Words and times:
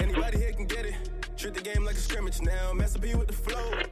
Anybody 0.00 0.38
here 0.38 0.52
can 0.52 0.66
get 0.66 0.86
it. 0.86 0.94
Treat 1.36 1.54
the 1.54 1.60
game 1.60 1.84
like 1.84 1.96
a 1.96 1.98
scrimmage 1.98 2.40
now. 2.40 2.72
Mess 2.72 2.96
up 2.96 3.04
you 3.04 3.18
with 3.18 3.28
the 3.28 3.34
flow. 3.34 3.85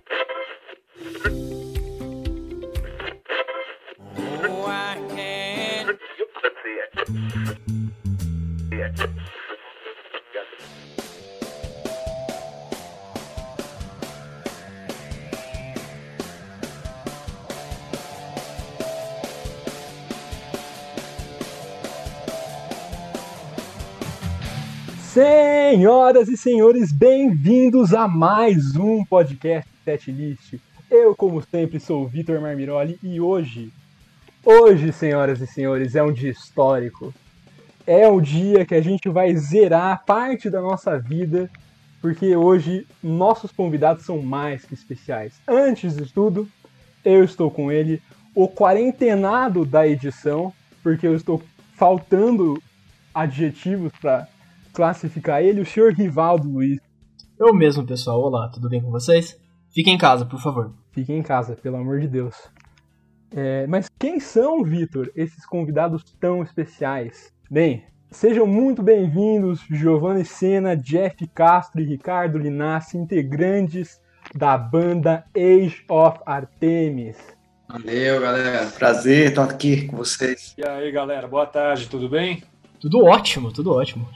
Senhoras 25.75 26.29
e 26.29 26.37
senhores, 26.37 26.93
bem-vindos 26.93 27.93
a 27.93 28.07
mais 28.07 28.77
um 28.77 29.05
podcast 29.05 29.69
Setlist. 29.85 30.55
Eu, 30.89 31.17
como 31.17 31.43
sempre, 31.43 31.81
sou 31.81 32.05
o 32.05 32.07
Vitor 32.07 32.41
Marmiroli 32.41 32.97
e 33.03 33.21
hoje, 33.21 33.73
hoje, 34.45 34.93
senhoras 34.93 35.41
e 35.41 35.49
senhores, 35.49 35.97
é 35.97 36.03
um 36.05 36.13
dia 36.13 36.31
histórico. 36.31 37.13
É 37.85 38.07
o 38.07 38.21
dia 38.21 38.65
que 38.65 38.77
a 38.77 38.81
gente 38.81 39.09
vai 39.09 39.35
zerar 39.35 40.05
parte 40.05 40.49
da 40.49 40.61
nossa 40.61 40.97
vida, 40.97 41.51
porque 42.01 42.37
hoje 42.37 42.87
nossos 43.03 43.51
convidados 43.51 44.05
são 44.05 44.23
mais 44.23 44.65
que 44.65 44.75
especiais. 44.75 45.41
Antes 45.45 45.97
de 45.97 46.07
tudo, 46.07 46.49
eu 47.05 47.25
estou 47.25 47.51
com 47.51 47.73
ele, 47.73 48.01
o 48.33 48.47
quarentenado 48.47 49.65
da 49.65 49.85
edição, 49.89 50.53
porque 50.85 51.05
eu 51.05 51.17
estou 51.17 51.43
faltando 51.77 52.63
adjetivos 53.13 53.91
para 54.01 54.29
classificar 54.75 55.41
ele, 55.41 55.61
o 55.61 55.67
senhor 55.67 55.93
Rivaldo 55.93 56.49
Luiz. 56.49 56.79
Eu 57.39 57.55
mesmo, 57.55 57.87
pessoal. 57.87 58.21
Olá, 58.21 58.49
tudo 58.49 58.69
bem 58.69 58.83
com 58.83 58.91
vocês? 58.91 59.41
Fiquem 59.73 59.95
em 59.95 59.99
casa, 59.99 60.27
por 60.27 60.41
favor. 60.41 60.75
Fiquem 60.91 61.19
em 61.19 61.23
casa, 61.23 61.57
pelo 61.57 61.77
amor 61.77 62.01
de 62.01 62.09
Deus. 62.09 62.35
É, 63.35 63.67
mas 63.67 63.89
quem 63.99 64.21
são, 64.21 64.63
Vitor, 64.63 65.11
esses 65.15 65.47
convidados 65.47 66.05
tão 66.21 66.43
especiais? 66.43 67.33
Bem, 67.51 67.85
sejam 68.11 68.47
muito 68.47 68.83
bem-vindos, 68.83 69.61
Giovanni 69.71 70.25
Sena, 70.25 70.77
Jeff 70.77 71.27
Castro 71.29 71.81
e 71.81 71.85
Ricardo 71.85 72.39
Linassi, 72.39 72.99
integrantes 72.99 74.01
da 74.35 74.59
banda 74.59 75.25
Age 75.37 75.85
of 75.89 76.19
Artemis. 76.27 77.17
Valeu, 77.69 78.21
galera. 78.21 78.67
Prazer 78.67 79.31
estar 79.31 79.45
aqui 79.45 79.87
com 79.87 79.97
vocês. 79.97 80.55
E 80.59 80.67
aí, 80.67 80.91
galera, 80.93 81.27
boa 81.27 81.47
tarde, 81.47 81.89
tudo 81.89 82.09
bem? 82.09 82.43
Tudo 82.85 83.03
ótimo, 83.03 83.51
tudo 83.51 83.73
ótimo. 83.73 84.07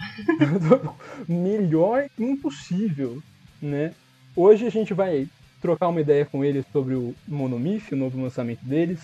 Melhor 1.26 2.04
impossível, 2.18 3.22
né? 3.62 3.94
Hoje 4.36 4.66
a 4.66 4.70
gente 4.70 4.92
vai 4.92 5.26
trocar 5.58 5.88
uma 5.88 6.02
ideia 6.02 6.26
com 6.26 6.44
eles 6.44 6.66
sobre 6.70 6.94
o 6.94 7.14
Monomyth, 7.26 7.92
o 7.92 7.96
novo 7.96 8.20
lançamento 8.20 8.62
deles, 8.62 9.00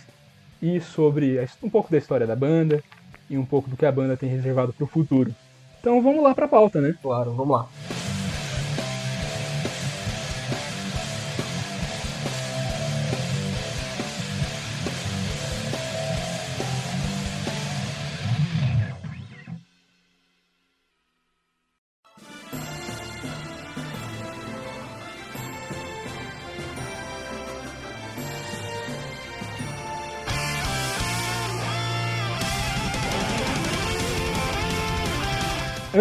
e 0.61 0.83
sobre 0.83 1.41
um 1.63 1.71
pouco 1.71 1.91
da 1.91 1.97
história 1.97 2.27
da 2.27 2.37
banda 2.37 2.85
e 3.31 3.39
um 3.39 3.47
pouco 3.47 3.71
do 3.71 3.75
que 3.75 3.87
a 3.87 3.93
banda 3.93 4.19
tem 4.19 4.29
reservado 4.29 4.71
para 4.75 4.85
o 4.85 4.87
futuro. 4.87 5.35
Então 5.81 6.03
vamos 6.03 6.23
lá 6.23 6.35
para 6.35 6.45
a 6.45 6.49
pauta, 6.49 6.83
né? 6.83 6.95
Claro, 7.01 7.33
vamos 7.33 7.57
lá. 7.57 7.67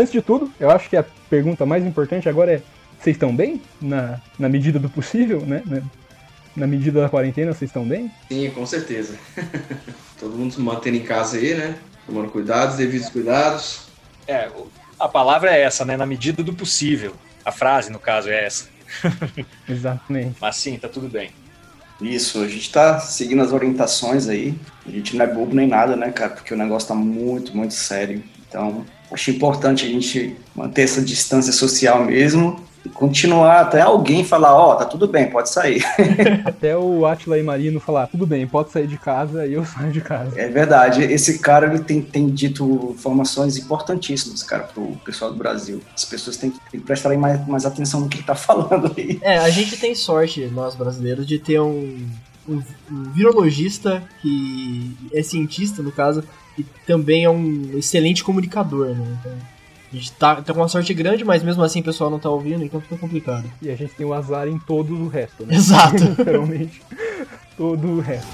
Antes 0.04 0.12
de 0.12 0.22
tudo, 0.22 0.52
eu 0.60 0.70
acho 0.70 0.90
que 0.90 0.98
a 0.98 1.06
pergunta 1.30 1.66
mais 1.66 1.86
importante 1.86 2.28
agora 2.28 2.56
é: 2.56 2.62
vocês 3.00 3.16
estão 3.16 3.34
bem? 3.34 3.62
Na, 3.82 4.20
na 4.38 4.50
medida 4.50 4.78
do 4.78 4.90
possível, 4.90 5.40
né? 5.46 5.64
Na, 6.54 6.68
medida 6.68 7.00
da 7.00 7.08
quarentena, 7.08 7.54
vocês 7.54 7.70
estão 7.70 7.86
bem? 7.86 8.12
Sim, 8.28 8.50
com 8.50 8.66
certeza. 8.66 9.18
Todo 10.20 10.36
mundo 10.36 10.54
se 10.54 10.60
mantendo 10.60 10.98
em 10.98 11.04
casa 11.04 11.38
aí, 11.38 11.54
né? 11.54 11.78
Tomando 12.06 12.30
cuidados, 12.30 12.76
devidos 12.76 13.08
cuidados. 13.08 13.84
É, 14.28 14.50
a 15.00 15.08
palavra 15.08 15.56
é 15.56 15.62
essa, 15.62 15.86
né? 15.86 15.96
Na 15.96 16.06
medida 16.06 16.44
do 16.44 16.54
possível. 16.54 17.16
A 17.46 17.52
frase, 17.54 17.90
no 17.90 17.98
caso, 17.98 18.30
é 18.30 18.44
essa. 18.44 18.68
Exatamente. 19.70 20.36
Mas 20.42 20.58
sim, 20.58 20.78
tá 20.78 20.90
tudo 20.90 21.08
bem. 21.08 21.32
Isso, 22.02 22.44
a 22.44 22.48
gente 22.50 22.70
tá 22.74 23.00
seguindo 23.00 23.42
as 23.42 23.54
orientações 23.54 24.28
aí. 24.28 24.54
A 24.86 24.92
gente 24.92 25.16
não 25.16 25.24
é 25.24 25.34
bobo 25.34 25.56
nem 25.56 25.66
nada, 25.66 25.96
né, 25.96 26.12
cara? 26.12 26.32
Porque 26.32 26.54
o 26.54 26.58
negócio 26.58 26.90
tá 26.90 26.94
muito, 26.94 27.56
muito 27.56 27.74
sério. 27.74 28.22
Então, 28.50 28.86
acho 29.14 29.32
importante 29.32 29.86
a 29.86 29.90
gente 29.90 30.36
manter 30.56 30.84
essa 30.84 31.02
distância 31.02 31.54
social 31.54 32.04
mesmo 32.04 32.64
e 32.86 32.90
continuar 32.90 33.62
até 33.62 33.82
alguém 33.82 34.26
falar, 34.26 34.54
ó, 34.54 34.76
tá 34.76 34.84
tudo 34.84 35.08
bem, 35.08 35.30
pode 35.30 35.50
sair. 35.50 35.84
Até 36.44 36.78
o 36.78 37.06
Atila 37.06 37.40
e 37.40 37.44
Marino 37.44 37.80
falar: 37.80 38.08
tudo 38.08 38.28
bem, 38.28 38.46
pode 38.46 38.72
sair 38.72 38.88
de 38.88 38.98
casa 38.98 39.46
e 39.46 39.54
eu 39.54 39.64
saio 39.66 39.92
de 39.92 40.02
casa. 40.02 40.38
É 40.40 40.50
verdade, 40.50 41.02
esse 41.04 41.40
cara 41.40 41.68
ele 41.68 41.80
tem, 41.80 42.02
tem 42.02 42.28
dito 42.28 42.94
informações 42.94 43.58
importantíssimas, 43.58 44.44
cara, 44.44 44.64
pro 44.64 44.98
pessoal 45.06 45.32
do 45.32 45.38
Brasil. 45.38 45.82
As 45.96 46.04
pessoas 46.04 46.36
têm 46.36 46.52
que, 46.52 46.60
têm 46.72 46.80
que 46.80 46.86
prestar 46.86 47.16
mais, 47.18 47.48
mais 47.48 47.66
atenção 47.66 48.02
no 48.02 48.10
que 48.10 48.18
ele 48.18 48.26
tá 48.26 48.36
falando 48.36 48.94
aí. 48.98 49.18
É, 49.22 49.38
a 49.38 49.50
gente 49.50 49.78
tem 49.78 49.96
sorte, 49.96 50.46
nós 50.48 50.76
brasileiros, 50.76 51.26
de 51.26 51.40
ter 51.40 51.62
um, 51.62 52.06
um, 52.48 52.62
um 52.92 53.04
virologista 53.14 54.04
que 54.22 54.94
é 55.14 55.24
cientista, 55.24 55.82
no 55.82 55.92
caso, 55.92 56.24
e 56.58 56.64
também 56.86 57.24
é 57.24 57.30
um 57.30 57.78
excelente 57.78 58.24
comunicador, 58.24 58.90
né? 58.90 59.18
Então, 59.20 59.38
a 59.92 59.96
gente 59.96 60.12
tá, 60.14 60.42
tá 60.42 60.54
com 60.54 60.60
uma 60.60 60.68
sorte 60.68 60.94
grande, 60.94 61.24
mas 61.24 61.44
mesmo 61.44 61.64
assim 61.64 61.82
o 61.82 61.84
pessoal 61.84 62.10
não 62.10 62.18
tá 62.18 62.30
ouvindo, 62.30 62.64
então 62.64 62.82
fica 62.82 62.98
complicado. 62.98 63.50
E 63.62 63.70
a 63.70 63.76
gente 63.76 63.94
tem 63.94 64.06
o 64.06 64.14
azar 64.14 64.48
em 64.48 64.58
todo 64.58 64.96
o 64.96 65.08
resto, 65.08 65.46
né? 65.46 65.56
Exato. 65.56 66.04
Literalmente, 66.18 66.82
todo 67.56 67.88
o 67.88 68.00
resto. 68.00 68.28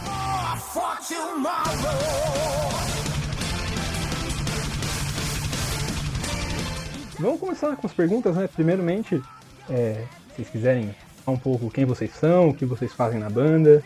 Vamos 7.20 7.40
começar 7.42 7.76
com 7.76 7.86
as 7.86 7.94
perguntas, 7.94 8.36
né? 8.38 8.48
Primeiramente, 8.48 9.22
é, 9.70 10.06
se 10.30 10.36
vocês 10.36 10.50
quiserem 10.50 10.96
falar 11.26 11.36
um 11.36 11.40
pouco 11.40 11.70
quem 11.70 11.84
vocês 11.84 12.12
são, 12.12 12.50
o 12.50 12.54
que 12.54 12.66
vocês 12.66 12.94
fazem 12.94 13.20
na 13.20 13.30
banda, 13.30 13.84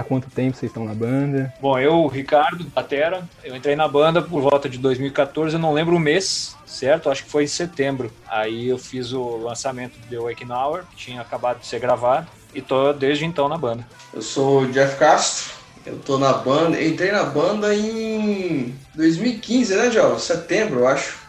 há 0.00 0.04
quanto 0.04 0.30
tempo 0.30 0.56
vocês 0.56 0.70
estão 0.70 0.84
na 0.84 0.94
banda. 0.94 1.52
Bom, 1.60 1.78
eu, 1.78 2.06
Ricardo, 2.06 2.64
Patera, 2.66 3.28
eu 3.44 3.54
entrei 3.54 3.76
na 3.76 3.86
banda 3.86 4.22
por 4.22 4.40
volta 4.40 4.68
de 4.68 4.78
2014, 4.78 5.54
eu 5.54 5.60
não 5.60 5.72
lembro 5.72 5.94
o 5.94 6.00
mês, 6.00 6.56
certo? 6.66 7.10
Acho 7.10 7.24
que 7.24 7.30
foi 7.30 7.44
em 7.44 7.48
setembro. 7.48 8.10
Aí 8.26 8.68
eu 8.68 8.78
fiz 8.78 9.12
o 9.12 9.36
lançamento 9.36 9.98
do 9.98 10.06
The 10.08 10.16
Waking 10.16 10.50
Hour, 10.50 10.84
que 10.90 10.96
tinha 10.96 11.20
acabado 11.20 11.60
de 11.60 11.66
ser 11.66 11.78
gravado, 11.78 12.26
e 12.54 12.60
tô 12.60 12.92
desde 12.92 13.24
então 13.24 13.48
na 13.48 13.56
banda. 13.56 13.86
Eu 14.12 14.22
sou 14.22 14.62
o 14.62 14.72
Jeff 14.72 14.96
Castro, 14.98 15.52
eu 15.86 15.98
tô 15.98 16.18
na 16.18 16.32
banda, 16.32 16.82
entrei 16.82 17.12
na 17.12 17.24
banda 17.24 17.74
em 17.74 18.74
2015, 18.94 19.76
né, 19.76 19.90
João? 19.90 20.18
Setembro, 20.18 20.80
eu 20.80 20.88
acho. 20.88 21.20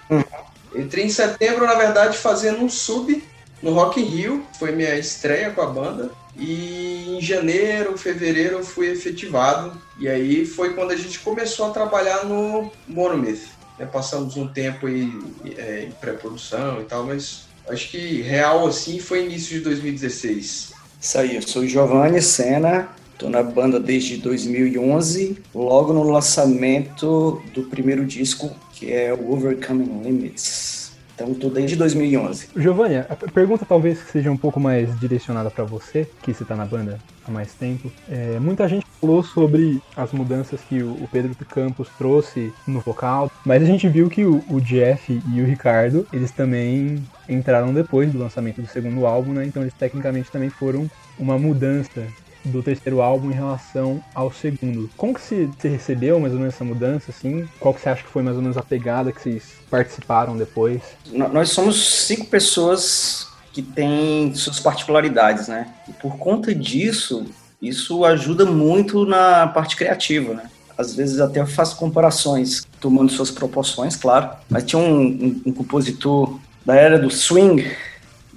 Entrei 0.74 1.06
em 1.06 1.10
setembro, 1.10 1.66
na 1.66 1.74
verdade, 1.74 2.18
fazendo 2.18 2.64
um 2.64 2.70
sub 2.70 3.22
no 3.62 3.74
Rock 3.74 4.02
in 4.02 4.06
Rio, 4.06 4.46
foi 4.58 4.72
minha 4.72 4.96
estreia 4.96 5.52
com 5.52 5.62
a 5.62 5.68
banda. 5.68 6.12
E 6.38 7.18
em 7.18 7.22
janeiro, 7.22 7.98
fevereiro 7.98 8.58
eu 8.58 8.64
fui 8.64 8.90
efetivado. 8.90 9.80
E 10.00 10.08
aí 10.08 10.46
foi 10.46 10.74
quando 10.74 10.92
a 10.92 10.96
gente 10.96 11.20
começou 11.20 11.68
a 11.68 11.72
trabalhar 11.72 12.26
no 12.26 12.72
Monomyth. 12.88 13.50
né? 13.78 13.86
Passamos 13.86 14.38
um 14.38 14.48
tempo 14.48 14.88
aí 14.88 15.12
é, 15.58 15.86
em 15.88 15.92
pré-produção 15.92 16.82
e 16.82 16.86
tal, 16.86 17.06
mas 17.06 17.46
acho 17.70 17.90
que 17.90 18.22
real 18.22 18.68
assim 18.68 19.00
foi 19.00 19.26
início 19.26 19.58
de 19.58 19.64
2016. 19.64 20.74
Isso 21.00 21.18
aí, 21.18 21.36
eu 21.36 21.42
sou 21.42 21.66
Giovanni 21.66 22.22
Sena, 22.22 22.90
tô 23.18 23.28
na 23.28 23.42
banda 23.42 23.80
desde 23.80 24.18
2011, 24.18 25.38
logo 25.54 25.94
no 25.94 26.04
lançamento 26.04 27.42
do 27.54 27.64
primeiro 27.64 28.06
disco, 28.06 28.56
que 28.74 28.92
é 28.92 29.14
o 29.14 29.32
Overcoming 29.32 30.04
Limits. 30.04 30.81
Então 31.22 31.34
tô 31.36 31.50
desde 31.50 31.76
2011. 31.76 32.50
Giovanni, 32.56 32.98
a 32.98 33.16
pergunta 33.32 33.66
talvez 33.66 34.00
seja 34.12 34.32
um 34.32 34.38
pouco 34.38 34.60
mais 34.60 35.00
direcionada 35.00 35.52
para 35.52 35.64
você, 35.64 36.08
que 36.24 36.34
você 36.34 36.44
tá 36.44 36.56
na 36.56 36.66
banda 36.66 37.00
há 37.28 37.32
mais 37.32 37.54
tempo. 37.54 37.92
É, 38.10 38.40
muita 38.40 38.68
gente 38.68 38.86
falou 39.00 39.22
sobre 39.22 39.80
as 39.96 40.12
mudanças 40.12 40.60
que 40.62 40.82
o 40.82 41.08
Pedro 41.12 41.36
Campos 41.46 41.88
trouxe 41.98 42.52
no 42.68 42.80
vocal, 42.80 43.32
mas 43.46 43.62
a 43.62 43.66
gente 43.66 43.88
viu 43.88 44.10
que 44.10 44.26
o, 44.26 44.44
o 44.50 44.60
Jeff 44.60 45.22
e 45.32 45.42
o 45.42 45.46
Ricardo, 45.46 46.08
eles 46.12 46.32
também 46.32 47.04
entraram 47.30 47.74
depois 47.74 48.12
do 48.12 48.18
lançamento 48.18 48.62
do 48.62 48.68
segundo 48.68 49.06
álbum, 49.06 49.34
né? 49.34 49.46
Então 49.46 49.62
eles 49.62 49.74
tecnicamente 49.74 50.32
também 50.32 50.50
foram 50.50 50.90
uma 51.20 51.38
mudança 51.38 52.08
do 52.44 52.62
terceiro 52.64 53.02
álbum 53.02 53.30
em 53.32 53.34
relação 53.36 54.04
ao 54.16 54.32
segundo. 54.32 54.90
Como 54.98 55.14
que 55.14 55.22
você 55.22 55.68
recebeu 55.68 56.20
mais 56.20 56.34
ou 56.34 56.40
menos 56.40 56.56
essa 56.56 56.64
mudança, 56.64 57.12
assim? 57.12 57.48
Qual 57.60 57.74
que 57.74 57.82
você 57.82 57.90
acha 57.90 58.04
que 58.04 58.10
foi 58.10 58.24
mais 58.24 58.36
ou 58.36 58.42
menos 58.42 58.58
a 58.58 58.64
pegada 58.64 59.12
que 59.12 59.22
vocês 59.22 59.44
participaram 59.70 60.36
depois? 60.38 60.82
Nós 61.12 61.50
somos 61.52 62.06
cinco 62.08 62.26
pessoas 62.28 63.28
que 63.54 63.62
têm 63.62 64.34
suas 64.34 64.60
particularidades, 64.60 65.48
né? 65.48 65.68
E 65.88 65.94
por 65.94 66.18
conta 66.18 66.54
disso, 66.56 67.26
isso 67.62 68.04
ajuda 68.06 68.46
muito 68.46 69.06
na 69.06 69.46
parte 69.48 69.76
criativa, 69.76 70.34
né? 70.34 70.44
Às 70.78 70.96
vezes 70.96 71.20
até 71.20 71.42
eu 71.42 71.46
faço 71.48 71.76
comparações, 71.76 72.66
tomando 72.80 73.12
suas 73.12 73.30
proporções, 73.30 73.96
claro. 73.96 74.30
Mas 74.50 74.64
tinha 74.64 74.82
um, 74.82 75.00
um- 75.02 75.42
um 75.48 75.54
compositor 75.54 76.40
da 76.66 76.76
era 76.76 76.98
do 76.98 77.10
swing, 77.12 77.70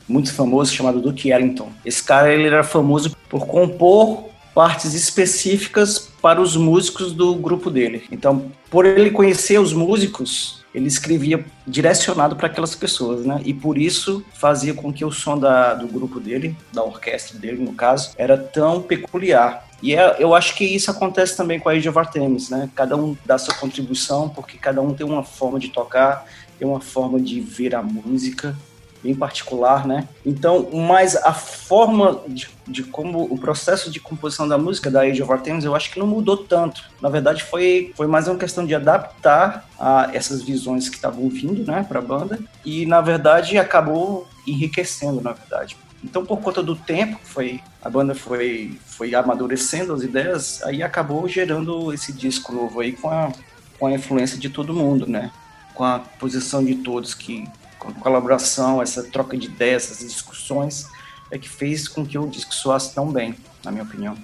muito 0.07 0.33
famoso, 0.35 0.75
chamado 0.75 1.01
Duke 1.01 1.31
Ellington. 1.31 1.71
Esse 1.85 2.03
cara 2.03 2.31
ele 2.35 2.47
era 2.47 2.63
famoso 2.63 3.17
por 3.35 3.49
compor 3.49 4.27
partes 4.55 4.95
específicas 4.95 6.09
para 6.23 6.41
os 6.41 6.57
músicos 6.57 7.13
do 7.13 7.35
grupo 7.35 7.69
dele. 7.69 8.05
Então, 8.13 8.53
por 8.71 8.87
ele 8.87 9.11
conhecer 9.11 9.59
os 9.59 9.73
músicos, 9.73 10.65
ele 10.73 10.87
escrevia 10.87 11.45
direcionado 11.67 12.37
para 12.37 12.47
aquelas 12.47 12.77
pessoas, 12.77 13.27
né? 13.27 13.43
E 13.45 13.53
por 13.53 13.77
isso 13.77 14.25
fazia 14.35 14.73
com 14.73 14.93
que 14.93 15.05
o 15.05 15.11
som 15.11 15.37
da, 15.37 15.75
do 15.75 15.89
grupo 15.89 16.21
dele, 16.21 16.57
da 16.73 16.85
orquestra 16.85 17.37
dele, 17.37 17.61
no 17.61 17.73
caso, 17.73 18.13
era 18.17 18.39
tão 18.39 18.81
peculiar. 18.81 19.67
E 19.83 19.97
é- 19.97 20.15
eu 20.21 20.33
acho 20.33 20.55
que 20.55 20.65
isso 20.65 20.89
acontece 20.89 21.37
também 21.37 21.59
com 21.59 21.69
a 21.69 21.73
Age 21.73 21.89
of 21.89 21.99
Artemis, 21.99 22.51
né? 22.51 22.71
Cada 22.73 22.97
um 22.97 23.17
dá 23.27 23.37
sua 23.37 23.55
contribuição, 23.55 24.29
porque 24.29 24.59
cada 24.59 24.81
um 24.81 24.95
tem 24.95 25.05
uma 25.05 25.25
forma 25.25 25.59
de 25.59 25.71
tocar, 25.71 26.25
tem 26.57 26.69
uma 26.69 26.81
forma 26.81 27.21
de 27.21 27.41
ver 27.41 27.75
a 27.75 27.83
música 27.83 28.57
bem 29.05 29.15
particular, 29.15 29.87
né? 29.87 30.09
Então, 30.25 30.71
mas 30.73 31.15
a 31.15 31.35
forma 31.35 32.23
de, 32.27 32.49
de 32.67 32.83
como 32.83 33.23
o 33.23 33.37
processo 33.37 33.91
de 33.91 34.01
composição 34.01 34.49
da 34.49 34.57
música 34.57 34.91
da 34.91 35.03
Age 35.03 35.23
of 35.23 35.31
Artemis, 35.31 35.65
eu 35.65 35.75
acho 35.75 35.93
que 35.93 35.99
não 35.99 36.07
mudou 36.07 36.39
tanto. 36.39 36.83
Na 37.03 37.11
verdade, 37.11 37.45
foi, 37.45 37.93
foi 37.95 38.07
mais 38.07 38.27
uma 38.27 38.39
questão 38.39 38.65
de 38.65 38.75
adaptar 38.75 39.69
a 39.79 40.09
essas 40.15 40.43
visões 40.43 40.89
que 40.89 40.97
estavam 40.97 41.29
vindo, 41.29 41.71
né, 41.71 41.85
para 41.87 41.99
a 41.99 42.03
banda 42.03 42.39
e 42.65 42.87
na 42.87 43.03
verdade 43.03 43.59
acabou 43.59 44.27
enriquecendo, 44.47 45.21
na 45.21 45.33
verdade. 45.33 45.77
Então, 46.03 46.25
por 46.25 46.41
conta 46.41 46.63
do 46.63 46.75
tempo, 46.75 47.19
foi 47.23 47.61
a 47.83 47.91
banda 47.91 48.15
foi 48.15 48.79
foi 48.87 49.15
amadurecendo 49.15 49.93
as 49.93 50.03
ideias, 50.03 50.63
aí 50.63 50.83
acabou 50.83 51.29
gerando 51.29 51.93
esse 51.93 52.13
disco 52.13 52.53
novo 52.53 52.81
aí 52.81 52.93
com 52.93 53.11
a 53.11 53.33
com 53.79 53.87
a 53.87 53.93
influência 53.93 54.39
de 54.39 54.49
todo 54.49 54.73
mundo, 54.73 55.07
né? 55.07 55.31
Com 55.75 55.85
a 55.85 55.99
posição 55.99 56.65
de 56.65 56.77
todos 56.77 57.13
que 57.13 57.47
colaboração, 57.93 58.81
essa 58.81 59.03
troca 59.03 59.37
de 59.37 59.47
ideias, 59.47 59.91
essas 59.91 60.09
discussões, 60.09 60.87
é 61.31 61.39
que 61.39 61.49
fez 61.49 61.89
com 61.89 62.07
que 62.07 62.17
o 62.17 62.27
disco 62.27 62.55
soasse 62.55 62.95
tão 62.95 63.11
bem, 63.11 63.35
na 63.65 63.71
minha 63.71 63.85
opinião. 63.85 64.17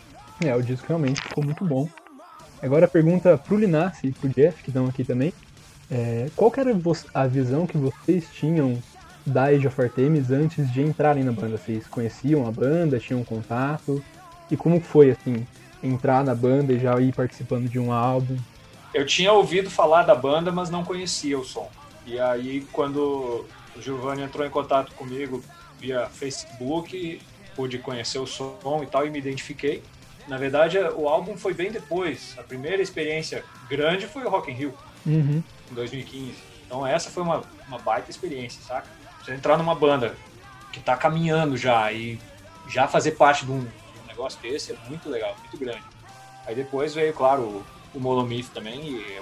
É, 0.45 0.55
o 0.55 0.63
disco 0.63 0.87
realmente 0.89 1.21
ficou 1.21 1.45
muito 1.45 1.65
bom. 1.65 1.89
Agora 2.63 2.87
a 2.87 2.89
pergunta 2.89 3.37
pro 3.39 3.59
Linassi 3.59 4.09
e 4.09 4.13
pro 4.13 4.29
Jeff, 4.29 4.63
que 4.63 4.71
estão 4.71 4.87
aqui 4.87 5.05
também. 5.05 5.33
É, 5.91 6.29
qual 6.37 6.51
que 6.51 6.61
era 6.61 6.71
a 7.15 7.27
visão 7.27 7.67
que 7.67 7.77
vocês 7.77 8.27
tinham 8.33 8.79
da 9.27 9.45
Age 9.45 9.67
of 9.67 9.81
Artemis 9.81 10.31
antes 10.31 10.71
de 10.73 10.83
entrarem 10.83 11.25
na 11.25 11.33
banda? 11.33 11.59
Vocês 11.59 11.87
conheciam 11.87 12.47
a 12.47 12.53
banda, 12.53 12.99
tinham 12.99 13.25
contato? 13.25 14.03
E 14.51 14.57
como 14.57 14.81
foi, 14.81 15.11
assim, 15.11 15.47
entrar 15.83 16.23
na 16.23 16.35
banda 16.35 16.73
e 16.73 16.79
já 16.79 16.99
ir 17.01 17.15
participando 17.15 17.69
de 17.69 17.79
um 17.79 17.93
álbum? 17.93 18.37
Eu 18.93 19.07
tinha 19.07 19.33
ouvido 19.33 19.71
falar 19.71 20.03
da 20.03 20.15
banda, 20.15 20.53
mas 20.53 20.71
não 20.71 20.85
conhecia 20.85 21.39
o 21.39 21.45
som. 21.45 21.69
E 22.07 22.19
aí, 22.19 22.67
quando 22.73 23.47
o 23.77 23.81
Giovanni 23.83 24.23
entrou 24.23 24.47
em 24.47 24.51
contato 24.51 24.93
comigo 24.95 25.43
via 25.79 26.07
Facebook, 26.09 27.21
pude 27.55 27.79
conhecer 27.79 28.19
o 28.19 28.27
som 28.27 28.81
e 28.83 28.87
tal, 28.87 29.07
e 29.07 29.11
me 29.11 29.19
identifiquei. 29.19 29.83
Na 30.29 30.37
verdade, 30.37 30.79
o 30.79 31.09
álbum 31.09 31.37
foi 31.37 31.55
bem 31.55 31.71
depois. 31.71 32.35
A 32.39 32.43
primeira 32.43 32.83
experiência 32.83 33.45
grande 33.69 34.07
foi 34.07 34.25
o 34.25 34.29
Rock 34.31 34.51
in 34.51 34.55
Rio, 34.55 34.75
Uhum. 35.07 35.43
em 35.71 35.75
2015. 35.75 36.35
Então 36.67 36.87
essa 36.87 37.11
foi 37.11 37.23
uma, 37.23 37.43
uma 37.67 37.79
baita 37.79 38.11
experiência, 38.11 38.61
saca? 38.63 38.87
Você 39.25 39.33
entrar 39.33 39.57
numa 39.57 39.75
banda 39.75 40.15
que 40.73 40.79
tá 40.81 40.97
caminhando 40.97 41.57
já 41.57 41.91
e 41.93 42.19
já 42.69 42.87
fazer 42.87 43.13
parte 43.13 43.45
de 43.45 43.51
um, 43.51 43.61
de 43.61 43.67
um 44.05 44.07
negócio 44.07 44.41
desse 44.41 44.73
é 44.73 44.77
muito 44.89 45.09
legal, 45.09 45.35
muito 45.41 45.57
grande. 45.59 45.83
Aí 46.47 46.55
depois 46.55 46.95
veio, 46.95 47.13
claro, 47.13 47.43
o, 47.43 47.65
o 47.95 48.01
Molomith 48.01 48.51
também 48.53 48.81
e, 48.89 49.21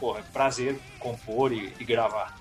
porra, 0.00 0.20
é 0.20 0.22
prazer 0.32 0.76
compor 0.98 1.52
e, 1.52 1.72
e 1.78 1.84
gravar. 1.84 2.36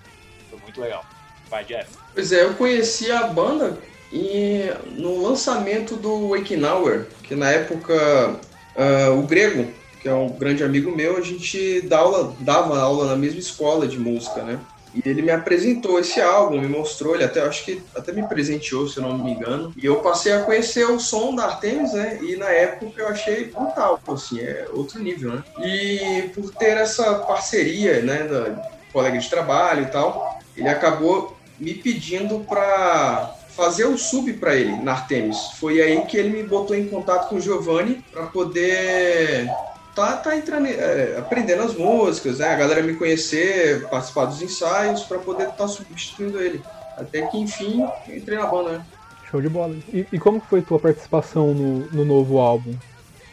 Foi 0.49 0.59
muito 0.59 0.81
legal. 0.81 1.05
Vai, 1.49 1.65
Jeff. 1.65 1.89
Pois 2.13 2.31
é, 2.31 2.43
eu 2.43 2.53
conheci 2.55 3.11
a 3.11 3.27
banda 3.27 3.77
e 4.11 4.71
no 4.95 5.21
lançamento 5.21 5.95
do 5.95 6.29
Waking 6.29 6.63
Hour, 6.63 7.05
que 7.23 7.35
na 7.35 7.51
época 7.51 8.39
ah, 8.75 9.11
o 9.11 9.23
Grego, 9.23 9.67
que 10.01 10.07
é 10.07 10.13
um 10.13 10.29
grande 10.29 10.63
amigo 10.63 10.95
meu, 10.95 11.17
a 11.17 11.21
gente 11.21 11.81
dá 11.81 11.99
aula, 11.99 12.33
dava 12.39 12.79
aula 12.79 13.07
na 13.07 13.15
mesma 13.15 13.39
escola 13.39 13.87
de 13.87 13.99
música, 13.99 14.41
né? 14.41 14.59
E 14.93 15.07
ele 15.07 15.21
me 15.21 15.31
apresentou 15.31 15.99
esse 15.99 16.19
álbum, 16.19 16.59
me 16.59 16.67
mostrou, 16.67 17.15
ele 17.15 17.23
até 17.23 17.41
acho 17.41 17.63
que 17.65 17.81
até 17.95 18.11
me 18.11 18.27
presenteou, 18.27 18.87
se 18.87 18.97
eu 18.97 19.03
não 19.03 19.17
me 19.17 19.31
engano. 19.31 19.73
E 19.77 19.85
eu 19.85 19.97
passei 19.97 20.33
a 20.33 20.43
conhecer 20.43 20.85
o 20.85 20.99
som 20.99 21.35
da 21.35 21.45
Artemis, 21.45 21.93
né? 21.93 22.19
E 22.21 22.35
na 22.35 22.49
época 22.49 23.01
eu 23.01 23.07
achei 23.07 23.45
brutal, 23.45 23.99
assim, 24.07 24.39
é 24.39 24.67
outro 24.73 24.99
nível, 24.99 25.35
né? 25.35 25.43
E 25.59 26.29
por 26.33 26.53
ter 26.55 26.77
essa 26.77 27.15
parceria, 27.19 28.01
né, 28.01 28.23
da 28.23 28.79
colega 28.91 29.17
de 29.17 29.29
trabalho 29.29 29.83
e 29.83 29.87
tal, 29.87 30.39
ele 30.57 30.69
acabou 30.69 31.37
me 31.59 31.73
pedindo 31.73 32.39
para 32.39 33.35
fazer 33.49 33.85
o 33.85 33.97
sub 33.97 34.31
para 34.33 34.55
ele 34.55 34.75
na 34.77 34.93
Artemis. 34.93 35.37
Foi 35.59 35.81
aí 35.81 36.01
que 36.05 36.17
ele 36.17 36.29
me 36.29 36.43
botou 36.43 36.75
em 36.75 36.87
contato 36.87 37.27
com 37.27 37.35
o 37.35 37.41
Giovanni 37.41 38.03
para 38.11 38.27
poder 38.27 39.49
tá, 39.99 40.17
tá 40.17 40.37
entrando, 40.37 40.67
é, 40.67 41.17
aprendendo 41.17 41.63
as 41.63 41.75
músicas, 41.75 42.39
né? 42.39 42.47
A 42.47 42.55
galera 42.55 42.81
me 42.81 42.95
conhecer, 42.95 43.87
participar 43.89 44.25
dos 44.25 44.41
ensaios 44.41 45.03
para 45.03 45.19
poder 45.19 45.49
estar 45.49 45.67
substituindo 45.67 46.41
ele. 46.41 46.61
Até 46.97 47.25
que 47.27 47.37
enfim 47.37 47.85
entrei 48.07 48.37
na 48.37 48.45
banda, 48.45 48.77
né? 48.77 48.85
Show 49.29 49.41
de 49.41 49.49
bola. 49.49 49.75
E, 49.93 50.05
e 50.11 50.19
como 50.19 50.39
foi 50.39 50.61
tua 50.61 50.79
participação 50.79 51.53
no, 51.53 51.85
no 51.91 52.05
novo 52.05 52.39
álbum? 52.39 52.73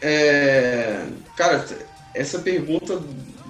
É, 0.01 1.05
cara, 1.35 1.65
essa 2.13 2.39
pergunta 2.39 3.01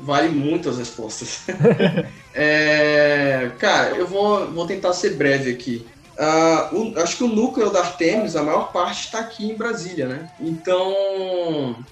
vale 0.03 0.29
muitas 0.29 0.77
respostas. 0.77 1.45
É, 2.39 3.49
cara, 3.57 3.95
eu 3.95 4.05
vou, 4.05 4.51
vou 4.51 4.67
tentar 4.67 4.93
ser 4.93 5.15
breve 5.15 5.49
aqui. 5.49 5.87
Ah, 6.19 6.71
o- 6.73 6.97
acho 6.99 7.17
que 7.17 7.23
o 7.23 7.27
núcleo 7.27 7.69
da 7.71 7.79
Artemis, 7.81 8.35
a 8.35 8.43
maior 8.43 8.71
parte 8.71 9.05
está 9.05 9.19
aqui 9.19 9.45
em 9.51 9.57
Brasília, 9.57 10.07
né? 10.07 10.29
Então, 10.39 10.93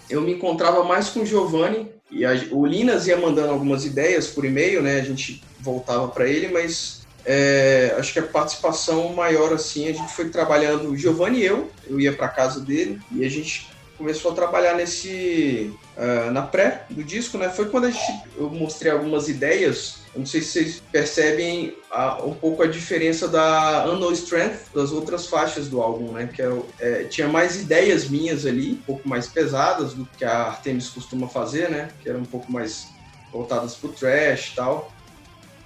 eu 0.09 0.21
me 0.21 0.33
encontrava 0.33 0.83
mais 0.83 1.09
com 1.09 1.21
o 1.21 1.25
Giovanni 1.25 1.91
e 2.09 2.25
a- 2.25 2.33
o 2.51 2.65
Linas 2.65 3.07
ia 3.07 3.17
mandando 3.17 3.51
algumas 3.51 3.85
ideias 3.85 4.27
por 4.27 4.45
e-mail, 4.45 4.81
né? 4.81 4.99
A 4.99 5.03
gente 5.03 5.47
voltava 5.59 6.09
para 6.11 6.27
ele, 6.27 6.47
mas 6.49 7.05
é, 7.27 7.95
acho 7.97 8.13
que 8.13 8.19
a 8.19 8.27
participação 8.27 9.13
maior 9.15 9.51
assim, 9.53 9.87
a 9.87 9.93
gente 9.93 10.13
foi 10.13 10.29
trabalhando, 10.29 10.89
o 10.91 10.97
Giovanni 10.97 11.39
e 11.39 11.45
eu, 11.45 11.73
eu 11.83 11.99
ia 11.99 12.15
para 12.15 12.29
casa 12.29 12.63
dele 12.65 13.03
e 13.11 13.23
a 13.25 13.29
gente 13.29 13.73
começou 13.97 14.31
a 14.31 14.35
trabalhar 14.35 14.75
nesse 14.75 15.79
ah, 15.95 16.29
na 16.31 16.41
pré 16.43 16.85
do 16.89 17.03
disco, 17.03 17.37
né? 17.37 17.49
Foi 17.49 17.69
quando 17.69 17.85
a 17.85 17.91
gente, 17.91 18.23
eu 18.35 18.49
mostrei 18.51 18.91
algumas 18.91 19.27
ideias. 19.29 20.04
Eu 20.15 20.19
não 20.19 20.25
sei 20.25 20.41
se 20.41 20.51
vocês 20.53 20.81
percebem 20.91 21.75
a- 21.91 22.23
um 22.23 22.33
pouco 22.33 22.63
a 22.63 22.67
diferença 22.67 23.27
da 23.27 23.85
Unknown 23.85 24.13
Strength 24.13 24.73
das 24.73 24.93
outras 24.93 25.27
faixas 25.27 25.67
do 25.67 25.81
álbum, 25.81 26.13
né? 26.13 26.29
Que 26.33 26.41
é 26.41 26.47
o- 26.47 26.65
é, 26.79 27.03
tinha 27.03 27.27
mais 27.27 27.57
ideias 27.59 28.07
minhas 28.07 28.45
ali, 28.45 28.71
um 28.71 28.81
pouco 28.83 29.07
mais 29.09 29.27
pesadas 29.27 29.93
do 29.93 30.05
que 30.17 30.23
a 30.23 30.43
Artemis 30.43 30.87
costuma 30.87 31.27
fazer, 31.27 31.69
né? 31.69 31.89
Que 32.01 32.07
eram 32.09 32.21
um 32.21 32.25
pouco 32.25 32.49
mais 32.49 32.87
voltadas 33.29 33.75
pro 33.75 33.89
trash 33.89 34.51
e 34.53 34.55
tal. 34.55 34.91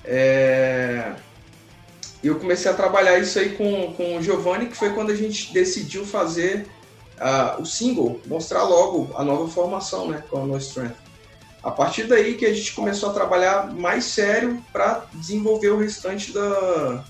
É, 0.04 1.14
E 2.24 2.28
eu 2.28 2.38
comecei 2.38 2.70
a 2.70 2.74
trabalhar 2.74 3.18
isso 3.20 3.40
aí 3.40 3.52
com, 3.56 3.94
com 3.94 4.18
o 4.18 4.22
Giovanni, 4.22 4.66
que 4.66 4.76
foi 4.76 4.90
quando 4.94 5.10
a 5.12 5.16
gente 5.16 5.54
decidiu 5.54 6.04
fazer 6.06 6.68
ah, 7.18 7.56
o 7.60 7.66
single, 7.66 8.20
mostrar 8.26 8.64
logo 8.64 9.14
a 9.16 9.24
nova 9.24 9.48
formação, 9.48 10.10
né, 10.10 10.22
com 10.30 10.54
a 10.54 10.58
Strength. 10.58 10.96
A 11.64 11.72
partir 11.72 12.06
daí 12.08 12.38
que 12.38 12.46
a 12.46 12.54
gente 12.54 12.74
começou 12.74 13.10
a 13.10 13.14
trabalhar 13.14 13.74
mais 13.74 14.06
sério 14.06 14.66
para 14.72 15.10
desenvolver 15.14 15.70
o 15.70 15.78
restante 15.80 16.34
da, 16.34 17.06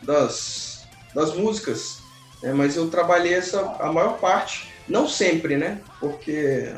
das, 0.00 0.90
das 1.14 1.34
músicas. 1.34 2.06
né, 2.42 2.52
mas 2.52 2.76
eu 2.76 2.90
trabalhei 2.90 3.34
essa 3.34 3.60
a 3.80 3.92
maior 3.92 4.18
parte, 4.20 4.82
não 4.88 5.08
sempre, 5.08 5.56
né? 5.56 5.86
Porque 5.98 6.74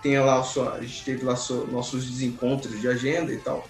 tem 0.00 0.18
lá 0.20 0.42
seu- 0.44 0.68
a 0.72 0.82
gente 0.82 1.04
teve 1.04 1.24
lá 1.24 1.36
so- 1.36 1.66
nossos 1.68 2.08
desencontros 2.10 2.80
de 2.80 2.88
agenda 2.88 3.32
e 3.32 3.42
tal. 3.42 3.68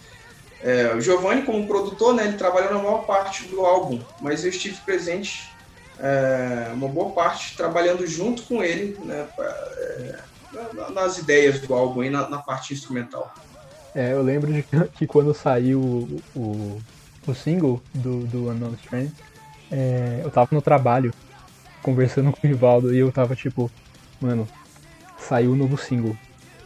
É, 0.60 0.94
o 0.94 1.00
Giovanni, 1.00 1.44
como 1.44 1.66
produtor, 1.68 2.14
né, 2.14 2.26
ele 2.28 2.36
trabalhou 2.38 2.72
na 2.74 2.78
maior 2.82 3.04
parte 3.06 3.48
do 3.48 3.62
álbum, 3.62 4.06
mas 4.18 4.44
eu 4.44 4.50
estive 4.50 4.82
presente 4.84 5.58
é, 5.98 6.72
uma 6.72 6.88
boa 6.88 7.14
parte 7.14 7.56
trabalhando 7.56 8.06
junto 8.06 8.44
com 8.46 8.62
ele 8.64 8.98
né, 9.04 9.28
pra- 9.36 9.46
é, 9.78 10.24
na- 10.52 10.90
nas 10.90 11.18
ideias 11.18 11.60
do 11.66 11.74
álbum 11.74 12.02
e 12.04 12.10
na, 12.10 12.28
na 12.28 12.42
parte 12.42 12.72
instrumental. 12.74 13.30
É, 13.94 14.12
eu 14.12 14.22
lembro 14.22 14.52
de 14.52 14.64
que, 14.94 15.06
quando 15.06 15.34
saiu 15.34 15.82
o, 15.82 16.24
o, 16.34 16.84
o 17.26 17.34
single 17.34 17.84
do, 17.92 18.26
do 18.26 18.48
Unknown 18.50 18.74
Strength, 18.74 19.16
é, 19.70 20.20
eu 20.22 20.30
tava 20.30 20.48
no 20.52 20.62
trabalho 20.62 21.14
conversando 21.82 22.32
com 22.32 22.38
o 22.44 22.48
Rivaldo 22.48 22.94
e 22.94 22.98
eu 22.98 23.12
tava 23.12 23.36
tipo, 23.36 23.72
mano, 24.20 24.50
saiu 25.16 25.52
o 25.52 25.56
novo 25.56 25.76
single. 25.78 26.20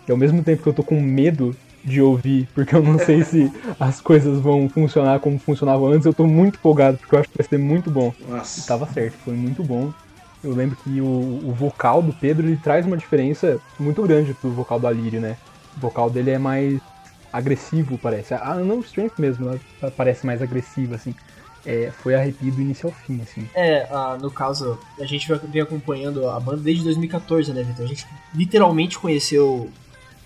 E 0.09 0.13
ao 0.13 0.19
mesmo 0.19 0.45
tempo 0.45 0.63
que 0.63 0.69
eu 0.69 0.75
tô 0.75 0.85
com 0.85 1.01
medo 1.01 1.59
de 1.85 2.03
ouvir, 2.03 2.51
porque 2.55 2.75
eu 2.77 2.83
não 2.83 2.99
sei 2.99 3.25
se 3.25 3.53
as 3.79 4.01
coisas 4.01 4.41
vão 4.41 4.69
funcionar 4.71 5.21
como 5.21 5.41
funcionavam 5.41 5.89
antes, 5.89 6.07
eu 6.07 6.15
tô 6.15 6.27
muito 6.27 6.57
empolgado, 6.59 6.99
porque 7.01 7.17
eu 7.17 7.21
acho 7.21 7.29
que 7.31 7.39
vai 7.39 7.47
ser 7.49 7.59
muito 7.59 7.91
bom. 7.91 8.15
E 8.57 8.63
Nossa. 8.63 8.65
tava 8.65 8.87
certo, 8.87 9.19
foi 9.25 9.37
muito 9.37 9.65
bom. 9.65 9.95
Eu 10.45 10.55
lembro 10.55 10.77
que 10.77 11.01
o, 11.01 11.41
o 11.43 11.53
vocal 11.53 12.03
do 12.03 12.13
Pedro 12.13 12.47
ele 12.47 12.57
traz 12.57 12.85
uma 12.85 12.97
diferença 12.97 13.59
muito 13.81 14.03
grande 14.03 14.35
pro 14.35 14.51
vocal 14.51 14.79
do 14.79 14.87
Alírio, 14.87 15.21
né? 15.21 15.39
O 15.77 15.81
vocal 15.81 16.11
dele 16.11 16.31
é 16.33 16.39
mais 16.39 16.81
agressivo, 17.33 17.99
parece. 17.99 18.35
A 18.35 18.55
No 18.55 18.79
Strength 18.81 19.19
mesmo, 19.19 19.49
ela 19.49 19.91
parece 19.91 20.25
mais 20.25 20.43
agressiva, 20.43 20.97
assim. 20.97 21.15
É, 21.67 21.91
foi 21.91 22.15
arrepio 22.15 22.53
do 22.53 22.61
início 22.61 22.89
ao 22.89 22.95
fim, 22.95 23.21
assim. 23.23 23.49
É, 23.55 23.89
ah, 23.91 24.19
no 24.21 24.31
caso, 24.31 24.79
a 25.01 25.07
gente 25.07 25.27
vem 25.47 25.63
acompanhando 25.63 26.29
a 26.29 26.39
banda 26.39 26.59
desde 26.59 26.85
2014, 26.85 27.53
né, 27.53 27.63
Vitor? 27.63 27.87
A 27.87 27.89
gente 27.89 28.07
literalmente 28.35 28.99
conheceu 28.99 29.71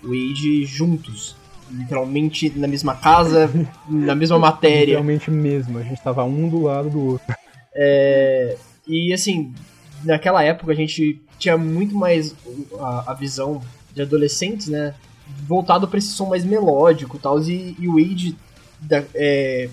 o 0.03 0.07
Wade 0.07 0.65
juntos. 0.65 1.35
Literalmente 1.71 2.49
na 2.55 2.67
mesma 2.67 2.95
casa, 2.95 3.49
na 3.87 4.15
mesma 4.15 4.37
matéria. 4.37 4.95
Realmente 4.95 5.31
mesmo, 5.31 5.77
a 5.77 5.83
gente 5.83 6.01
tava 6.03 6.23
um 6.23 6.49
do 6.49 6.63
lado 6.63 6.89
do 6.89 6.99
outro. 6.99 7.35
É, 7.73 8.57
e 8.87 9.13
assim, 9.13 9.53
naquela 10.03 10.43
época 10.43 10.71
a 10.71 10.75
gente 10.75 11.21
tinha 11.37 11.57
muito 11.57 11.95
mais 11.95 12.35
a, 12.79 13.11
a 13.11 13.13
visão 13.13 13.61
de 13.93 14.01
adolescentes, 14.01 14.67
né? 14.67 14.93
Voltado 15.47 15.87
pra 15.87 15.97
esse 15.99 16.09
som 16.09 16.27
mais 16.27 16.43
melódico 16.43 17.17
e 17.17 17.19
tal. 17.19 17.41
E, 17.41 17.75
o 17.87 17.93
Wade, 17.93 18.35
da- 18.79 19.03
é, 19.13 19.69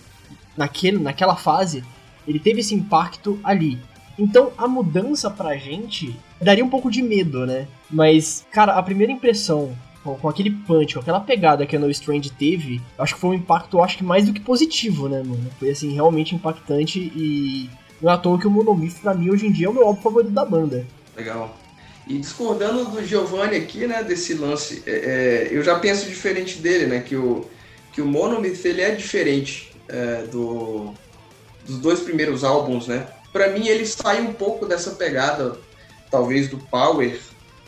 naquele, 0.57 0.99
naquela 0.99 1.37
fase, 1.37 1.83
ele 2.27 2.39
teve 2.39 2.61
esse 2.61 2.75
impacto 2.75 3.39
ali. 3.43 3.79
Então 4.19 4.51
a 4.57 4.67
mudança 4.67 5.31
pra 5.31 5.57
gente 5.57 6.15
daria 6.41 6.65
um 6.65 6.71
pouco 6.71 6.91
de 6.91 7.03
medo, 7.03 7.45
né? 7.47 7.67
Mas, 7.91 8.47
cara, 8.51 8.75
a 8.75 8.83
primeira 8.83 9.13
impressão 9.13 9.77
com, 10.03 10.29
aquele 10.29 10.51
punch, 10.51 10.95
com 10.95 11.01
aquela 11.01 11.19
pegada 11.21 11.67
que 11.67 11.75
a 11.75 11.79
No 11.79 11.91
Strange 11.91 12.31
teve, 12.31 12.81
acho 12.99 13.15
que 13.15 13.21
foi 13.21 13.31
um 13.31 13.35
impacto, 13.35 13.81
acho 13.83 13.99
que 13.99 14.05
mais 14.05 14.25
do 14.25 14.33
que 14.33 14.41
positivo, 14.41 15.09
né, 15.09 15.19
mano? 15.23 15.51
Foi 15.59 15.71
assim, 15.71 15.93
realmente 15.93 16.35
impactante 16.35 16.99
e 17.01 17.69
não 18.01 18.11
é 18.11 18.15
à 18.15 18.19
toa 18.19 18.39
que 18.39 18.47
o 18.47 18.51
Monomyth, 18.51 19.01
pra 19.01 19.15
mim, 19.15 19.31
hoje 19.31 19.47
em 19.47 19.53
dia 19.53 19.67
é 19.67 19.71
o 19.71 19.73
meu 19.73 19.87
álbum 19.87 20.03
favorito 20.03 20.33
da 20.33 20.45
banda. 20.45 20.87
Legal. 21.17 21.57
E 22.07 22.19
discordando 22.19 22.85
do 22.85 23.05
Giovanni 23.05 23.57
aqui, 23.57 23.87
né, 23.87 24.03
desse 24.03 24.35
lance, 24.35 24.83
é, 24.87 24.91
é, 24.91 25.49
eu 25.51 25.63
já 25.63 25.79
penso 25.79 26.07
diferente 26.07 26.59
dele, 26.59 26.87
né, 26.87 27.01
que 27.01 27.17
o, 27.17 27.45
que 27.93 28.01
o 28.01 28.07
Monomyth, 28.07 28.65
ele 28.65 28.81
é 28.81 28.95
diferente 28.95 29.73
é, 29.89 30.23
do, 30.31 30.95
dos 31.67 31.79
dois 31.79 32.01
primeiros 32.01 32.45
álbuns, 32.45 32.87
né. 32.87 33.09
Pra 33.33 33.49
mim, 33.49 33.67
ele 33.67 33.85
sai 33.85 34.23
um 34.23 34.33
pouco 34.33 34.67
dessa 34.67 34.93
pegada, 34.93 35.59
talvez, 36.11 36.49
do 36.49 36.59
Power, 36.59 37.19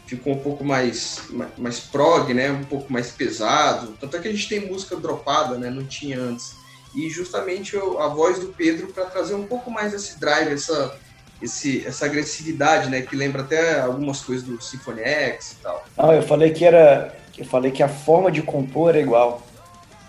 ficou 0.06 0.34
um 0.34 0.38
pouco 0.38 0.64
mais, 0.64 1.22
mais, 1.30 1.50
mais 1.58 1.80
prog, 1.80 2.32
né, 2.32 2.50
um 2.50 2.64
pouco 2.64 2.92
mais 2.92 3.10
pesado, 3.10 3.94
tanto 4.00 4.16
é 4.16 4.20
que 4.20 4.28
a 4.28 4.32
gente 4.32 4.48
tem 4.48 4.68
música 4.68 4.96
dropada, 4.96 5.58
né, 5.58 5.68
não 5.68 5.84
tinha 5.84 6.18
antes. 6.18 6.54
E 6.98 7.08
justamente 7.08 7.76
a 7.76 8.08
voz 8.08 8.40
do 8.40 8.48
Pedro 8.48 8.88
para 8.88 9.04
trazer 9.04 9.34
um 9.34 9.46
pouco 9.46 9.70
mais 9.70 9.94
esse 9.94 10.18
drive, 10.18 10.52
essa, 10.52 10.98
esse, 11.40 11.86
essa 11.86 12.06
agressividade, 12.06 12.90
né? 12.90 13.02
Que 13.02 13.14
lembra 13.14 13.42
até 13.42 13.80
algumas 13.80 14.20
coisas 14.20 14.44
do 14.44 14.60
Symphony 14.60 15.02
X 15.02 15.52
e 15.52 15.62
tal. 15.62 15.84
Não, 15.96 16.12
eu 16.12 16.22
falei 16.22 16.50
que 16.50 16.64
era. 16.64 17.16
Eu 17.36 17.44
falei 17.44 17.70
que 17.70 17.84
a 17.84 17.88
forma 17.88 18.32
de 18.32 18.42
compor 18.42 18.88
era 18.90 18.98
igual. 18.98 19.46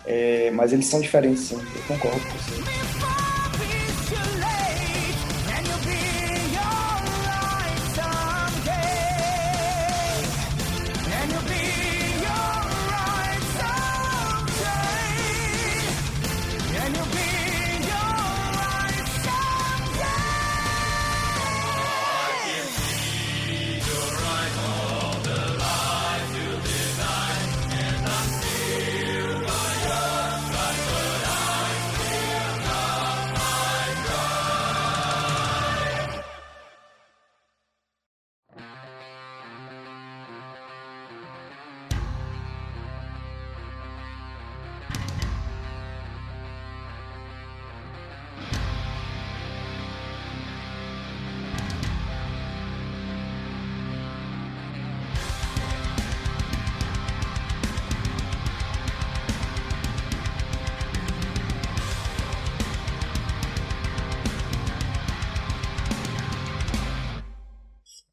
É, 0.03 0.49
mas 0.51 0.73
eles 0.73 0.87
são 0.87 0.99
diferentes, 0.99 1.43
sim. 1.43 1.61
Eu 1.75 1.81
concordo 1.83 2.19
com 2.21 2.37
você. 2.39 3.18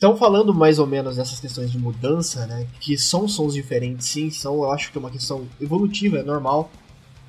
Então, 0.07 0.17
falando 0.17 0.55
mais 0.55 0.79
ou 0.79 0.87
menos 0.87 1.17
dessas 1.17 1.41
questões 1.41 1.69
de 1.69 1.81
mudança, 1.81 2.47
né? 2.47 2.65
Que 2.79 2.97
são 2.97 3.27
sons 3.27 3.55
diferentes, 3.55 4.07
sim, 4.07 4.31
são, 4.31 4.63
eu 4.63 4.71
acho 4.71 4.93
que 4.93 4.97
é 4.99 5.01
uma 5.01 5.11
questão 5.11 5.49
evolutiva, 5.61 6.19
é 6.19 6.23
normal. 6.23 6.71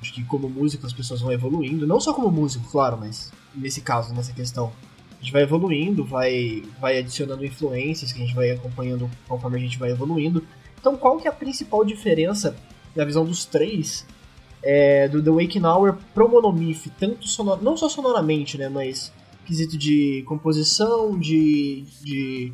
Acho 0.00 0.14
que 0.14 0.22
como 0.22 0.48
músico 0.48 0.86
as 0.86 0.92
pessoas 0.92 1.20
vão 1.20 1.32
evoluindo, 1.32 1.88
não 1.88 1.98
só 1.98 2.14
como 2.14 2.30
músico, 2.30 2.70
claro, 2.70 2.96
mas 2.96 3.32
nesse 3.52 3.80
caso, 3.80 4.14
nessa 4.14 4.32
questão. 4.32 4.70
A 5.10 5.20
gente 5.20 5.32
vai 5.32 5.42
evoluindo, 5.42 6.04
vai, 6.04 6.62
vai 6.80 6.98
adicionando 6.98 7.44
influências 7.44 8.12
que 8.12 8.22
a 8.22 8.24
gente 8.24 8.36
vai 8.36 8.52
acompanhando 8.52 9.10
conforme 9.26 9.56
a 9.56 9.60
gente 9.60 9.76
vai 9.76 9.90
evoluindo. 9.90 10.44
Então, 10.80 10.96
qual 10.96 11.18
que 11.18 11.26
é 11.26 11.30
a 11.32 11.34
principal 11.34 11.84
diferença 11.84 12.54
na 12.94 13.04
visão 13.04 13.24
dos 13.24 13.44
três 13.44 14.06
é, 14.62 15.08
do 15.08 15.20
The 15.20 15.30
Waking 15.30 15.64
Hour 15.64 15.98
pro 16.14 16.28
Monomyth? 16.28 16.92
Tanto 16.96 17.26
sonor, 17.26 17.60
não 17.60 17.76
só 17.76 17.88
sonoramente, 17.88 18.56
né, 18.56 18.68
mas 18.68 19.12
quesito 19.48 19.76
de 19.76 20.22
composição, 20.26 21.18
de, 21.18 21.84
de, 22.04 22.52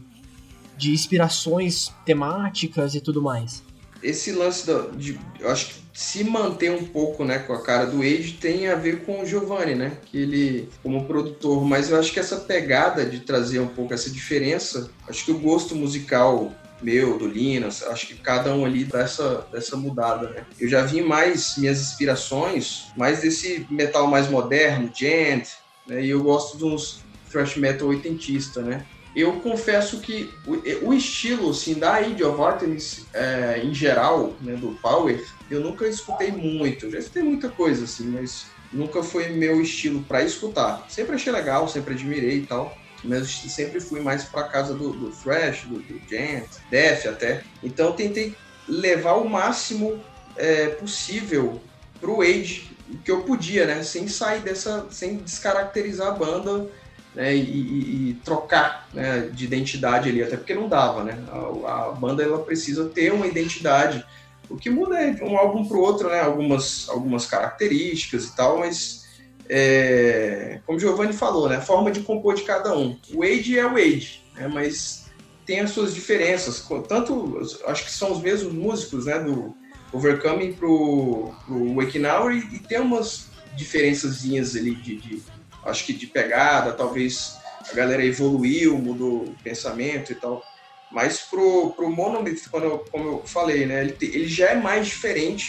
de 0.76 0.92
inspirações 0.92 1.92
temáticas 2.04 2.94
e 2.94 3.00
tudo 3.00 3.22
mais. 3.22 3.62
Esse 4.02 4.32
lance 4.32 4.66
da, 4.66 4.88
de, 4.88 5.18
eu 5.40 5.50
acho 5.50 5.68
que 5.68 5.84
se 5.94 6.24
manter 6.24 6.72
um 6.72 6.84
pouco, 6.84 7.24
né, 7.24 7.38
com 7.38 7.52
a 7.52 7.62
cara 7.62 7.86
do 7.86 8.02
Age 8.02 8.36
tem 8.40 8.68
a 8.68 8.74
ver 8.74 9.04
com 9.04 9.22
o 9.22 9.26
Giovanni, 9.26 9.76
né, 9.76 9.96
que 10.06 10.18
ele 10.18 10.68
como 10.82 11.04
produtor, 11.06 11.64
mas 11.64 11.88
eu 11.88 11.98
acho 11.98 12.12
que 12.12 12.18
essa 12.18 12.36
pegada 12.36 13.06
de 13.06 13.20
trazer 13.20 13.60
um 13.60 13.68
pouco 13.68 13.94
essa 13.94 14.10
diferença, 14.10 14.90
acho 15.08 15.24
que 15.24 15.30
o 15.30 15.38
gosto 15.38 15.76
musical 15.76 16.52
meu, 16.82 17.16
do 17.16 17.26
Linas, 17.26 17.82
acho 17.84 18.08
que 18.08 18.14
cada 18.14 18.52
um 18.54 18.64
ali 18.64 18.84
dá 18.84 19.00
essa, 19.00 19.46
dessa 19.50 19.76
mudada, 19.76 20.28
né. 20.28 20.44
Eu 20.60 20.68
já 20.68 20.82
vi 20.82 21.00
mais 21.00 21.56
minhas 21.56 21.80
inspirações, 21.80 22.88
mais 22.96 23.20
desse 23.20 23.64
metal 23.70 24.08
mais 24.08 24.28
moderno, 24.28 24.90
gent, 24.92 25.48
né, 25.86 26.04
e 26.04 26.10
eu 26.10 26.22
gosto 26.22 26.58
de 26.58 26.64
uns 26.64 27.02
thrash 27.30 27.56
metal 27.56 27.88
oitentista, 27.88 28.60
né. 28.60 28.84
Eu 29.14 29.40
confesso 29.40 30.00
que 30.00 30.32
o, 30.46 30.88
o 30.88 30.94
estilo 30.94 31.50
assim, 31.50 31.74
da 31.74 32.00
of 32.00 32.42
Artemis 32.42 33.06
é, 33.12 33.60
em 33.62 33.72
geral, 33.72 34.34
né, 34.40 34.54
do 34.54 34.78
Power, 34.82 35.24
eu 35.50 35.60
nunca 35.60 35.86
escutei 35.86 36.32
muito. 36.32 36.90
Já 36.90 36.98
escutei 36.98 37.22
muita 37.22 37.48
coisa, 37.48 37.84
assim, 37.84 38.08
mas 38.08 38.46
nunca 38.72 39.02
foi 39.02 39.28
meu 39.28 39.60
estilo 39.60 40.02
para 40.02 40.22
escutar. 40.22 40.84
Sempre 40.88 41.14
achei 41.14 41.32
legal, 41.32 41.68
sempre 41.68 41.94
admirei 41.94 42.38
e 42.38 42.46
tal. 42.46 42.76
Mas 43.04 43.28
sempre 43.28 43.80
fui 43.80 44.00
mais 44.00 44.24
pra 44.24 44.44
casa 44.44 44.74
do, 44.74 44.90
do 44.90 45.10
thrash, 45.10 45.64
do, 45.64 45.78
do 45.78 46.00
gent, 46.08 46.48
death 46.70 47.06
até. 47.06 47.44
Então 47.62 47.92
tentei 47.92 48.34
levar 48.66 49.14
o 49.14 49.28
máximo 49.28 50.02
é, 50.36 50.68
possível 50.68 51.60
pro 52.00 52.22
Age 52.22 52.74
que 53.04 53.10
eu 53.10 53.22
podia, 53.22 53.66
né? 53.66 53.82
Sem 53.82 54.08
sair 54.08 54.40
dessa, 54.40 54.86
sem 54.90 55.16
descaracterizar 55.16 56.08
a 56.08 56.12
banda 56.12 56.66
né, 57.14 57.34
e, 57.34 58.10
e, 58.10 58.20
trocar 58.24 58.88
né, 58.92 59.30
de 59.32 59.44
identidade 59.44 60.08
ali, 60.08 60.22
até 60.22 60.36
porque 60.36 60.54
não 60.54 60.68
dava, 60.68 61.04
né? 61.04 61.16
A, 61.30 61.88
a, 61.88 61.92
banda 61.92 62.22
ela 62.22 62.38
precisa 62.38 62.88
ter 62.88 63.12
uma 63.12 63.26
identidade. 63.26 64.04
O 64.48 64.56
que 64.56 64.68
muda 64.68 65.00
é 65.00 65.22
um 65.22 65.36
álbum 65.36 65.66
para 65.66 65.76
o 65.76 65.80
outro, 65.80 66.08
né? 66.08 66.20
Algumas, 66.20 66.88
algumas 66.88 67.26
características 67.26 68.24
e 68.24 68.36
tal, 68.36 68.58
mas 68.58 69.04
é, 69.48 70.60
como 70.66 70.76
o 70.76 70.80
Giovanni 70.80 71.12
falou, 71.12 71.48
né? 71.48 71.56
A 71.56 71.62
forma 71.62 71.90
de 71.90 72.00
compor 72.00 72.34
de 72.34 72.42
cada 72.42 72.76
um. 72.76 72.98
O 73.12 73.20
Wade 73.20 73.58
é 73.58 73.64
o 73.64 73.74
Wade, 73.74 74.22
né, 74.34 74.48
mas 74.48 75.04
tem 75.46 75.60
as 75.60 75.70
suas 75.70 75.94
diferenças. 75.94 76.66
Tanto, 76.88 77.38
acho 77.66 77.84
que 77.84 77.92
são 77.92 78.12
os 78.12 78.20
mesmos 78.20 78.52
músicos, 78.52 79.06
né? 79.06 79.20
Do 79.20 79.54
Overcoming 79.92 80.54
pro, 80.54 81.32
pro 81.46 81.74
Waking 81.74 82.06
Hour 82.06 82.32
e, 82.32 82.56
e 82.56 82.58
tem 82.58 82.80
umas 82.80 83.28
diferençazinhas 83.56 84.56
ali 84.56 84.74
de, 84.74 84.96
de 84.96 85.22
acho 85.66 85.86
que 85.86 85.92
de 85.92 86.06
pegada, 86.08 86.72
talvez 86.72 87.32
a 87.70 87.74
galera 87.74 88.04
evoluiu, 88.04 88.78
mudou 88.78 89.30
o 89.30 89.38
pensamento 89.42 90.12
e 90.12 90.14
tal. 90.16 90.42
Mas 90.90 91.20
pro, 91.28 91.74
pro 91.74 91.90
Monomyth, 91.90 92.48
quando 92.50 92.64
eu, 92.64 92.78
como 92.90 93.08
eu 93.08 93.26
falei, 93.26 93.66
né, 93.66 93.80
ele, 93.82 93.92
te- 93.92 94.06
ele 94.06 94.28
já 94.28 94.50
é 94.50 94.54
mais 94.54 94.86
diferente. 94.86 95.44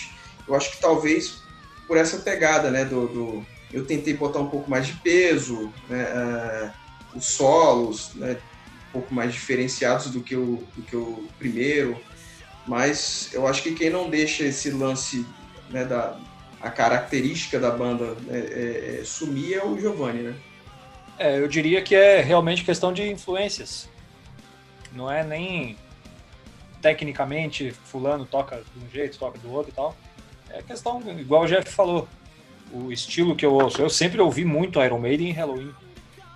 Eu 0.48 0.56
acho 0.56 0.72
que 0.72 0.82
talvez 0.82 1.26
por 1.88 1.98
essa 1.98 2.18
pegada, 2.20 2.72
né, 2.72 2.86
do, 2.86 3.08
do- 3.08 3.46
eu 3.72 3.86
tentei 3.86 4.14
botar 4.16 4.40
um 4.40 4.50
pouco 4.50 4.70
mais 4.70 4.88
de 4.88 4.94
peso, 5.02 5.74
né, 5.88 6.02
ah, 6.04 6.74
os 7.14 7.26
solos, 7.28 8.16
né, 8.16 8.34
um 8.90 8.92
pouco 8.92 9.14
mais 9.14 9.34
diferenciados 9.34 10.10
do 10.12 10.24
que 10.24 10.36
o, 10.36 10.68
do 10.76 10.84
que 10.84 10.96
o 10.96 11.30
primeiro. 11.38 12.02
Mas 12.66 13.30
eu 13.34 13.46
acho 13.46 13.62
que 13.62 13.74
quem 13.74 13.90
não 13.90 14.10
deixa 14.10 14.44
esse 14.46 14.72
lance, 14.72 15.28
né, 15.70 15.86
da 15.86 16.20
a 16.62 16.70
característica 16.70 17.60
da 17.60 17.72
banda 17.72 18.16
né, 18.22 18.40
é- 18.40 19.00
é 19.02 19.04
sumir 19.04 19.56
é 19.56 19.64
o 19.64 19.80
Giovanni, 19.80 20.24
né? 20.24 20.36
É, 21.18 21.40
eu 21.40 21.48
diria 21.48 21.82
que 21.82 21.96
é 21.96 22.22
realmente 22.22 22.64
questão 22.64 22.92
de 22.92 23.10
influências. 23.10 23.90
Não 24.92 25.10
é 25.10 25.24
nem 25.24 25.78
tecnicamente 26.82 27.72
fulano 27.72 28.26
toca 28.26 28.58
de 28.58 28.86
um 28.86 28.90
jeito, 28.90 29.18
toca 29.18 29.38
do 29.40 29.52
outro 29.52 29.72
e 29.72 29.76
tal. 29.76 29.96
É 30.50 30.62
questão, 30.62 31.02
igual 31.18 31.44
o 31.44 31.48
Jeff 31.48 31.70
falou, 31.72 32.08
o 32.72 32.92
estilo 32.92 33.36
que 33.36 33.46
eu 33.46 33.54
ouço. 33.54 33.82
Eu 33.82 33.90
sempre 33.90 34.22
ouvi 34.22 34.46
muito 34.46 34.82
Iron 34.84 35.00
Maiden 35.00 35.30
e 35.30 35.32
Halloween, 35.32 35.74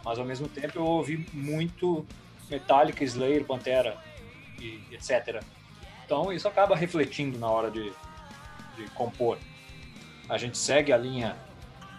mas 0.03 0.17
ao 0.17 0.25
mesmo 0.25 0.47
tempo 0.47 0.79
eu 0.79 0.85
ouvi 0.85 1.27
muito 1.33 2.05
Metallica, 2.49 3.03
Slayer, 3.03 3.43
Pantera 3.43 3.97
e 4.59 4.81
etc. 4.91 5.43
Então 6.05 6.31
isso 6.33 6.47
acaba 6.47 6.75
refletindo 6.75 7.37
na 7.37 7.47
hora 7.47 7.69
de, 7.69 7.91
de 8.75 8.83
compor. 8.95 9.37
A 10.29 10.37
gente 10.37 10.57
segue 10.57 10.93
a 10.93 10.97
linha 10.97 11.35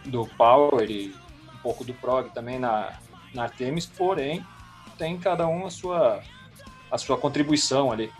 do 0.07 0.27
Power 0.39 0.89
e 0.91 1.13
um 1.55 1.59
pouco 1.63 1.85
do 1.85 1.93
prog 1.93 2.31
também 2.31 2.59
na, 2.59 2.93
na 3.35 3.43
Artemis, 3.45 3.87
porém 3.87 4.45
tem 4.97 5.19
cada 5.19 5.47
um 5.49 5.67
a 5.67 5.71
sua, 5.71 6.21
a 6.91 6.99
sua 6.99 7.17
contribuição 7.17 7.91
ali. 7.91 8.11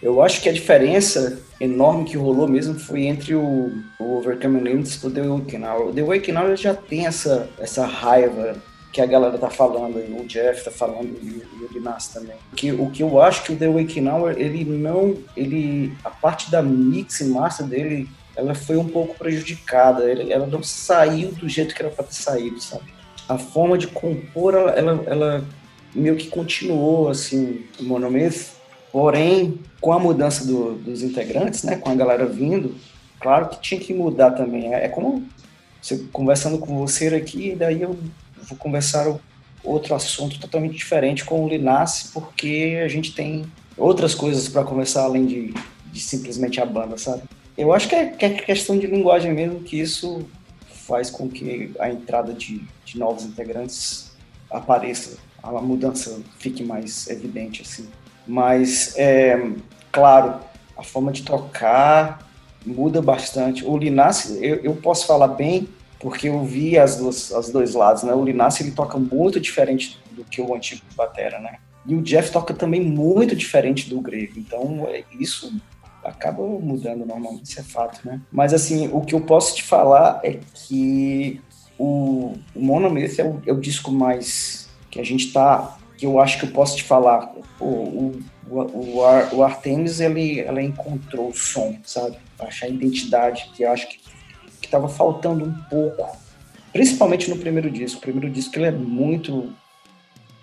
Eu 0.00 0.22
acho 0.22 0.40
que 0.42 0.48
a 0.48 0.52
diferença 0.52 1.42
enorme 1.60 2.04
que 2.04 2.16
rolou 2.16 2.48
mesmo 2.48 2.78
foi 2.78 3.04
entre 3.04 3.34
o, 3.34 3.72
o 4.00 4.18
Overcoming 4.18 4.60
Limits 4.60 5.02
e 5.02 5.06
o 5.06 5.10
The 5.10 5.22
Waking 5.22 5.64
Hour. 5.64 5.88
O 5.88 5.92
The 5.92 6.02
Waking 6.02 6.36
Hour 6.36 6.56
já 6.56 6.74
tem 6.74 7.06
essa, 7.06 7.48
essa 7.58 7.86
raiva 7.86 8.56
que 8.92 9.00
a 9.00 9.06
galera 9.06 9.38
tá 9.38 9.48
falando, 9.48 9.96
o 10.20 10.26
Jeff 10.26 10.64
tá 10.64 10.70
falando 10.70 11.18
e 11.22 11.42
o 11.64 11.72
Linas 11.72 12.08
também. 12.08 12.36
Que, 12.54 12.72
o 12.72 12.90
que 12.90 13.02
eu 13.02 13.22
acho 13.22 13.44
que 13.44 13.52
o 13.52 13.56
The 13.56 13.68
Waking 13.68 14.08
Hour, 14.08 14.32
ele 14.36 14.64
não, 14.64 15.16
ele, 15.36 15.96
a 16.04 16.10
parte 16.10 16.50
da 16.50 16.62
mix 16.62 17.20
e 17.20 17.24
master 17.26 17.66
dele, 17.66 18.08
ela 18.36 18.54
foi 18.54 18.76
um 18.76 18.88
pouco 18.88 19.14
prejudicada, 19.14 20.10
ela 20.10 20.46
não 20.46 20.62
saiu 20.62 21.32
do 21.32 21.48
jeito 21.48 21.74
que 21.74 21.82
era 21.82 21.90
pra 21.90 22.04
ter 22.04 22.14
saído, 22.14 22.60
sabe? 22.60 22.84
A 23.28 23.38
forma 23.38 23.76
de 23.78 23.86
compor, 23.86 24.54
ela, 24.54 24.70
ela, 24.72 25.04
ela 25.06 25.44
meio 25.94 26.16
que 26.16 26.28
continuou, 26.28 27.08
assim, 27.08 27.64
o 27.78 27.84
Monomyth, 27.84 28.52
porém, 28.90 29.58
com 29.80 29.92
a 29.92 29.98
mudança 29.98 30.44
do- 30.44 30.74
dos 30.74 31.02
integrantes, 31.02 31.62
né, 31.62 31.76
com 31.76 31.90
a 31.90 31.94
galera 31.94 32.26
vindo, 32.26 32.74
claro 33.20 33.48
que 33.48 33.60
tinha 33.60 33.80
que 33.80 33.92
mudar 33.94 34.32
também. 34.32 34.74
É, 34.74 34.84
é 34.84 34.88
como 34.88 35.26
você 35.80 35.98
conversando 36.12 36.58
com 36.58 36.78
você 36.78 37.08
aqui, 37.08 37.54
daí 37.54 37.82
eu 37.82 37.98
vou 38.48 38.58
conversar 38.58 39.14
outro 39.64 39.94
assunto 39.94 40.38
totalmente 40.40 40.76
diferente 40.76 41.24
com 41.24 41.44
o 41.44 41.48
Linassi, 41.48 42.08
porque 42.12 42.80
a 42.84 42.88
gente 42.88 43.12
tem 43.14 43.44
outras 43.76 44.14
coisas 44.14 44.48
para 44.48 44.64
conversar 44.64 45.04
além 45.04 45.26
de, 45.26 45.54
de 45.92 46.00
simplesmente 46.00 46.60
a 46.60 46.66
banda, 46.66 46.96
sabe? 46.98 47.22
Eu 47.56 47.72
acho 47.72 47.88
que 47.88 47.94
é, 47.94 48.06
que 48.06 48.24
é 48.24 48.30
questão 48.30 48.78
de 48.78 48.86
linguagem 48.86 49.32
mesmo, 49.32 49.60
que 49.60 49.78
isso 49.78 50.26
faz 50.86 51.10
com 51.10 51.28
que 51.28 51.72
a 51.78 51.90
entrada 51.90 52.32
de, 52.32 52.62
de 52.84 52.98
novos 52.98 53.24
integrantes 53.24 54.12
apareça, 54.50 55.18
a 55.42 55.50
mudança 55.60 56.20
fique 56.38 56.62
mais 56.62 57.08
evidente, 57.08 57.62
assim. 57.62 57.88
Mas, 58.26 58.94
é, 58.96 59.50
claro, 59.90 60.40
a 60.76 60.82
forma 60.82 61.10
de 61.10 61.22
tocar 61.22 62.28
muda 62.64 63.02
bastante. 63.02 63.64
O 63.64 63.76
Linassi, 63.76 64.38
eu, 64.40 64.56
eu 64.56 64.76
posso 64.76 65.06
falar 65.06 65.28
bem, 65.28 65.68
porque 65.98 66.28
eu 66.28 66.44
vi 66.44 66.78
as 66.78 66.96
duas, 66.96 67.30
os 67.30 67.50
dois 67.50 67.74
lados, 67.74 68.02
né? 68.02 68.14
O 68.14 68.24
Linassi, 68.24 68.62
ele 68.62 68.72
toca 68.72 68.98
muito 68.98 69.40
diferente 69.40 69.98
do 70.12 70.24
que 70.24 70.40
o 70.40 70.54
antigo 70.54 70.82
Batera, 70.94 71.40
né? 71.40 71.58
E 71.86 71.94
o 71.94 72.02
Jeff 72.02 72.30
toca 72.30 72.54
também 72.54 72.80
muito 72.80 73.34
diferente 73.34 73.90
do 73.90 74.00
grego. 74.00 74.34
Então, 74.38 74.86
é, 74.88 75.02
isso 75.18 75.52
acaba 76.04 76.42
mudando 76.42 77.06
normalmente, 77.06 77.44
isso 77.44 77.60
é 77.60 77.62
fato, 77.62 78.00
né? 78.06 78.20
Mas, 78.30 78.52
assim, 78.52 78.88
o 78.92 79.00
que 79.00 79.14
eu 79.14 79.20
posso 79.20 79.54
te 79.56 79.62
falar 79.62 80.20
é 80.22 80.38
que 80.54 81.40
o, 81.78 82.34
o 82.54 82.60
Monomyth 82.60 83.18
é 83.18 83.24
o, 83.24 83.42
é 83.46 83.52
o 83.52 83.60
disco 83.60 83.90
mais 83.90 84.68
que 84.90 85.00
a 85.00 85.04
gente 85.04 85.32
tá 85.32 85.78
que 85.96 86.06
eu 86.06 86.18
acho 86.18 86.38
que 86.40 86.46
eu 86.46 86.50
posso 86.50 86.76
te 86.76 86.82
falar. 86.82 87.32
O, 87.60 87.64
o, 87.64 88.22
o, 88.50 89.04
Ar- 89.04 89.32
o 89.32 89.42
Artemis 89.44 90.00
ele 90.00 90.40
ela 90.40 90.60
encontrou 90.60 91.28
o 91.28 91.34
som 91.34 91.76
sabe? 91.84 92.16
Achar 92.40 92.66
a 92.66 92.70
identidade 92.70 93.48
que 93.54 93.62
eu 93.62 93.70
acho 93.70 93.88
que 93.88 94.02
que 94.60 94.66
estava 94.66 94.88
faltando 94.88 95.44
um 95.44 95.54
pouco. 95.70 96.16
Principalmente 96.72 97.28
no 97.30 97.36
primeiro 97.36 97.70
disco. 97.70 97.98
O 97.98 98.00
primeiro 98.02 98.30
disco 98.30 98.56
ele 98.56 98.66
é 98.66 98.70
muito 98.72 99.52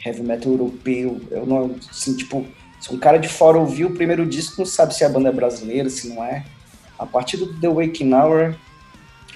heavy 0.05 0.21
metal 0.21 0.51
europeu. 0.51 1.19
Eu 1.29 1.45
não 1.45 1.75
assim 1.89 2.15
tipo 2.15 2.45
se 2.79 2.93
um 2.93 2.97
cara 2.97 3.17
de 3.17 3.27
fora 3.27 3.57
ouvir 3.57 3.85
o 3.85 3.91
primeiro 3.91 4.25
disco 4.25 4.55
não 4.57 4.65
sabe 4.65 4.95
se 4.95 5.03
a 5.03 5.09
banda 5.09 5.29
é 5.29 5.31
brasileira 5.31 5.89
se 5.89 6.09
não 6.09 6.23
é 6.23 6.45
a 6.97 7.05
partir 7.05 7.37
do 7.37 7.53
The 7.59 7.67
Waking 7.67 8.13
Hour 8.13 8.55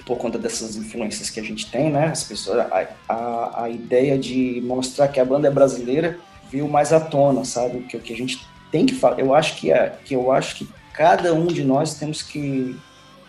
por 0.06 0.18
conta 0.18 0.38
dessas 0.38 0.76
influências 0.76 1.30
que 1.30 1.40
a 1.40 1.42
gente 1.42 1.70
tem, 1.70 1.90
né? 1.90 2.08
As 2.08 2.24
pessoas, 2.24 2.58
a, 2.58 2.88
a, 3.08 3.64
a 3.64 3.70
ideia 3.70 4.18
de 4.18 4.60
mostrar 4.62 5.08
que 5.08 5.18
a 5.18 5.24
banda 5.24 5.48
é 5.48 5.50
brasileira 5.50 6.18
veio 6.50 6.68
mais 6.68 6.92
à 6.92 7.00
tona, 7.00 7.44
sabe? 7.44 7.80
Que 7.84 7.96
o 7.96 8.00
que 8.00 8.12
a 8.12 8.16
gente 8.16 8.46
tem 8.70 8.84
que 8.84 8.94
falar, 8.94 9.18
eu 9.18 9.34
acho 9.34 9.56
que 9.56 9.72
é, 9.72 9.96
que 10.04 10.14
eu 10.14 10.30
acho 10.30 10.56
que 10.56 10.68
cada 10.92 11.32
um 11.32 11.46
de 11.46 11.64
nós 11.64 11.94
temos 11.94 12.22
que 12.22 12.78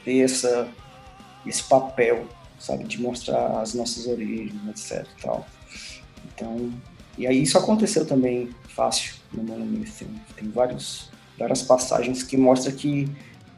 ter 0.04 0.19
essa 0.19 0.67
esse 1.45 1.63
papel, 1.63 2.25
sabe, 2.60 2.86
de 2.86 2.99
mostrar 2.99 3.62
as 3.62 3.73
nossas 3.73 4.08
origens, 4.08 4.67
etc. 4.67 5.08
Tal. 5.21 5.45
Então, 6.25 6.73
e 7.17 7.28
aí 7.28 7.41
isso 7.41 7.58
aconteceu 7.58 8.06
também 8.06 8.49
fácil 8.75 9.15
no 9.33 9.43
Monomyth. 9.43 9.99
Tem, 9.99 10.07
tem 10.35 10.49
vários 10.49 11.09
várias 11.38 11.61
passagens 11.61 12.23
que 12.23 12.38
mostram 12.38 12.75
que 12.75 13.09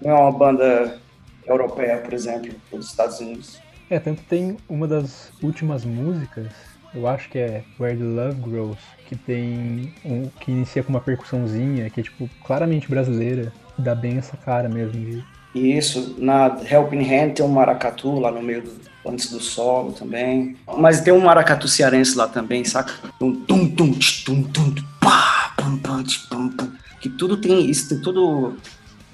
não 0.01 0.12
é 0.12 0.13
uma 0.13 0.32
banda 0.32 0.99
europeia, 1.45 1.97
por 1.97 2.13
exemplo, 2.13 2.53
dos 2.71 2.88
Estados 2.88 3.19
Unidos. 3.19 3.60
É, 3.89 3.99
tanto 3.99 4.21
tem 4.23 4.58
uma 4.67 4.88
das 4.88 5.32
últimas 5.41 5.86
músicas, 5.86 6.51
eu 6.93 7.08
acho 7.08 7.30
que 7.30 7.38
é 7.38 7.63
Where 7.80 7.97
the 7.97 8.03
Love 8.03 8.41
Grows, 8.41 8.80
que 9.08 9.15
tem 9.15 9.93
um 10.03 10.27
que 10.41 10.51
inicia 10.51 10.84
com 10.84 10.89
uma 10.89 10.99
percussãozinha, 10.99 11.89
que 11.89 12.01
é 12.01 12.03
tipo 12.03 12.30
claramente 12.43 12.89
brasileira, 12.89 13.53
dá 13.77 13.95
bem 13.95 14.17
essa 14.17 14.36
cara 14.36 14.67
mesmo 14.67 15.23
E 15.56 15.77
isso, 15.77 16.15
na 16.17 16.58
Helping 16.69 17.03
Hand 17.03 17.34
tem 17.36 17.45
um 17.45 17.49
maracatu 17.49 18.19
lá 18.19 18.30
no 18.30 18.41
meio 18.41 18.63
do, 18.63 18.71
antes 19.08 19.30
do 19.30 19.39
solo 19.39 19.91
também. 19.91 20.56
Mas 20.78 21.02
tem 21.02 21.13
um 21.13 21.22
maracatu 21.22 21.67
cearense 21.67 22.17
lá 22.17 22.28
também, 22.28 22.63
saca? 22.63 22.93
Um 23.20 23.34
tum 23.34 23.70
tum 23.70 23.93
tum 24.26 24.43
tum 24.43 24.76
pá, 25.00 25.54
pum 25.58 26.04
tch, 26.04 26.28
pum 26.30 26.50
pum. 26.50 26.72
Que 27.00 27.10
tudo 27.10 27.38
tem 27.38 27.70
isso, 27.70 27.89
tem 27.89 28.00
tudo 28.00 28.58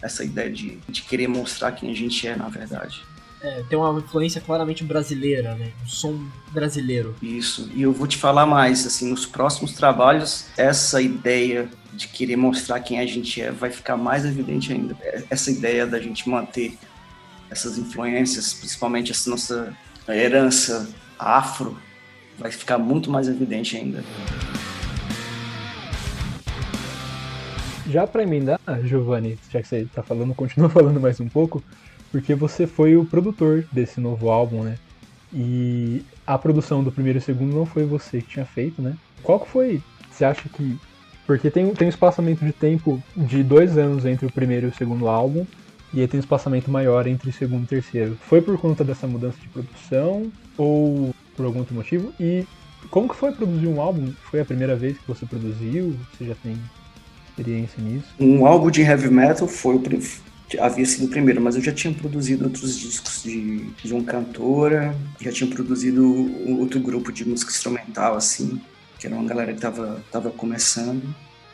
essa 0.02 0.24
ideia 0.24 0.52
de, 0.52 0.78
de 0.88 1.02
querer 1.02 1.28
mostrar 1.28 1.72
quem 1.72 1.90
a 1.90 1.96
gente 1.96 2.28
é, 2.28 2.36
na 2.36 2.50
verdade. 2.50 3.02
É, 3.42 3.62
tem 3.70 3.78
uma 3.78 4.00
influência 4.00 4.40
claramente 4.40 4.86
brasileira, 4.86 5.54
né? 5.56 5.72
Um 5.84 5.88
som 5.88 6.26
brasileiro. 6.52 7.14
Isso. 7.22 7.70
E 7.76 7.82
eu 7.82 7.92
vou 7.92 8.08
te 8.08 8.18
falar 8.18 8.46
mais, 8.46 8.88
assim, 8.88 9.10
nos 9.10 9.26
próximos 9.26 9.74
trabalhos, 9.74 10.46
essa 10.58 11.02
ideia 11.02 11.70
de 11.92 12.08
querer 12.08 12.38
mostrar 12.38 12.80
quem 12.80 13.00
a 13.00 13.06
gente 13.06 13.42
é 13.42 13.52
vai 13.52 13.70
ficar 13.70 13.98
mais 13.98 14.26
evidente 14.26 14.72
ainda. 14.72 14.96
Essa 15.30 15.52
ideia 15.52 15.86
da 15.86 16.00
gente 16.00 16.28
manter 16.28 16.78
essas 17.54 17.78
influências, 17.78 18.54
principalmente 18.54 19.12
essa 19.12 19.30
nossa 19.30 19.78
herança 20.10 20.90
afro, 21.18 21.78
vai 22.38 22.52
ficar 22.52 22.80
muito 22.80 23.12
mais 23.12 23.28
evidente 23.28 23.78
ainda. 23.78 24.04
Já 27.88 28.08
pra 28.08 28.24
emendar, 28.24 28.60
Giovanni, 28.84 29.38
já 29.52 29.62
que 29.62 29.68
você 29.68 29.88
tá 29.94 30.02
falando, 30.02 30.34
continua 30.34 30.68
falando 30.70 31.00
mais 31.00 31.20
um 31.20 31.30
pouco, 31.30 31.64
porque 32.12 32.34
você 32.34 32.66
foi 32.66 32.98
o 32.98 33.06
produtor 33.06 33.66
desse 33.72 34.00
novo 34.02 34.30
álbum, 34.30 34.64
né? 34.64 34.78
E 35.32 36.04
a 36.26 36.38
produção 36.38 36.84
do 36.84 36.92
primeiro 36.92 37.20
e 37.20 37.22
segundo 37.22 37.56
não 37.56 37.66
foi 37.66 37.86
você 37.86 38.22
que 38.22 38.30
tinha 38.30 38.46
feito, 38.46 38.82
né? 38.82 38.96
Qual 39.22 39.40
que 39.40 39.50
foi? 39.50 39.82
Você 40.10 40.26
acha 40.26 40.48
que. 40.50 40.78
Porque 41.26 41.50
tem, 41.50 41.74
tem 41.74 41.88
um 41.88 41.90
espaçamento 41.90 42.44
de 42.44 42.52
tempo 42.52 43.02
de 43.16 43.44
dois 43.44 43.78
anos 43.78 44.06
entre 44.06 44.26
o 44.26 44.32
primeiro 44.32 44.68
e 44.68 44.70
o 44.70 44.76
segundo 44.76 45.08
álbum, 45.08 45.46
e 45.94 46.02
aí 46.02 46.08
tem 46.08 46.20
um 46.20 46.24
espaçamento 46.24 46.72
maior 46.72 47.06
entre 47.08 47.32
segundo 47.32 47.64
e 47.66 47.68
terceiro. 47.68 48.18
Foi 48.28 48.42
por 48.42 48.58
conta 48.58 48.84
dessa 48.84 49.06
mudança 49.06 49.38
de 49.40 49.48
produção 49.50 50.32
ou 50.58 51.14
por 51.36 51.46
algum 51.46 51.60
outro 51.60 51.76
motivo? 51.76 52.12
E 52.20 52.46
como 52.90 53.08
que 53.08 53.16
foi 53.16 53.32
produzir 53.32 53.68
um 53.68 53.80
álbum? 53.80 54.12
Foi 54.30 54.42
a 54.42 54.46
primeira 54.46 54.76
vez 54.76 54.98
que 54.98 55.08
você 55.08 55.26
produziu? 55.26 55.96
Você 56.12 56.26
já 56.26 56.36
tem 56.36 56.58
experiência 57.30 57.82
nisso? 57.82 58.08
Um 58.20 58.46
álbum 58.46 58.70
de 58.70 58.82
heavy 58.82 59.10
metal 59.10 59.48
foi 59.48 59.76
o 59.76 59.80
havia 60.60 60.86
sido 60.86 61.06
o 61.06 61.10
primeiro, 61.10 61.42
mas 61.42 61.56
eu 61.56 61.62
já 61.62 61.72
tinha 61.72 61.94
produzido 61.94 62.46
outros 62.46 62.78
discos 62.78 63.24
de, 63.24 63.66
de 63.84 63.94
um 63.94 64.04
cantora, 64.04 64.96
já 65.20 65.32
tinha 65.32 65.50
produzido 65.50 66.04
outro 66.60 66.80
grupo 66.80 67.12
de 67.12 67.28
música 67.28 67.52
instrumental, 67.52 68.16
assim, 68.16 68.62
que 69.00 69.08
era 69.08 69.16
uma 69.16 69.28
galera 69.28 69.54
que 69.54 69.60
tava, 69.60 70.04
tava 70.12 70.30
começando. 70.30 71.04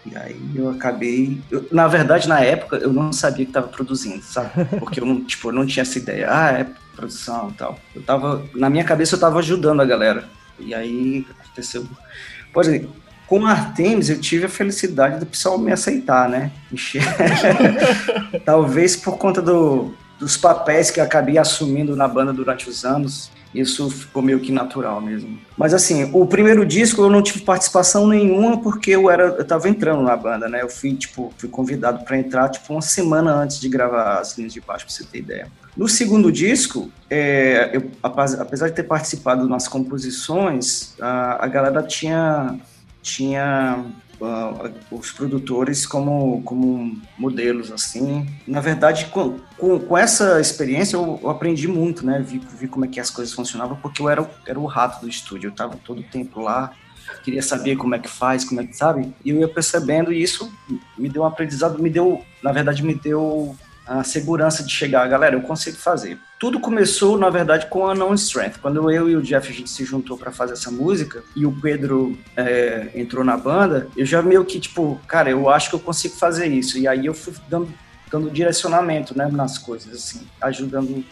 E 0.05 0.15
aí 0.15 0.39
eu 0.55 0.69
acabei. 0.69 1.39
eu- 1.51 1.67
na 1.71 1.87
verdade, 1.87 2.27
na 2.27 2.39
época, 2.39 2.77
eu 2.77 2.91
não 2.93 3.11
sabia 3.11 3.45
que 3.45 3.49
estava 3.51 3.67
produzindo, 3.67 4.23
sabe? 4.23 4.49
Porque 4.79 4.99
eu 4.99 5.05
não, 5.05 5.21
tipo, 5.25 5.49
eu 5.49 5.53
não 5.53 5.65
tinha 5.65 5.81
essa 5.81 5.97
ideia. 5.97 6.27
Ah, 6.31 6.51
é 6.51 6.67
produção 6.95 7.49
e 7.49 7.53
tal. 7.53 7.77
Eu 7.95 8.01
tava. 8.01 8.43
Na 8.55 8.69
minha 8.69 8.83
cabeça 8.83 9.15
eu 9.15 9.19
tava 9.19 9.39
ajudando 9.39 9.81
a 9.81 9.85
galera. 9.85 10.27
E 10.57 10.73
aí 10.73 11.25
aconteceu. 11.41 11.85
Por 12.53 12.63
exemplo, 12.63 12.89
com 13.27 13.45
a 13.45 13.51
Artemis 13.51 14.09
eu 14.09 14.19
tive 14.19 14.45
a 14.45 14.49
felicidade 14.49 15.19
do 15.19 15.25
pessoal 15.25 15.57
me 15.57 15.71
aceitar, 15.71 16.27
né? 16.29 16.51
Talvez 18.45 18.95
por 18.95 19.17
conta 19.17 19.41
do, 19.41 19.93
dos 20.19 20.37
papéis 20.37 20.91
que 20.91 20.99
eu 20.99 21.03
acabei 21.03 21.37
assumindo 21.37 21.95
na 21.95 22.07
banda 22.07 22.33
durante 22.33 22.69
os 22.69 22.83
anos. 22.85 23.31
Isso 23.53 23.89
ficou 23.89 24.21
meio 24.21 24.39
que 24.39 24.51
natural 24.51 25.01
mesmo. 25.01 25.39
Mas 25.57 25.73
assim, 25.73 26.09
o 26.13 26.25
primeiro 26.25 26.65
disco 26.65 27.01
eu 27.01 27.09
não 27.09 27.21
tive 27.23 27.41
participação 27.41 28.07
nenhuma 28.07 28.61
porque 28.61 28.91
eu 28.91 29.09
era 29.09 29.23
eu 29.23 29.45
tava 29.45 29.67
entrando 29.67 30.03
na 30.03 30.15
banda, 30.15 30.47
né? 30.47 30.61
Eu 30.61 30.69
fui 30.69 30.93
tipo, 30.95 31.33
fui 31.37 31.49
convidado 31.49 32.05
para 32.05 32.17
entrar 32.17 32.49
tipo 32.49 32.71
uma 32.71 32.81
semana 32.81 33.33
antes 33.33 33.59
de 33.59 33.67
gravar 33.67 34.19
as 34.19 34.37
linhas 34.37 34.53
de 34.53 34.61
baixo, 34.61 34.85
pra 34.85 34.93
você 34.93 35.03
ter 35.03 35.19
ideia. 35.19 35.47
No 35.75 35.87
segundo 35.87 36.31
disco, 36.31 36.91
é, 37.09 37.71
eu, 37.73 37.89
apesar 38.03 38.69
de 38.69 38.75
ter 38.75 38.83
participado 38.83 39.47
nas 39.47 39.67
composições, 39.67 40.93
a, 40.99 41.43
a 41.43 41.47
galera 41.47 41.81
tinha 41.81 42.59
tinha 43.01 43.83
os 44.91 45.11
produtores 45.11 45.85
como, 45.85 46.41
como 46.43 47.01
modelos, 47.17 47.71
assim. 47.71 48.27
Na 48.47 48.59
verdade, 48.59 49.05
com, 49.05 49.39
com, 49.57 49.79
com 49.79 49.97
essa 49.97 50.39
experiência, 50.39 50.95
eu, 50.95 51.19
eu 51.21 51.29
aprendi 51.29 51.67
muito, 51.67 52.05
né? 52.05 52.23
Vi, 52.25 52.39
vi 52.57 52.67
como 52.67 52.85
é 52.85 52.87
que 52.87 52.99
as 52.99 53.09
coisas 53.09 53.33
funcionavam, 53.33 53.77
porque 53.77 54.01
eu 54.01 54.09
era, 54.09 54.29
era 54.45 54.59
o 54.59 54.65
rato 54.65 55.01
do 55.01 55.09
estúdio. 55.09 55.47
Eu 55.47 55.51
estava 55.51 55.77
todo 55.77 55.99
o 55.99 56.03
tempo 56.03 56.41
lá, 56.41 56.73
queria 57.23 57.41
saber 57.41 57.75
como 57.75 57.95
é 57.95 57.99
que 57.99 58.09
faz, 58.09 58.43
como 58.43 58.61
é 58.61 58.65
que 58.65 58.75
sabe. 58.75 59.13
E 59.23 59.29
eu 59.29 59.39
ia 59.39 59.47
percebendo, 59.47 60.11
e 60.11 60.21
isso 60.21 60.51
me 60.97 61.09
deu 61.09 61.21
um 61.21 61.25
aprendizado, 61.25 61.81
me 61.81 61.89
deu, 61.89 62.23
na 62.43 62.51
verdade, 62.51 62.83
me 62.83 62.93
deu 62.93 63.55
a 63.89 64.03
segurança 64.03 64.63
de 64.63 64.71
chegar, 64.71 65.07
galera, 65.09 65.35
eu 65.35 65.41
consigo 65.41 65.75
fazer. 65.75 66.19
Tudo 66.37 66.59
começou, 66.59 67.17
na 67.17 67.27
verdade, 67.31 67.65
com 67.65 67.87
a 67.87 67.95
Non 67.95 68.13
Strength. 68.13 68.59
Quando 68.61 68.91
eu 68.91 69.09
e 69.09 69.15
o 69.15 69.21
Jeff 69.21 69.49
a 69.49 69.51
gente 69.51 69.67
se 69.67 69.83
juntou 69.83 70.15
para 70.15 70.31
fazer 70.31 70.53
essa 70.53 70.69
música 70.69 71.23
e 71.35 71.43
o 71.43 71.51
Pedro 71.51 72.15
é, 72.37 72.91
entrou 72.93 73.23
na 73.23 73.35
banda, 73.35 73.87
eu 73.97 74.05
já 74.05 74.21
meio 74.21 74.45
que 74.45 74.59
tipo, 74.59 75.01
cara, 75.07 75.31
eu 75.31 75.49
acho 75.49 75.69
que 75.71 75.75
eu 75.75 75.79
consigo 75.79 76.15
fazer 76.15 76.45
isso. 76.45 76.77
E 76.77 76.87
aí 76.87 77.07
eu 77.07 77.15
fui 77.15 77.33
dando, 77.49 77.73
dando 78.11 78.29
direcionamento, 78.29 79.17
né, 79.17 79.27
nas 79.27 79.57
coisas, 79.57 79.91
assim, 79.91 80.21
ajudando 80.39 81.03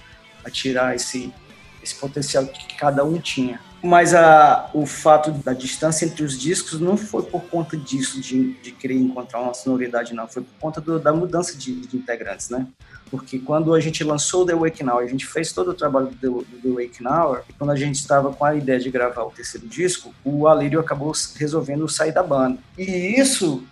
a 0.45 0.51
tirar 0.51 0.95
esse 0.95 1.33
esse 1.81 1.95
potencial 1.95 2.45
que 2.45 2.75
cada 2.75 3.03
um 3.03 3.17
tinha. 3.17 3.59
Mas 3.83 4.13
a, 4.13 4.69
o 4.73 4.85
fato 4.85 5.31
da 5.31 5.53
distância 5.53 6.03
entre 6.05 6.23
os 6.23 6.37
discos 6.37 6.79
não 6.79 6.97
foi 6.97 7.21
por 7.23 7.41
conta 7.43 7.77
disso, 7.77 8.19
de, 8.19 8.53
de 8.53 8.71
querer 8.71 8.95
encontrar 8.95 9.39
uma 9.39 9.53
sonoridade, 9.53 10.13
não. 10.15 10.27
Foi 10.27 10.41
por 10.41 10.53
conta 10.59 10.81
do- 10.81 10.99
da 10.99 11.13
mudança 11.13 11.55
de, 11.55 11.81
de 11.87 11.95
integrantes, 11.95 12.49
né? 12.49 12.65
Porque 13.09 13.39
quando 13.39 13.73
a 13.73 13.79
gente 13.79 14.03
lançou 14.03 14.45
The 14.45 14.53
Wake 14.55 14.83
Now, 14.83 14.99
a 14.99 15.05
gente 15.07 15.25
fez 15.25 15.53
todo 15.53 15.69
o 15.71 15.73
trabalho 15.73 16.07
do 16.21 16.41
do 16.43 16.57
The 16.61 16.69
Wake 16.83 17.01
Now, 17.03 17.39
e 17.47 17.53
quando 17.53 17.69
a 17.69 17.75
gente 17.75 17.95
estava 17.95 18.33
com 18.33 18.43
a 18.43 18.55
ideia 18.55 18.79
de 18.79 18.89
gravar 18.89 19.23
o 19.23 19.31
terceiro 19.31 19.65
disco, 19.67 20.13
o 20.25 20.47
Alírio 20.47 20.79
acabou 20.79 21.13
resolvendo 21.35 21.87
sair 21.87 22.11
da 22.11 22.21
banda. 22.23 22.57
E 22.77 22.83
isso 23.17 23.63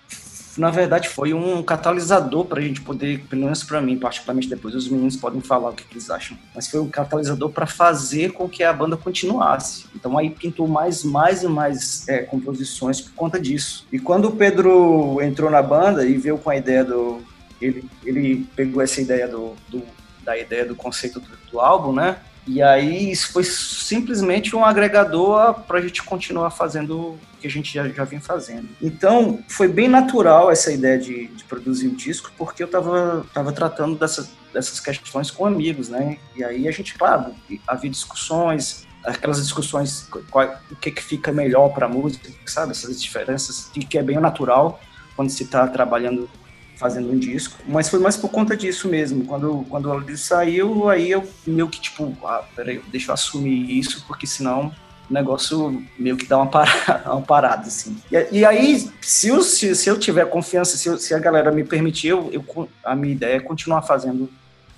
na 0.58 0.70
verdade, 0.70 1.10
foi 1.10 1.34
um 1.34 1.62
catalisador 1.64 2.46
para 2.46 2.60
a 2.60 2.64
gente 2.64 2.82
poder, 2.82 3.20
pelo 3.30 3.44
menos 3.44 3.64
para 3.64 3.82
mim, 3.82 3.98
particularmente 3.98 4.48
depois 4.48 4.74
os 4.76 4.88
meninos 4.88 5.16
podem 5.16 5.42
falar 5.42 5.70
o 5.70 5.74
que, 5.74 5.84
que 5.84 5.94
eles 5.94 6.10
acham, 6.10 6.38
mas 6.54 6.68
foi 6.68 6.80
um 6.80 6.88
catalisador 6.88 7.50
para 7.50 7.66
fazer 7.68 8.32
com 8.32 8.48
que 8.48 8.64
a 8.64 8.72
banda 8.72 8.96
continuasse. 8.96 9.86
Então 9.96 10.18
aí 10.18 10.30
pintou 10.30 10.68
mais, 10.68 11.04
mais 11.04 11.44
e 11.44 11.48
mais 11.48 12.08
é, 12.08 12.20
composições 12.20 13.02
por 13.02 13.14
conta 13.14 13.40
disso. 13.40 13.86
E 13.92 14.00
quando 14.00 14.26
o 14.30 14.32
Pedro 14.32 15.22
entrou 15.22 15.50
na 15.52 15.62
banda 15.62 16.06
e 16.06 16.18
veio 16.18 16.38
com 16.38 16.50
a 16.50 16.56
ideia 16.56 16.84
do, 16.84 17.22
ele, 17.62 17.84
ele 18.06 18.48
pegou 18.56 18.82
essa 18.82 19.02
ideia 19.02 19.28
do, 19.28 19.54
do- 19.70 19.84
da 20.24 20.38
ideia 20.38 20.66
do 20.66 20.76
conceito 20.76 21.20
do, 21.20 21.28
do 21.52 21.60
álbum, 21.60 21.94
né? 21.94 22.18
E 22.48 22.62
aí 22.62 23.12
isso 23.12 23.32
foi 23.34 23.44
simplesmente 23.44 24.56
um 24.56 24.64
agregador 24.64 25.62
para 25.62 25.80
a 25.80 25.82
gente 25.82 26.04
continuar 26.04 26.52
fazendo 26.52 26.98
o 26.98 27.20
que 27.42 27.48
a 27.48 27.50
gente 27.50 27.74
já, 27.74 27.88
já 27.88 28.04
vinha 28.04 28.22
fazendo. 28.22 28.70
Então 28.82 29.40
foi 29.48 29.68
bem 29.68 29.88
natural 29.88 30.52
essa 30.52 30.72
ideia 30.72 30.98
de, 30.98 31.28
de 31.28 31.44
produzir 31.44 31.88
o 31.88 31.96
disco, 31.96 32.32
porque 32.38 32.62
eu 32.62 32.68
estava 32.68 33.26
tava 33.34 33.52
tratando 33.52 33.96
dessas, 33.98 34.30
dessas 34.54 34.80
questões 34.80 35.32
com 35.32 35.46
amigos, 35.46 35.90
né? 35.90 36.18
E 36.36 36.44
aí 36.44 36.68
a 36.68 36.72
gente, 36.72 36.94
claro, 36.96 37.34
havia 37.68 37.90
discussões, 37.90 38.86
aquelas 39.04 39.42
discussões, 39.42 40.08
qual, 40.30 40.56
o 40.72 40.76
que, 40.76 40.92
que 40.92 41.04
fica 41.04 41.32
melhor 41.32 41.70
para 41.70 41.88
a 41.88 41.90
música, 41.90 42.30
sabe? 42.46 42.72
Essas 42.72 43.02
diferenças, 43.02 43.70
que 43.74 43.98
é 43.98 44.04
bem 44.04 44.20
natural 44.20 44.80
quando 45.16 45.30
se 45.30 45.44
está 45.44 45.68
trabalhando 45.68 46.30
fazendo 46.76 47.12
um 47.12 47.18
disco, 47.18 47.58
mas 47.68 47.90
foi 47.90 48.00
mais 48.00 48.18
por 48.18 48.30
conta 48.30 48.56
disso 48.56 48.88
mesmo. 48.88 49.26
Quando, 49.26 49.66
quando 49.70 49.90
ela 49.92 50.18
saiu, 50.18 50.90
aí 50.90 51.12
eu 51.12 51.28
meio 51.48 51.70
que 51.70 51.80
tipo, 51.80 52.16
ah, 52.24 52.44
peraí, 52.56 52.82
deixa 52.92 53.10
eu 53.12 53.14
assumir 53.14 53.78
isso, 53.78 54.04
porque 54.08 54.28
senão 54.28 54.74
o 55.10 55.14
negócio 55.14 55.84
meio 55.98 56.18
que 56.18 56.26
dá 56.26 56.38
uma 56.38 56.48
parada, 56.48 57.04
uma 57.12 57.22
parada 57.22 57.68
assim. 57.68 57.98
E, 58.12 58.40
e 58.40 58.46
aí, 58.46 58.90
se 59.02 59.30
eu, 59.30 59.42
se, 59.42 59.76
se 59.76 59.90
eu 59.90 59.98
tiver 60.00 60.26
confiança, 60.30 60.78
se, 60.78 60.90
eu- 60.90 60.98
se 60.98 61.14
a 61.14 61.20
galera 61.20 61.52
me 61.52 61.64
permitir, 61.64 62.10
eu, 62.10 62.30
eu 62.32 62.70
a 62.84 62.96
minha 62.96 63.14
ideia 63.14 63.38
é 63.38 63.40
continuar 63.40 63.82
fazendo 63.84 64.30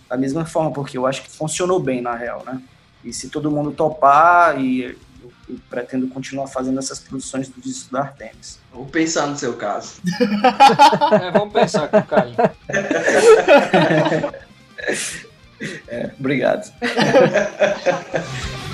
da 0.09 0.15
mesma 0.17 0.45
forma, 0.45 0.71
porque 0.71 0.97
eu 0.97 1.05
acho 1.05 1.23
que 1.23 1.29
funcionou 1.31 1.79
bem 1.79 2.01
na 2.01 2.15
real, 2.15 2.43
né? 2.45 2.61
E 3.03 3.13
se 3.13 3.29
todo 3.29 3.51
mundo 3.51 3.71
topar, 3.71 4.59
e 4.59 4.97
eu 5.49 5.55
pretendo 5.69 6.07
continuar 6.07 6.47
fazendo 6.47 6.77
essas 6.79 6.99
produções 6.99 7.47
do 7.49 7.59
disco 7.61 7.91
da 7.93 8.01
Artemis. 8.01 8.59
Vou 8.71 8.85
pensar 8.85 9.27
no 9.27 9.37
seu 9.37 9.53
caso. 9.55 9.95
É, 11.21 11.31
vamos 11.31 11.53
pensar 11.53 11.87
com 11.87 11.97
o 11.97 12.03
Caio. 12.03 12.35
É, 15.87 16.11
obrigado. 16.19 16.71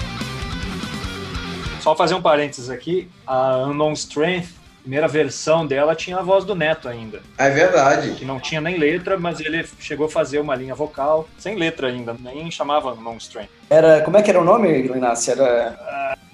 Só 1.81 1.95
fazer 1.95 2.13
um 2.15 2.21
parênteses 2.21 2.69
aqui, 2.69 3.09
a 3.27 3.57
Unknown 3.57 3.91
Strength, 3.93 4.49
primeira 4.81 5.07
versão 5.07 5.65
dela 5.65 5.95
tinha 5.95 6.17
a 6.17 6.21
voz 6.21 6.43
do 6.45 6.53
Neto 6.55 6.87
ainda, 6.89 7.21
É 7.37 7.49
verdade. 7.49 8.11
que 8.15 8.25
não 8.25 8.37
tinha 8.39 8.59
nem 8.61 8.77
letra, 8.77 9.17
mas 9.17 9.39
ele 9.39 9.65
chegou 9.79 10.07
a 10.07 10.09
fazer 10.09 10.39
uma 10.39 10.55
linha 10.55 10.75
vocal 10.75 11.27
sem 11.37 11.55
letra 11.55 11.87
ainda, 11.87 12.13
nem 12.19 12.51
chamava 12.51 12.91
Unknown 12.93 13.15
Strength. 13.17 13.49
Era, 13.69 14.01
como 14.01 14.17
é 14.17 14.21
que 14.21 14.29
era 14.29 14.41
o 14.41 14.43
nome, 14.43 14.81
Linácio? 14.81 15.31
Era... 15.33 15.77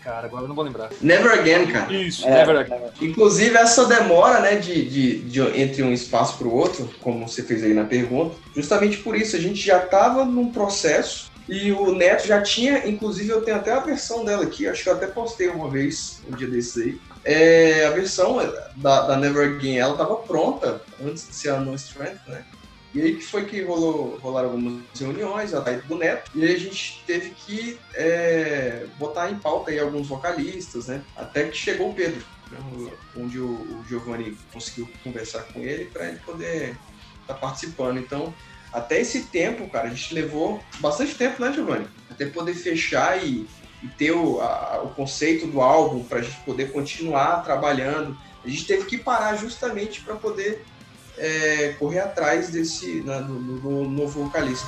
Cara, 0.09 0.25
agora 0.25 0.43
eu 0.43 0.47
não 0.47 0.55
vou 0.55 0.63
lembrar. 0.63 0.89
Never 1.01 1.31
Again, 1.31 1.67
cara. 1.67 1.93
Isso, 1.93 2.27
É, 2.27 2.31
Never 2.43 2.57
Again. 2.61 2.89
Inclusive, 2.99 3.55
essa 3.55 3.85
demora, 3.85 4.39
né, 4.39 4.55
de, 4.55 4.89
de, 4.89 5.19
de- 5.19 5.61
entre 5.61 5.83
um 5.83 5.93
espaço 5.93 6.35
para 6.39 6.47
o 6.47 6.51
outro, 6.55 6.89
como 6.99 7.27
você 7.27 7.43
fez 7.43 7.63
aí 7.63 7.75
na 7.75 7.83
pergunta, 7.85 8.35
justamente 8.55 8.97
por 8.97 9.15
isso, 9.15 9.35
a 9.35 9.39
gente 9.39 9.61
já 9.63 9.77
estava 9.83 10.25
num 10.25 10.51
processo 10.51 11.29
e 11.47 11.71
o 11.71 11.93
Neto 11.93 12.25
já 12.25 12.41
tinha, 12.41 12.87
inclusive 12.87 13.29
eu 13.29 13.41
tenho 13.43 13.57
até 13.57 13.71
a 13.71 13.79
versão 13.79 14.25
dela 14.25 14.43
aqui, 14.43 14.67
acho 14.67 14.81
que 14.81 14.89
eu 14.89 14.93
até 14.93 15.05
postei 15.05 15.47
uma 15.47 15.69
vez, 15.69 16.23
um 16.27 16.35
dia 16.35 16.47
desses 16.47 16.81
aí. 16.81 16.99
É, 17.23 17.85
a 17.85 17.91
versão 17.91 18.37
da, 18.77 19.01
da 19.01 19.15
Never 19.15 19.47
Again, 19.47 19.77
ela 19.77 19.91
estava 19.91 20.15
pronta 20.15 20.81
antes 21.05 21.27
de 21.27 21.35
ser 21.35 21.49
a 21.49 21.59
No 21.59 21.75
Strength, 21.75 22.27
né? 22.27 22.43
E 22.93 23.01
aí 23.01 23.15
que 23.15 23.21
foi 23.25 23.45
que 23.45 23.61
rolou, 23.61 24.17
rolaram 24.17 24.49
algumas 24.49 24.81
reuniões, 24.99 25.53
a 25.53 25.63
saída 25.63 25.83
do 25.83 25.95
Neto, 25.95 26.31
e 26.33 26.43
aí 26.43 26.55
a 26.55 26.59
gente 26.59 27.03
teve 27.05 27.29
que 27.31 27.79
é, 27.93 28.87
botar 28.97 29.29
em 29.29 29.35
pauta 29.37 29.69
aí 29.69 29.79
alguns 29.79 30.07
vocalistas, 30.07 30.87
né? 30.87 31.03
Até 31.15 31.47
que 31.47 31.55
chegou 31.55 31.91
o 31.91 31.93
Pedro, 31.93 32.23
onde 33.15 33.39
o, 33.39 33.47
o 33.51 33.83
Giovanni 33.87 34.35
conseguiu 34.51 34.89
conversar 35.03 35.43
com 35.43 35.59
ele 35.61 35.85
para 35.85 36.07
ele 36.09 36.19
poder 36.25 36.75
estar 37.21 37.35
participando. 37.35 37.99
Então, 37.99 38.33
até 38.73 38.99
esse 38.99 39.23
tempo, 39.25 39.69
cara, 39.69 39.87
a 39.87 39.93
gente 39.93 40.13
levou 40.13 40.59
bastante 40.79 41.13
tempo, 41.15 41.43
né, 41.43 41.53
Giovanni? 41.53 41.87
Até 42.09 42.25
poder 42.25 42.55
fechar 42.55 43.23
e, 43.23 43.47
e 43.83 43.87
ter 43.99 44.11
o, 44.13 44.41
a- 44.41 44.81
o 44.83 44.89
conceito 44.95 45.45
do 45.45 45.61
álbum 45.61 46.03
para 46.03 46.19
a 46.19 46.21
gente 46.23 46.39
poder 46.41 46.71
continuar 46.71 47.43
trabalhando. 47.43 48.17
A 48.43 48.47
gente 48.47 48.65
teve 48.65 48.85
que 48.85 48.97
parar 48.97 49.35
justamente 49.35 50.01
para 50.01 50.15
poder 50.15 50.65
é, 51.19 51.75
correr 51.77 51.99
atrás 51.99 52.49
desse 52.49 53.01
né, 53.01 53.19
do, 53.21 53.35
do- 53.35 53.59
do 53.59 53.89
novo 53.89 54.23
vocalista. 54.23 54.67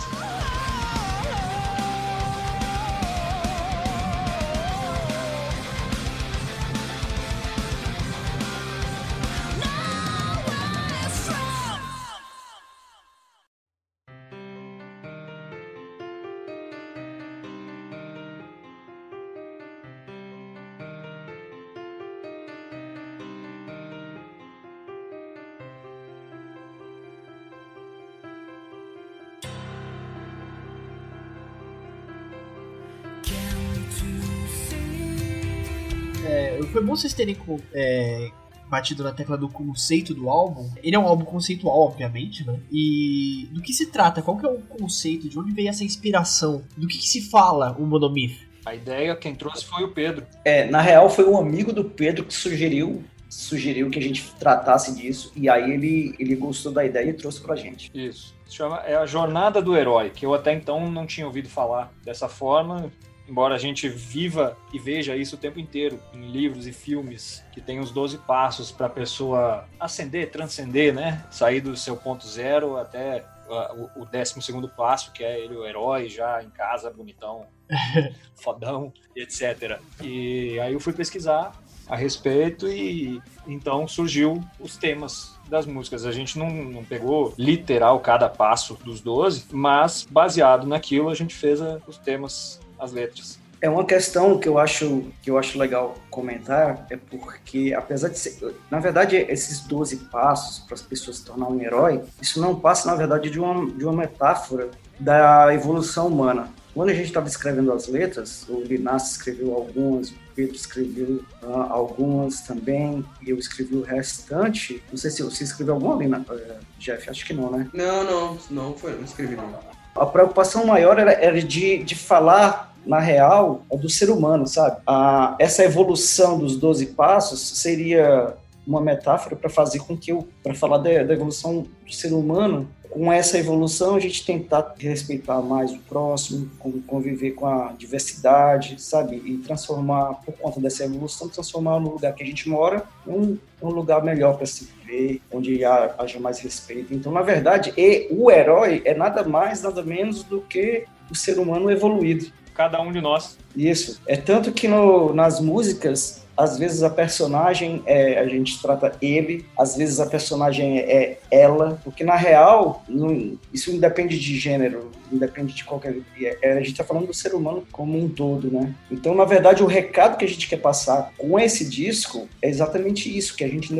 Vocês 37.11 37.13
terem 37.13 37.37
é, 37.73 38.29
batido 38.67 39.03
na 39.03 39.11
tecla 39.11 39.37
do 39.37 39.49
conceito 39.49 40.13
do 40.13 40.29
álbum. 40.29 40.69
Ele 40.81 40.95
é 40.95 40.99
um 40.99 41.07
álbum 41.07 41.25
conceitual, 41.25 41.79
obviamente, 41.79 42.45
né? 42.45 42.59
E 42.71 43.47
do 43.51 43.61
que 43.61 43.73
se 43.73 43.87
trata? 43.87 44.21
Qual 44.21 44.37
que 44.37 44.45
é 44.45 44.49
o 44.49 44.61
conceito? 44.61 45.29
De 45.29 45.37
onde 45.37 45.51
veio 45.51 45.69
essa 45.69 45.83
inspiração? 45.83 46.63
Do 46.75 46.87
que, 46.87 46.97
que 46.97 47.07
se 47.07 47.29
fala 47.29 47.75
o 47.77 47.85
Monomyth? 47.85 48.39
A 48.65 48.75
ideia 48.75 49.15
quem 49.15 49.35
trouxe 49.35 49.65
foi 49.65 49.83
o 49.83 49.89
Pedro. 49.89 50.25
É, 50.45 50.69
na 50.69 50.81
real, 50.81 51.09
foi 51.09 51.27
um 51.27 51.37
amigo 51.37 51.73
do 51.73 51.83
Pedro 51.83 52.25
que 52.25 52.33
sugeriu 52.33 53.03
sugeriu 53.31 53.89
que 53.89 53.97
a 53.97 54.01
gente 54.01 54.29
tratasse 54.35 54.93
disso 54.93 55.31
e 55.37 55.49
aí 55.49 55.71
ele, 55.71 56.13
ele 56.19 56.35
gostou 56.35 56.69
da 56.69 56.83
ideia 56.83 57.09
e 57.09 57.13
trouxe 57.13 57.39
pra 57.39 57.55
gente. 57.55 57.89
Isso. 57.93 58.35
Se 58.45 58.57
chama 58.57 58.79
é 58.79 58.93
a 58.93 59.05
jornada 59.05 59.61
do 59.61 59.73
herói, 59.73 60.09
que 60.09 60.25
eu 60.25 60.33
até 60.33 60.53
então 60.53 60.91
não 60.91 61.07
tinha 61.07 61.25
ouvido 61.25 61.47
falar 61.47 61.93
dessa 62.03 62.27
forma, 62.27 62.91
embora 63.31 63.55
a 63.55 63.57
gente 63.57 63.87
viva 63.87 64.57
e 64.73 64.77
veja 64.77 65.15
isso 65.15 65.35
o 65.35 65.39
tempo 65.39 65.57
inteiro 65.57 65.97
em 66.13 66.29
livros 66.29 66.67
e 66.67 66.73
filmes 66.73 67.41
que 67.53 67.61
tem 67.61 67.79
os 67.79 67.89
12 67.89 68.17
passos 68.19 68.71
para 68.71 68.87
a 68.87 68.89
pessoa 68.89 69.65
ascender, 69.79 70.29
transcender, 70.29 70.93
né? 70.93 71.25
Sair 71.31 71.61
do 71.61 71.77
seu 71.77 71.95
ponto 71.95 72.27
zero 72.27 72.75
até 72.75 73.25
o, 73.47 74.01
o 74.01 74.05
décimo 74.05 74.41
segundo 74.41 74.67
passo, 74.67 75.13
que 75.13 75.23
é 75.23 75.39
ele 75.39 75.55
o 75.55 75.65
herói 75.65 76.09
já 76.09 76.43
em 76.43 76.49
casa, 76.49 76.91
bonitão, 76.91 77.45
fodão, 78.35 78.91
etc. 79.15 79.79
E 80.01 80.59
aí 80.59 80.73
eu 80.73 80.79
fui 80.79 80.91
pesquisar 80.91 81.53
a 81.87 81.95
respeito 81.95 82.67
e 82.67 83.21
então 83.47 83.87
surgiu 83.87 84.41
os 84.59 84.77
temas 84.77 85.37
das 85.49 85.65
músicas. 85.65 86.05
A 86.05 86.11
gente 86.11 86.39
não, 86.39 86.49
não 86.49 86.83
pegou 86.85 87.33
literal 87.37 87.99
cada 87.99 88.29
passo 88.29 88.75
dos 88.83 89.01
12, 89.01 89.45
mas 89.51 90.07
baseado 90.09 90.65
naquilo 90.65 91.09
a 91.09 91.15
gente 91.15 91.35
fez 91.35 91.61
a, 91.61 91.79
os 91.85 91.97
temas, 91.97 92.61
as 92.81 92.91
letras. 92.91 93.39
É 93.61 93.69
uma 93.69 93.85
questão 93.85 94.39
que 94.39 94.49
eu 94.49 94.57
acho 94.57 95.05
que 95.21 95.29
eu 95.29 95.37
acho 95.37 95.59
legal 95.59 95.93
comentar 96.09 96.87
é 96.89 96.97
porque 96.97 97.75
apesar 97.77 98.09
de 98.09 98.17
ser, 98.17 98.55
na 98.71 98.79
verdade 98.79 99.15
esses 99.15 99.61
12 99.61 99.97
passos 100.11 100.65
para 100.65 100.73
as 100.73 100.81
pessoas 100.81 101.17
se 101.17 101.25
tornar 101.25 101.47
um 101.47 101.61
herói, 101.61 102.01
isso 102.19 102.41
não 102.41 102.59
passa 102.59 102.89
na 102.89 102.95
verdade 102.95 103.29
de 103.29 103.39
uma 103.39 103.69
de 103.71 103.85
uma 103.85 103.93
metáfora 103.93 104.71
da 104.99 105.53
evolução 105.53 106.07
humana. 106.07 106.51
Quando 106.73 106.89
a 106.89 106.93
gente 106.93 107.07
estava 107.07 107.27
escrevendo 107.27 107.71
as 107.71 107.87
letras, 107.87 108.47
o 108.47 108.61
Linas 108.61 109.11
escreveu 109.11 109.53
algumas, 109.53 110.09
o 110.09 110.15
Pedro 110.33 110.55
escreveu 110.55 111.21
uh, 111.43 111.63
algumas 111.69 112.41
também, 112.41 113.05
e 113.21 113.29
eu 113.29 113.37
escrevi 113.37 113.75
o 113.75 113.81
restante. 113.81 114.81
Não 114.89 114.97
sei 114.97 115.11
se 115.11 115.21
você 115.21 115.43
escreveu 115.43 115.73
alguma, 115.73 116.01
Lina, 116.01 116.25
uh, 116.29 116.65
Jeff? 116.79 117.09
Acho 117.09 117.25
que 117.25 117.33
não, 117.33 117.51
né? 117.51 117.67
Não, 117.73 118.03
não, 118.05 118.37
não 118.49 118.73
foi, 118.73 118.95
não 118.95 119.03
escrevi 119.03 119.35
não. 119.35 119.53
A 119.93 120.05
preocupação 120.05 120.65
maior 120.65 120.97
era, 120.97 121.11
era 121.11 121.41
de, 121.41 121.83
de 121.83 121.95
falar 121.95 122.70
na 122.85 122.99
real, 122.99 123.63
do 123.71 123.89
ser 123.89 124.09
humano, 124.09 124.47
sabe? 124.47 124.77
Ah, 124.87 125.35
essa 125.39 125.63
evolução 125.63 126.39
dos 126.39 126.55
12 126.57 126.87
passos 126.87 127.39
seria 127.57 128.35
uma 128.65 128.81
metáfora 128.81 129.35
para 129.35 129.49
fazer 129.49 129.79
com 129.79 129.97
que 129.97 130.11
eu, 130.11 130.27
para 130.43 130.53
falar 130.53 130.77
da, 130.77 131.03
da, 131.03 131.13
evolução 131.13 131.65
do 131.85 131.93
ser 131.93 132.13
humano, 132.13 132.67
com 132.89 133.11
essa 133.11 133.37
evolução 133.37 133.95
a 133.95 133.99
gente 133.99 134.25
tentar 134.25 134.75
respeitar 134.77 135.41
mais 135.41 135.71
o 135.71 135.79
próximo, 135.79 136.49
conviver 136.85 137.31
com 137.31 137.47
a 137.47 137.73
diversidade, 137.77 138.81
sabe? 138.81 139.15
E 139.25 139.37
transformar, 139.37 140.15
por 140.25 140.33
conta 140.33 140.59
dessa 140.59 140.83
evolução, 140.83 141.29
transformar 141.29 141.79
no 141.79 141.91
lugar 141.91 142.13
que 142.13 142.21
a 142.21 142.25
gente 142.25 142.49
mora 142.49 142.83
um, 143.07 143.37
um 143.61 143.69
lugar 143.69 144.03
melhor 144.03 144.35
para 144.35 144.45
se 144.45 144.65
viver, 144.65 145.21
onde 145.31 145.63
haja 145.63 146.19
mais 146.19 146.39
respeito. 146.39 146.93
Então, 146.93 147.11
na 147.11 147.21
verdade, 147.21 147.73
e, 147.77 148.07
o 148.11 148.29
herói 148.29 148.81
é 148.83 148.93
nada 148.93 149.23
mais, 149.23 149.61
nada 149.61 149.81
menos 149.81 150.23
do 150.23 150.41
que 150.41 150.83
o 151.09 151.15
ser 151.15 151.39
humano 151.39 151.71
evoluído. 151.71 152.31
Cada 152.53 152.81
um 152.81 152.91
de 152.91 153.01
nós. 153.01 153.37
Isso. 153.55 154.01
É 154.05 154.15
tanto 154.15 154.51
que 154.51 154.67
no, 154.67 155.13
nas 155.13 155.39
músicas 155.39 156.20
às 156.35 156.57
vezes 156.57 156.83
a 156.83 156.89
personagem 156.89 157.81
é, 157.85 158.19
a 158.19 158.27
gente 158.27 158.61
trata 158.61 158.95
ele, 159.01 159.45
às 159.57 159.75
vezes 159.75 159.99
a 159.99 160.05
personagem 160.05 160.79
é 160.79 161.19
ela, 161.29 161.79
porque 161.83 162.03
na 162.03 162.15
real 162.15 162.83
não, 162.87 163.37
isso 163.53 163.71
independe 163.71 164.19
de 164.19 164.37
gênero, 164.37 164.91
independe 165.11 165.53
de 165.53 165.63
qualquer. 165.63 165.95
É, 166.41 166.53
a 166.53 166.59
gente 166.59 166.71
está 166.71 166.83
falando 166.83 167.07
do 167.07 167.13
ser 167.13 167.33
humano 167.33 167.65
como 167.71 167.97
um 167.97 168.07
todo, 168.07 168.49
né? 168.49 168.73
Então, 168.89 169.13
na 169.13 169.25
verdade, 169.25 169.61
o 169.61 169.67
recado 169.67 170.17
que 170.17 170.25
a 170.25 170.27
gente 170.27 170.47
quer 170.47 170.57
passar 170.57 171.11
com 171.17 171.39
esse 171.39 171.67
disco 171.67 172.27
é 172.41 172.49
exatamente 172.49 173.15
isso, 173.15 173.35
que 173.35 173.43
a 173.43 173.47
gente 173.47 173.71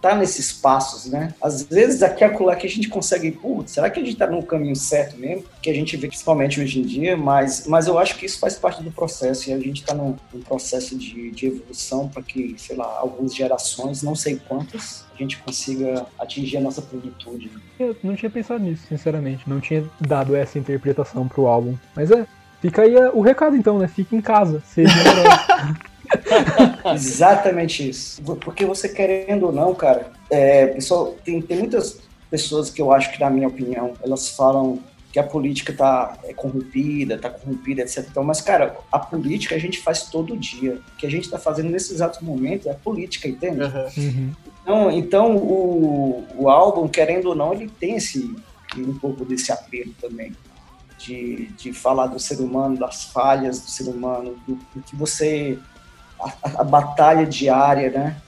tá 0.00 0.14
nesses 0.14 0.52
passos, 0.52 1.06
né? 1.06 1.34
Às 1.40 1.62
vezes 1.62 2.02
aqui 2.02 2.24
acolá 2.24 2.56
que 2.56 2.66
a 2.66 2.70
gente 2.70 2.88
consegue, 2.88 3.32
putz, 3.32 3.72
será 3.72 3.90
que 3.90 4.00
a 4.00 4.04
gente 4.04 4.16
tá 4.16 4.26
no 4.26 4.42
caminho 4.42 4.76
certo 4.76 5.16
mesmo? 5.18 5.44
Que 5.60 5.70
a 5.70 5.74
gente 5.74 5.96
vê 5.96 6.06
principalmente 6.06 6.60
hoje 6.60 6.80
em 6.80 6.82
dia, 6.82 7.16
mas, 7.16 7.66
mas 7.66 7.86
eu 7.86 7.98
acho 7.98 8.16
que 8.16 8.26
isso 8.26 8.38
faz 8.38 8.54
parte 8.58 8.82
do 8.82 8.90
processo 8.90 9.50
e 9.50 9.52
a 9.52 9.58
gente 9.58 9.84
tá 9.84 9.94
num, 9.94 10.16
num 10.32 10.40
processo 10.40 10.96
de, 10.96 11.30
de 11.30 11.46
evolução 11.46 11.95
para 12.08 12.22
que, 12.22 12.54
sei 12.58 12.76
lá, 12.76 12.98
algumas 12.98 13.34
gerações, 13.34 14.02
não 14.02 14.14
sei 14.14 14.40
quantas, 14.48 15.04
a 15.14 15.18
gente 15.18 15.38
consiga 15.38 16.06
atingir 16.18 16.58
a 16.58 16.60
nossa 16.60 16.82
plenitude. 16.82 17.50
Eu 17.78 17.96
não 18.02 18.14
tinha 18.14 18.30
pensado 18.30 18.62
nisso, 18.62 18.86
sinceramente. 18.88 19.48
Não 19.48 19.60
tinha 19.60 19.84
dado 20.00 20.36
essa 20.36 20.58
interpretação 20.58 21.26
pro 21.26 21.46
álbum. 21.46 21.74
Mas 21.94 22.10
é, 22.10 22.26
fica 22.60 22.82
aí 22.82 22.94
o 23.12 23.20
recado 23.20 23.56
então, 23.56 23.78
né? 23.78 23.88
Fique 23.88 24.14
em 24.14 24.20
casa, 24.20 24.62
seja 24.66 24.92
Exatamente 26.94 27.88
isso. 27.88 28.22
Porque 28.22 28.64
você 28.64 28.88
querendo 28.88 29.46
ou 29.46 29.52
não, 29.52 29.74
cara, 29.74 30.10
é, 30.30 30.66
pessoal, 30.68 31.14
tem, 31.24 31.40
tem 31.40 31.58
muitas 31.58 31.98
pessoas 32.30 32.70
que 32.70 32.80
eu 32.80 32.92
acho 32.92 33.12
que, 33.12 33.20
na 33.20 33.30
minha 33.30 33.48
opinião, 33.48 33.94
elas 34.02 34.30
falam 34.30 34.78
que 35.16 35.20
a 35.20 35.22
política 35.22 35.72
tá 35.72 36.18
é 36.24 36.34
corrompida, 36.34 37.16
tá 37.16 37.30
corrompida, 37.30 37.80
etc. 37.80 38.06
Então, 38.06 38.22
mas, 38.22 38.42
cara, 38.42 38.76
a 38.92 38.98
política 38.98 39.54
a 39.54 39.58
gente 39.58 39.78
faz 39.78 40.10
todo 40.10 40.36
dia. 40.36 40.78
O 40.92 40.96
que 40.98 41.06
a 41.06 41.10
gente 41.10 41.24
está 41.24 41.38
fazendo 41.38 41.70
nesse 41.70 41.94
exato 41.94 42.22
momento 42.22 42.68
é 42.68 42.72
a 42.72 42.74
política, 42.74 43.26
entende? 43.26 43.62
Uhum. 43.96 44.34
Então, 44.60 44.90
então 44.90 45.36
o, 45.38 46.26
o 46.36 46.50
álbum, 46.50 46.86
querendo 46.86 47.30
ou 47.30 47.34
não, 47.34 47.54
ele 47.54 47.66
tem 47.66 47.96
esse 47.96 48.36
um 48.76 48.98
pouco 48.98 49.24
desse 49.24 49.50
apelo 49.50 49.90
também. 49.98 50.36
De, 50.98 51.46
de 51.52 51.72
falar 51.72 52.08
do 52.08 52.20
ser 52.20 52.38
humano, 52.38 52.76
das 52.76 53.04
falhas 53.04 53.58
do 53.60 53.70
ser 53.70 53.88
humano, 53.88 54.36
do, 54.46 54.58
do 54.74 54.82
que 54.82 54.94
você. 54.94 55.58
A, 56.20 56.60
a, 56.60 56.64
batalha 56.64 57.24
diária, 57.24 57.90
né? 57.90 58.20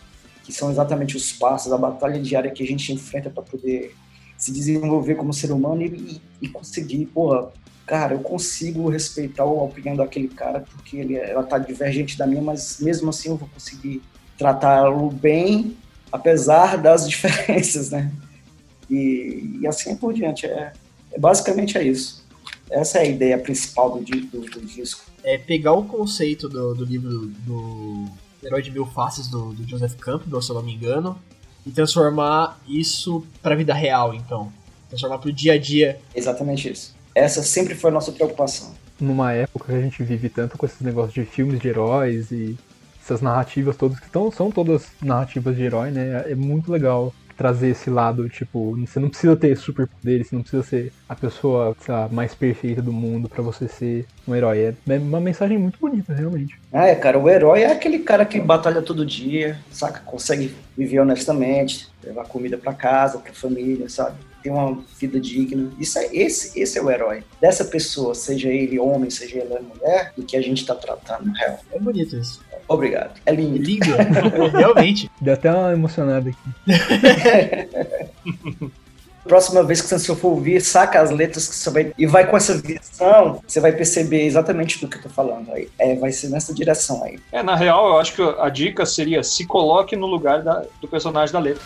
Que 0.43 0.55
são 0.55 0.71
exatamente 0.71 1.19
os 1.19 1.33
passos, 1.33 1.71
a 1.71 1.77
batalha 1.77 2.19
diária 2.19 2.51
que 2.51 2.63
a 2.63 2.67
gente 2.67 2.95
enfrenta 2.95 3.29
para 3.29 3.43
poder 3.43 3.95
se 4.39 4.53
desenvolver 4.53 5.17
como 5.17 5.35
ser 5.35 5.51
humano 5.51 5.83
e, 5.83 6.23
e 6.41 6.49
conseguir, 6.49 7.07
porra, 7.07 7.51
cara, 7.85 8.15
eu 8.15 8.21
consigo 8.21 8.89
respeitar 8.89 9.43
a 9.43 9.47
opinião 9.47 9.97
daquele 9.97 10.29
cara 10.29 10.61
porque 10.61 10.97
ele, 10.99 11.17
ela 11.17 11.43
tá 11.43 11.59
divergente 11.59 12.17
da 12.17 12.27
minha, 12.27 12.41
mas 12.41 12.79
mesmo 12.81 13.11
assim 13.11 13.31
eu 13.31 13.37
vou 13.37 13.49
conseguir 13.49 14.01
tratá-lo 14.39 15.11
bem, 15.11 15.77
apesar 16.13 16.79
das 16.79 17.09
diferenças, 17.11 17.91
né? 17.91 18.13
E, 18.89 19.59
e 19.61 19.67
assim 19.67 19.97
por 19.97 20.15
diante. 20.15 20.47
É, 20.47 20.73
é, 21.11 21.19
basicamente 21.19 21.77
é 21.77 21.83
isso. 21.83 22.25
Essa 22.71 22.99
é 22.99 23.03
a 23.03 23.07
ideia 23.07 23.39
principal 23.39 23.99
do, 23.99 24.05
do, 24.05 24.41
do 24.43 24.61
disco. 24.61 25.05
É 25.25 25.37
pegar 25.37 25.73
o 25.73 25.85
conceito 25.85 26.49
do, 26.49 26.75
do 26.75 26.85
livro 26.85 27.27
do 27.27 28.07
Herói 28.43 28.63
de 28.63 28.71
Mil 28.71 28.87
Faces 28.87 29.27
do, 29.27 29.53
do 29.53 29.69
Joseph 29.69 29.95
Campbell, 29.97 30.41
se 30.41 30.51
eu 30.51 30.55
não 30.55 30.63
me 30.63 30.75
engano, 30.75 31.19
e 31.69 31.71
transformar 31.71 32.59
isso 32.67 33.25
para 33.43 33.55
a 33.55 33.57
vida 33.57 33.75
real, 33.75 34.15
então. 34.15 34.51
Transformar 34.89 35.19
para 35.19 35.29
o 35.29 35.33
dia 35.33 35.53
a 35.53 35.59
dia. 35.59 36.01
Exatamente 36.15 36.71
isso. 36.73 36.97
Essa 37.15 37.43
sempre 37.43 37.75
foi 37.75 37.91
a 37.91 37.93
nossa 37.93 38.11
preocupação. 38.11 38.73
Numa 38.99 39.33
época 39.35 39.67
que 39.67 39.79
a 39.79 39.81
gente 39.83 40.03
vive 40.03 40.31
tanto 40.31 40.57
com 40.57 40.65
esses 40.65 40.81
negócios 40.81 41.13
de 41.13 41.25
filmes 41.27 41.61
de 41.61 41.69
heróis 41.69 42.31
e 42.31 42.57
essas 43.03 43.21
narrativas 43.21 43.77
todas 43.77 44.01
que 44.01 44.09
tão, 44.09 44.33
são 44.33 44.51
todas 44.51 44.87
narrativas 45.03 45.55
de 45.57 45.63
herói, 45.63 45.91
né? 45.91 46.25
É 46.27 46.35
muito 46.35 46.73
legal 46.73 47.13
trazer 47.39 47.69
esse 47.69 47.89
lado, 47.89 48.29
tipo, 48.29 48.77
você 48.77 48.99
não 48.99 49.09
precisa 49.09 49.37
ter 49.37 49.57
superpoderes, 49.57 50.27
você 50.27 50.35
não 50.35 50.43
precisa 50.43 50.63
ser 50.65 50.93
a 51.09 51.15
pessoa 51.15 51.75
lá, 51.87 52.09
mais 52.11 52.35
perfeita 52.35 52.83
do 52.83 52.93
mundo 52.93 53.29
para 53.29 53.41
você 53.41 53.69
ser 53.69 54.07
um 54.27 54.35
herói. 54.35 54.59
É, 54.59 54.75
é 54.89 54.99
uma 54.99 55.21
mensagem 55.21 55.57
muito 55.57 55.79
bonita, 55.79 56.13
realmente. 56.13 56.61
Ah, 56.73 56.89
é, 56.89 56.97
cara, 56.97 57.17
o 57.17 57.31
herói 57.31 57.63
é 57.63 57.71
aquele 57.71 58.01
cara 58.01 58.27
que 58.27 58.41
batalha 58.41 58.83
todo 58.83 59.07
dia, 59.07 59.57
saca? 59.71 60.01
Consegue 60.01 60.53
viver 60.77 60.99
honestamente, 60.99 61.89
levar 62.05 62.25
comida 62.25 62.59
para 62.59 62.75
casa, 62.75 63.19
pra 63.19 63.33
família, 63.33 63.89
sabe? 63.89 64.17
Ter 64.43 64.51
uma 64.51 64.83
vida 64.99 65.21
digna. 65.21 65.71
Isso 65.79 65.97
é, 65.99 66.09
esse, 66.13 66.59
esse 66.61 66.77
é 66.77 66.83
o 66.83 66.91
herói. 66.91 67.23
Dessa 67.41 67.65
pessoa, 67.65 68.17
seja 68.17 68.49
ele 68.49 68.81
homem, 68.81 69.11
seja 69.11 69.39
ele 69.39 69.55
mulher, 69.61 70.13
do 70.17 70.25
que 70.25 70.37
a 70.37 70.43
gente 70.43 70.67
tá 70.67 70.75
tratando, 70.75 71.27
na 71.27 71.39
real. 71.39 71.59
É 71.71 71.79
bonito 71.79 72.17
isso. 72.17 72.41
Obrigado. 72.69 73.19
É 73.25 73.33
lindo. 73.33 73.57
É 73.57 73.61
lindo, 73.63 73.87
realmente. 74.57 75.11
Deu 75.21 75.35
até 75.35 75.51
uma 75.51 75.73
emocionada 75.73 76.31
aqui. 76.31 76.39
Próxima 79.25 79.63
vez 79.63 79.81
que 79.83 79.89
você 79.89 80.17
for 80.17 80.29
ouvir, 80.29 80.61
saca 80.61 81.03
as 81.03 81.11
letras 81.11 81.49
que 81.49 81.55
você 81.55 81.71
vai. 81.71 81.93
E 81.99 82.07
vai 82.07 82.27
com 82.27 82.37
essa 82.37 82.57
visão, 82.57 83.43
você 83.47 83.61
vai 83.61 83.73
perceber 83.73 84.25
exatamente 84.25 84.81
do 84.81 84.89
que 84.89 84.97
eu 84.97 85.03
tô 85.03 85.11
falando. 85.11 85.53
Aí. 85.53 85.69
É, 85.79 85.95
vai 85.97 86.11
ser 86.13 86.29
nessa 86.29 86.55
direção 86.55 87.05
aí. 87.05 87.19
É, 87.31 87.43
na 87.43 87.55
real, 87.55 87.89
eu 87.89 87.99
acho 87.99 88.15
que 88.15 88.23
a 88.23 88.49
dica 88.49 88.87
seria 88.87 89.23
se 89.23 89.47
coloque 89.47 89.95
no 89.97 90.07
lugar 90.07 90.43
da, 90.43 90.65
do 90.81 90.89
personagem 90.89 91.31
da 91.33 91.39
letra. 91.39 91.63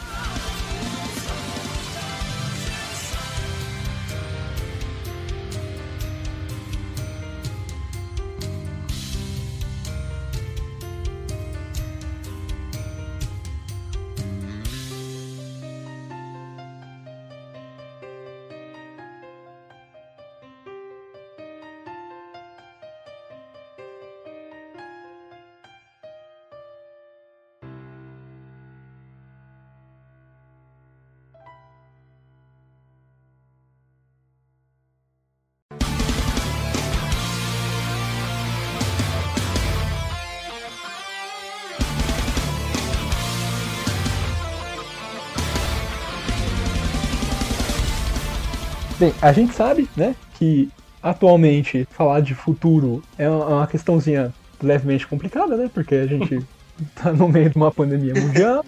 Bem, 49.02 49.12
a 49.20 49.32
gente 49.32 49.52
sabe, 49.52 49.90
né, 49.96 50.14
que 50.34 50.70
atualmente 51.02 51.84
falar 51.90 52.20
de 52.20 52.36
futuro 52.36 53.02
é 53.18 53.28
uma 53.28 53.46
uma 53.46 53.66
questãozinha 53.66 54.32
levemente 54.62 55.08
complicada, 55.08 55.56
né? 55.56 55.68
Porque 55.74 55.96
a 55.96 56.06
gente 56.06 56.38
tá 56.94 57.12
no 57.12 57.28
meio 57.28 57.50
de 57.50 57.56
uma 57.56 57.72
pandemia 57.72 58.14
mundial, 58.14 58.64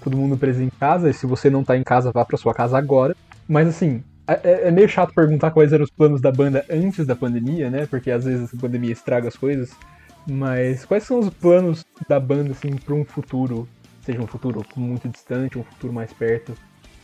todo 0.00 0.16
mundo 0.16 0.36
preso 0.36 0.62
em 0.62 0.70
casa, 0.70 1.10
e 1.10 1.12
se 1.12 1.26
você 1.26 1.50
não 1.50 1.64
tá 1.64 1.76
em 1.76 1.82
casa, 1.82 2.12
vá 2.12 2.24
pra 2.24 2.38
sua 2.38 2.54
casa 2.54 2.78
agora. 2.78 3.16
Mas 3.48 3.66
assim, 3.66 4.00
é, 4.28 4.68
é 4.68 4.70
meio 4.70 4.88
chato 4.88 5.12
perguntar 5.12 5.50
quais 5.50 5.72
eram 5.72 5.82
os 5.82 5.90
planos 5.90 6.20
da 6.20 6.30
banda 6.30 6.64
antes 6.70 7.04
da 7.04 7.16
pandemia, 7.16 7.68
né? 7.68 7.84
Porque 7.84 8.12
às 8.12 8.26
vezes 8.26 8.54
a 8.54 8.60
pandemia 8.60 8.92
estraga 8.92 9.26
as 9.26 9.36
coisas. 9.36 9.70
Mas 10.24 10.84
quais 10.84 11.02
são 11.02 11.18
os 11.18 11.30
planos 11.30 11.84
da 12.08 12.20
banda, 12.20 12.52
assim, 12.52 12.76
pra 12.76 12.94
um 12.94 13.04
futuro, 13.04 13.68
seja 14.04 14.22
um 14.22 14.26
futuro 14.28 14.64
muito 14.76 15.08
distante, 15.08 15.58
um 15.58 15.64
futuro 15.64 15.92
mais 15.92 16.12
perto? 16.12 16.54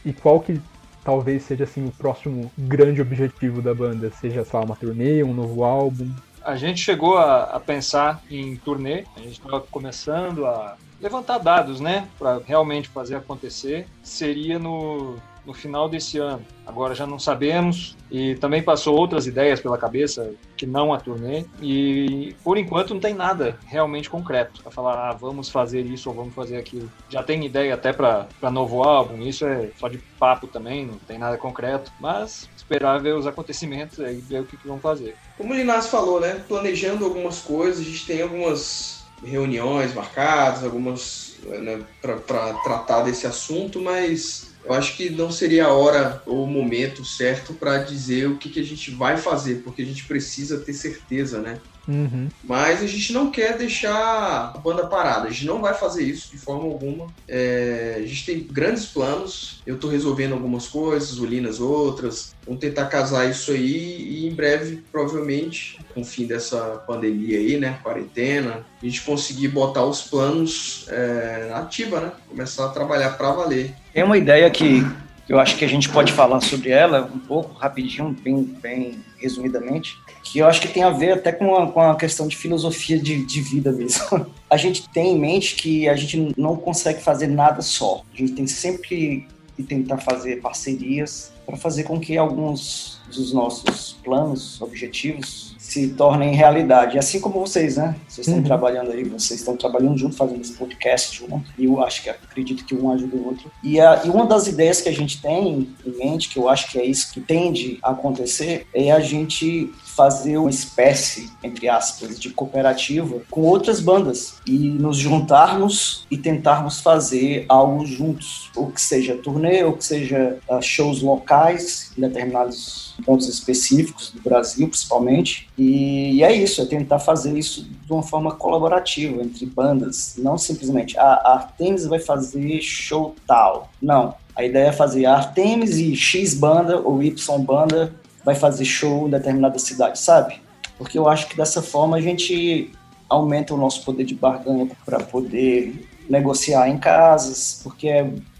E 0.04 0.12
qual 0.12 0.38
que 0.38 0.60
talvez 1.04 1.42
seja, 1.42 1.64
assim, 1.64 1.86
o 1.86 1.92
próximo 1.92 2.50
grande 2.56 3.00
objetivo 3.00 3.60
da 3.60 3.74
banda? 3.74 4.10
Seja, 4.10 4.44
lá, 4.52 4.60
uma 4.60 4.74
turnê, 4.74 5.22
um 5.22 5.34
novo 5.34 5.62
álbum? 5.62 6.10
A 6.42 6.56
gente 6.56 6.80
chegou 6.80 7.16
a, 7.16 7.44
a 7.44 7.60
pensar 7.60 8.22
em 8.30 8.56
turnê, 8.56 9.04
a 9.16 9.20
gente 9.20 9.32
estava 9.32 9.60
começando 9.60 10.46
a 10.46 10.76
levantar 11.00 11.38
dados, 11.38 11.80
né, 11.80 12.08
para 12.18 12.40
realmente 12.46 12.88
fazer 12.88 13.16
acontecer. 13.16 13.86
Seria 14.02 14.58
no, 14.58 15.16
no 15.46 15.52
final 15.52 15.88
desse 15.88 16.18
ano. 16.18 16.44
Agora 16.66 16.94
já 16.94 17.06
não 17.06 17.18
sabemos 17.18 17.96
e 18.10 18.34
também 18.36 18.62
passou 18.62 18.96
outras 18.96 19.26
ideias 19.26 19.60
pela 19.60 19.76
cabeça 19.76 20.32
que 20.56 20.66
não 20.66 20.92
a 20.94 20.98
turnê 20.98 21.44
e 21.60 22.34
por 22.42 22.56
enquanto 22.56 22.94
não 22.94 23.00
tem 23.00 23.14
nada 23.14 23.58
realmente 23.66 24.08
concreto 24.08 24.62
para 24.62 24.70
falar 24.70 25.10
ah, 25.10 25.12
vamos 25.12 25.50
fazer 25.50 25.84
isso 25.84 26.08
ou 26.08 26.14
vamos 26.14 26.34
fazer 26.34 26.56
aquilo. 26.56 26.90
Já 27.08 27.22
tem 27.22 27.44
ideia 27.44 27.74
até 27.74 27.92
para 27.92 28.28
novo 28.50 28.82
álbum, 28.82 29.20
isso 29.22 29.44
é 29.44 29.70
só 29.76 29.88
de 29.88 29.98
papo 30.18 30.46
também, 30.46 30.86
não 30.86 30.98
tem 30.98 31.18
nada 31.18 31.36
concreto, 31.36 31.92
mas 32.00 32.48
esperar 32.56 33.00
ver 33.00 33.14
os 33.14 33.26
acontecimentos 33.26 34.00
aí, 34.00 34.16
ver 34.16 34.40
o 34.40 34.44
que, 34.44 34.56
que 34.56 34.66
vão 34.66 34.78
fazer. 34.78 35.16
Como 35.36 35.52
o 35.52 35.56
Linás 35.56 35.88
falou, 35.88 36.20
né? 36.20 36.42
Planejando 36.48 37.04
algumas 37.04 37.40
coisas, 37.40 37.80
a 37.80 37.84
gente 37.84 38.06
tem 38.06 38.22
algumas 38.22 39.04
reuniões 39.22 39.94
marcadas, 39.94 40.64
algumas 40.64 41.36
né, 41.44 41.82
para 42.00 42.54
tratar 42.62 43.02
desse 43.02 43.26
assunto, 43.26 43.80
mas 43.80 44.53
eu 44.64 44.72
acho 44.72 44.96
que 44.96 45.10
não 45.10 45.30
seria 45.30 45.66
a 45.66 45.72
hora 45.72 46.22
ou 46.26 46.44
o 46.44 46.46
momento 46.50 47.04
certo 47.04 47.54
para 47.54 47.82
dizer 47.84 48.28
o 48.28 48.38
que, 48.38 48.50
que 48.50 48.60
a 48.60 48.64
gente 48.64 48.90
vai 48.92 49.16
fazer, 49.16 49.62
porque 49.62 49.82
a 49.82 49.86
gente 49.86 50.06
precisa 50.06 50.64
ter 50.64 50.72
certeza, 50.74 51.40
né? 51.42 51.62
Uhum. 51.86 52.28
Mas 52.42 52.82
a 52.82 52.86
gente 52.86 53.12
não 53.12 53.30
quer 53.30 53.56
deixar 53.56 54.52
a 54.54 54.58
banda 54.58 54.86
parada. 54.86 55.28
A 55.28 55.30
gente 55.30 55.46
não 55.46 55.60
vai 55.60 55.74
fazer 55.74 56.02
isso 56.02 56.30
de 56.30 56.38
forma 56.38 56.64
alguma. 56.64 57.06
É, 57.28 57.96
a 57.98 58.06
gente 58.06 58.26
tem 58.26 58.40
grandes 58.40 58.86
planos. 58.86 59.62
Eu 59.66 59.78
tô 59.78 59.88
resolvendo 59.88 60.32
algumas 60.32 60.66
coisas, 60.66 61.18
o 61.18 61.26
Linas 61.26 61.60
outras. 61.60 62.34
Vamos 62.46 62.60
tentar 62.60 62.86
casar 62.86 63.28
isso 63.28 63.52
aí 63.52 64.02
e 64.02 64.26
em 64.26 64.34
breve, 64.34 64.82
provavelmente, 64.90 65.78
com 65.94 66.00
o 66.00 66.04
fim 66.04 66.26
dessa 66.26 66.82
pandemia 66.86 67.38
aí, 67.38 67.56
né? 67.58 67.78
Quarentena, 67.82 68.64
a 68.82 68.84
gente 68.84 69.02
conseguir 69.02 69.48
botar 69.48 69.84
os 69.84 70.02
planos 70.02 70.86
é, 70.88 71.48
na 71.50 71.58
ativa, 71.58 72.00
né? 72.00 72.12
Começar 72.28 72.66
a 72.66 72.68
trabalhar 72.68 73.10
para 73.10 73.32
valer. 73.32 73.74
Tem 73.92 74.02
uma 74.02 74.18
ideia 74.18 74.50
que 74.50 74.84
eu 75.28 75.38
acho 75.38 75.56
que 75.56 75.64
a 75.64 75.68
gente 75.68 75.88
pode 75.88 76.12
falar 76.12 76.40
sobre 76.40 76.70
ela 76.70 77.02
um 77.02 77.18
pouco, 77.18 77.54
rapidinho, 77.54 78.14
bem, 78.22 78.42
bem 78.60 79.02
resumidamente, 79.24 79.98
que 80.22 80.38
eu 80.38 80.46
acho 80.46 80.60
que 80.60 80.68
tem 80.68 80.82
a 80.82 80.90
ver 80.90 81.12
até 81.12 81.32
com 81.32 81.54
a, 81.56 81.70
com 81.70 81.80
a 81.80 81.96
questão 81.96 82.28
de 82.28 82.36
filosofia 82.36 82.98
de, 82.98 83.24
de 83.24 83.40
vida 83.40 83.72
mesmo. 83.72 84.26
A 84.48 84.56
gente 84.56 84.88
tem 84.90 85.16
em 85.16 85.18
mente 85.18 85.56
que 85.56 85.88
a 85.88 85.96
gente 85.96 86.32
não 86.36 86.54
consegue 86.54 87.02
fazer 87.02 87.26
nada 87.26 87.60
só. 87.60 88.04
A 88.12 88.16
gente 88.16 88.34
tem 88.34 88.46
sempre 88.46 89.26
que 89.56 89.62
tentar 89.64 89.98
fazer 89.98 90.40
parcerias 90.40 91.32
para 91.44 91.56
fazer 91.56 91.82
com 91.82 91.98
que 91.98 92.16
alguns 92.16 93.00
dos 93.12 93.32
nossos 93.32 93.96
planos, 94.04 94.60
objetivos, 94.62 95.53
se 95.66 95.88
tornem 95.88 96.34
realidade. 96.34 96.98
Assim 96.98 97.18
como 97.18 97.40
vocês, 97.40 97.76
né? 97.78 97.96
Vocês 98.06 98.26
estão 98.26 98.40
Uhum. 98.40 98.44
trabalhando 98.46 98.92
aí, 98.92 99.02
vocês 99.02 99.40
estão 99.40 99.56
trabalhando 99.56 99.96
junto, 99.96 100.14
fazendo 100.14 100.42
esse 100.42 100.52
podcast 100.52 101.16
junto. 101.16 101.42
E 101.58 101.64
eu 101.64 101.82
acho 101.82 102.02
que 102.02 102.10
acredito 102.10 102.64
que 102.66 102.74
um 102.74 102.90
ajuda 102.92 103.16
o 103.16 103.26
outro. 103.26 103.50
E, 103.62 103.80
a, 103.80 104.02
e 104.04 104.10
uma 104.10 104.26
das 104.26 104.46
ideias 104.46 104.82
que 104.82 104.90
a 104.90 104.92
gente 104.92 105.22
tem 105.22 105.74
em 105.86 105.90
mente, 105.98 106.28
que 106.28 106.38
eu 106.38 106.48
acho 106.50 106.70
que 106.70 106.78
é 106.78 106.84
isso 106.84 107.10
que 107.12 107.20
tende 107.20 107.78
a 107.82 107.90
acontecer, 107.92 108.66
é 108.74 108.92
a 108.92 109.00
gente 109.00 109.72
fazer 109.94 110.36
uma 110.38 110.50
espécie, 110.50 111.30
entre 111.42 111.68
aspas, 111.68 112.18
de 112.18 112.30
cooperativa 112.30 113.20
com 113.30 113.42
outras 113.42 113.80
bandas 113.80 114.36
e 114.46 114.58
nos 114.58 114.96
juntarmos 114.96 116.04
e 116.10 116.18
tentarmos 116.18 116.80
fazer 116.80 117.44
algo 117.48 117.86
juntos, 117.86 118.50
ou 118.56 118.70
que 118.70 118.80
seja 118.80 119.16
turnê, 119.16 119.62
ou 119.62 119.74
que 119.74 119.84
seja 119.84 120.38
ah, 120.48 120.60
shows 120.60 121.00
locais 121.00 121.92
em 121.96 122.00
determinados 122.00 122.94
pontos 123.04 123.28
específicos 123.28 124.10
do 124.10 124.20
Brasil, 124.20 124.68
principalmente. 124.68 125.48
E, 125.56 126.22
é 126.22 126.32
isso, 126.32 126.60
é 126.60 126.66
tentar 126.66 126.98
fazer 126.98 127.36
isso 127.36 127.64
de 127.64 127.92
uma 127.92 128.02
forma 128.02 128.32
colaborativa 128.32 129.22
entre 129.22 129.46
bandas, 129.46 130.14
não 130.18 130.36
simplesmente 130.36 130.98
ah, 130.98 131.20
a 131.24 131.34
Artemis 131.34 131.86
vai 131.86 132.00
fazer 132.00 132.60
show 132.60 133.14
tal. 133.26 133.70
Não, 133.80 134.14
a 134.34 134.44
ideia 134.44 134.68
é 134.68 134.72
fazer 134.72 135.06
a 135.06 135.14
Artemis 135.14 135.76
e 135.76 135.94
X 135.94 136.34
banda 136.34 136.80
ou 136.80 137.02
Y 137.02 137.38
banda 137.44 137.94
vai 138.24 138.34
fazer 138.34 138.64
show 138.64 139.06
em 139.06 139.10
determinada 139.10 139.58
cidade, 139.58 139.98
sabe? 139.98 140.40
Porque 140.78 140.98
eu 140.98 141.08
acho 141.08 141.28
que 141.28 141.36
dessa 141.36 141.62
forma 141.62 141.96
a 141.96 142.00
gente 142.00 142.70
aumenta 143.08 143.54
o 143.54 143.56
nosso 143.56 143.84
poder 143.84 144.04
de 144.04 144.14
barganha 144.14 144.68
para 144.84 145.00
poder 145.00 145.88
negociar 146.08 146.68
em 146.68 146.78
casas, 146.78 147.60
porque 147.62 147.90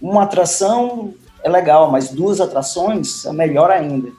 uma 0.01 0.25
atração 0.25 1.15
é 1.43 1.49
legal, 1.49 1.91
mas 1.91 2.11
duas 2.11 2.41
atrações 2.41 3.25
é 3.25 3.33
melhor 3.33 3.71
ainda. 3.71 4.11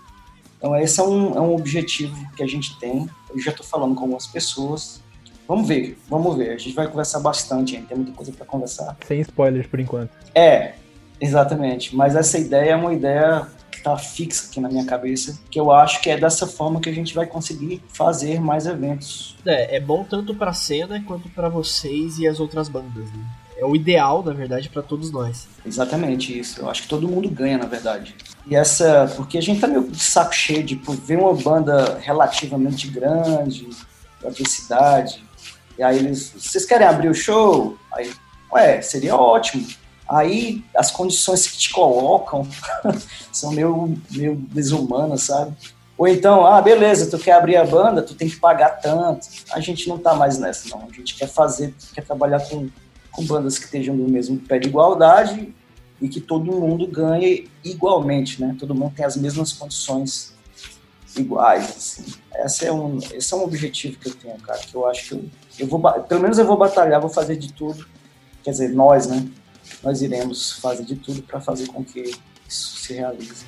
Então 0.58 0.76
esse 0.76 1.00
é 1.00 1.04
um, 1.04 1.36
é 1.36 1.42
um 1.42 1.54
objetivo 1.54 2.16
que 2.36 2.44
a 2.44 2.48
gente 2.48 2.80
tem. 2.80 3.10
Eu 3.30 3.40
já 3.40 3.52
estou 3.52 3.66
falando 3.66 3.96
com 3.96 4.02
algumas 4.02 4.28
pessoas. 4.28 5.02
Vamos 5.48 5.68
ver, 5.68 5.98
vamos 6.10 6.36
ver. 6.38 6.52
A 6.52 6.58
gente 6.58 6.74
vai 6.74 6.88
conversar 6.88 7.20
bastante, 7.20 7.76
ainda 7.76 7.88
tem 7.88 7.98
muita 7.98 8.14
coisa 8.14 8.32
para 8.32 8.46
conversar. 8.46 8.98
Sem 9.06 9.22
spoilers 9.22 9.68
por 9.68 9.80
enquanto. 9.80 10.10
É, 10.34 10.74
exatamente. 11.20 11.96
Mas 11.96 12.16
essa 12.16 12.38
ideia 12.40 12.72
é 12.72 12.76
uma 12.76 12.94
ideia 12.94 13.48
está 13.86 13.98
fixa 13.98 14.48
aqui 14.50 14.60
na 14.60 14.68
minha 14.68 14.86
cabeça, 14.86 15.40
que 15.50 15.60
eu 15.60 15.72
acho 15.72 16.02
que 16.02 16.10
é 16.10 16.18
dessa 16.18 16.48
forma 16.48 16.82
que 16.82 16.90
a 16.90 16.94
gente 16.94 17.14
vai 17.14 17.28
conseguir 17.28 17.82
fazer 17.88 18.42
mais 18.42 18.66
eventos. 18.66 19.38
É, 19.46 19.78
é 19.78 19.80
bom 19.80 20.04
tanto 20.04 20.34
pra 20.34 20.54
cena 20.54 21.02
quanto 21.06 21.30
pra 21.30 21.48
vocês 21.48 22.18
e 22.18 22.28
as 22.28 22.40
outras 22.40 22.68
bandas, 22.68 23.12
né? 23.12 23.26
É 23.58 23.64
o 23.64 23.76
ideal, 23.76 24.22
na 24.22 24.34
verdade, 24.34 24.68
pra 24.68 24.82
todos 24.82 25.12
nós. 25.12 25.48
Exatamente 25.66 26.38
isso. 26.38 26.60
Eu 26.60 26.70
acho 26.70 26.84
que 26.84 26.90
todo 26.90 27.08
mundo 27.08 27.30
ganha, 27.30 27.58
na 27.58 27.66
verdade. 27.66 28.14
E 28.46 28.56
essa, 28.56 29.12
porque 29.16 29.38
a 29.38 29.42
gente 29.42 29.62
tá 29.62 29.68
meio 29.68 29.88
de 29.90 30.00
saco 30.00 30.36
cheio 30.36 30.64
de 30.64 30.76
pô, 30.76 30.92
ver 30.92 31.18
uma 31.18 31.34
banda 31.34 31.98
relativamente 32.00 32.88
grande, 32.88 33.70
da 34.22 34.32
cidade, 34.34 35.24
e 35.78 35.84
aí 35.84 35.98
eles, 35.98 36.34
vocês 36.38 36.66
querem 36.66 36.88
abrir 36.88 37.10
o 37.10 37.14
show? 37.14 37.78
Aí, 37.94 38.12
ué, 38.52 38.82
seria 38.82 39.16
ótimo. 39.16 39.66
Aí 40.08 40.64
as 40.76 40.92
condições 40.92 41.48
que 41.48 41.58
te 41.58 41.72
colocam 41.72 42.48
são 43.32 43.52
meio, 43.52 43.98
meio 44.12 44.36
desumanas, 44.36 45.24
sabe? 45.24 45.56
Ou 45.98 46.08
então, 46.08 46.46
ah, 46.46 46.62
beleza, 46.62 47.10
tu 47.10 47.18
quer 47.18 47.34
abrir 47.34 47.56
a 47.56 47.66
banda, 47.66 48.02
tu 48.02 48.14
tem 48.14 48.30
que 48.30 48.36
pagar 48.36 48.82
tanto. 48.82 49.28
A 49.52 49.60
gente 49.60 49.88
não 49.88 49.98
tá 49.98 50.14
mais 50.14 50.38
nessa, 50.38 50.70
não. 50.70 50.88
A 50.90 50.94
gente 50.94 51.16
quer 51.16 51.28
fazer, 51.28 51.74
quer 51.94 52.04
trabalhar 52.04 52.42
com, 52.42 52.70
com 53.12 53.24
bandas 53.24 53.58
que 53.58 53.66
estejam 53.66 53.96
no 53.96 54.08
mesmo 54.08 54.38
pé 54.38 54.60
de 54.60 54.68
igualdade 54.68 55.54
e 56.02 56.10
que 56.10 56.20
todo 56.20 56.52
mundo 56.52 56.86
ganhe 56.86 57.50
igualmente, 57.64 58.42
né? 58.42 58.56
Todo 58.60 58.76
mundo 58.76 58.94
tem 58.94 59.06
as 59.06 59.16
mesmas 59.16 59.54
condições 59.54 60.34
iguais, 61.18 61.70
assim. 61.70 62.14
Esse 62.44 62.66
é 62.66 62.74
um, 62.74 62.98
esse 63.14 63.34
é 63.34 63.38
um 63.38 63.44
objetivo 63.44 63.98
que 63.98 64.10
eu 64.10 64.16
tenho, 64.16 64.38
cara, 64.40 64.60
que 64.60 64.76
eu 64.76 64.86
acho 64.88 65.08
que 65.08 65.14
eu, 65.14 65.26
eu 65.60 65.68
vou, 65.68 65.80
pelo 66.04 66.22
menos 66.22 66.38
eu 66.38 66.46
vou 66.46 66.58
batalhar, 66.58 67.00
vou 67.00 67.10
fazer 67.10 67.38
de 67.38 67.54
tudo. 67.54 67.88
Quer 68.44 68.52
dizer, 68.52 68.70
nós, 68.74 69.08
né? 69.08 69.26
Nós 69.84 70.02
iremos 70.02 70.54
fazer 70.54 70.84
de 70.84 70.96
tudo 70.96 71.22
para 71.24 71.40
fazer 71.42 71.68
com 71.68 71.84
que 71.84 72.02
isso 72.48 72.78
se 72.78 72.94
realize. 72.94 73.46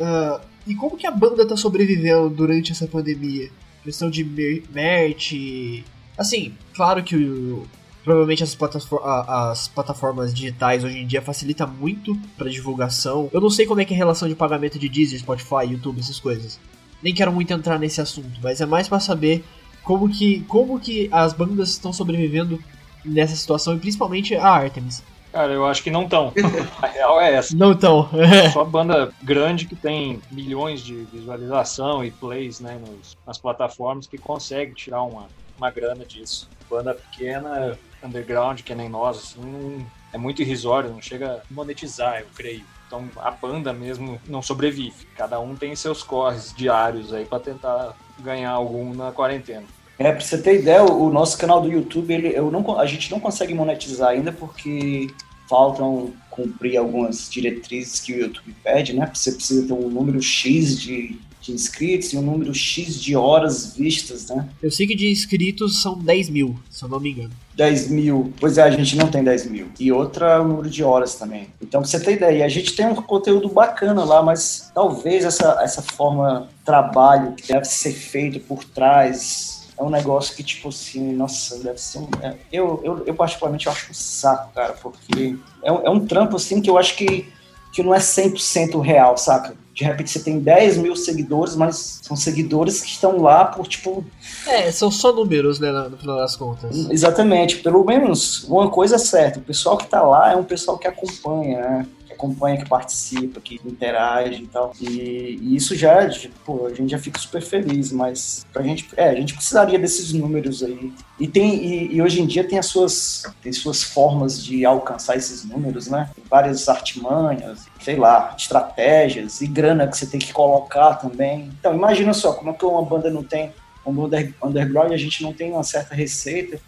Ah, 0.00 0.40
e 0.66 0.74
como 0.74 0.96
que 0.96 1.06
a 1.06 1.10
banda 1.10 1.46
tá 1.46 1.56
sobrevivendo 1.56 2.28
durante 2.30 2.72
essa 2.72 2.86
pandemia? 2.86 3.50
Questão 3.82 4.10
de 4.10 4.22
mer- 4.24 4.62
merch. 4.72 5.84
Assim, 6.16 6.52
claro 6.74 7.02
que 7.02 7.16
o- 7.16 7.66
provavelmente 8.04 8.42
as, 8.42 8.54
platafor- 8.54 9.02
a- 9.04 9.50
as 9.50 9.68
plataformas 9.68 10.32
digitais 10.34 10.84
hoje 10.84 10.98
em 10.98 11.06
dia 11.06 11.22
facilita 11.22 11.66
muito 11.66 12.16
pra 12.36 12.48
divulgação. 12.48 13.28
Eu 13.32 13.40
não 13.40 13.50
sei 13.50 13.66
como 13.66 13.80
é 13.80 13.84
que 13.84 13.92
é 13.92 13.96
a 13.96 13.98
relação 13.98 14.28
de 14.28 14.34
pagamento 14.34 14.78
de 14.78 14.88
Deezer, 14.88 15.18
Spotify, 15.18 15.66
YouTube, 15.70 16.00
essas 16.00 16.18
coisas. 16.20 16.58
Nem 17.02 17.14
quero 17.14 17.32
muito 17.32 17.52
entrar 17.52 17.78
nesse 17.78 18.00
assunto, 18.00 18.38
mas 18.42 18.60
é 18.60 18.66
mais 18.66 18.88
pra 18.88 18.98
saber 19.00 19.44
como 19.84 20.08
que, 20.08 20.40
como 20.44 20.78
que 20.78 21.08
as 21.12 21.32
bandas 21.32 21.70
estão 21.70 21.92
sobrevivendo 21.92 22.62
nessa 23.04 23.34
situação 23.36 23.74
e 23.76 23.78
principalmente 23.78 24.34
a 24.34 24.48
Artemis. 24.48 25.02
Cara, 25.32 25.52
eu 25.52 25.66
acho 25.66 25.82
que 25.82 25.90
não 25.90 26.08
tão. 26.08 26.32
A 26.82 26.86
real 26.86 27.20
é 27.20 27.34
essa. 27.34 27.54
Não 27.54 27.74
tão. 27.76 28.08
Só 28.52 28.64
banda 28.64 29.12
grande 29.22 29.66
que 29.66 29.76
tem 29.76 30.20
milhões 30.30 30.82
de 30.82 31.04
visualização 31.04 32.02
e 32.04 32.10
plays 32.10 32.60
né, 32.60 32.78
nos- 32.78 33.16
nas 33.26 33.38
plataformas 33.38 34.06
que 34.06 34.16
consegue 34.18 34.74
tirar 34.74 35.02
uma, 35.02 35.26
uma 35.56 35.70
grana 35.70 36.04
disso. 36.04 36.48
Banda 36.68 36.94
pequena 36.94 37.78
underground, 38.02 38.62
que 38.62 38.74
nem 38.74 38.88
nós, 38.88 39.18
assim, 39.18 39.86
é 40.12 40.18
muito 40.18 40.40
irrisório, 40.42 40.90
não 40.90 41.00
chega 41.00 41.32
a 41.32 41.42
monetizar, 41.50 42.20
eu 42.20 42.26
creio. 42.34 42.64
Então 42.88 43.08
a 43.18 43.30
banda 43.30 43.72
mesmo 43.72 44.18
não 44.26 44.42
sobrevive. 44.42 45.06
Cada 45.16 45.38
um 45.38 45.54
tem 45.54 45.76
seus 45.76 46.02
corres 46.02 46.52
diários 46.56 47.12
aí 47.12 47.24
pra 47.24 47.38
tentar 47.38 47.94
ganhar 48.18 48.50
algum 48.50 48.92
na 48.94 49.12
quarentena. 49.12 49.64
É, 49.98 50.10
pra 50.10 50.20
você 50.20 50.40
ter 50.40 50.60
ideia, 50.60 50.82
o 50.82 51.10
nosso 51.10 51.36
canal 51.36 51.60
do 51.60 51.70
YouTube, 51.70 52.12
ele, 52.12 52.28
eu 52.28 52.50
não, 52.50 52.78
a 52.78 52.86
gente 52.86 53.10
não 53.10 53.20
consegue 53.20 53.52
monetizar 53.52 54.10
ainda 54.10 54.32
porque 54.32 55.08
faltam 55.48 56.12
cumprir 56.30 56.76
algumas 56.76 57.28
diretrizes 57.28 58.00
que 58.00 58.12
o 58.12 58.20
YouTube 58.20 58.54
pede, 58.62 58.92
né? 58.92 59.10
Você 59.12 59.32
precisa 59.32 59.66
ter 59.66 59.72
um 59.72 59.88
número 59.88 60.22
X 60.22 60.80
de, 60.80 61.18
de 61.48 61.54
inscritos 61.54 62.12
e 62.12 62.18
um 62.18 62.22
número 62.22 62.54
X 62.54 63.00
de 63.00 63.16
horas 63.16 63.74
vistas, 63.74 64.26
né? 64.28 64.48
Eu 64.62 64.70
sei 64.70 64.86
que 64.86 64.94
de 64.94 65.10
inscritos 65.10 65.82
são 65.82 65.98
10 65.98 66.28
mil, 66.28 66.58
se 66.70 66.84
eu 66.84 66.88
não 66.88 67.00
me 67.00 67.10
engano. 67.10 67.30
10 67.54 67.90
mil. 67.90 68.32
Pois 68.38 68.58
é, 68.58 68.62
a 68.62 68.70
gente 68.70 68.96
não 68.96 69.08
tem 69.08 69.24
10 69.24 69.50
mil. 69.50 69.68
E 69.80 69.90
outra 69.90 70.34
é 70.34 70.38
o 70.38 70.46
número 70.46 70.70
de 70.70 70.84
horas 70.84 71.14
também. 71.14 71.48
Então, 71.60 71.80
pra 71.80 71.90
você 71.90 71.98
ter 71.98 72.12
ideia, 72.12 72.44
a 72.44 72.48
gente 72.48 72.74
tem 72.74 72.86
um 72.86 72.94
conteúdo 72.94 73.48
bacana 73.48 74.04
lá, 74.04 74.22
mas 74.22 74.70
talvez 74.74 75.24
essa, 75.24 75.58
essa 75.62 75.82
forma 75.82 76.48
de 76.58 76.64
trabalho 76.64 77.32
que 77.32 77.48
deve 77.48 77.64
ser 77.64 77.92
feito 77.92 78.38
por 78.40 78.62
trás 78.64 79.66
é 79.78 79.82
um 79.82 79.90
negócio 79.90 80.36
que, 80.36 80.42
tipo 80.42 80.68
assim, 80.68 81.12
nossa, 81.12 81.58
deve 81.62 81.78
ser 81.78 81.98
um. 81.98 82.08
é, 82.22 82.34
eu, 82.52 82.80
eu, 82.84 83.06
eu, 83.06 83.14
particularmente, 83.14 83.68
acho 83.68 83.90
um 83.90 83.94
saco, 83.94 84.52
cara, 84.52 84.74
porque 84.74 85.36
é 85.62 85.72
um, 85.72 85.86
é 85.86 85.90
um 85.90 86.04
trampo, 86.04 86.36
assim, 86.36 86.60
que 86.60 86.68
eu 86.68 86.76
acho 86.76 86.96
que, 86.96 87.32
que 87.72 87.82
não 87.82 87.94
é 87.94 87.98
100% 87.98 88.80
real, 88.80 89.16
saca? 89.16 89.54
De 89.78 89.84
repente 89.84 90.10
você 90.10 90.18
tem 90.18 90.40
10 90.40 90.76
mil 90.78 90.96
seguidores, 90.96 91.54
mas 91.54 92.00
são 92.02 92.16
seguidores 92.16 92.80
que 92.80 92.88
estão 92.88 93.22
lá 93.22 93.44
por, 93.44 93.64
tipo, 93.68 94.04
É, 94.44 94.72
são 94.72 94.90
só 94.90 95.12
números, 95.12 95.60
né, 95.60 95.70
no 95.70 95.96
final 95.96 96.16
das 96.16 96.34
contas. 96.34 96.90
Exatamente, 96.90 97.58
pelo 97.58 97.84
menos 97.84 98.42
uma 98.48 98.68
coisa 98.68 98.96
é 98.96 98.98
certa, 98.98 99.38
o 99.38 99.42
pessoal 99.42 99.76
que 99.76 99.86
tá 99.86 100.02
lá 100.02 100.32
é 100.32 100.36
um 100.36 100.42
pessoal 100.42 100.76
que 100.76 100.88
acompanha, 100.88 101.60
né? 101.60 101.86
Acompanha, 102.18 102.58
que 102.58 102.68
participa, 102.68 103.40
que 103.40 103.60
interage 103.64 104.42
e 104.42 104.46
tal. 104.48 104.72
E, 104.80 105.38
e 105.40 105.56
isso 105.56 105.76
já, 105.76 106.10
pô, 106.44 106.66
a 106.66 106.74
gente 106.74 106.90
já 106.90 106.98
fica 106.98 107.18
super 107.18 107.40
feliz, 107.40 107.92
mas 107.92 108.44
pra 108.52 108.62
gente, 108.64 108.88
é, 108.96 109.10
a 109.10 109.14
gente 109.14 109.34
precisaria 109.34 109.78
desses 109.78 110.12
números 110.12 110.64
aí. 110.64 110.92
E 111.20 111.28
tem, 111.28 111.64
e, 111.64 111.94
e 111.94 112.02
hoje 112.02 112.20
em 112.20 112.26
dia 112.26 112.42
tem 112.42 112.58
as 112.58 112.66
suas, 112.66 113.22
tem 113.40 113.52
suas 113.52 113.84
formas 113.84 114.42
de 114.44 114.64
alcançar 114.64 115.16
esses 115.16 115.44
números, 115.44 115.86
né? 115.86 116.10
Várias 116.28 116.68
artimanhas, 116.68 117.66
sei 117.80 117.96
lá, 117.96 118.34
estratégias 118.36 119.40
e 119.40 119.46
grana 119.46 119.86
que 119.86 119.96
você 119.96 120.06
tem 120.06 120.18
que 120.18 120.32
colocar 120.32 120.94
também. 120.94 121.50
Então, 121.60 121.72
imagina 121.74 122.12
só, 122.12 122.32
como 122.32 122.50
é 122.50 122.52
que 122.52 122.64
uma 122.64 122.84
banda 122.84 123.08
não 123.10 123.22
tem 123.22 123.52
como 123.84 124.04
under- 124.04 124.34
underground 124.42 124.92
a 124.92 124.96
gente 124.96 125.22
não 125.22 125.32
tem 125.32 125.52
uma 125.52 125.62
certa 125.62 125.94
receita 125.94 126.60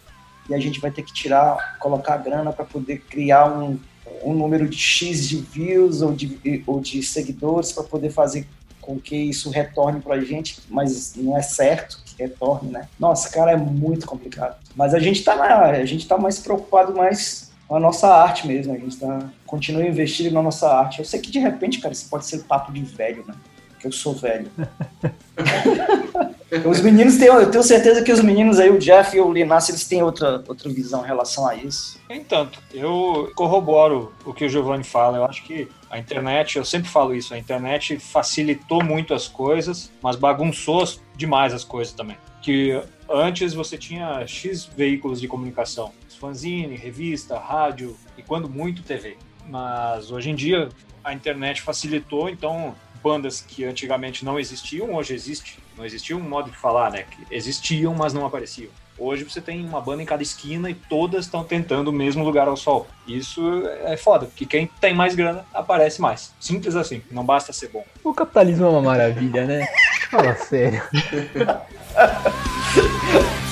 e 0.48 0.54
a 0.54 0.58
gente 0.58 0.80
vai 0.80 0.90
ter 0.90 1.02
que 1.02 1.12
tirar, 1.12 1.76
colocar 1.78 2.16
grana 2.16 2.52
para 2.52 2.64
poder 2.64 2.98
criar 3.00 3.46
um, 3.46 3.78
um 4.22 4.34
número 4.34 4.68
de 4.68 4.76
X 4.76 5.28
de 5.28 5.36
views 5.36 6.02
ou 6.02 6.12
de, 6.12 6.62
ou 6.66 6.80
de 6.80 7.02
seguidores 7.02 7.72
para 7.72 7.84
poder 7.84 8.10
fazer 8.10 8.46
com 8.80 8.98
que 8.98 9.16
isso 9.16 9.50
retorne 9.50 10.00
para 10.00 10.16
a 10.16 10.24
gente, 10.24 10.58
mas 10.68 11.14
não 11.16 11.36
é 11.36 11.42
certo 11.42 12.02
que 12.04 12.22
retorne, 12.22 12.70
né? 12.70 12.88
Nossa, 12.98 13.30
cara, 13.30 13.52
é 13.52 13.56
muito 13.56 14.06
complicado. 14.06 14.56
Mas 14.74 14.94
a 14.94 14.98
gente 14.98 15.22
tá 15.22 15.36
na, 15.36 15.70
a 15.70 15.84
gente 15.84 16.06
tá 16.08 16.18
mais 16.18 16.38
preocupado 16.38 16.94
mais 16.94 17.50
com 17.68 17.76
a 17.76 17.80
nossa 17.80 18.08
arte 18.08 18.48
mesmo, 18.48 18.74
a 18.74 18.78
gente 18.78 18.96
tá, 18.96 19.30
continua 19.46 19.86
investindo 19.86 20.32
na 20.32 20.42
nossa 20.42 20.68
arte. 20.68 20.98
Eu 20.98 21.04
sei 21.04 21.20
que 21.20 21.30
de 21.30 21.38
repente, 21.38 21.78
cara, 21.80 21.92
isso 21.92 22.08
pode 22.08 22.26
ser 22.26 22.42
papo 22.44 22.72
de 22.72 22.80
velho, 22.80 23.24
né? 23.26 23.34
Porque 23.68 23.86
eu 23.86 23.92
sou 23.92 24.14
velho. 24.14 24.50
Os 26.66 26.80
meninos 26.80 27.16
têm, 27.16 27.28
eu 27.28 27.48
tenho 27.48 27.62
certeza 27.62 28.02
que 28.02 28.10
os 28.10 28.20
meninos 28.20 28.58
aí, 28.58 28.70
o 28.70 28.78
Jeff 28.78 29.16
e 29.16 29.20
o 29.20 29.32
Linassi, 29.32 29.70
eles 29.70 29.86
têm 29.86 30.02
outra, 30.02 30.42
outra 30.48 30.68
visão 30.68 31.04
em 31.04 31.06
relação 31.06 31.46
a 31.46 31.54
isso. 31.54 32.00
Entanto, 32.10 32.58
eu 32.74 33.30
corroboro 33.36 34.12
o 34.24 34.34
que 34.34 34.44
o 34.44 34.48
Giovanni 34.48 34.82
fala. 34.82 35.18
Eu 35.18 35.24
acho 35.24 35.44
que 35.44 35.68
a 35.88 35.96
internet, 35.96 36.58
eu 36.58 36.64
sempre 36.64 36.88
falo 36.88 37.14
isso, 37.14 37.32
a 37.32 37.38
internet 37.38 37.98
facilitou 37.98 38.82
muito 38.82 39.14
as 39.14 39.28
coisas, 39.28 39.92
mas 40.02 40.16
bagunçou 40.16 40.84
demais 41.16 41.54
as 41.54 41.62
coisas 41.62 41.94
também. 41.94 42.16
Que 42.42 42.82
antes 43.08 43.54
você 43.54 43.78
tinha 43.78 44.26
X 44.26 44.64
veículos 44.64 45.20
de 45.20 45.28
comunicação, 45.28 45.92
fanzine, 46.20 46.76
revista, 46.76 47.38
rádio 47.38 47.96
e 48.18 48.22
quando 48.22 48.48
muito 48.48 48.82
TV. 48.82 49.16
Mas 49.46 50.10
hoje 50.10 50.30
em 50.30 50.34
dia 50.34 50.68
a 51.02 51.14
internet 51.14 51.62
facilitou, 51.62 52.28
então 52.28 52.74
bandas 53.02 53.40
que 53.40 53.64
antigamente 53.64 54.24
não 54.24 54.38
existiam, 54.38 54.94
hoje 54.94 55.14
existe. 55.14 55.58
Não 55.80 55.86
existia 55.86 56.14
um 56.14 56.20
modo 56.20 56.50
de 56.50 56.56
falar, 56.58 56.90
né? 56.90 57.06
Que 57.10 57.34
existiam, 57.34 57.94
mas 57.94 58.12
não 58.12 58.26
apareciam. 58.26 58.68
Hoje 58.98 59.24
você 59.24 59.40
tem 59.40 59.64
uma 59.64 59.80
banda 59.80 60.02
em 60.02 60.04
cada 60.04 60.22
esquina 60.22 60.68
e 60.68 60.74
todas 60.74 61.24
estão 61.24 61.42
tentando 61.42 61.88
o 61.88 61.92
mesmo 61.92 62.22
lugar 62.22 62.48
ao 62.48 62.54
sol. 62.54 62.86
Isso 63.08 63.62
é 63.84 63.96
foda, 63.96 64.26
porque 64.26 64.44
quem 64.44 64.66
tem 64.78 64.92
mais 64.92 65.14
grana 65.14 65.42
aparece 65.54 65.98
mais. 65.98 66.34
Simples 66.38 66.76
assim, 66.76 67.00
não 67.10 67.24
basta 67.24 67.50
ser 67.50 67.68
bom. 67.68 67.82
O 68.04 68.12
capitalismo 68.12 68.66
é 68.66 68.68
uma 68.68 68.82
maravilha, 68.82 69.46
né? 69.46 69.66
Fala 70.10 70.34
sério. 70.34 70.82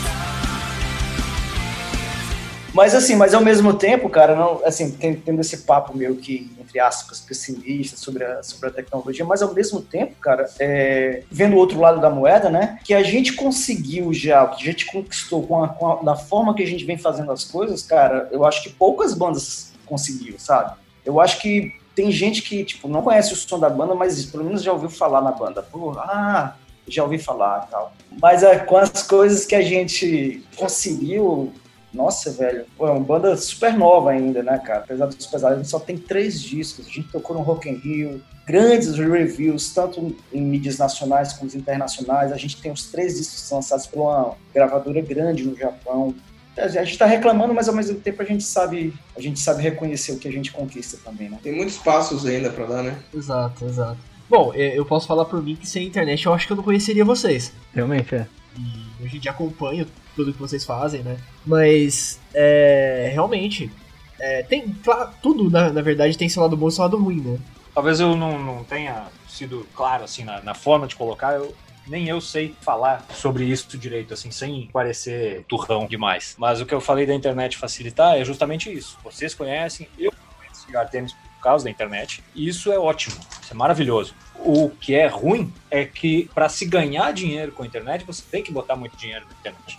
Mas 2.78 2.94
assim, 2.94 3.16
mas 3.16 3.34
ao 3.34 3.40
mesmo 3.40 3.74
tempo, 3.74 4.08
cara, 4.08 4.36
não, 4.36 4.64
assim, 4.64 4.92
tendo 4.92 5.40
esse 5.40 5.58
papo 5.64 5.98
meio 5.98 6.14
que, 6.14 6.48
entre 6.60 6.78
aspas, 6.78 7.18
pessimista 7.18 7.96
sobre 7.96 8.22
a, 8.22 8.40
sobre 8.40 8.68
a 8.68 8.72
tecnologia, 8.72 9.24
mas 9.24 9.42
ao 9.42 9.52
mesmo 9.52 9.80
tempo, 9.80 10.14
cara, 10.20 10.48
é, 10.60 11.24
vendo 11.28 11.56
o 11.56 11.58
outro 11.58 11.80
lado 11.80 12.00
da 12.00 12.08
moeda, 12.08 12.48
né, 12.48 12.78
que 12.84 12.94
a 12.94 13.02
gente 13.02 13.32
conseguiu 13.32 14.14
já, 14.14 14.46
que 14.46 14.62
a 14.62 14.64
gente 14.64 14.86
conquistou 14.86 15.44
com 15.44 15.64
a, 15.64 15.68
com 15.70 15.90
a- 15.90 16.02
da 16.04 16.14
forma 16.14 16.54
que 16.54 16.62
a 16.62 16.66
gente 16.68 16.84
vem 16.84 16.96
fazendo 16.96 17.32
as 17.32 17.42
coisas, 17.42 17.82
cara, 17.82 18.28
eu 18.30 18.44
acho 18.44 18.62
que 18.62 18.70
poucas 18.70 19.12
bandas 19.12 19.72
conseguiram, 19.84 20.38
sabe? 20.38 20.78
Eu 21.04 21.20
acho 21.20 21.40
que 21.40 21.72
tem 21.96 22.12
gente 22.12 22.42
que, 22.42 22.62
tipo, 22.62 22.86
não 22.86 23.02
conhece 23.02 23.32
o 23.32 23.36
som 23.36 23.58
da 23.58 23.68
banda, 23.68 23.96
mas 23.96 24.24
pelo 24.26 24.44
menos 24.44 24.62
já 24.62 24.72
ouviu 24.72 24.88
falar 24.88 25.20
na 25.20 25.32
banda. 25.32 25.64
Pô, 25.64 25.98
ah, 25.98 26.54
já 26.86 27.02
ouvi 27.02 27.18
falar 27.18 27.66
tal. 27.68 27.92
Mas 28.22 28.44
é, 28.44 28.56
com 28.56 28.76
as 28.76 29.02
coisas 29.02 29.44
que 29.44 29.56
a 29.56 29.62
gente 29.62 30.44
conseguiu, 30.54 31.52
nossa, 31.92 32.30
velho, 32.30 32.66
pô, 32.76 32.86
é 32.86 32.90
uma 32.90 33.00
banda 33.00 33.36
super 33.36 33.72
nova 33.76 34.10
ainda, 34.10 34.42
né, 34.42 34.58
cara? 34.58 34.80
Apesar 34.80 35.06
dos 35.06 35.26
pesados, 35.26 35.56
a 35.56 35.62
gente 35.62 35.70
só 35.70 35.80
tem 35.80 35.96
três 35.96 36.40
discos. 36.40 36.86
A 36.86 36.90
gente 36.90 37.08
tocou 37.08 37.34
no 37.34 37.42
Rock 37.42 37.68
in 37.68 37.74
Rio, 37.74 38.22
grandes 38.46 38.96
reviews, 38.96 39.72
tanto 39.72 40.14
em 40.32 40.42
mídias 40.42 40.78
nacionais 40.78 41.32
como 41.32 41.50
internacionais. 41.54 42.30
A 42.30 42.36
gente 42.36 42.60
tem 42.60 42.70
os 42.70 42.86
três 42.90 43.16
discos 43.16 43.50
lançados 43.50 43.86
por 43.86 44.02
uma 44.02 44.34
gravadora 44.54 45.00
grande 45.00 45.44
no 45.44 45.56
Japão. 45.56 46.14
A 46.56 46.68
gente 46.68 46.98
tá 46.98 47.06
reclamando, 47.06 47.54
mas 47.54 47.68
ao 47.68 47.74
mesmo 47.74 47.98
tempo 48.00 48.20
a 48.20 48.24
gente 48.24 48.42
sabe, 48.42 48.92
a 49.16 49.20
gente 49.20 49.38
sabe 49.38 49.62
reconhecer 49.62 50.12
o 50.12 50.18
que 50.18 50.26
a 50.28 50.32
gente 50.32 50.52
conquista 50.52 50.98
também, 51.04 51.30
né? 51.30 51.38
Tem 51.42 51.54
muitos 51.54 51.78
passos 51.78 52.26
ainda 52.26 52.50
pra 52.50 52.66
dar, 52.66 52.82
né? 52.82 52.98
Exato, 53.14 53.64
exato. 53.64 53.98
Bom, 54.28 54.52
é, 54.54 54.78
eu 54.78 54.84
posso 54.84 55.06
falar 55.06 55.24
por 55.24 55.42
mim 55.42 55.56
que 55.56 55.66
sem 55.66 55.86
internet 55.86 56.26
eu 56.26 56.34
acho 56.34 56.46
que 56.46 56.52
eu 56.52 56.56
não 56.56 56.64
conheceria 56.64 57.04
vocês. 57.04 57.52
Realmente 57.72 58.14
é. 58.14 58.26
E 58.58 59.06
a 59.06 59.08
gente 59.08 59.28
acompanha 59.28 59.86
tudo 60.18 60.32
que 60.32 60.40
vocês 60.40 60.64
fazem, 60.64 61.04
né? 61.04 61.16
Mas, 61.46 62.20
é, 62.34 63.08
realmente, 63.12 63.70
é, 64.18 64.42
tem, 64.42 64.68
claro, 64.82 65.10
tudo 65.22 65.48
na, 65.48 65.72
na 65.72 65.80
verdade 65.80 66.18
tem 66.18 66.28
seu 66.28 66.42
lado 66.42 66.56
bom 66.56 66.66
e 66.66 66.72
seu 66.72 66.82
lado 66.82 66.98
ruim, 66.98 67.20
né? 67.20 67.38
Talvez 67.72 68.00
eu 68.00 68.16
não, 68.16 68.36
não 68.36 68.64
tenha 68.64 69.06
sido 69.28 69.64
claro 69.72 70.02
assim 70.02 70.24
na, 70.24 70.40
na 70.40 70.54
forma 70.54 70.88
de 70.88 70.96
colocar, 70.96 71.34
eu, 71.34 71.54
nem 71.86 72.08
eu 72.08 72.20
sei 72.20 72.52
falar 72.60 73.06
sobre 73.14 73.44
isso 73.44 73.78
direito, 73.78 74.12
assim, 74.12 74.32
sem 74.32 74.68
parecer 74.72 75.44
turrão 75.46 75.86
demais. 75.86 76.34
Mas 76.36 76.60
o 76.60 76.66
que 76.66 76.74
eu 76.74 76.80
falei 76.80 77.06
da 77.06 77.14
internet 77.14 77.56
facilitar 77.56 78.16
é 78.16 78.24
justamente 78.24 78.72
isso. 78.72 78.98
Vocês 79.04 79.34
conhecem, 79.34 79.88
eu 79.96 80.12
conheço 80.36 80.66
Cigar 80.66 80.90
Tênis 80.90 81.12
por 81.12 81.42
causa 81.44 81.64
da 81.64 81.70
internet, 81.70 82.24
e 82.34 82.48
isso 82.48 82.72
é 82.72 82.78
ótimo, 82.78 83.14
isso 83.40 83.52
é 83.52 83.54
maravilhoso. 83.54 84.12
O 84.34 84.68
que 84.68 84.96
é 84.96 85.06
ruim 85.06 85.52
é 85.70 85.84
que 85.84 86.28
para 86.34 86.48
se 86.48 86.66
ganhar 86.66 87.12
dinheiro 87.12 87.52
com 87.52 87.62
a 87.62 87.66
internet, 87.66 88.04
você 88.04 88.22
tem 88.28 88.42
que 88.42 88.50
botar 88.50 88.74
muito 88.74 88.96
dinheiro 88.96 89.24
na 89.26 89.38
internet. 89.38 89.78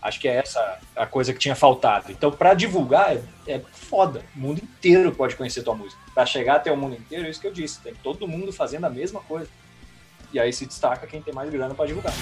Acho 0.00 0.20
que 0.20 0.28
é 0.28 0.36
essa 0.36 0.78
a 0.94 1.06
coisa 1.06 1.32
que 1.32 1.38
tinha 1.38 1.54
faltado. 1.54 2.10
Então, 2.10 2.30
para 2.30 2.54
divulgar, 2.54 3.16
é, 3.16 3.22
é 3.46 3.60
foda. 3.72 4.22
O 4.36 4.40
mundo 4.40 4.60
inteiro 4.62 5.12
pode 5.12 5.36
conhecer 5.36 5.62
tua 5.62 5.74
música. 5.74 6.00
Para 6.14 6.26
chegar 6.26 6.56
até 6.56 6.70
o 6.70 6.76
mundo 6.76 6.96
inteiro, 6.96 7.26
é 7.26 7.30
isso 7.30 7.40
que 7.40 7.46
eu 7.46 7.52
disse. 7.52 7.80
Tem 7.80 7.94
todo 7.94 8.28
mundo 8.28 8.52
fazendo 8.52 8.84
a 8.84 8.90
mesma 8.90 9.20
coisa. 9.20 9.48
E 10.32 10.40
aí 10.40 10.52
se 10.52 10.66
destaca 10.66 11.06
quem 11.06 11.20
tem 11.20 11.34
mais 11.34 11.50
grana 11.50 11.74
para 11.74 11.86
divulgar. 11.86 12.14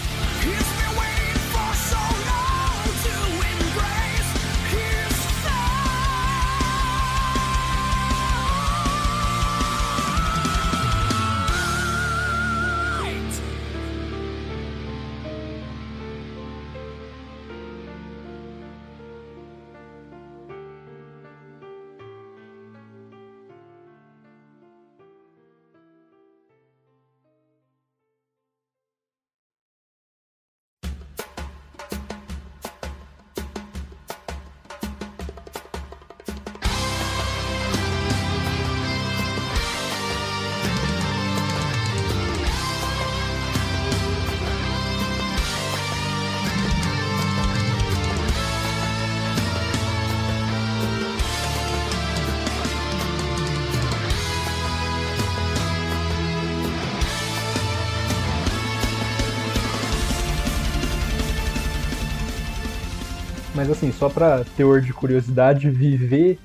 Assim, 63.70 63.92
só 63.92 64.08
pra 64.08 64.44
teor 64.56 64.80
de 64.80 64.92
curiosidade, 64.92 65.70
viver 65.70 66.38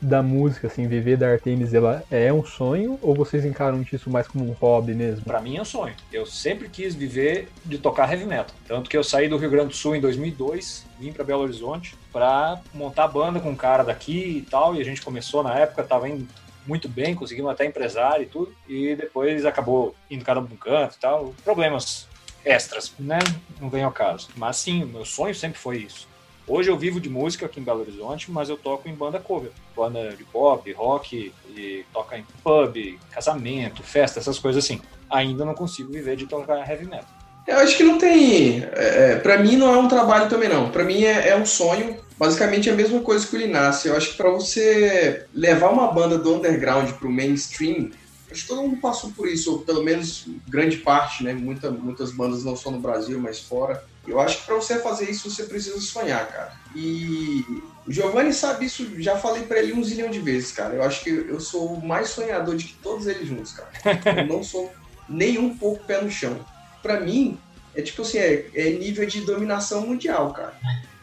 da 0.00 0.22
música, 0.22 0.66
assim, 0.66 0.88
viver 0.88 1.16
da 1.16 1.28
Artemis, 1.28 1.74
ela 1.74 2.02
é 2.10 2.32
um 2.32 2.44
sonho 2.44 2.98
ou 3.02 3.14
vocês 3.14 3.44
encaram 3.44 3.84
isso 3.92 4.08
mais 4.08 4.26
como 4.26 4.48
um 4.48 4.52
hobby 4.52 4.94
mesmo? 4.94 5.24
Pra 5.24 5.40
mim 5.40 5.58
é 5.58 5.62
um 5.62 5.64
sonho. 5.64 5.94
Eu 6.10 6.24
sempre 6.24 6.68
quis 6.68 6.94
viver 6.94 7.48
de 7.64 7.76
tocar 7.76 8.10
heavy 8.10 8.24
metal. 8.24 8.54
Tanto 8.66 8.88
que 8.88 8.96
eu 8.96 9.04
saí 9.04 9.28
do 9.28 9.36
Rio 9.36 9.50
Grande 9.50 9.68
do 9.68 9.74
Sul 9.74 9.94
em 9.94 10.00
2002, 10.00 10.86
vim 10.98 11.12
pra 11.12 11.24
Belo 11.24 11.42
Horizonte 11.42 11.94
pra 12.10 12.60
montar 12.72 13.08
banda 13.08 13.40
com 13.40 13.50
um 13.50 13.56
cara 13.56 13.82
daqui 13.82 14.38
e 14.38 14.42
tal. 14.50 14.74
E 14.74 14.80
a 14.80 14.84
gente 14.84 15.02
começou 15.02 15.42
na 15.42 15.54
época, 15.54 15.82
tava 15.82 16.08
indo 16.08 16.26
muito 16.66 16.88
bem, 16.88 17.14
conseguimos 17.14 17.50
até 17.50 17.66
empresário 17.66 18.22
e 18.22 18.26
tudo. 18.26 18.54
E 18.66 18.94
depois 18.96 19.44
acabou 19.44 19.94
indo 20.10 20.24
cada 20.24 20.40
um 20.40 20.44
um 20.44 20.56
canto 20.56 20.96
e 20.96 21.00
tal. 21.00 21.34
Problemas 21.44 22.08
extras, 22.42 22.94
né? 22.98 23.18
Não 23.60 23.68
vem 23.68 23.82
ao 23.82 23.92
caso. 23.92 24.28
Mas 24.34 24.56
sim, 24.56 24.84
meu 24.84 25.04
sonho 25.04 25.34
sempre 25.34 25.58
foi 25.58 25.78
isso. 25.78 26.08
Hoje 26.46 26.70
eu 26.70 26.76
vivo 26.76 27.00
de 27.00 27.08
música 27.08 27.46
aqui 27.46 27.60
em 27.60 27.62
Belo 27.62 27.80
Horizonte, 27.80 28.30
mas 28.30 28.48
eu 28.48 28.56
toco 28.56 28.88
em 28.88 28.94
banda 28.94 29.20
cover. 29.20 29.52
Banda 29.76 30.10
de 30.16 30.24
pop, 30.24 30.72
rock, 30.72 31.32
e 31.56 31.84
toca 31.92 32.18
em 32.18 32.24
pub, 32.42 32.98
casamento, 33.10 33.82
festa, 33.82 34.18
essas 34.18 34.38
coisas 34.38 34.64
assim. 34.64 34.80
Ainda 35.08 35.44
não 35.44 35.54
consigo 35.54 35.92
viver 35.92 36.16
de 36.16 36.26
tocar 36.26 36.68
heavy 36.68 36.86
metal. 36.86 37.20
Eu 37.46 37.58
acho 37.58 37.76
que 37.76 37.82
não 37.82 37.98
tem. 37.98 38.62
É, 38.72 39.16
para 39.16 39.38
mim 39.38 39.56
não 39.56 39.72
é 39.72 39.78
um 39.78 39.88
trabalho 39.88 40.28
também, 40.28 40.48
não. 40.48 40.70
Para 40.70 40.84
mim 40.84 41.02
é, 41.02 41.30
é, 41.30 41.36
um 41.36 41.46
sonho. 41.46 41.96
Basicamente 42.18 42.68
é 42.68 42.72
a 42.72 42.76
mesma 42.76 43.00
coisa 43.00 43.26
que 43.26 43.34
o 43.34 43.38
Linassi. 43.38 43.88
Eu 43.88 43.96
acho 43.96 44.10
que 44.10 44.16
para 44.16 44.30
você 44.30 45.26
levar 45.34 45.70
uma 45.70 45.90
banda 45.90 46.18
do 46.18 46.34
underground 46.34 46.90
pro 46.92 47.10
mainstream, 47.10 47.90
acho 48.30 48.42
que 48.42 48.48
todo 48.48 48.62
mundo 48.62 48.76
passou 48.80 49.10
por 49.12 49.26
isso, 49.26 49.52
ou 49.52 49.58
pelo 49.60 49.82
menos 49.82 50.26
grande 50.48 50.76
parte, 50.78 51.24
né? 51.24 51.32
Muita, 51.32 51.70
muitas 51.70 52.12
bandas 52.12 52.44
não 52.44 52.56
só 52.56 52.70
no 52.70 52.78
Brasil, 52.78 53.18
mas 53.18 53.40
fora. 53.40 53.82
Eu 54.06 54.18
acho 54.20 54.38
que 54.38 54.46
para 54.46 54.54
você 54.56 54.78
fazer 54.78 55.10
isso, 55.10 55.30
você 55.30 55.44
precisa 55.44 55.80
sonhar, 55.80 56.26
cara. 56.28 56.52
E 56.74 57.44
o 57.86 57.92
Giovanni 57.92 58.32
sabe 58.32 58.66
isso, 58.66 59.00
já 59.00 59.16
falei 59.16 59.42
para 59.42 59.58
ele 59.58 59.72
um 59.72 59.84
zilhão 59.84 60.10
de 60.10 60.20
vezes, 60.20 60.52
cara. 60.52 60.74
Eu 60.74 60.82
acho 60.82 61.02
que 61.02 61.10
eu 61.10 61.40
sou 61.40 61.74
o 61.74 61.86
mais 61.86 62.10
sonhador 62.10 62.56
de 62.56 62.64
que 62.64 62.74
todos 62.74 63.06
eles 63.06 63.28
juntos, 63.28 63.52
cara. 63.52 63.70
Eu 64.22 64.26
não 64.26 64.42
sou 64.42 64.72
nem 65.08 65.38
um 65.38 65.56
pouco 65.56 65.84
pé 65.84 66.00
no 66.00 66.10
chão. 66.10 66.38
Para 66.82 67.00
mim, 67.00 67.38
é 67.74 67.82
tipo 67.82 68.02
assim, 68.02 68.18
é, 68.18 68.48
é 68.54 68.70
nível 68.70 69.06
de 69.06 69.20
dominação 69.22 69.86
mundial, 69.86 70.32
cara. 70.32 70.54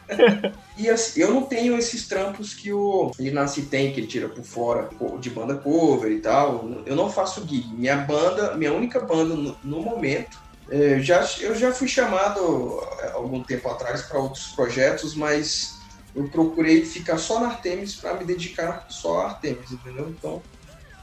e 0.78 0.89
assim, 0.89 1.20
eu 1.20 1.34
não 1.34 1.43
tenho 1.43 1.78
esses 1.78 2.08
trampos 2.08 2.54
que 2.54 2.72
o 2.72 3.12
Linassi 3.20 3.64
tem, 3.64 3.91
que 3.91 4.00
ele 4.00 4.08
tira 4.08 4.30
por 4.30 4.43
fora 4.43 4.89
de 5.20 5.30
banda 5.30 5.56
cover 5.56 6.12
e 6.12 6.20
tal. 6.20 6.70
Eu 6.86 6.95
não 6.95 7.12
faço 7.12 7.45
gig. 7.45 7.68
Minha 7.74 7.98
banda, 7.98 8.56
minha 8.56 8.74
única 8.74 9.00
banda 9.02 9.36
no, 9.36 9.58
no 9.64 9.82
momento, 9.82 10.39
é, 10.70 10.99
já, 10.99 11.28
eu 11.39 11.55
já 11.55 11.72
fui 11.72 11.88
chamado 11.88 12.82
é, 13.01 13.11
algum 13.11 13.43
tempo 13.43 13.70
atrás 13.70 14.01
para 14.01 14.20
outros 14.20 14.47
projetos, 14.47 15.15
mas 15.15 15.78
eu 16.15 16.28
procurei 16.30 16.84
ficar 16.86 17.18
só 17.18 17.39
na 17.39 17.47
Artemis 17.47 17.95
para 17.95 18.15
me 18.15 18.26
dedicar 18.26 18.88
só 18.89 19.22
a 19.22 19.26
Artemis, 19.28 19.72
entendeu? 19.72 20.09
Então 20.09 20.41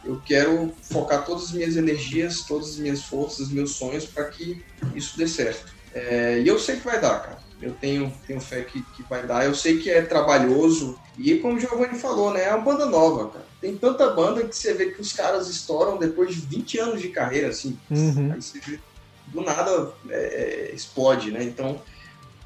eu 0.04 0.20
quero 0.24 0.72
focar 0.82 1.24
todas 1.24 1.44
as 1.44 1.52
minhas 1.52 1.76
energias, 1.76 2.42
todas 2.42 2.70
as 2.70 2.76
minhas 2.76 3.02
forças, 3.02 3.48
meus 3.48 3.72
sonhos 3.72 4.04
para 4.04 4.24
que 4.24 4.62
isso 4.94 5.16
dê 5.16 5.26
certo. 5.26 5.72
É, 5.94 6.40
e 6.40 6.48
eu 6.48 6.58
sei 6.58 6.76
que 6.76 6.84
vai 6.84 7.00
dar, 7.00 7.20
cara. 7.20 7.38
Eu 7.62 7.72
tenho, 7.72 8.12
tenho 8.26 8.40
fé 8.40 8.62
que, 8.62 8.82
que 8.82 9.02
vai 9.04 9.26
dar. 9.26 9.46
Eu 9.46 9.54
sei 9.54 9.78
que 9.78 9.88
é 9.88 10.02
trabalhoso. 10.02 10.98
E 11.16 11.36
como 11.38 11.56
o 11.56 11.60
Giovanni 11.60 11.98
falou, 11.98 12.32
né? 12.32 12.44
É 12.44 12.50
uma 12.50 12.64
banda 12.64 12.84
nova, 12.84 13.30
cara. 13.30 13.46
Tem 13.60 13.76
tanta 13.76 14.10
banda 14.10 14.44
que 14.44 14.54
você 14.54 14.74
vê 14.74 14.90
que 14.90 15.00
os 15.00 15.12
caras 15.12 15.48
estouram 15.48 15.96
depois 15.96 16.34
de 16.34 16.40
20 16.40 16.78
anos 16.78 17.00
de 17.00 17.08
carreira, 17.08 17.48
assim. 17.48 17.78
Uhum. 17.90 18.32
Aí 18.34 18.42
você 18.42 18.58
vê, 18.58 18.78
do 19.26 19.40
nada 19.40 19.92
é, 20.08 20.14
é, 20.14 20.74
explode, 20.74 21.30
né? 21.30 21.42
Então, 21.42 21.80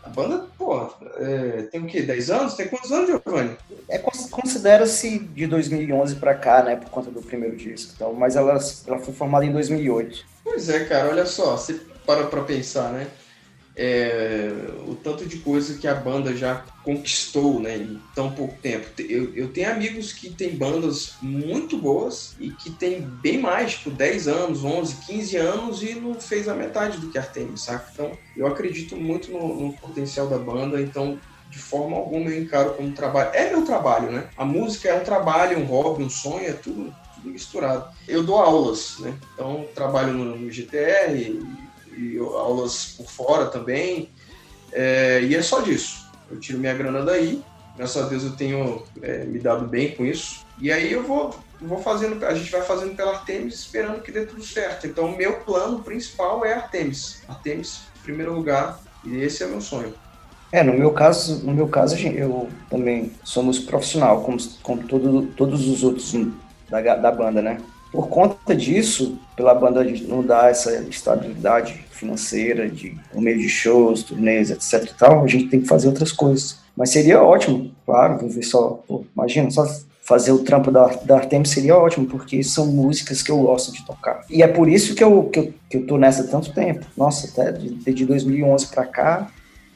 a 0.03 0.09
banda, 0.09 0.47
pô, 0.57 0.91
é, 1.17 1.63
tem 1.71 1.83
o 1.83 1.87
quê? 1.87 2.03
10 2.03 2.31
anos? 2.31 2.55
Tem 2.55 2.69
quantos 2.69 2.91
anos, 2.93 3.09
Giovanni? 3.09 3.57
É, 3.89 3.99
considera-se 3.99 5.19
de 5.19 5.47
2011 5.47 6.17
para 6.17 6.35
cá, 6.35 6.63
né? 6.63 6.77
Por 6.77 6.89
conta 6.91 7.11
do 7.11 7.21
primeiro 7.21 7.57
disco. 7.57 7.93
Então, 7.95 8.13
mas 8.13 8.37
ela, 8.37 8.59
ela 8.87 8.99
foi 8.99 9.15
formada 9.15 9.45
em 9.45 9.53
2008. 9.53 10.25
Pois 10.45 10.69
é, 10.69 10.85
cara. 10.85 11.11
Olha 11.11 11.27
só. 11.27 11.57
Você 11.57 11.81
para 12.07 12.27
pra 12.27 12.43
pensar, 12.43 12.91
né? 12.91 13.07
É, 13.81 14.51
o 14.89 14.97
tanto 14.97 15.25
de 15.25 15.39
coisa 15.39 15.79
que 15.79 15.87
a 15.87 15.95
banda 15.95 16.37
já 16.37 16.65
conquistou 16.83 17.61
né, 17.61 17.77
em 17.77 18.03
tão 18.13 18.33
pouco 18.33 18.57
tempo. 18.61 18.89
Eu, 18.99 19.33
eu 19.37 19.49
tenho 19.53 19.71
amigos 19.71 20.13
que 20.13 20.31
têm 20.31 20.57
bandas 20.57 21.15
muito 21.23 21.79
boas 21.79 22.35
e 22.41 22.51
que 22.51 22.71
tem 22.71 23.01
bem 23.01 23.39
mais, 23.39 23.75
tipo 23.75 23.91
10 23.91 24.27
anos, 24.27 24.65
11, 24.65 24.97
15 25.07 25.37
anos 25.37 25.83
e 25.85 25.95
não 25.95 26.15
fez 26.15 26.49
a 26.49 26.55
metade 26.55 26.99
do 26.99 27.09
que 27.09 27.19
Artemis, 27.19 27.63
saca? 27.63 27.89
Então 27.93 28.19
eu 28.37 28.49
acredito 28.49 28.97
muito 28.97 29.31
no, 29.31 29.61
no 29.61 29.73
potencial 29.75 30.27
da 30.27 30.39
banda, 30.39 30.83
então 30.83 31.21
de 31.49 31.59
forma 31.59 31.97
alguma 31.97 32.31
eu 32.31 32.43
encaro 32.43 32.75
como 32.75 32.91
trabalho. 32.93 33.31
É 33.33 33.49
meu 33.49 33.65
trabalho, 33.65 34.11
né? 34.11 34.29
A 34.37 34.45
música 34.45 34.89
é 34.89 35.01
um 35.01 35.05
trabalho, 35.05 35.59
um 35.59 35.65
hobby, 35.65 36.03
um 36.03 36.11
sonho, 36.11 36.49
é 36.49 36.53
tudo, 36.53 36.93
tudo 37.15 37.31
misturado. 37.31 37.89
Eu 38.09 38.25
dou 38.25 38.39
aulas, 38.39 38.97
né? 38.99 39.15
Então 39.35 39.67
trabalho 39.73 40.13
no, 40.13 40.37
no 40.37 40.51
GTR, 40.51 41.41
e 41.99 42.19
aulas 42.19 42.95
por 42.97 43.07
fora 43.07 43.47
também. 43.47 44.09
É, 44.73 45.21
e 45.23 45.35
é 45.35 45.43
só 45.43 45.61
disso. 45.61 46.07
Eu 46.31 46.39
tiro 46.39 46.59
minha 46.59 46.75
grana 46.75 47.05
daí. 47.05 47.43
Graças 47.77 48.05
a 48.05 48.09
Deus 48.09 48.25
eu 48.25 48.33
tenho 48.33 48.85
é, 49.03 49.25
me 49.25 49.39
dado 49.39 49.67
bem 49.67 49.95
com 49.95 50.05
isso. 50.05 50.45
E 50.61 50.73
aí 50.73 50.93
eu 50.93 51.03
vou, 51.03 51.35
vou 51.61 51.79
fazendo, 51.81 52.25
a 52.25 52.35
gente 52.35 52.51
vai 52.51 52.63
fazendo 52.63 52.97
pela 52.97 53.13
Artemis 53.13 53.55
esperando 53.55 54.03
que 54.03 54.13
dê 54.13 54.27
tudo 54.27 54.43
certo. 54.43 54.87
Então 54.87 55.07
o 55.07 55.17
meu 55.17 55.41
plano 55.41 55.81
principal 55.83 56.45
é 56.45 56.55
Artemis. 56.55 57.23
Artemis, 57.29 57.83
em 58.01 58.03
primeiro 58.03 58.35
lugar. 58.35 58.81
E 59.05 59.17
esse 59.19 59.43
é 59.43 59.47
meu 59.47 59.61
sonho. 59.61 59.95
É, 60.51 60.63
no 60.63 60.73
meu 60.73 60.93
caso, 60.93 61.45
no 61.45 61.53
meu 61.53 61.69
caso 61.69 61.97
eu 61.99 62.49
também 62.71 63.13
somos 63.23 63.59
profissional, 63.59 64.23
como, 64.23 64.39
como 64.63 64.83
todo, 64.85 65.27
todos 65.37 65.69
os 65.69 65.85
outros 65.85 66.15
da, 66.69 66.81
da 66.81 67.13
banda, 67.13 67.43
né? 67.43 67.59
Por 67.91 68.09
conta 68.09 68.55
disso, 68.55 69.19
pela 69.37 69.55
banda 69.55 69.83
não 70.07 70.23
dar 70.23 70.51
essa 70.51 70.73
estabilidade 70.83 71.85
financeira 71.91 72.69
de 72.69 72.97
um 73.15 73.21
meio 73.21 73.39
de 73.39 73.49
shows, 73.49 74.03
turnês, 74.03 74.51
etc 74.51 74.91
e 74.91 74.95
tal, 74.95 75.25
a 75.25 75.27
gente 75.27 75.49
tem 75.49 75.61
que 75.61 75.67
fazer 75.67 75.89
outras 75.89 76.13
coisas. 76.13 76.59
Mas 76.77 76.91
seria 76.91 77.23
ótimo, 77.23 77.73
claro, 77.85 78.19
viver 78.19 78.43
só, 78.43 78.83
pô, 78.87 79.05
imagina, 79.17 79.51
só 79.51 79.67
fazer 80.09 80.33
o 80.33 80.39
trampo 80.39 80.71
da, 80.71 80.87
da 81.05 81.17
Artemis 81.17 81.51
seria 81.51 81.77
ótimo, 81.77 82.07
porque 82.07 82.43
são 82.43 82.67
músicas 82.67 83.21
que 83.21 83.31
eu 83.31 83.39
gosto 83.43 83.73
de 83.73 83.85
tocar. 83.85 84.25
E 84.31 84.43
é 84.43 84.49
por 84.49 84.69
isso 84.69 84.95
que 84.95 85.05
eu, 85.05 85.25
que 85.25 85.39
eu, 85.39 85.55
que 85.69 85.77
eu 85.77 85.87
tô 85.87 85.99
nessa 85.99 86.25
tanto 86.25 86.53
tempo. 86.53 86.87
Nossa, 86.97 87.29
até 87.29 87.53
de, 87.53 87.93
de 87.93 88.07
2011 88.07 88.69
para 88.69 88.87
cá, 88.87 89.31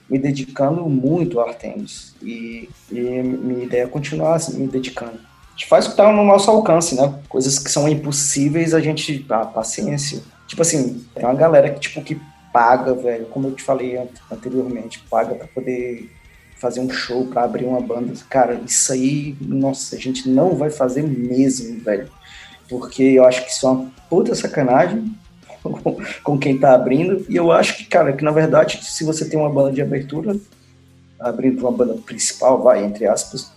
me 0.08 0.18
dedicando 0.18 0.88
muito 0.88 1.40
a 1.40 1.48
Artemis. 1.48 2.14
E, 2.22 2.68
e 2.90 3.00
minha 3.00 3.64
ideia 3.64 3.82
é 3.82 3.86
continuar 3.86 4.36
assim, 4.36 4.58
me 4.58 4.68
dedicando 4.68 5.18
a 5.53 5.55
gente 5.55 5.66
faz 5.66 5.86
o 5.86 5.90
que 5.90 5.96
tá 5.96 6.11
no 6.11 6.24
nosso 6.24 6.50
alcance, 6.50 6.94
né? 6.94 7.14
Coisas 7.28 7.59
que 7.59 7.70
são 7.70 7.86
impossíveis, 7.86 8.72
a 8.72 8.80
gente. 8.80 9.24
Ah, 9.28 9.44
paciência. 9.44 10.22
Tipo 10.46 10.62
assim, 10.62 11.05
tem 11.14 11.24
uma 11.24 11.34
galera 11.34 11.70
que, 11.70 11.78
tipo, 11.78 12.03
que 12.03 12.18
paga, 12.53 12.94
velho, 12.94 13.26
como 13.26 13.48
eu 13.48 13.53
te 13.53 13.62
falei 13.62 13.98
anteriormente, 14.30 15.03
paga 15.11 15.34
para 15.34 15.46
poder 15.46 16.11
fazer 16.57 16.80
um 16.80 16.88
show, 16.88 17.26
para 17.26 17.44
abrir 17.44 17.66
uma 17.66 17.80
banda. 17.80 18.12
Cara, 18.30 18.61
isso 18.64 18.92
aí, 18.92 19.36
nossa, 19.40 19.96
a 19.96 19.98
gente 19.98 20.28
não 20.28 20.57
vai 20.57 20.70
fazer 20.70 21.03
mesmo, 21.03 21.80
velho. 21.80 22.09
Porque 22.68 23.03
eu 23.03 23.24
acho 23.24 23.44
que 23.44 23.50
isso 23.50 23.66
é 23.66 23.70
uma 23.70 23.90
puta 24.09 24.34
sacanagem 24.34 25.14
com 26.22 26.38
quem 26.38 26.59
tá 26.59 26.72
abrindo. 26.74 27.26
E 27.28 27.36
eu 27.36 27.53
acho 27.53 27.76
que, 27.76 27.84
cara, 27.84 28.12
que 28.12 28.24
na 28.24 28.30
verdade, 28.30 28.80
se 28.82 29.05
você 29.05 29.28
tem 29.28 29.38
uma 29.38 29.50
banda 29.50 29.72
de 29.72 29.82
abertura, 29.82 30.34
abrindo 31.20 31.61
uma 31.61 31.72
banda 31.72 31.94
principal, 31.94 32.62
vai, 32.62 32.84
entre 32.84 33.07
aspas, 33.07 33.53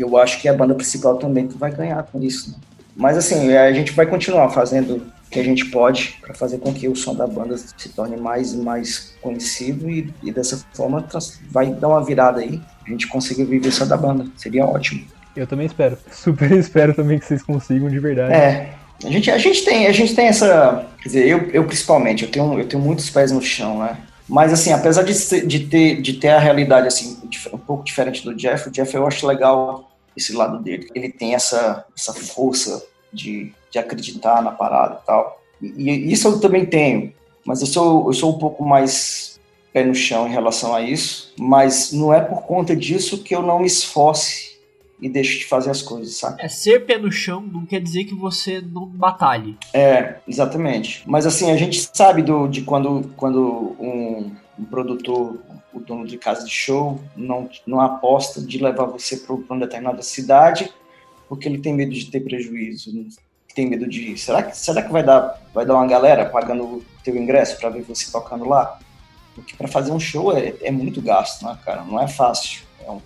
eu 0.00 0.16
acho 0.16 0.40
que 0.40 0.48
a 0.48 0.54
banda 0.54 0.74
principal 0.74 1.16
também 1.16 1.46
vai 1.48 1.70
ganhar 1.70 2.02
com 2.04 2.20
isso. 2.20 2.50
Né? 2.50 2.56
Mas 2.96 3.16
assim, 3.16 3.54
a 3.54 3.72
gente 3.72 3.92
vai 3.92 4.06
continuar 4.06 4.50
fazendo 4.50 4.96
o 4.96 5.30
que 5.30 5.38
a 5.38 5.44
gente 5.44 5.66
pode 5.66 6.18
para 6.20 6.34
fazer 6.34 6.58
com 6.58 6.72
que 6.72 6.88
o 6.88 6.96
som 6.96 7.14
da 7.14 7.26
banda 7.26 7.56
se 7.56 7.88
torne 7.90 8.16
mais 8.16 8.52
e 8.52 8.56
mais 8.56 9.14
conhecido 9.20 9.88
e, 9.88 10.12
e 10.22 10.32
dessa 10.32 10.64
forma 10.72 11.06
vai 11.50 11.72
dar 11.72 11.88
uma 11.88 12.04
virada 12.04 12.40
aí. 12.40 12.60
A 12.86 12.90
gente 12.90 13.06
consiga 13.06 13.44
viver 13.44 13.70
só 13.70 13.84
da 13.84 13.96
banda. 13.96 14.26
Seria 14.36 14.64
ótimo. 14.64 15.04
Eu 15.36 15.46
também 15.46 15.66
espero. 15.66 15.96
Super 16.10 16.50
espero 16.52 16.94
também 16.94 17.18
que 17.18 17.26
vocês 17.26 17.42
consigam 17.42 17.88
de 17.88 17.98
verdade. 17.98 18.32
É. 18.32 18.74
A 19.04 19.10
gente, 19.10 19.30
a 19.30 19.38
gente 19.38 19.64
tem, 19.64 19.86
a 19.86 19.92
gente 19.92 20.12
tem 20.14 20.26
essa, 20.26 20.84
quer 21.00 21.08
dizer, 21.08 21.28
eu, 21.28 21.38
eu 21.52 21.64
principalmente, 21.64 22.24
eu 22.24 22.30
tenho, 22.30 22.58
eu 22.58 22.66
tenho 22.66 22.82
muitos 22.82 23.08
pés 23.08 23.30
no 23.30 23.40
chão, 23.40 23.78
né? 23.78 23.96
Mas 24.28 24.52
assim, 24.52 24.72
apesar 24.72 25.02
de, 25.02 25.46
de, 25.46 25.60
ter, 25.66 26.02
de 26.02 26.12
ter 26.14 26.28
a 26.28 26.38
realidade 26.38 26.86
assim 26.86 27.18
um 27.52 27.58
pouco 27.58 27.82
diferente 27.82 28.22
do 28.22 28.34
Jeff, 28.34 28.68
o 28.68 28.70
Jeff 28.70 28.94
eu 28.94 29.06
acho 29.06 29.26
legal 29.26 29.90
esse 30.16 30.34
lado 30.34 30.58
dele. 30.58 30.88
Ele 30.94 31.08
tem 31.08 31.34
essa, 31.34 31.84
essa 31.96 32.12
força 32.12 32.84
de, 33.12 33.52
de 33.70 33.78
acreditar 33.78 34.42
na 34.42 34.50
parada 34.50 35.00
e 35.02 35.06
tal. 35.06 35.40
E, 35.62 35.90
e 35.90 36.12
isso 36.12 36.28
eu 36.28 36.40
também 36.40 36.66
tenho, 36.66 37.12
mas 37.44 37.60
eu 37.60 37.66
sou, 37.66 38.08
eu 38.08 38.12
sou 38.12 38.34
um 38.34 38.38
pouco 38.38 38.64
mais 38.64 39.40
pé 39.72 39.84
no 39.84 39.94
chão 39.94 40.26
em 40.26 40.32
relação 40.32 40.74
a 40.74 40.80
isso, 40.80 41.32
mas 41.38 41.92
não 41.92 42.12
é 42.12 42.20
por 42.20 42.42
conta 42.42 42.76
disso 42.76 43.22
que 43.22 43.34
eu 43.34 43.42
não 43.42 43.60
me 43.60 43.66
esforce 43.66 44.47
e 45.00 45.08
deixo 45.08 45.38
de 45.38 45.46
fazer 45.46 45.70
as 45.70 45.82
coisas, 45.82 46.16
sabe? 46.16 46.42
É 46.42 46.48
ser 46.48 46.84
pé 46.86 46.98
no 46.98 47.10
chão 47.10 47.40
não 47.40 47.64
quer 47.64 47.80
dizer 47.80 48.04
que 48.04 48.14
você 48.14 48.60
não 48.60 48.86
batalhe. 48.86 49.56
É, 49.72 50.16
exatamente. 50.26 51.02
Mas 51.06 51.26
assim, 51.26 51.50
a 51.50 51.56
gente 51.56 51.88
sabe 51.94 52.22
do, 52.22 52.48
de 52.48 52.62
quando, 52.62 53.10
quando 53.16 53.76
um, 53.78 54.30
um 54.58 54.64
produtor 54.64 55.38
o 55.72 55.80
dono 55.80 56.06
de 56.06 56.16
casa 56.16 56.44
de 56.44 56.50
show 56.50 56.98
não, 57.14 57.48
não 57.66 57.80
aposta 57.80 58.40
de 58.40 58.58
levar 58.58 58.86
você 58.86 59.18
para 59.18 59.34
uma 59.34 59.60
determinada 59.60 60.02
cidade 60.02 60.72
porque 61.28 61.46
ele 61.46 61.58
tem 61.58 61.74
medo 61.74 61.92
de 61.92 62.10
ter 62.10 62.20
prejuízo, 62.20 62.90
tem 63.54 63.68
medo 63.68 63.88
de 63.88 64.16
será 64.16 64.42
que 64.42 64.56
será 64.56 64.82
que 64.82 64.90
vai 64.90 65.02
dar 65.02 65.42
vai 65.52 65.66
dar 65.66 65.74
uma 65.74 65.86
galera 65.86 66.26
pagando 66.26 66.64
o 66.64 66.84
teu 67.04 67.16
ingresso 67.16 67.58
para 67.58 67.68
ver 67.68 67.82
você 67.82 68.10
tocando 68.10 68.48
lá? 68.48 68.78
Porque 69.34 69.54
para 69.54 69.68
fazer 69.68 69.92
um 69.92 70.00
show 70.00 70.36
é, 70.36 70.54
é 70.62 70.70
muito 70.70 71.02
gasto, 71.02 71.44
né, 71.44 71.56
cara? 71.64 71.84
Não 71.84 72.00
é 72.00 72.08
fácil, 72.08 72.62
é 72.84 72.90
um, 72.90 73.00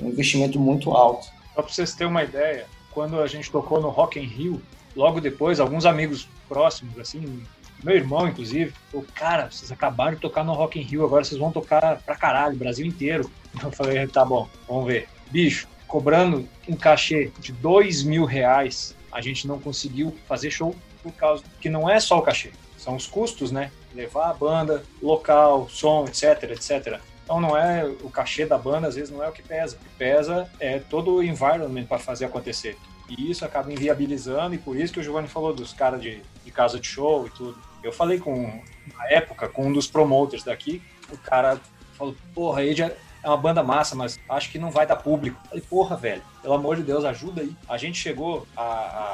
um 0.00 0.08
investimento 0.08 0.58
muito 0.58 0.90
alto. 0.92 1.26
Só 1.54 1.62
para 1.62 1.72
vocês 1.72 1.94
terem 1.94 2.10
uma 2.10 2.24
ideia, 2.24 2.66
quando 2.90 3.20
a 3.20 3.26
gente 3.26 3.50
tocou 3.50 3.80
no 3.80 3.88
Rock 3.88 4.18
in 4.18 4.24
Rio, 4.24 4.62
logo 4.96 5.20
depois, 5.20 5.60
alguns 5.60 5.86
amigos 5.86 6.28
próximos, 6.48 6.98
assim, 6.98 7.42
meu 7.82 7.96
irmão, 7.96 8.26
inclusive, 8.26 8.72
falou, 8.90 9.06
cara, 9.14 9.50
vocês 9.50 9.70
acabaram 9.70 10.14
de 10.14 10.20
tocar 10.20 10.42
no 10.42 10.52
Rock 10.52 10.80
in 10.80 10.82
Rio, 10.82 11.04
agora 11.04 11.22
vocês 11.22 11.38
vão 11.38 11.52
tocar 11.52 12.00
pra 12.02 12.16
caralho, 12.16 12.56
Brasil 12.56 12.86
inteiro. 12.86 13.30
Eu 13.62 13.70
falei, 13.70 14.06
tá 14.06 14.24
bom, 14.24 14.48
vamos 14.66 14.86
ver. 14.86 15.08
Bicho, 15.30 15.68
cobrando 15.86 16.48
um 16.68 16.74
cachê 16.74 17.30
de 17.38 17.52
dois 17.52 18.02
mil 18.02 18.24
reais, 18.24 18.96
a 19.12 19.20
gente 19.20 19.46
não 19.46 19.60
conseguiu 19.60 20.16
fazer 20.26 20.50
show 20.50 20.74
por 21.02 21.12
causa 21.12 21.44
que 21.60 21.68
não 21.68 21.88
é 21.88 22.00
só 22.00 22.18
o 22.18 22.22
cachê, 22.22 22.50
são 22.76 22.96
os 22.96 23.06
custos, 23.06 23.52
né? 23.52 23.70
Levar 23.94 24.30
a 24.30 24.34
banda, 24.34 24.82
local, 25.00 25.68
som, 25.68 26.04
etc, 26.06 26.50
etc. 26.50 27.00
Então 27.24 27.40
não 27.40 27.56
é 27.56 27.84
o 28.02 28.10
cachê 28.10 28.44
da 28.44 28.58
banda, 28.58 28.86
às 28.86 28.94
vezes 28.94 29.10
não 29.10 29.24
é 29.24 29.28
o 29.28 29.32
que 29.32 29.42
pesa. 29.42 29.76
O 29.76 29.78
que 29.78 29.88
pesa 29.96 30.48
é 30.60 30.78
todo 30.78 31.16
o 31.16 31.22
environment 31.22 31.86
para 31.86 31.98
fazer 31.98 32.26
acontecer. 32.26 32.76
E 33.08 33.30
isso 33.30 33.44
acaba 33.44 33.72
inviabilizando, 33.72 34.54
e 34.54 34.58
por 34.58 34.76
isso 34.76 34.92
que 34.92 35.00
o 35.00 35.02
Giovanni 35.02 35.28
falou 35.28 35.52
dos 35.52 35.72
caras 35.72 36.00
de, 36.00 36.22
de 36.44 36.50
casa 36.50 36.78
de 36.78 36.86
show 36.86 37.26
e 37.26 37.30
tudo. 37.30 37.58
Eu 37.82 37.92
falei 37.92 38.18
com, 38.18 38.62
na 38.96 39.08
época, 39.08 39.48
com 39.48 39.66
um 39.66 39.72
dos 39.72 39.86
promoters 39.86 40.44
daqui, 40.44 40.82
o 41.10 41.18
cara 41.18 41.60
falou, 41.94 42.14
porra, 42.34 42.60
aí 42.60 42.74
já 42.74 42.90
é 43.24 43.28
uma 43.28 43.38
banda 43.38 43.62
massa, 43.62 43.96
mas 43.96 44.20
acho 44.28 44.50
que 44.50 44.58
não 44.58 44.70
vai 44.70 44.86
dar 44.86 44.96
público. 44.96 45.40
Eu 45.44 45.48
falei, 45.48 45.64
porra, 45.68 45.96
velho, 45.96 46.22
pelo 46.42 46.54
amor 46.54 46.76
de 46.76 46.82
Deus, 46.82 47.04
ajuda 47.04 47.40
aí. 47.40 47.56
A 47.66 47.78
gente 47.78 47.98
chegou 47.98 48.46
a, 48.54 48.62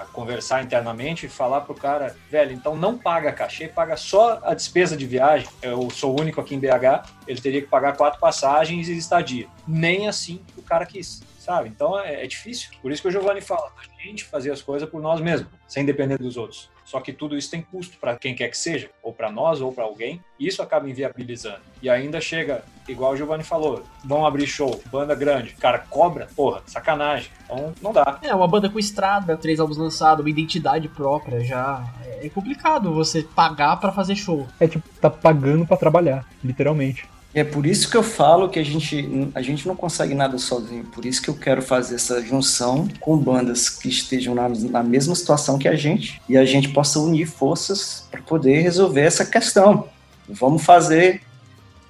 a, 0.02 0.06
conversar 0.12 0.64
internamente 0.64 1.26
e 1.26 1.28
falar 1.28 1.60
pro 1.60 1.74
cara, 1.74 2.16
velho, 2.28 2.52
então 2.52 2.74
não 2.74 2.98
paga 2.98 3.32
cachê, 3.32 3.68
paga 3.68 3.96
só 3.96 4.40
a 4.42 4.52
despesa 4.52 4.96
de 4.96 5.06
viagem. 5.06 5.48
Eu 5.62 5.88
sou 5.90 6.14
o 6.14 6.20
único 6.20 6.40
aqui 6.40 6.56
em 6.56 6.58
BH, 6.58 7.08
ele 7.26 7.40
teria 7.40 7.62
que 7.62 7.68
pagar 7.68 7.96
quatro 7.96 8.18
passagens 8.18 8.88
e 8.88 8.98
estadia. 8.98 9.46
Nem 9.66 10.08
assim 10.08 10.40
o 10.56 10.62
cara 10.62 10.84
quis 10.84 11.22
sabe? 11.38 11.70
Então 11.70 11.98
é, 11.98 12.22
é, 12.22 12.26
difícil. 12.26 12.70
Por 12.82 12.92
isso 12.92 13.00
que 13.00 13.08
o 13.08 13.10
Giovanni 13.10 13.40
fala, 13.40 13.72
a 13.78 14.02
gente 14.02 14.24
fazer 14.24 14.52
as 14.52 14.60
coisas 14.60 14.88
por 14.88 15.00
nós 15.00 15.20
mesmos, 15.20 15.48
sem 15.66 15.84
depender 15.84 16.18
dos 16.18 16.36
outros. 16.36 16.70
Só 16.90 16.98
que 17.00 17.12
tudo 17.12 17.38
isso 17.38 17.48
tem 17.48 17.62
custo 17.62 17.96
para 17.98 18.16
quem 18.16 18.34
quer 18.34 18.48
que 18.48 18.58
seja, 18.58 18.90
ou 19.00 19.12
para 19.12 19.30
nós, 19.30 19.60
ou 19.60 19.72
para 19.72 19.84
alguém. 19.84 20.20
E 20.40 20.48
isso 20.48 20.60
acaba 20.60 20.90
inviabilizando. 20.90 21.60
E 21.80 21.88
ainda 21.88 22.20
chega, 22.20 22.64
igual 22.88 23.12
o 23.12 23.16
Giovanni 23.16 23.44
falou, 23.44 23.84
vão 24.04 24.26
abrir 24.26 24.48
show, 24.48 24.82
banda 24.90 25.14
grande, 25.14 25.54
cara, 25.54 25.78
cobra, 25.78 26.28
porra, 26.34 26.62
sacanagem. 26.66 27.30
Então 27.44 27.72
não 27.80 27.92
dá. 27.92 28.18
É, 28.22 28.34
uma 28.34 28.48
banda 28.48 28.68
com 28.68 28.76
estrada, 28.76 29.36
três 29.36 29.60
álbuns 29.60 29.78
lançados, 29.78 30.24
uma 30.24 30.30
identidade 30.30 30.88
própria 30.88 31.44
já. 31.44 31.84
É 32.20 32.28
complicado 32.28 32.92
você 32.92 33.22
pagar 33.22 33.76
para 33.76 33.92
fazer 33.92 34.16
show. 34.16 34.48
É 34.58 34.66
tipo, 34.66 34.88
tá 35.00 35.08
pagando 35.08 35.64
para 35.64 35.76
trabalhar, 35.76 36.26
literalmente. 36.42 37.08
É 37.32 37.44
por 37.44 37.64
isso 37.64 37.88
que 37.88 37.96
eu 37.96 38.02
falo 38.02 38.48
que 38.48 38.58
a 38.58 38.64
gente, 38.64 39.30
a 39.34 39.40
gente 39.40 39.66
não 39.66 39.76
consegue 39.76 40.14
nada 40.14 40.36
sozinho. 40.36 40.84
Por 40.84 41.06
isso 41.06 41.22
que 41.22 41.30
eu 41.30 41.34
quero 41.34 41.62
fazer 41.62 41.94
essa 41.94 42.20
junção 42.20 42.88
com 42.98 43.16
bandas 43.16 43.68
que 43.68 43.88
estejam 43.88 44.34
na, 44.34 44.48
na 44.48 44.82
mesma 44.82 45.14
situação 45.14 45.56
que 45.56 45.68
a 45.68 45.76
gente 45.76 46.20
e 46.28 46.36
a 46.36 46.44
gente 46.44 46.70
possa 46.70 46.98
unir 46.98 47.26
forças 47.26 48.04
para 48.10 48.20
poder 48.20 48.60
resolver 48.62 49.02
essa 49.02 49.24
questão. 49.24 49.86
Vamos 50.28 50.64
fazer, 50.64 51.22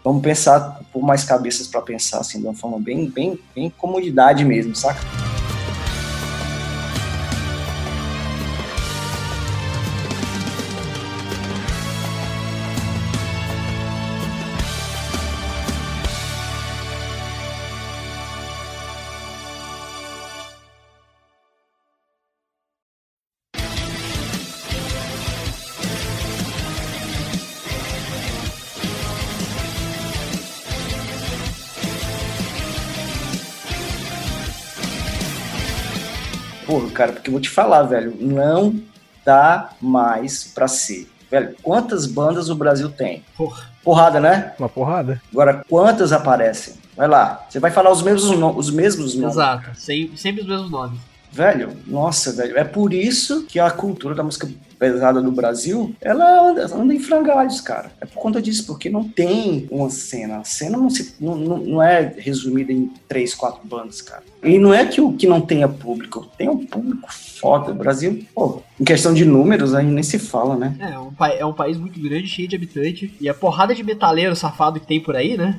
vamos 0.05 0.23
pensar, 0.23 0.81
por 0.93 1.03
mais 1.03 1.25
cabeças 1.25 1.67
para 1.67 1.81
pensar 1.81 2.19
assim, 2.19 2.39
de 2.39 2.47
uma 2.47 2.55
forma 2.55 2.79
bem, 2.79 3.09
bem, 3.09 3.39
bem 3.55 3.71
comodidade 3.71 4.45
mesmo, 4.45 4.77
saca? 4.77 5.30
Cara, 37.01 37.13
porque 37.13 37.31
eu 37.31 37.33
vou 37.33 37.41
te 37.41 37.49
falar, 37.49 37.83
velho, 37.85 38.15
não 38.21 38.79
dá 39.25 39.71
mais 39.81 40.45
pra 40.45 40.69
ser. 40.69 41.11
Velho, 41.31 41.55
quantas 41.63 42.05
bandas 42.05 42.51
o 42.51 42.55
Brasil 42.55 42.91
tem? 42.91 43.25
Porra. 43.37 43.71
Porrada, 43.83 44.21
né? 44.21 44.53
Uma 44.59 44.69
porrada. 44.69 45.23
Agora, 45.33 45.65
quantas 45.67 46.13
aparecem? 46.13 46.75
Vai 46.95 47.09
lá. 47.09 47.47
Você 47.49 47.59
vai 47.59 47.71
falar 47.71 47.91
os 47.91 48.03
mesmos, 48.03 48.37
no- 48.39 48.55
os 48.55 48.71
mesmos 48.71 49.15
nomes. 49.15 49.35
Exato. 49.37 49.71
Sem- 49.75 50.15
sempre 50.17 50.43
os 50.43 50.49
mesmos 50.49 50.71
nomes. 50.71 51.01
Velho, 51.33 51.77
nossa, 51.87 52.33
velho. 52.33 52.59
É 52.59 52.65
por 52.65 52.93
isso 52.93 53.45
que 53.47 53.59
a 53.59 53.71
cultura 53.71 54.15
da 54.15 54.23
música 54.23 54.49
pesada 54.79 55.21
do 55.21 55.31
Brasil, 55.31 55.95
ela 56.01 56.51
anda, 56.51 56.75
anda 56.75 56.95
em 56.95 56.99
frangalhos, 56.99 57.61
cara. 57.61 57.93
É 58.01 58.07
por 58.07 58.15
conta 58.15 58.41
disso, 58.41 58.67
porque 58.67 58.89
não 58.89 59.05
tem 59.05 59.69
uma 59.71 59.91
cena. 59.91 60.39
A 60.39 60.45
cena 60.45 60.79
não, 60.79 60.89
se, 60.89 61.15
não, 61.21 61.37
não, 61.37 61.83
é 61.83 62.15
resumida 62.17 62.73
em 62.73 62.91
três, 63.07 63.35
quatro 63.35 63.61
bandas, 63.69 64.01
cara. 64.01 64.23
E 64.43 64.59
não 64.59 64.73
é 64.73 64.87
que 64.87 65.01
o 65.01 65.13
que 65.13 65.27
não 65.27 65.41
tenha 65.41 65.69
público, 65.69 66.27
tem 66.39 66.49
um 66.49 66.65
público 66.65 67.09
foda. 67.13 67.73
O 67.73 67.75
Brasil, 67.75 68.25
pô, 68.35 68.63
em 68.81 68.85
questão 68.85 69.13
de 69.13 69.25
números, 69.25 69.75
aí 69.75 69.87
nem 69.87 70.03
se 70.03 70.19
fala, 70.19 70.57
né? 70.57 70.75
É, 70.81 70.99
um, 70.99 71.13
é 71.39 71.45
um 71.45 71.53
país 71.53 71.77
muito 71.77 72.01
grande, 72.01 72.27
cheio 72.27 72.49
de 72.49 72.57
habitante. 72.57 73.15
E 73.21 73.29
a 73.29 73.35
porrada 73.35 73.75
de 73.75 73.85
metaleiro 73.85 74.35
safado 74.35 74.81
que 74.81 74.87
tem 74.87 75.01
por 75.01 75.15
aí, 75.15 75.37
né? 75.37 75.59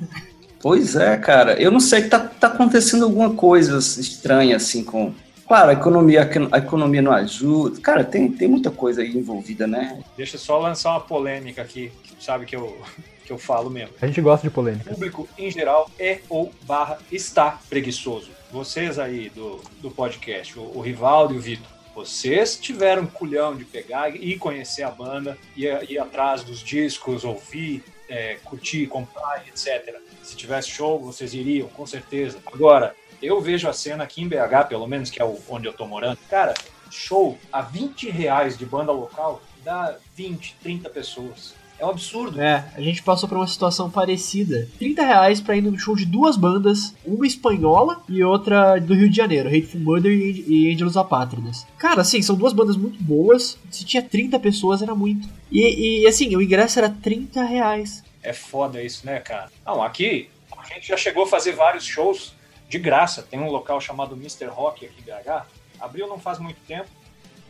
Pois 0.62 0.96
é, 0.96 1.18
cara. 1.18 1.60
Eu 1.60 1.72
não 1.72 1.80
sei, 1.80 2.04
tá, 2.04 2.20
tá 2.20 2.48
acontecendo 2.48 3.04
alguma 3.04 3.32
coisa 3.32 3.78
estranha, 3.78 4.56
assim, 4.56 4.84
com. 4.84 5.14
Claro, 5.52 5.72
a 5.72 5.74
economia, 5.74 6.30
a 6.50 6.58
economia 6.60 7.02
não 7.02 7.12
ajuda. 7.12 7.82
Cara, 7.82 8.06
tem, 8.06 8.32
tem 8.32 8.48
muita 8.48 8.72
coisa 8.72 9.02
aí 9.02 9.10
envolvida, 9.10 9.68
né? 9.68 10.02
Deixa 10.16 10.38
eu 10.38 10.40
só 10.40 10.58
lançar 10.58 10.92
uma 10.92 11.02
polêmica 11.02 11.62
aqui, 11.62 11.92
que 12.02 12.24
sabe 12.24 12.46
que 12.46 12.56
eu, 12.56 12.82
que 13.26 13.34
eu 13.34 13.38
falo 13.38 13.70
mesmo. 13.70 13.94
A 14.02 14.08
gente 14.08 14.22
gosta 14.22 14.44
de 14.44 14.48
O 14.48 14.52
polêmica. 14.52 14.90
público, 14.92 15.28
em 15.38 15.52
geral, 15.52 15.92
é 16.00 16.20
ou 16.30 16.54
barra 16.64 17.00
está 17.12 17.60
preguiçoso. 17.70 18.32
Vocês 18.50 18.98
aí 18.98 19.30
do, 19.30 19.60
do 19.82 19.92
podcast, 19.92 20.58
o, 20.58 20.72
o 20.74 20.80
Rivaldo 20.80 21.34
e 21.34 21.38
o 21.38 21.42
Vitor, 21.42 21.68
vocês 21.94 22.56
tiveram 22.56 23.06
culhão 23.06 23.54
de 23.54 23.66
pegar 23.66 24.16
e 24.16 24.38
conhecer 24.38 24.84
a 24.84 24.90
banda, 24.90 25.38
ir, 25.58 25.92
ir 25.92 26.00
atrás 26.00 26.46
dos 26.46 26.64
discos, 26.64 27.26
ouvir, 27.26 27.84
é, 28.08 28.38
curtir, 28.46 28.88
comprar, 28.88 29.44
etc. 29.46 29.98
Se 30.24 30.34
tivesse 30.34 30.70
show, 30.70 30.98
vocês 30.98 31.34
iriam, 31.34 31.68
com 31.68 31.86
certeza. 31.86 32.38
Agora, 32.46 32.96
eu 33.22 33.40
vejo 33.40 33.68
a 33.68 33.74
cena 33.74 34.04
aqui 34.04 34.22
em 34.22 34.28
BH, 34.28 34.68
pelo 34.70 34.88
menos, 34.88 35.10
que 35.10 35.22
é 35.22 35.36
onde 35.50 35.68
eu 35.68 35.74
tô 35.74 35.86
morando. 35.86 36.18
Cara, 36.30 36.54
show 36.90 37.38
a 37.52 37.62
20 37.62 38.10
reais 38.10 38.58
de 38.58 38.66
banda 38.66 38.92
local 38.92 39.42
dá 39.64 39.96
20, 40.16 40.56
30 40.62 40.90
pessoas. 40.90 41.54
É 41.82 41.86
um 41.86 41.90
absurdo. 41.90 42.40
É, 42.40 42.64
a 42.76 42.82
gente 42.82 43.02
passou 43.02 43.28
por 43.28 43.38
uma 43.40 43.48
situação 43.48 43.90
parecida. 43.90 44.70
30 44.78 45.04
reais 45.04 45.42
pra 45.42 45.58
ir 45.58 45.62
no 45.62 45.76
show 45.80 45.96
de 45.96 46.06
duas 46.06 46.38
bandas, 46.38 46.94
uma 47.04 47.26
espanhola 47.26 48.04
e 48.08 48.24
outra 48.24 48.78
do 48.78 48.94
Rio 48.94 49.10
de 49.10 49.18
Janeiro, 49.18 49.50
Hateful 49.50 49.82
Murder 49.82 50.12
e 50.12 50.46
e 50.48 50.74
Angels 50.74 50.96
Apátridas. 50.96 51.66
Cara, 51.80 52.02
assim, 52.02 52.22
são 52.22 52.36
duas 52.36 52.54
bandas 52.54 52.78
muito 52.78 53.02
boas. 53.04 53.58
Se 53.72 53.84
tinha 53.84 54.04
30 54.04 54.40
pessoas, 54.40 54.84
era 54.84 54.94
muito. 54.94 55.28
E, 55.52 56.04
e, 56.04 56.08
assim, 56.08 56.36
o 56.36 56.42
ingresso 56.42 56.78
era 56.78 56.88
30 56.88 57.44
reais. 57.44 58.04
É 58.22 58.32
foda 58.32 58.84
isso, 58.84 59.04
né, 59.04 59.20
cara? 59.20 59.50
Não, 59.66 59.82
aqui 59.82 60.30
a 60.56 60.76
gente 60.76 60.88
já 60.88 60.98
chegou 60.98 61.24
a 61.24 61.28
fazer 61.28 61.54
vários 61.54 61.84
shows 61.84 62.36
de 62.72 62.80
graça. 62.80 63.22
Tem 63.22 63.38
um 63.38 63.52
local 63.52 63.82
chamado 63.82 64.16
Mr. 64.16 64.46
Rock 64.46 64.86
aqui 64.86 65.02
em 65.02 65.04
BH. 65.04 65.46
Abriu 65.78 66.08
não 66.08 66.18
faz 66.18 66.40
muito 66.40 66.60
tempo 66.62 66.88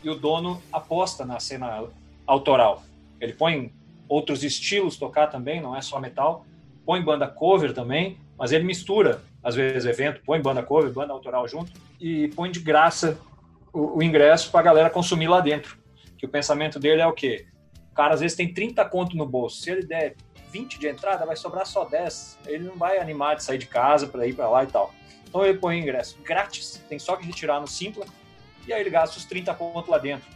e 0.02 0.10
o 0.10 0.16
dono 0.16 0.60
aposta 0.72 1.24
na 1.24 1.38
cena 1.38 1.84
autoral. 2.26 2.82
Ele 3.20 3.32
põe 3.32 3.72
outros 4.08 4.42
estilos 4.42 4.96
tocar 4.96 5.28
também, 5.28 5.60
não 5.60 5.76
é 5.76 5.80
só 5.80 6.00
metal. 6.00 6.44
Põe 6.84 7.00
banda 7.00 7.28
cover 7.28 7.72
também, 7.72 8.18
mas 8.36 8.50
ele 8.50 8.64
mistura, 8.64 9.22
às 9.44 9.54
vezes, 9.54 9.86
evento, 9.86 10.20
põe 10.26 10.42
banda 10.42 10.60
cover, 10.60 10.90
banda 10.90 11.12
autoral 11.12 11.46
junto 11.46 11.70
e 12.00 12.26
põe 12.34 12.50
de 12.50 12.58
graça 12.58 13.16
o, 13.72 13.98
o 13.98 14.02
ingresso 14.02 14.50
para 14.50 14.58
a 14.58 14.64
galera 14.64 14.90
consumir 14.90 15.28
lá 15.28 15.38
dentro. 15.38 15.78
Que 16.18 16.26
o 16.26 16.28
pensamento 16.28 16.80
dele 16.80 17.00
é 17.00 17.06
o 17.06 17.12
quê? 17.12 17.46
O 17.92 17.94
cara 17.94 18.14
às 18.14 18.20
vezes 18.20 18.36
tem 18.36 18.52
30 18.52 18.84
conto 18.86 19.16
no 19.16 19.24
bolso. 19.24 19.62
Se 19.62 19.70
ele 19.70 19.86
der 19.86 20.16
20 20.52 20.78
de 20.78 20.86
entrada, 20.86 21.24
vai 21.24 21.34
sobrar 21.34 21.66
só 21.66 21.84
10. 21.84 22.38
Ele 22.46 22.64
não 22.64 22.76
vai 22.76 22.98
animar 22.98 23.36
de 23.36 23.42
sair 23.42 23.58
de 23.58 23.66
casa 23.66 24.06
para 24.06 24.26
ir 24.26 24.34
para 24.34 24.48
lá 24.48 24.62
e 24.62 24.66
tal. 24.66 24.94
Então 25.26 25.44
ele 25.44 25.58
põe 25.58 25.76
o 25.76 25.82
ingresso 25.82 26.18
grátis, 26.22 26.82
tem 26.88 26.98
só 26.98 27.16
que 27.16 27.24
retirar 27.24 27.58
no 27.58 27.66
Simpla, 27.66 28.04
e 28.66 28.72
aí 28.72 28.80
ele 28.80 28.90
gasta 28.90 29.16
os 29.16 29.24
30 29.24 29.54
conto 29.54 29.90
lá 29.90 29.96
dentro. 29.96 30.28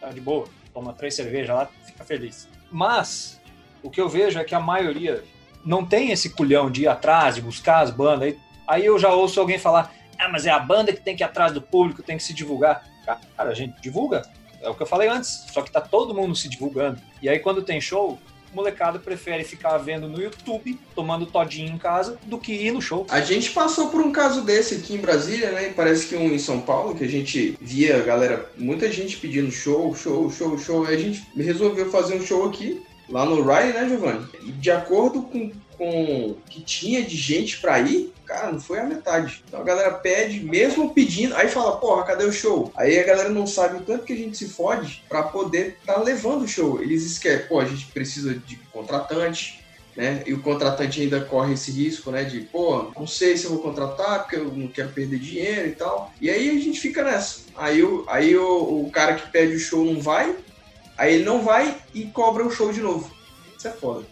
Tá 0.00 0.10
de 0.10 0.20
boa, 0.20 0.46
toma 0.72 0.92
três 0.92 1.14
cervejas 1.14 1.56
lá, 1.56 1.68
fica 1.84 2.04
feliz. 2.04 2.48
Mas 2.70 3.40
o 3.82 3.90
que 3.90 4.00
eu 4.00 4.08
vejo 4.08 4.38
é 4.38 4.44
que 4.44 4.54
a 4.54 4.60
maioria 4.60 5.24
não 5.64 5.84
tem 5.84 6.12
esse 6.12 6.30
culhão 6.30 6.70
de 6.70 6.82
ir 6.82 6.88
atrás, 6.88 7.34
de 7.34 7.42
buscar 7.42 7.80
as 7.80 7.90
bandas. 7.90 8.28
Aí, 8.28 8.38
aí 8.66 8.84
eu 8.84 8.98
já 8.98 9.12
ouço 9.12 9.40
alguém 9.40 9.58
falar: 9.58 9.92
ah, 10.18 10.28
mas 10.28 10.46
é 10.46 10.50
a 10.50 10.58
banda 10.58 10.92
que 10.92 11.00
tem 11.00 11.16
que 11.16 11.22
ir 11.22 11.26
atrás 11.26 11.52
do 11.52 11.60
público, 11.60 12.02
tem 12.02 12.16
que 12.16 12.22
se 12.22 12.32
divulgar. 12.32 12.86
Cara, 13.04 13.50
a 13.50 13.54
gente 13.54 13.80
divulga. 13.80 14.22
É 14.62 14.68
o 14.68 14.74
que 14.74 14.82
eu 14.82 14.86
falei 14.86 15.08
antes, 15.08 15.46
só 15.52 15.60
que 15.62 15.70
tá 15.70 15.80
todo 15.80 16.14
mundo 16.14 16.34
se 16.34 16.48
divulgando. 16.48 17.00
E 17.20 17.28
aí 17.28 17.38
quando 17.38 17.62
tem 17.62 17.80
show, 17.80 18.18
molecada 18.54 18.98
prefere 18.98 19.44
ficar 19.44 19.76
vendo 19.78 20.08
no 20.08 20.20
YouTube, 20.20 20.78
tomando 20.94 21.26
todinho 21.26 21.72
em 21.72 21.78
casa, 21.78 22.18
do 22.24 22.38
que 22.38 22.52
ir 22.52 22.72
no 22.72 22.80
show. 22.80 23.06
A 23.10 23.20
gente 23.20 23.50
passou 23.50 23.88
por 23.88 24.00
um 24.00 24.12
caso 24.12 24.42
desse 24.42 24.76
aqui 24.76 24.94
em 24.94 24.98
Brasília, 24.98 25.50
né? 25.52 25.72
Parece 25.74 26.06
que 26.06 26.16
um 26.16 26.32
em 26.32 26.38
São 26.38 26.60
Paulo, 26.60 26.94
que 26.94 27.04
a 27.04 27.08
gente 27.08 27.58
via, 27.60 28.00
galera, 28.00 28.50
muita 28.56 28.90
gente 28.90 29.16
pedindo 29.16 29.50
show, 29.50 29.94
show, 29.94 30.30
show, 30.30 30.58
show. 30.58 30.86
Aí 30.86 30.94
a 30.94 30.98
gente 30.98 31.26
resolveu 31.36 31.90
fazer 31.90 32.14
um 32.14 32.24
show 32.24 32.48
aqui, 32.48 32.80
lá 33.08 33.24
no 33.24 33.42
Rai, 33.42 33.72
né, 33.72 33.88
Giovanni? 33.88 34.26
E 34.42 34.52
de 34.52 34.70
acordo 34.70 35.22
com, 35.22 35.50
com 35.76 36.30
o 36.30 36.36
que 36.48 36.62
tinha 36.62 37.02
de 37.02 37.16
gente 37.16 37.58
pra 37.58 37.80
ir, 37.80 38.13
cara, 38.24 38.52
não 38.52 38.60
foi 38.60 38.78
a 38.78 38.84
metade. 38.84 39.44
Então 39.46 39.60
a 39.60 39.64
galera 39.64 39.92
pede, 39.92 40.40
mesmo 40.40 40.92
pedindo, 40.92 41.34
aí 41.36 41.48
fala, 41.48 41.76
porra, 41.76 42.04
cadê 42.04 42.24
o 42.24 42.32
show? 42.32 42.72
Aí 42.76 42.98
a 42.98 43.04
galera 43.04 43.28
não 43.28 43.46
sabe 43.46 43.76
o 43.76 43.82
tanto 43.82 44.04
que 44.04 44.12
a 44.12 44.16
gente 44.16 44.36
se 44.36 44.48
fode 44.48 45.02
pra 45.08 45.22
poder 45.22 45.78
tá 45.84 45.98
levando 45.98 46.42
o 46.42 46.48
show. 46.48 46.82
Eles 46.82 47.04
esquecem, 47.04 47.46
pô, 47.46 47.60
a 47.60 47.64
gente 47.64 47.86
precisa 47.86 48.34
de 48.34 48.56
contratante, 48.72 49.64
né? 49.96 50.22
E 50.26 50.32
o 50.32 50.42
contratante 50.42 51.00
ainda 51.00 51.20
corre 51.20 51.54
esse 51.54 51.70
risco, 51.70 52.10
né? 52.10 52.24
De, 52.24 52.40
pô, 52.40 52.90
não 52.96 53.06
sei 53.06 53.36
se 53.36 53.44
eu 53.44 53.50
vou 53.50 53.60
contratar, 53.60 54.20
porque 54.20 54.36
eu 54.36 54.46
não 54.46 54.68
quero 54.68 54.88
perder 54.90 55.18
dinheiro 55.18 55.68
e 55.68 55.72
tal. 55.72 56.12
E 56.20 56.28
aí 56.28 56.50
a 56.50 56.60
gente 56.60 56.80
fica 56.80 57.04
nessa. 57.04 57.40
Aí, 57.56 57.82
o, 57.82 58.04
aí 58.08 58.36
o, 58.36 58.84
o 58.84 58.90
cara 58.90 59.14
que 59.14 59.30
pede 59.30 59.54
o 59.54 59.60
show 59.60 59.84
não 59.84 60.00
vai, 60.00 60.34
aí 60.98 61.14
ele 61.14 61.24
não 61.24 61.42
vai 61.42 61.76
e 61.94 62.04
cobra 62.06 62.44
o 62.44 62.50
show 62.50 62.72
de 62.72 62.80
novo. 62.80 63.10
Isso 63.56 63.68
é 63.68 63.70
foda. 63.70 64.04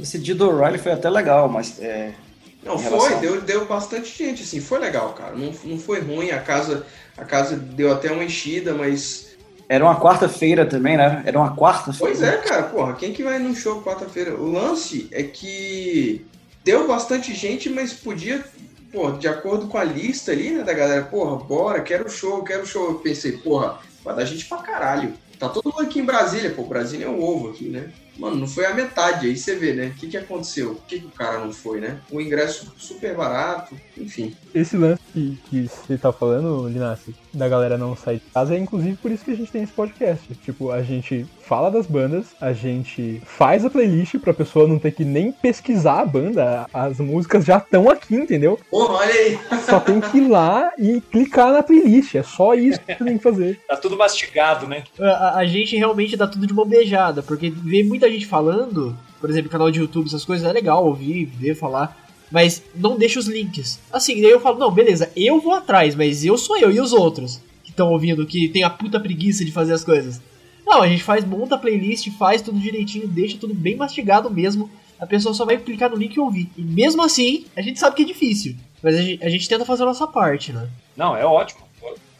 Esse 0.00 0.18
dia 0.18 0.34
do 0.34 0.48
O'Reilly 0.48 0.78
foi 0.78 0.92
até 0.92 1.10
legal, 1.10 1.48
mas 1.48 1.80
é, 1.80 2.14
Não, 2.62 2.78
foi, 2.78 3.14
deu, 3.16 3.40
deu 3.40 3.66
bastante 3.66 4.16
gente, 4.16 4.42
assim, 4.42 4.60
foi 4.60 4.78
legal, 4.78 5.12
cara. 5.12 5.34
Não, 5.34 5.52
não 5.64 5.78
foi 5.78 6.00
ruim, 6.00 6.30
a 6.30 6.40
casa, 6.40 6.84
a 7.16 7.24
casa 7.24 7.56
deu 7.56 7.92
até 7.92 8.10
uma 8.10 8.24
enchida, 8.24 8.74
mas. 8.74 9.36
era 9.68 9.84
uma 9.84 10.00
quarta-feira 10.00 10.66
também, 10.66 10.96
né? 10.96 11.22
Era 11.24 11.38
uma 11.38 11.54
quarta-feira. 11.56 12.12
Pois 12.12 12.22
é, 12.22 12.36
cara, 12.38 12.64
porra, 12.64 12.94
quem 12.94 13.12
que 13.12 13.22
vai 13.22 13.38
num 13.38 13.54
show 13.54 13.82
quarta-feira? 13.82 14.34
O 14.34 14.50
lance 14.50 15.08
é 15.12 15.22
que 15.22 16.26
deu 16.64 16.86
bastante 16.86 17.32
gente, 17.32 17.70
mas 17.70 17.92
podia, 17.92 18.44
pô, 18.92 19.12
de 19.12 19.28
acordo 19.28 19.68
com 19.68 19.78
a 19.78 19.84
lista 19.84 20.32
ali, 20.32 20.50
né, 20.50 20.64
da 20.64 20.72
galera, 20.72 21.04
porra, 21.04 21.36
bora, 21.36 21.80
quero 21.80 22.10
show, 22.10 22.42
quero 22.42 22.66
show. 22.66 22.88
Eu 22.88 22.94
pensei, 22.96 23.32
porra, 23.32 23.78
vai 24.04 24.16
dar 24.16 24.24
gente 24.24 24.44
pra 24.46 24.58
caralho. 24.58 25.14
Tá 25.38 25.48
todo 25.48 25.70
mundo 25.70 25.82
aqui 25.82 26.00
em 26.00 26.04
Brasília, 26.04 26.50
pô, 26.50 26.64
Brasília 26.64 27.06
é 27.06 27.08
um 27.08 27.22
ovo 27.22 27.50
aqui, 27.50 27.68
né? 27.68 27.92
Mano, 28.18 28.36
não 28.36 28.48
foi 28.48 28.66
a 28.66 28.74
metade, 28.74 29.28
aí 29.28 29.36
você 29.36 29.54
vê, 29.54 29.72
né? 29.72 29.86
O 29.86 29.94
que, 29.94 30.08
que 30.08 30.16
aconteceu? 30.16 30.74
Por 30.74 30.86
que, 30.86 30.98
que 30.98 31.06
o 31.06 31.10
cara 31.10 31.38
não 31.38 31.52
foi, 31.52 31.80
né? 31.80 32.00
O 32.10 32.20
ingresso 32.20 32.72
super 32.76 33.14
barato, 33.14 33.76
enfim. 33.96 34.34
Esse 34.52 34.76
lance 34.76 35.00
que, 35.12 35.38
que 35.48 35.68
você 35.68 35.96
tá 35.96 36.12
falando, 36.12 36.68
Linassi, 36.68 37.14
da 37.32 37.48
galera 37.48 37.78
não 37.78 37.94
sair 37.94 38.18
de 38.18 38.26
casa, 38.32 38.54
é 38.54 38.58
inclusive 38.58 38.96
por 38.96 39.10
isso 39.10 39.24
que 39.24 39.30
a 39.30 39.36
gente 39.36 39.52
tem 39.52 39.62
esse 39.62 39.72
podcast. 39.72 40.34
Tipo, 40.36 40.72
a 40.72 40.82
gente 40.82 41.26
fala 41.48 41.70
das 41.70 41.86
bandas, 41.86 42.26
a 42.40 42.52
gente 42.52 43.22
faz 43.24 43.64
a 43.64 43.70
playlist 43.70 44.16
pra 44.18 44.34
pessoa 44.34 44.68
não 44.68 44.78
ter 44.78 44.92
que 44.92 45.04
nem 45.04 45.32
pesquisar 45.32 46.00
a 46.00 46.04
banda. 46.04 46.66
As 46.74 46.98
músicas 46.98 47.44
já 47.44 47.56
estão 47.56 47.88
aqui, 47.88 48.14
entendeu? 48.16 48.58
Porra, 48.70 48.94
olha 48.94 49.12
aí! 49.14 49.38
Só 49.68 49.80
tem 49.80 49.98
que 50.00 50.18
ir 50.18 50.28
lá 50.28 50.70
e 50.78 51.00
clicar 51.00 51.50
na 51.52 51.62
playlist. 51.62 52.14
É 52.14 52.22
só 52.22 52.52
isso 52.54 52.78
que 52.80 52.94
você 52.94 53.04
tem 53.04 53.16
que 53.16 53.22
fazer. 53.22 53.58
Tá 53.66 53.76
tudo 53.76 53.96
mastigado, 53.96 54.66
né? 54.66 54.84
A, 55.00 55.04
a- 55.08 55.38
a 55.38 55.46
gente 55.46 55.74
realmente 55.76 56.16
dá 56.16 56.26
tudo 56.26 56.46
de 56.46 56.52
mão 56.52 56.66
beijada, 56.66 57.22
porque 57.22 57.48
vê 57.50 57.82
muita 57.82 58.10
gente 58.10 58.26
falando, 58.26 58.94
por 59.20 59.30
exemplo, 59.30 59.50
canal 59.50 59.70
de 59.70 59.80
YouTube, 59.80 60.06
essas 60.06 60.24
coisas, 60.26 60.46
é 60.46 60.52
legal 60.52 60.84
ouvir, 60.84 61.24
ver, 61.24 61.54
falar, 61.54 61.96
mas 62.30 62.62
não 62.74 62.98
deixa 62.98 63.18
os 63.18 63.26
links. 63.26 63.80
Assim, 63.90 64.20
daí 64.20 64.30
eu 64.30 64.40
falo, 64.40 64.58
não, 64.58 64.70
beleza, 64.70 65.10
eu 65.16 65.40
vou 65.40 65.54
atrás, 65.54 65.94
mas 65.94 66.24
eu 66.24 66.36
sou 66.36 66.58
eu, 66.58 66.70
e 66.70 66.78
os 66.78 66.92
outros 66.92 67.40
que 67.64 67.70
estão 67.70 67.88
ouvindo, 67.90 68.26
que 68.26 68.48
tem 68.50 68.62
a 68.64 68.70
puta 68.70 69.00
preguiça 69.00 69.44
de 69.44 69.50
fazer 69.52 69.72
as 69.72 69.82
coisas? 69.82 70.20
Não, 70.68 70.82
a 70.82 70.86
gente 70.86 71.02
faz, 71.02 71.24
monta 71.24 71.54
a 71.54 71.58
playlist, 71.58 72.10
faz 72.18 72.42
tudo 72.42 72.60
direitinho, 72.60 73.08
deixa 73.08 73.38
tudo 73.38 73.54
bem 73.54 73.74
mastigado 73.74 74.30
mesmo, 74.30 74.70
a 75.00 75.06
pessoa 75.06 75.32
só 75.32 75.46
vai 75.46 75.56
clicar 75.56 75.88
no 75.88 75.96
link 75.96 76.14
e 76.14 76.20
ouvir. 76.20 76.50
E 76.58 76.62
mesmo 76.62 77.02
assim, 77.02 77.46
a 77.56 77.62
gente 77.62 77.80
sabe 77.80 77.96
que 77.96 78.02
é 78.02 78.04
difícil, 78.04 78.54
mas 78.82 78.94
a 78.94 79.00
gente, 79.00 79.24
a 79.24 79.30
gente 79.30 79.48
tenta 79.48 79.64
fazer 79.64 79.84
a 79.84 79.86
nossa 79.86 80.06
parte, 80.06 80.52
né? 80.52 80.68
Não, 80.94 81.16
é 81.16 81.24
ótimo. 81.24 81.66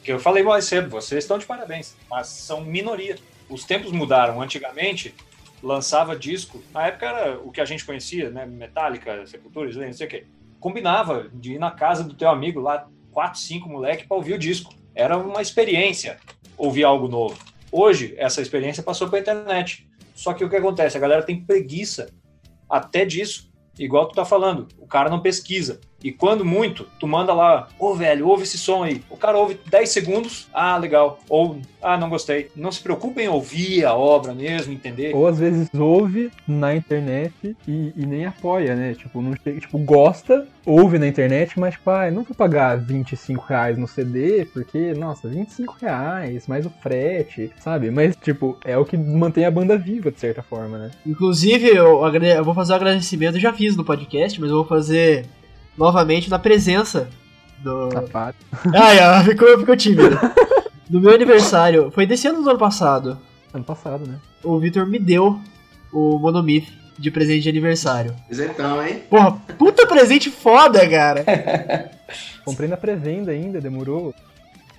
Que 0.03 0.13
eu 0.13 0.19
falei 0.19 0.43
mais 0.43 0.65
cedo, 0.65 0.89
vocês 0.89 1.25
estão 1.25 1.37
de 1.37 1.45
parabéns, 1.45 1.95
mas 2.11 2.29
são 2.29 2.63
minoria. 2.63 3.19
Os 3.51 3.65
tempos 3.65 3.93
mudaram. 3.93 4.41
Antigamente, 4.41 5.15
lançava 5.63 6.17
disco. 6.17 6.63
Na 6.73 6.87
época 6.87 7.07
era 7.07 7.39
o 7.41 7.53
que 7.53 7.61
a 7.61 7.67
gente 7.67 7.85
conhecia, 7.85 8.31
né? 8.31 8.47
Metallica, 8.47 9.27
Sepultura, 9.27 9.71
não 9.71 9.93
sei 9.93 10.07
o 10.07 10.11
quê. 10.11 10.25
Combinava 10.59 11.29
de 11.35 11.55
ir 11.55 11.59
na 11.59 11.71
casa 11.71 12.03
do 12.03 12.15
teu 12.15 12.31
amigo 12.31 12.61
lá, 12.61 12.89
quatro, 13.13 13.39
cinco 13.39 13.69
moleque, 13.69 14.07
para 14.07 14.17
ouvir 14.17 14.33
o 14.33 14.39
disco. 14.39 14.75
Era 14.95 15.19
uma 15.19 15.43
experiência 15.43 16.19
ouvir 16.57 16.85
algo 16.85 17.09
novo. 17.09 17.37
Hoje, 17.71 18.15
essa 18.17 18.41
experiência 18.41 18.83
passou 18.83 19.09
para 19.09 19.19
internet. 19.19 19.89
Só 20.15 20.33
que 20.33 20.45
o 20.45 20.49
que 20.49 20.57
acontece? 20.57 20.97
A 20.97 21.01
galera 21.01 21.23
tem 21.23 21.45
preguiça 21.45 22.09
até 22.69 23.05
disso. 23.05 23.51
Igual 23.79 24.09
tu 24.09 24.15
tá 24.15 24.25
falando, 24.25 24.67
o 24.79 24.87
cara 24.87 25.09
não 25.09 25.21
pesquisa. 25.23 25.81
E 26.03 26.13
quando 26.13 26.45
muito, 26.45 26.87
tu 27.01 27.09
manda 27.09 27.33
lá, 27.33 27.69
ô 27.79 27.93
velho, 27.95 28.29
ouve 28.29 28.45
esse 28.45 28.57
som 28.57 28.85
aí. 28.85 29.03
O 29.11 29.17
cara 29.17 29.37
ouve 29.37 29.59
10 29.67 29.89
segundos, 29.89 30.49
ah, 30.55 30.77
legal. 30.77 31.19
Ou, 31.29 31.59
ah, 31.83 31.97
não 31.97 32.09
gostei. 32.09 32.51
Não 32.55 32.71
se 32.71 32.81
preocupe 32.81 33.21
em 33.21 33.29
ouvir 33.29 33.85
a 33.85 33.95
obra 33.95 34.33
mesmo, 34.33 34.73
entender. 34.73 35.15
Ou 35.15 35.27
às 35.27 35.39
vezes 35.39 35.69
ouve 35.75 36.31
na 36.47 36.75
internet 36.77 37.57
e, 37.67 37.93
e 37.97 38.07
nem 38.07 38.27
apoia, 38.27 38.77
né? 38.77 38.95
Tipo, 38.95 39.21
não 39.21 39.35
chega, 39.43 39.59
tipo, 39.59 39.77
gosta, 39.79 40.47
ouve 40.65 41.01
na 41.01 41.09
internet, 41.09 41.59
mas 41.59 41.75
tipo, 41.75 41.91
ah, 41.91 42.07
eu 42.07 42.13
não 42.13 42.23
vou 42.23 42.35
pagar 42.35 42.79
25 42.79 43.45
reais 43.45 43.77
no 43.77 43.89
CD, 43.89 44.45
porque, 44.53 44.95
nossa, 44.95 45.29
25 45.29 45.79
reais, 45.81 46.47
mais 46.47 46.65
o 46.65 46.71
frete, 46.71 47.51
sabe? 47.59 47.91
Mas, 47.91 48.15
tipo, 48.15 48.57
é 48.65 48.79
o 48.79 48.85
que 48.85 48.97
mantém 48.97 49.45
a 49.45 49.51
banda 49.51 49.77
viva, 49.77 50.13
de 50.13 50.21
certa 50.21 50.43
forma, 50.43 50.79
né? 50.79 50.91
Inclusive, 51.05 51.69
eu, 51.69 52.01
eu 52.05 52.45
vou 52.45 52.55
fazer 52.55 52.73
um 52.73 52.77
agradecimento, 52.77 53.35
eu 53.35 53.41
já 53.41 53.53
fiz 53.53 53.77
no 53.77 53.85
podcast, 53.85 54.41
mas 54.41 54.51
eu 54.51 54.57
vou 54.57 54.65
fazer 54.65 55.27
novamente 55.79 56.29
na 56.29 56.39
presença 56.39 57.09
do. 57.59 57.91
Safado. 57.93 58.37
Ai, 58.75 58.99
ó, 59.01 59.25
ficou, 59.25 59.59
ficou 59.59 59.77
tímido. 59.77 60.19
No 60.91 61.03
meu 61.03 61.13
aniversário, 61.13 61.91
foi 61.91 62.07
desse 62.07 62.27
ano 62.27 62.43
do 62.43 62.49
ano 62.49 62.59
passado? 62.59 63.19
Ano 63.53 63.63
passado, 63.63 64.07
né? 64.09 64.15
O 64.43 64.59
Victor 64.59 64.87
me 64.87 64.99
deu 64.99 65.39
o 65.93 66.19
Monomyth 66.19 66.67
de 66.99 67.11
presente 67.11 67.43
de 67.43 67.51
aniversário. 67.51 68.17
Presentão, 68.27 68.83
hein? 68.83 69.03
Porra, 69.11 69.33
puta 69.59 69.87
presente 69.87 70.31
foda, 70.31 70.89
cara. 70.89 71.25
Comprei 72.43 72.71
na 72.71 72.79
pré-venda 72.79 73.33
ainda, 73.33 73.61
demorou 73.61 74.15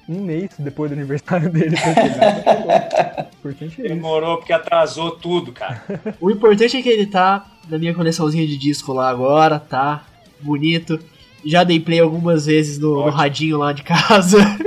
um 0.07 0.21
mês 0.21 0.49
depois 0.57 0.89
do 0.89 0.97
aniversário 0.97 1.47
dele 1.51 1.75
pra 1.79 1.93
chegar. 1.93 3.29
é 3.45 3.65
isso. 3.65 3.81
Demorou 3.83 4.37
porque 4.37 4.51
atrasou 4.51 5.11
tudo, 5.11 5.51
cara. 5.51 5.83
O 6.19 6.31
importante 6.31 6.75
é 6.75 6.81
que 6.81 6.89
ele 6.89 7.05
tá 7.05 7.45
na 7.69 7.77
minha 7.77 7.93
coleçãozinha 7.93 8.47
de 8.47 8.57
disco 8.57 8.91
lá 8.91 9.09
agora, 9.09 9.59
tá? 9.59 10.05
Bonito. 10.41 10.99
Já 11.45 11.63
dei 11.63 11.79
play 11.79 11.99
algumas 11.99 12.45
vezes 12.45 12.77
no, 12.77 13.05
no 13.05 13.09
radinho 13.09 13.57
lá 13.57 13.71
de 13.73 13.83
casa. 13.83 14.37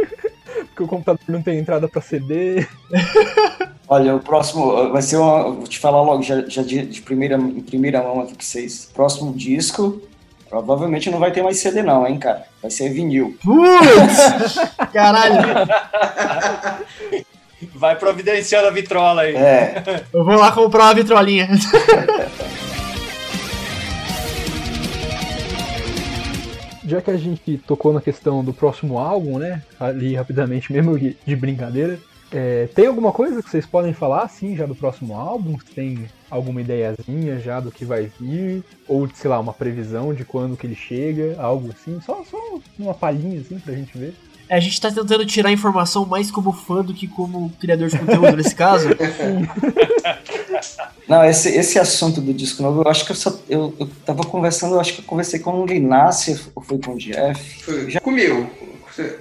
Porque 0.69 0.83
o 0.83 0.87
computador 0.87 1.21
não 1.29 1.43
tem 1.43 1.59
entrada 1.59 1.87
pra 1.87 2.01
CD. 2.01 2.67
Olha, 3.89 4.17
o 4.17 4.21
próximo 4.21 4.91
vai 4.91 5.03
ser 5.03 5.17
uma. 5.17 5.51
Vou 5.53 5.65
te 5.65 5.79
falar 5.79 6.01
logo, 6.01 6.23
já, 6.23 6.49
já 6.49 6.63
de, 6.63 6.87
de 6.87 7.03
primeira, 7.03 7.37
em 7.37 7.61
primeira 7.61 8.03
mão 8.03 8.21
aqui 8.21 8.35
pra 8.35 8.43
vocês. 8.43 8.91
Próximo 8.95 9.35
disco, 9.35 10.01
provavelmente 10.49 11.11
não 11.11 11.19
vai 11.19 11.31
ter 11.31 11.43
mais 11.43 11.59
CD, 11.59 11.83
não, 11.83 12.07
hein, 12.07 12.19
cara? 12.19 12.47
Vai 12.63 12.71
ser 12.71 12.89
vinil. 12.89 13.37
Putz! 13.43 14.55
Caralho, 14.95 15.69
Vai 17.75 17.97
providenciando 17.97 18.67
a 18.67 18.71
vitrola 18.71 19.23
aí. 19.23 19.37
É, 19.37 19.83
eu 20.13 20.25
vou 20.25 20.37
lá 20.37 20.51
comprar 20.53 20.85
uma 20.85 20.95
vitrolinha. 20.95 21.49
Já 26.85 27.01
que 27.01 27.11
a 27.11 27.17
gente 27.17 27.59
tocou 27.59 27.93
na 27.93 28.01
questão 28.01 28.45
do 28.45 28.53
próximo 28.53 28.99
álbum, 28.99 29.39
né? 29.39 29.63
Ali 29.79 30.15
rapidamente, 30.15 30.73
mesmo 30.73 30.99
de 30.99 31.17
de 31.25 31.37
brincadeira. 31.37 31.99
é, 32.31 32.67
tem 32.75 32.87
alguma 32.87 33.13
coisa 33.13 33.43
que 33.43 33.51
vocês 33.51 33.67
podem 33.67 33.93
falar, 33.93 34.23
assim, 34.23 34.57
já 34.57 34.65
do 34.67 34.75
próximo 34.75 35.15
álbum? 35.15 35.57
Tem 35.75 36.11
alguma 36.31 36.61
ideiazinha 36.63 37.39
já 37.39 37.61
do 37.61 37.71
que 37.71 37.85
vai 37.85 38.11
vir? 38.19 38.65
Ou, 38.89 39.07
sei 39.15 39.29
lá, 39.31 39.39
uma 39.39 39.53
previsão 39.53 40.15
de 40.15 40.25
quando 40.25 40.57
que 40.57 40.67
ele 40.67 40.75
chega? 40.75 41.37
Algo 41.39 41.71
assim? 41.73 42.01
Só, 42.01 42.25
só 42.25 42.39
uma 42.79 42.95
palhinha, 42.95 43.41
assim, 43.41 43.59
pra 43.61 43.75
gente 43.75 43.97
ver. 43.99 44.15
A 44.49 44.61
gente 44.61 44.81
tá 44.81 44.91
tentando 44.91 45.25
tirar 45.25 45.51
informação 45.51 46.05
mais 46.05 46.31
como 46.31 46.53
fã 46.53 46.83
do 46.83 46.93
que 46.93 47.07
como 47.09 47.51
criador 47.61 47.89
de 47.89 47.99
conteúdo 47.99 48.37
nesse 48.37 48.55
caso. 48.55 48.89
Não, 51.09 51.25
esse, 51.25 51.49
esse 51.51 51.79
assunto 51.79 52.21
do 52.21 52.33
disco 52.33 52.63
novo, 52.63 52.83
eu 52.83 52.89
acho 52.89 53.05
que 53.05 53.13
eu 53.13 53.17
só. 53.17 53.39
Eu, 53.49 53.75
eu 53.79 53.89
tava 54.05 54.25
conversando, 54.25 54.75
eu 54.75 54.81
acho 54.81 54.95
que 54.95 55.01
eu 55.01 55.05
conversei 55.05 55.41
com 55.41 55.61
o 55.61 55.67
Linassi, 55.67 56.41
ou 56.55 56.63
foi 56.63 56.79
com 56.79 56.93
o 56.93 56.99
Jeff. 56.99 57.63
Foi, 57.63 57.91
já 57.91 58.01
comigo. 58.01 58.49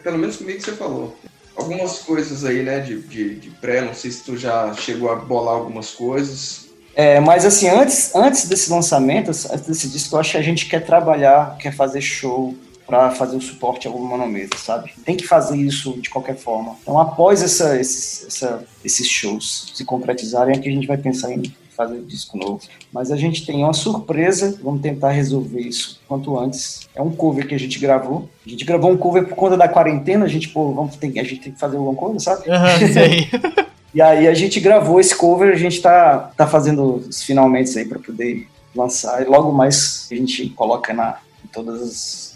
Pelo 0.03 0.17
menos 0.17 0.37
comigo 0.37 0.59
que 0.59 0.65
você 0.65 0.73
falou. 0.73 1.17
Algumas 1.55 1.99
coisas 1.99 2.43
aí, 2.45 2.63
né, 2.63 2.79
de, 2.79 3.01
de, 3.01 3.35
de 3.35 3.49
pré, 3.49 3.81
não 3.81 3.93
sei 3.93 4.11
se 4.11 4.23
tu 4.23 4.37
já 4.37 4.73
chegou 4.73 5.11
a 5.11 5.15
bolar 5.15 5.55
algumas 5.55 5.91
coisas. 5.91 6.69
É, 6.95 7.19
mas 7.19 7.45
assim, 7.45 7.69
antes, 7.69 8.13
antes 8.15 8.47
desse 8.47 8.71
lançamento, 8.71 9.29
antes 9.29 9.67
desse 9.67 9.87
disco, 9.87 10.15
eu 10.15 10.19
acho 10.19 10.31
que 10.31 10.37
a 10.37 10.41
gente 10.41 10.65
quer 10.67 10.85
trabalhar, 10.85 11.57
quer 11.57 11.73
fazer 11.73 12.01
show 12.01 12.55
para 12.91 13.09
fazer 13.11 13.37
o 13.37 13.41
suporte 13.41 13.87
ao 13.87 13.97
monometra, 13.97 14.59
sabe? 14.59 14.91
Tem 15.05 15.15
que 15.15 15.25
fazer 15.25 15.55
isso 15.55 15.93
de 16.01 16.09
qualquer 16.09 16.35
forma. 16.35 16.75
Então, 16.81 16.99
após 16.99 17.41
essa, 17.41 17.79
esses, 17.79 18.27
essa, 18.27 18.65
esses 18.83 19.07
shows 19.07 19.71
se 19.73 19.85
concretizarem, 19.85 20.53
é 20.53 20.59
que 20.59 20.67
a 20.67 20.71
gente 20.73 20.85
vai 20.85 20.97
pensar 20.97 21.31
em 21.31 21.41
fazer 21.69 22.01
disco 22.01 22.37
novo. 22.37 22.59
Mas 22.91 23.09
a 23.09 23.15
gente 23.15 23.45
tem 23.45 23.63
uma 23.63 23.71
surpresa, 23.71 24.59
vamos 24.61 24.81
tentar 24.81 25.11
resolver 25.11 25.61
isso 25.61 26.01
quanto 26.05 26.37
antes. 26.37 26.81
É 26.93 27.01
um 27.01 27.11
cover 27.11 27.47
que 27.47 27.55
a 27.55 27.57
gente 27.57 27.79
gravou. 27.79 28.29
A 28.45 28.49
gente 28.49 28.65
gravou 28.65 28.91
um 28.91 28.97
cover 28.97 29.25
por 29.25 29.35
conta 29.35 29.55
da 29.55 29.69
quarentena, 29.69 30.25
a 30.25 30.27
gente, 30.27 30.49
pô, 30.49 30.73
vamos 30.73 30.97
ter, 30.97 31.17
a 31.17 31.23
gente 31.23 31.39
tem 31.39 31.53
que 31.53 31.59
fazer 31.59 31.77
alguma 31.77 31.95
coisa, 31.95 32.19
sabe? 32.19 32.43
Sei. 32.91 33.29
E 33.93 34.01
aí 34.01 34.25
a 34.25 34.33
gente 34.33 34.57
gravou 34.61 35.01
esse 35.01 35.13
cover, 35.13 35.51
a 35.51 35.57
gente 35.57 35.81
tá, 35.81 36.31
tá 36.37 36.47
fazendo 36.47 36.95
os 36.95 37.23
finalmente 37.23 37.77
aí 37.77 37.83
para 37.83 37.99
poder 37.99 38.47
lançar. 38.73 39.21
E 39.21 39.25
logo 39.25 39.51
mais 39.51 40.07
a 40.09 40.15
gente 40.15 40.47
coloca 40.51 40.93
na, 40.93 41.17
em 41.43 41.47
todos 41.49 41.81
os, 41.81 42.30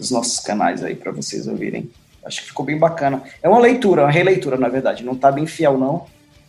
os 0.00 0.10
nossos 0.10 0.40
canais 0.40 0.82
aí 0.82 0.94
para 0.94 1.12
vocês 1.12 1.46
ouvirem. 1.46 1.90
Acho 2.24 2.42
que 2.42 2.48
ficou 2.48 2.64
bem 2.64 2.78
bacana. 2.78 3.22
É 3.42 3.48
uma 3.48 3.58
leitura, 3.58 4.02
uma 4.02 4.10
releitura, 4.10 4.56
na 4.56 4.68
verdade. 4.68 5.04
Não 5.04 5.14
tá 5.14 5.30
bem 5.30 5.46
fiel, 5.46 5.78
não. 5.78 6.06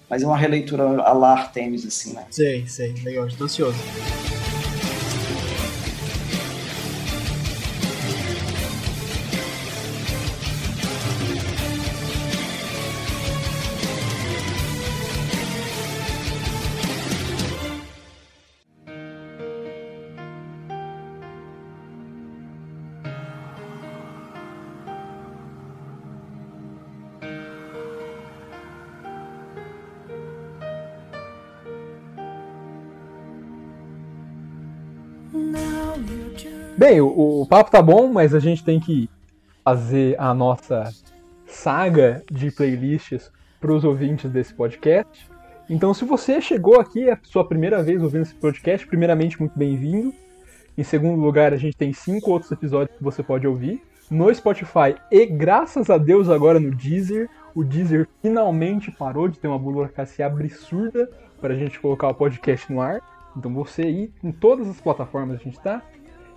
Mas 0.09 0.23
é 0.23 0.25
uma 0.25 0.37
releitura 0.37 0.83
a 0.83 1.13
la 1.13 1.31
Artemis, 1.33 1.85
assim, 1.85 2.13
né? 2.13 2.25
sei, 2.29 2.67
sei. 2.67 2.93
Legal, 3.03 3.27
estou 3.27 3.45
ansioso. 3.45 3.77
Bem, 36.91 36.99
o, 36.99 37.43
o 37.43 37.45
papo 37.45 37.71
tá 37.71 37.81
bom, 37.81 38.11
mas 38.11 38.35
a 38.35 38.39
gente 38.39 38.65
tem 38.65 38.77
que 38.77 39.09
fazer 39.63 40.13
a 40.19 40.33
nossa 40.33 40.91
saga 41.45 42.21
de 42.29 42.51
playlists 42.51 43.31
para 43.61 43.71
os 43.71 43.85
ouvintes 43.85 44.29
desse 44.29 44.53
podcast. 44.53 45.25
Então, 45.69 45.93
se 45.93 46.03
você 46.03 46.41
chegou 46.41 46.81
aqui, 46.81 47.07
é 47.07 47.13
a 47.13 47.19
sua 47.23 47.47
primeira 47.47 47.81
vez 47.81 48.03
ouvindo 48.03 48.23
esse 48.23 48.35
podcast, 48.35 48.85
primeiramente, 48.85 49.39
muito 49.39 49.57
bem-vindo. 49.57 50.13
Em 50.77 50.83
segundo 50.83 51.21
lugar, 51.21 51.53
a 51.53 51.57
gente 51.57 51.77
tem 51.77 51.93
cinco 51.93 52.29
outros 52.29 52.51
episódios 52.51 52.97
que 52.97 53.03
você 53.05 53.23
pode 53.23 53.47
ouvir 53.47 53.81
no 54.09 54.33
Spotify 54.35 54.93
e, 55.09 55.25
graças 55.25 55.89
a 55.89 55.97
Deus, 55.97 56.29
agora 56.29 56.59
no 56.59 56.75
Deezer. 56.75 57.29
O 57.55 57.63
Deezer 57.63 58.05
finalmente 58.21 58.91
parou 58.91 59.29
de 59.29 59.39
ter 59.39 59.47
uma 59.47 59.57
burocracia 59.57 60.25
absurda 60.25 61.09
para 61.39 61.53
a 61.53 61.57
gente 61.57 61.79
colocar 61.79 62.09
o 62.09 62.13
podcast 62.13 62.69
no 62.69 62.81
ar. 62.81 62.99
Então, 63.37 63.53
você 63.53 63.83
ir 63.83 64.13
em 64.21 64.33
todas 64.33 64.67
as 64.67 64.81
plataformas 64.81 65.39
a 65.39 65.41
gente 65.41 65.57
está. 65.57 65.81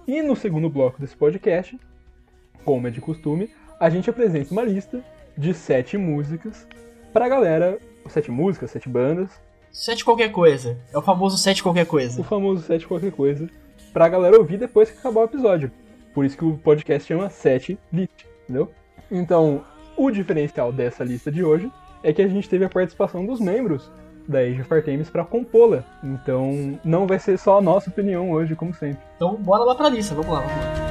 E 0.06 0.22
no 0.22 0.36
segundo 0.36 0.68
bloco 0.68 1.00
desse 1.00 1.16
podcast, 1.16 1.78
como 2.64 2.86
é 2.86 2.90
de 2.90 3.00
costume, 3.00 3.50
a 3.80 3.88
gente 3.90 4.08
apresenta 4.10 4.52
uma 4.52 4.62
lista 4.62 5.02
de 5.36 5.52
sete 5.54 5.96
músicas 5.96 6.66
pra 7.12 7.28
galera. 7.28 7.78
Sete 8.08 8.30
músicas, 8.30 8.70
sete 8.70 8.86
bandas, 8.86 9.40
Sete 9.74 10.04
qualquer 10.04 10.30
coisa. 10.30 10.78
É 10.92 10.96
o 10.96 11.02
famoso 11.02 11.36
sete 11.36 11.60
qualquer 11.60 11.84
coisa. 11.84 12.20
o 12.20 12.22
famoso 12.22 12.62
sete 12.62 12.86
qualquer 12.86 13.10
coisa, 13.10 13.50
pra 13.92 14.08
galera 14.08 14.38
ouvir 14.38 14.56
depois 14.56 14.88
que 14.88 14.96
acabar 14.96 15.22
o 15.22 15.24
episódio. 15.24 15.68
Por 16.14 16.24
isso 16.24 16.38
que 16.38 16.44
o 16.44 16.56
podcast 16.56 17.08
chama 17.08 17.28
Sete 17.28 17.76
List, 17.92 18.24
entendeu? 18.44 18.70
Então, 19.10 19.64
o 19.96 20.12
diferencial 20.12 20.70
dessa 20.70 21.02
lista 21.02 21.28
de 21.28 21.42
hoje 21.42 21.72
é 22.04 22.12
que 22.12 22.22
a 22.22 22.28
gente 22.28 22.48
teve 22.48 22.64
a 22.64 22.68
participação 22.68 23.26
dos 23.26 23.40
membros 23.40 23.90
da 24.26 24.40
Age 24.40 24.60
of 24.60 24.72
Artemis 24.72 25.10
pra 25.10 25.24
compô-la. 25.24 25.84
Então, 26.02 26.78
não 26.84 27.06
vai 27.06 27.18
ser 27.18 27.38
só 27.38 27.58
a 27.58 27.62
nossa 27.62 27.90
opinião 27.90 28.30
hoje, 28.30 28.54
como 28.54 28.74
sempre. 28.74 29.02
Então, 29.16 29.36
bora 29.36 29.64
lá 29.64 29.74
pra 29.74 29.88
lista. 29.88 30.14
Vamos 30.14 30.32
lá, 30.32 30.40
vamos 30.40 30.56
lá. 30.56 30.83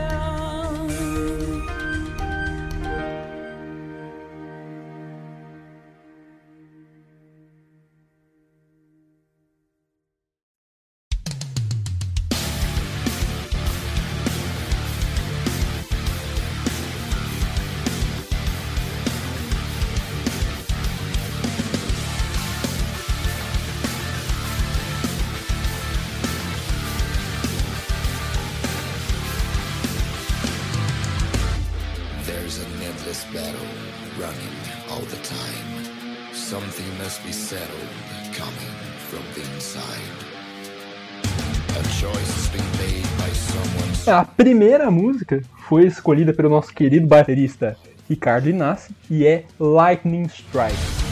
A 44.14 44.24
primeira 44.24 44.92
música 44.92 45.42
foi 45.68 45.88
escolhida 45.88 46.32
pelo 46.32 46.48
nosso 46.48 46.72
querido 46.72 47.08
baterista 47.08 47.76
Ricardo 48.08 48.48
Inácio 48.48 48.94
e 49.10 49.26
é 49.26 49.46
Lightning 49.60 50.28
Strike. 50.28 51.03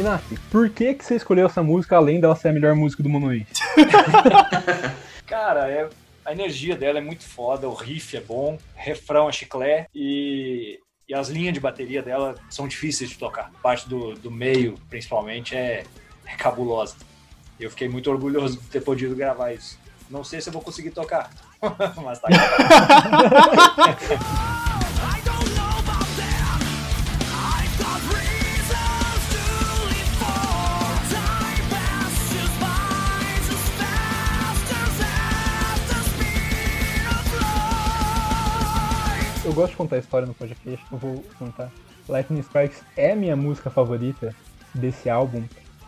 Minassi, 0.00 0.38
por 0.50 0.70
que, 0.70 0.94
que 0.94 1.04
você 1.04 1.16
escolheu 1.16 1.44
essa 1.44 1.62
música 1.62 1.94
além 1.94 2.18
dela 2.18 2.34
ser 2.34 2.48
a 2.48 2.52
melhor 2.54 2.74
música 2.74 3.02
do 3.02 3.08
Monoid? 3.10 3.46
Cara, 5.26 5.70
é, 5.70 5.90
a 6.24 6.32
energia 6.32 6.74
dela 6.74 6.98
é 6.98 7.02
muito 7.02 7.22
foda, 7.22 7.68
o 7.68 7.74
riff 7.74 8.16
é 8.16 8.20
bom, 8.20 8.58
refrão 8.74 9.28
é 9.28 9.32
chiclé 9.32 9.86
e, 9.94 10.80
e 11.06 11.12
as 11.12 11.28
linhas 11.28 11.52
de 11.52 11.60
bateria 11.60 12.00
dela 12.02 12.34
são 12.48 12.66
difíceis 12.66 13.10
de 13.10 13.18
tocar. 13.18 13.52
A 13.54 13.60
parte 13.60 13.86
do, 13.90 14.14
do 14.14 14.30
meio, 14.30 14.74
principalmente, 14.88 15.54
é, 15.54 15.84
é 16.24 16.34
cabulosa. 16.34 16.96
Eu 17.58 17.68
fiquei 17.68 17.86
muito 17.86 18.10
orgulhoso 18.10 18.58
de 18.58 18.68
ter 18.68 18.80
podido 18.80 19.14
gravar 19.14 19.52
isso. 19.52 19.78
Não 20.08 20.24
sei 20.24 20.40
se 20.40 20.48
eu 20.48 20.52
vou 20.54 20.62
conseguir 20.62 20.92
tocar, 20.92 21.30
mas 22.02 22.18
tá 22.20 22.28
gravado. 22.30 23.50
Eu 39.50 39.54
gosto 39.54 39.72
de 39.72 39.78
contar 39.78 39.96
a 39.96 39.98
história 39.98 40.28
no 40.28 40.32
podcast, 40.32 40.86
eu 40.92 40.96
vou 40.96 41.24
contar. 41.36 41.72
Lightning 42.08 42.38
Strikes 42.38 42.84
é 42.96 43.16
minha 43.16 43.34
música 43.34 43.68
favorita 43.68 44.32
desse 44.72 45.10
álbum, 45.10 45.42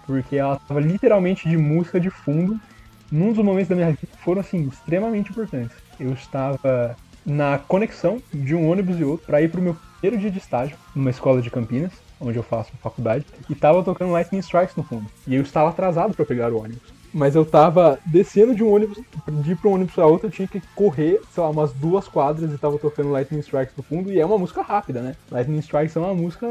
porque 0.05 0.35
ela 0.35 0.57
tava 0.57 0.81
literalmente 0.81 1.49
de 1.49 1.57
música 1.57 2.01
de 2.01 2.11
fundo 2.11 2.61
num 3.09 3.33
dos 3.33 3.45
momentos 3.45 3.69
da 3.69 3.77
minha 3.77 3.87
vida 3.87 4.01
que 4.05 4.17
foram 4.19 4.41
assim 4.41 4.67
extremamente 4.67 5.31
importantes. 5.31 5.77
Eu 6.01 6.13
estava 6.13 6.97
na 7.25 7.57
conexão 7.57 8.21
de 8.35 8.53
um 8.53 8.69
ônibus 8.69 8.99
e 8.99 9.05
outro 9.05 9.27
para 9.27 9.41
ir 9.41 9.49
pro 9.49 9.63
meu 9.63 9.77
primeiro 10.01 10.21
dia 10.21 10.33
de 10.33 10.39
estágio 10.39 10.77
numa 10.93 11.11
escola 11.11 11.41
de 11.41 11.49
Campinas, 11.49 11.93
onde 12.21 12.37
eu 12.37 12.43
faço 12.43 12.73
faculdade, 12.83 13.25
e 13.49 13.55
tava 13.55 13.85
tocando 13.85 14.11
Lightning 14.11 14.41
Strikes 14.41 14.75
no 14.75 14.83
fundo. 14.83 15.07
E 15.25 15.37
eu 15.37 15.43
estava 15.43 15.71
atrasado 15.71 16.15
para 16.15 16.27
pegar 16.27 16.53
o 16.53 16.61
ônibus. 16.61 16.83
Mas 17.15 17.35
eu 17.35 17.45
tava 17.45 17.99
descendo 18.07 18.55
de 18.55 18.65
um 18.65 18.73
ônibus, 18.73 18.99
de 19.29 19.53
ir 19.53 19.57
pra 19.57 19.69
um 19.69 19.75
ônibus 19.75 19.95
pra 19.95 20.07
outro, 20.07 20.29
eu 20.29 20.31
tinha 20.31 20.49
que 20.49 20.63
correr, 20.75 21.21
sei 21.35 21.43
lá, 21.43 21.51
umas 21.51 21.73
duas 21.75 22.09
quadras 22.09 22.51
e 22.53 22.57
tava 22.59 22.79
tocando 22.79 23.11
Lightning 23.11 23.41
Strikes 23.41 23.75
no 23.77 23.83
fundo, 23.83 24.11
e 24.11 24.19
é 24.19 24.25
uma 24.25 24.39
música 24.39 24.63
rápida, 24.63 25.03
né? 25.03 25.15
Lightning 25.31 25.59
Strikes 25.59 25.95
é 25.95 26.01
uma 26.01 26.15
música 26.15 26.47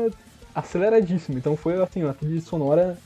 aceleradíssima, 0.54 1.38
então 1.40 1.56
foi 1.56 1.82
assim, 1.82 2.04
uma 2.04 2.14
trilha 2.14 2.42
sonora 2.42 2.98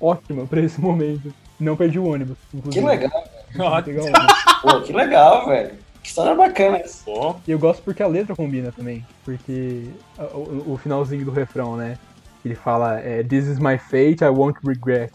ótima 0.00 0.46
pra 0.46 0.60
esse 0.60 0.80
momento. 0.82 1.32
Não 1.60 1.76
perdi 1.76 1.98
o 2.00 2.06
ônibus. 2.06 2.36
Que 2.50 2.56
inclusive. 2.56 2.84
legal. 2.86 3.24
Consegui 3.56 3.82
pegar 3.84 4.02
o 4.02 4.06
ônibus. 4.06 4.44
Pô, 4.62 4.80
que 4.80 4.92
legal, 4.92 5.46
velho. 5.46 5.70
Que 6.02 6.08
história 6.08 6.34
bacana 6.34 6.78
essa. 6.78 7.04
Bom, 7.06 7.40
E 7.46 7.50
eu 7.52 7.58
gosto 7.58 7.82
porque 7.82 8.02
a 8.02 8.06
letra 8.08 8.34
combina 8.34 8.72
também. 8.72 9.06
Porque 9.24 9.84
o, 10.18 10.22
o- 10.38 10.72
o 10.72 10.76
finalzinho 10.76 11.24
do 11.24 11.30
refrão, 11.30 11.76
né? 11.76 11.96
Ele 12.44 12.54
fala, 12.56 12.98
é, 13.00 13.22
This 13.22 13.46
is 13.46 13.58
my 13.60 13.78
fate, 13.78 14.22
I 14.24 14.28
won't 14.28 14.58
regret. 14.64 15.12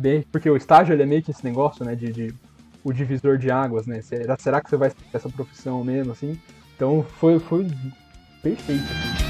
Bem, 0.00 0.24
porque 0.30 0.48
o 0.48 0.56
estágio 0.56 0.92
ele 0.92 1.02
é 1.02 1.06
meio 1.06 1.20
que 1.24 1.32
esse 1.32 1.42
negócio, 1.44 1.84
né? 1.84 1.96
De, 1.96 2.12
de- 2.12 2.34
o 2.84 2.92
divisor 2.92 3.36
de 3.36 3.50
águas, 3.50 3.84
né? 3.84 4.00
Será, 4.00 4.36
será 4.38 4.60
que 4.60 4.70
você 4.70 4.76
vai 4.76 4.90
ter 4.90 4.96
essa 5.12 5.28
profissão 5.28 5.82
mesmo, 5.82 6.12
assim? 6.12 6.38
Então 6.76 7.04
foi, 7.18 7.40
foi 7.40 7.66
perfeito. 8.40 9.27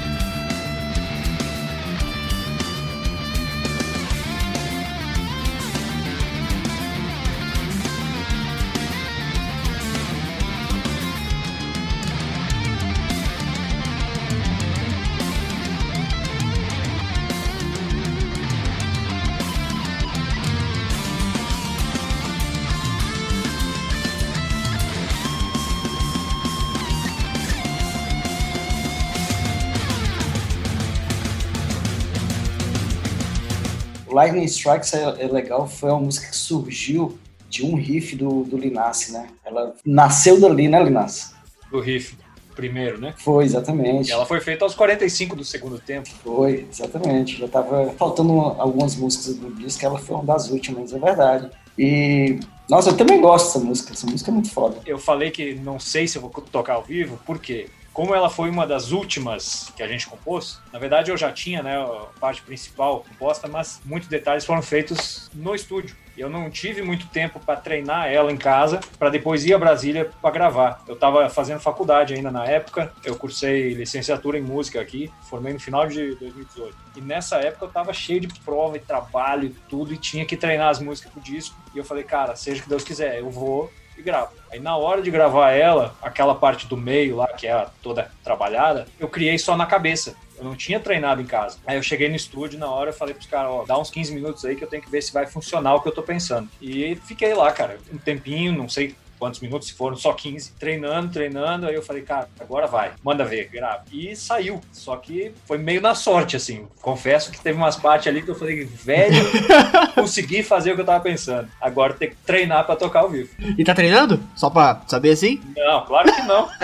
Lightning 34.29 34.45
Strikes 34.45 34.93
é, 34.93 35.03
é 35.19 35.27
legal, 35.27 35.67
foi 35.67 35.89
uma 35.89 35.99
música 35.99 36.27
que 36.27 36.35
surgiu 36.35 37.17
de 37.49 37.65
um 37.65 37.75
riff 37.75 38.15
do, 38.15 38.43
do 38.43 38.57
Linassi, 38.57 39.11
né? 39.11 39.27
Ela 39.43 39.73
nasceu 39.85 40.39
dali, 40.39 40.67
né, 40.67 40.83
Linassi? 40.83 41.39
do 41.71 41.79
riff 41.79 42.17
primeiro, 42.55 42.99
né? 42.99 43.13
Foi, 43.17 43.45
exatamente. 43.45 44.09
E 44.09 44.11
ela 44.11 44.25
foi 44.25 44.41
feita 44.41 44.65
aos 44.65 44.75
45 44.75 45.35
do 45.35 45.45
segundo 45.45 45.79
tempo. 45.79 46.09
Foi, 46.21 46.67
exatamente. 46.69 47.37
Já 47.37 47.47
tava 47.47 47.93
faltando 47.97 48.33
algumas 48.33 48.97
músicas 48.97 49.35
do 49.35 49.49
disco, 49.55 49.85
ela 49.85 49.97
foi 49.97 50.17
uma 50.17 50.25
das 50.25 50.49
últimas, 50.49 50.91
é 50.91 50.99
verdade. 50.99 51.49
E, 51.77 52.37
nossa, 52.69 52.89
eu 52.89 52.97
também 52.97 53.21
gosto 53.21 53.45
dessa 53.45 53.59
música, 53.59 53.93
essa 53.93 54.05
música 54.05 54.29
é 54.29 54.33
muito 54.33 54.51
foda. 54.51 54.77
Eu 54.85 54.97
falei 54.97 55.31
que 55.31 55.55
não 55.55 55.79
sei 55.79 56.05
se 56.05 56.17
eu 56.17 56.21
vou 56.21 56.29
tocar 56.29 56.73
ao 56.73 56.83
vivo, 56.83 57.17
porque 57.25 57.67
como 57.99 58.15
ela 58.15 58.29
foi 58.29 58.49
uma 58.49 58.65
das 58.65 58.93
últimas 58.93 59.73
que 59.75 59.83
a 59.83 59.87
gente 59.87 60.07
compôs, 60.07 60.61
na 60.71 60.79
verdade 60.79 61.11
eu 61.11 61.17
já 61.17 61.33
tinha 61.33 61.61
né, 61.61 61.77
a 61.77 62.07
parte 62.17 62.41
principal 62.41 63.03
composta, 63.03 63.45
mas 63.45 63.81
muitos 63.83 64.07
detalhes 64.07 64.45
foram 64.45 64.61
feitos 64.61 65.29
no 65.33 65.53
estúdio. 65.53 65.97
Eu 66.17 66.29
não 66.29 66.49
tive 66.49 66.81
muito 66.81 67.07
tempo 67.07 67.41
para 67.41 67.59
treinar 67.59 68.07
ela 68.07 68.31
em 68.31 68.37
casa, 68.37 68.79
para 68.97 69.09
depois 69.09 69.45
ir 69.45 69.53
a 69.53 69.57
Brasília 69.57 70.09
para 70.21 70.31
gravar. 70.31 70.81
Eu 70.87 70.93
estava 70.93 71.29
fazendo 71.29 71.59
faculdade 71.59 72.13
ainda 72.13 72.31
na 72.31 72.45
época, 72.45 72.93
eu 73.03 73.17
cursei 73.17 73.73
licenciatura 73.73 74.37
em 74.37 74.41
música 74.41 74.79
aqui, 74.79 75.11
formei 75.23 75.51
no 75.51 75.59
final 75.59 75.85
de 75.85 76.15
2018. 76.15 76.77
E 76.95 77.01
nessa 77.01 77.35
época 77.39 77.65
eu 77.65 77.67
estava 77.67 77.91
cheio 77.91 78.21
de 78.21 78.27
prova 78.39 78.77
e 78.77 78.79
trabalho 78.79 79.47
e 79.47 79.55
tudo, 79.67 79.93
e 79.93 79.97
tinha 79.97 80.25
que 80.25 80.37
treinar 80.37 80.69
as 80.69 80.79
músicas 80.79 81.11
pro 81.11 81.21
disco. 81.21 81.53
E 81.75 81.77
eu 81.77 81.83
falei, 81.83 82.05
cara, 82.05 82.33
seja 82.37 82.61
o 82.61 82.63
que 82.63 82.69
Deus 82.69 82.83
quiser, 82.85 83.19
eu 83.19 83.29
vou 83.29 83.69
e 83.99 84.03
gravo. 84.03 84.31
Aí 84.51 84.59
na 84.59 84.75
hora 84.77 85.01
de 85.01 85.11
gravar 85.11 85.51
ela, 85.51 85.95
aquela 86.01 86.33
parte 86.33 86.65
do 86.67 86.75
meio 86.77 87.17
lá, 87.17 87.27
que 87.27 87.47
é 87.47 87.67
toda 87.81 88.11
trabalhada, 88.23 88.87
eu 88.99 89.07
criei 89.07 89.37
só 89.37 89.55
na 89.55 89.65
cabeça. 89.65 90.15
Eu 90.37 90.45
não 90.45 90.55
tinha 90.55 90.79
treinado 90.79 91.21
em 91.21 91.25
casa. 91.25 91.57
Aí 91.67 91.75
eu 91.75 91.83
cheguei 91.83 92.07
no 92.07 92.15
estúdio 92.15 92.57
na 92.57 92.69
hora, 92.71 92.89
eu 92.89 92.93
falei 92.93 93.13
pros 93.13 93.27
caras, 93.27 93.51
ó, 93.51 93.65
dá 93.65 93.77
uns 93.77 93.91
15 93.91 94.13
minutos 94.13 94.45
aí 94.45 94.55
que 94.55 94.63
eu 94.63 94.69
tenho 94.69 94.81
que 94.81 94.89
ver 94.89 95.01
se 95.01 95.11
vai 95.11 95.27
funcionar 95.27 95.75
o 95.75 95.81
que 95.81 95.89
eu 95.89 95.93
tô 95.93 96.01
pensando. 96.01 96.49
E 96.61 96.95
fiquei 97.05 97.33
lá, 97.33 97.51
cara, 97.51 97.77
um 97.91 97.97
tempinho, 97.97 98.53
não 98.53 98.69
sei 98.69 98.95
quantos 99.19 99.41
minutos, 99.41 99.67
se 99.67 99.73
foram 99.73 99.95
só 99.97 100.13
15, 100.13 100.53
treinando, 100.53 101.11
treinando. 101.11 101.67
Aí 101.67 101.75
eu 101.75 101.83
falei, 101.83 102.01
cara, 102.01 102.29
agora 102.39 102.65
vai, 102.65 102.93
manda 103.03 103.25
ver, 103.25 103.49
grava. 103.49 103.83
E 103.91 104.15
saiu. 104.15 104.61
Só 104.71 104.95
que 104.95 105.33
foi 105.45 105.57
meio 105.57 105.81
na 105.81 105.93
sorte, 105.93 106.37
assim. 106.37 106.65
Confesso 106.81 107.31
que 107.31 107.39
teve 107.39 107.57
umas 107.57 107.75
partes 107.75 108.07
ali 108.07 108.21
que 108.21 108.31
eu 108.31 108.35
falei, 108.35 108.63
velho, 108.63 109.23
consegui 109.93 110.41
fazer 110.41 110.71
o 110.71 110.75
que 110.75 110.81
eu 110.81 110.85
tava 110.85 111.03
pensando. 111.03 111.49
Agora 111.59 111.93
tem 111.93 112.09
que 112.09 112.15
treinar 112.15 112.65
pra 112.65 112.75
tocar 112.75 113.01
ao 113.01 113.09
vivo. 113.09 113.29
E 113.57 113.63
tá 113.63 113.75
treinando? 113.75 114.19
Só 114.35 114.49
pra 114.49 114.81
saber 114.87 115.11
assim? 115.11 115.41
Não, 115.55 115.85
claro 115.85 116.11
que 116.11 116.21
não. 116.23 116.49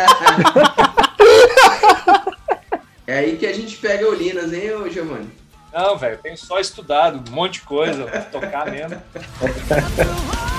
É 3.08 3.20
aí 3.20 3.38
que 3.38 3.46
a 3.46 3.54
gente 3.54 3.78
pega 3.78 4.10
o 4.10 4.16
Linas, 4.16 4.52
hein, 4.52 4.74
ô 4.74 4.90
Giovanni? 4.90 5.30
Não, 5.72 5.96
velho, 5.96 6.16
eu 6.16 6.20
tenho 6.20 6.38
só 6.38 6.60
estudado 6.60 7.30
um 7.30 7.36
monte 7.36 7.54
de 7.56 7.62
coisa, 7.62 8.06
tocar 8.32 8.72
mesmo. 8.72 9.00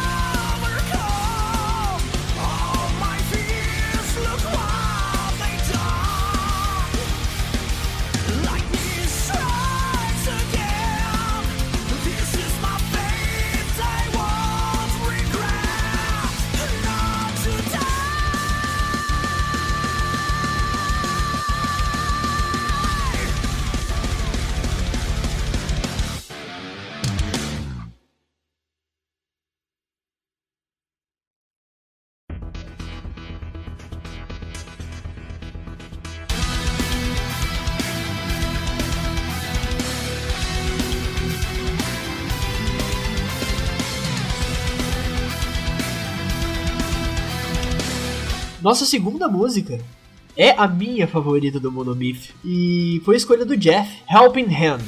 Nossa 48.67 48.85
segunda 48.85 49.29
música 49.29 49.79
é 50.37 50.51
a 50.51 50.67
minha 50.67 51.07
favorita 51.07 51.61
do 51.61 51.71
Monomyth. 51.71 52.35
E 52.45 53.01
foi 53.05 53.15
escolha 53.15 53.45
do 53.45 53.57
Jeff, 53.57 53.89
Helping 54.11 54.53
Hand. 54.53 54.83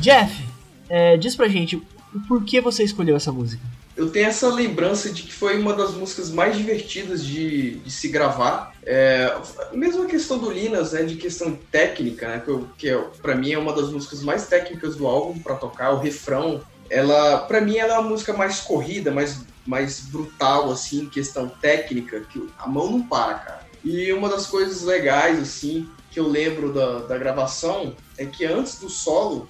Jeff, 0.00 0.42
é, 0.88 1.16
diz 1.16 1.36
pra 1.36 1.48
gente 1.48 1.76
o 1.76 2.20
porquê 2.26 2.60
você 2.60 2.82
escolheu 2.82 3.16
essa 3.16 3.30
música. 3.30 3.62
Eu 3.96 4.10
tenho 4.10 4.26
essa 4.26 4.48
lembrança 4.48 5.10
de 5.10 5.22
que 5.24 5.32
foi 5.32 5.60
uma 5.60 5.74
das 5.74 5.92
músicas 5.92 6.30
mais 6.30 6.56
divertidas 6.56 7.24
de, 7.24 7.76
de 7.76 7.90
se 7.90 8.08
gravar. 8.08 8.72
É, 8.82 9.36
mesmo 9.72 10.04
a 10.04 10.06
questão 10.06 10.38
do 10.38 10.50
Linas, 10.50 10.92
né, 10.92 11.02
de 11.02 11.16
questão 11.16 11.58
técnica, 11.70 12.26
né, 12.26 12.42
que, 12.44 12.64
que 12.78 12.88
é, 12.88 12.96
pra 13.20 13.34
mim 13.34 13.52
é 13.52 13.58
uma 13.58 13.74
das 13.74 13.90
músicas 13.90 14.22
mais 14.22 14.46
técnicas 14.46 14.96
do 14.96 15.06
álbum 15.06 15.38
pra 15.38 15.54
tocar. 15.54 15.92
O 15.92 15.98
refrão 15.98 16.62
ela, 16.90 17.38
pra 17.38 17.60
mim, 17.60 17.76
ela 17.76 17.94
é 17.94 17.98
uma 17.98 18.08
música 18.08 18.32
mais 18.32 18.60
corrida, 18.60 19.12
mais, 19.12 19.40
mais 19.64 20.00
brutal, 20.00 20.70
assim, 20.72 21.08
questão 21.08 21.48
técnica, 21.48 22.20
que 22.20 22.44
a 22.58 22.66
mão 22.66 22.90
não 22.90 23.02
para, 23.02 23.34
cara. 23.34 23.66
E 23.84 24.12
uma 24.12 24.28
das 24.28 24.46
coisas 24.46 24.82
legais, 24.82 25.38
assim, 25.38 25.88
que 26.10 26.18
eu 26.18 26.26
lembro 26.26 26.72
da, 26.72 26.98
da 27.00 27.16
gravação 27.16 27.94
é 28.18 28.26
que 28.26 28.44
antes 28.44 28.80
do 28.80 28.90
solo 28.90 29.48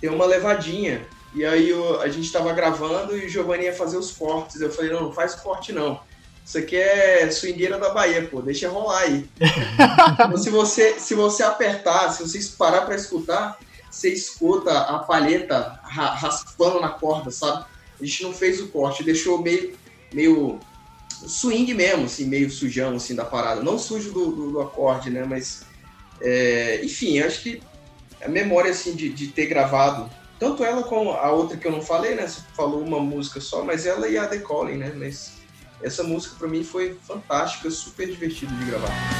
tem 0.00 0.10
uma 0.10 0.26
levadinha. 0.26 1.06
E 1.34 1.44
aí 1.44 1.68
eu- 1.68 2.00
a 2.00 2.08
gente 2.08 2.30
tava 2.32 2.52
gravando 2.52 3.16
e 3.16 3.26
o 3.26 3.28
Giovanni 3.28 3.64
ia 3.64 3.74
fazer 3.74 3.96
os 3.96 4.10
cortes. 4.12 4.60
Eu 4.60 4.70
falei, 4.70 4.90
não, 4.92 5.02
não 5.04 5.12
faz 5.12 5.34
corte 5.34 5.72
não. 5.72 6.00
Isso 6.44 6.56
aqui 6.56 6.76
é 6.76 7.30
swingueira 7.30 7.78
da 7.78 7.90
Bahia, 7.90 8.26
pô, 8.26 8.40
deixa 8.40 8.68
rolar 8.68 9.00
aí. 9.00 9.28
Então, 10.14 10.36
se, 10.38 10.48
você, 10.50 10.98
se 10.98 11.14
você 11.14 11.42
apertar, 11.42 12.10
se 12.12 12.22
você 12.22 12.40
parar 12.56 12.82
pra 12.82 12.94
escutar, 12.96 13.58
você 13.90 14.08
escuta 14.10 14.70
a 14.78 14.98
palheta 15.00 15.78
ra- 15.82 16.14
raspando 16.14 16.80
na 16.80 16.88
corda, 16.88 17.30
sabe? 17.30 17.66
A 18.00 18.04
gente 18.04 18.22
não 18.22 18.32
fez 18.32 18.60
o 18.60 18.68
corte, 18.68 19.02
deixou 19.04 19.42
meio, 19.42 19.74
meio 20.12 20.58
swing 21.26 21.72
mesmo, 21.74 22.04
assim, 22.06 22.24
meio 22.24 22.50
sujão, 22.50 22.96
assim, 22.96 23.14
da 23.14 23.24
parada. 23.24 23.62
Não 23.62 23.78
sujo 23.78 24.10
do, 24.12 24.30
do, 24.32 24.50
do 24.52 24.60
acorde, 24.60 25.10
né? 25.10 25.24
Mas, 25.28 25.62
é, 26.20 26.80
enfim, 26.82 27.20
acho 27.20 27.42
que 27.42 27.62
a 28.22 28.28
memória, 28.28 28.70
assim, 28.70 28.94
de, 28.94 29.08
de 29.08 29.28
ter 29.28 29.46
gravado, 29.46 30.10
tanto 30.38 30.64
ela 30.64 30.82
como 30.82 31.10
a 31.12 31.30
outra 31.32 31.56
que 31.56 31.66
eu 31.66 31.72
não 31.72 31.82
falei, 31.82 32.14
né? 32.14 32.26
Você 32.26 32.40
falou 32.54 32.82
uma 32.82 33.00
música 33.00 33.40
só, 33.40 33.64
mas 33.64 33.86
ela 33.86 34.08
e 34.08 34.16
a 34.16 34.26
The 34.26 34.38
Calling, 34.38 34.76
né? 34.76 34.92
Mas 34.94 35.38
essa 35.82 36.02
música 36.02 36.36
pra 36.38 36.48
mim 36.48 36.62
foi 36.62 36.96
fantástica, 37.06 37.70
super 37.70 38.06
divertido 38.08 38.54
de 38.54 38.64
gravar. 38.64 39.17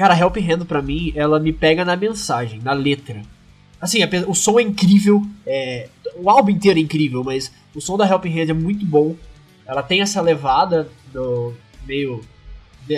Cara, 0.00 0.18
Helping 0.18 0.50
Hand 0.50 0.64
pra 0.64 0.80
mim, 0.80 1.12
ela 1.14 1.38
me 1.38 1.52
pega 1.52 1.84
na 1.84 1.94
mensagem, 1.94 2.58
na 2.64 2.72
letra. 2.72 3.20
Assim, 3.78 3.98
o 4.26 4.34
som 4.34 4.58
é 4.58 4.62
incrível, 4.62 5.22
é, 5.46 5.90
o 6.16 6.30
álbum 6.30 6.48
inteiro 6.48 6.78
é 6.78 6.82
incrível, 6.82 7.22
mas 7.22 7.52
o 7.74 7.82
som 7.82 7.98
da 7.98 8.08
Helping 8.08 8.40
Hand 8.40 8.48
é 8.48 8.54
muito 8.54 8.86
bom. 8.86 9.14
Ela 9.66 9.82
tem 9.82 10.00
essa 10.00 10.22
levada 10.22 10.88
do 11.12 11.52
meio 11.86 12.22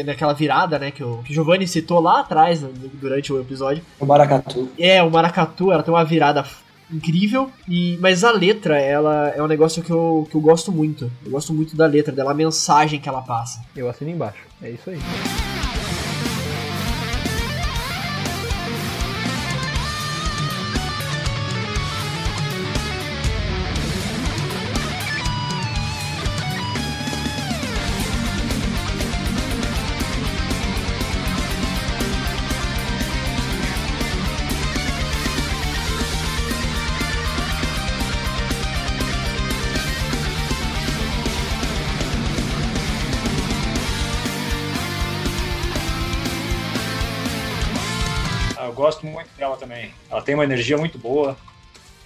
daquela 0.06 0.32
virada, 0.32 0.78
né, 0.78 0.92
que 0.92 1.02
o, 1.02 1.18
que 1.24 1.32
o 1.32 1.34
Giovanni 1.34 1.66
citou 1.66 1.98
lá 1.98 2.20
atrás, 2.20 2.62
né, 2.62 2.70
durante 2.94 3.32
o 3.32 3.40
episódio. 3.40 3.82
O 3.98 4.06
Maracatu. 4.06 4.68
É, 4.78 5.02
o 5.02 5.10
maracatu, 5.10 5.72
ela 5.72 5.82
tem 5.82 5.92
uma 5.92 6.04
virada 6.04 6.46
incrível, 6.88 7.50
e 7.68 7.98
mas 8.00 8.22
a 8.22 8.30
letra, 8.30 8.78
ela 8.78 9.30
é 9.30 9.42
um 9.42 9.48
negócio 9.48 9.82
que 9.82 9.90
eu, 9.90 10.28
que 10.30 10.36
eu 10.36 10.40
gosto 10.40 10.70
muito. 10.70 11.10
Eu 11.24 11.32
gosto 11.32 11.52
muito 11.52 11.74
da 11.74 11.86
letra, 11.86 12.14
dela, 12.14 12.30
a 12.30 12.34
mensagem 12.34 13.00
que 13.00 13.08
ela 13.08 13.22
passa. 13.22 13.60
Eu 13.74 13.90
assino 13.90 14.08
embaixo. 14.08 14.44
É 14.62 14.70
isso 14.70 14.88
aí. 14.88 14.98
Tem 50.32 50.34
uma 50.34 50.44
energia 50.44 50.78
muito 50.78 50.98
boa. 50.98 51.36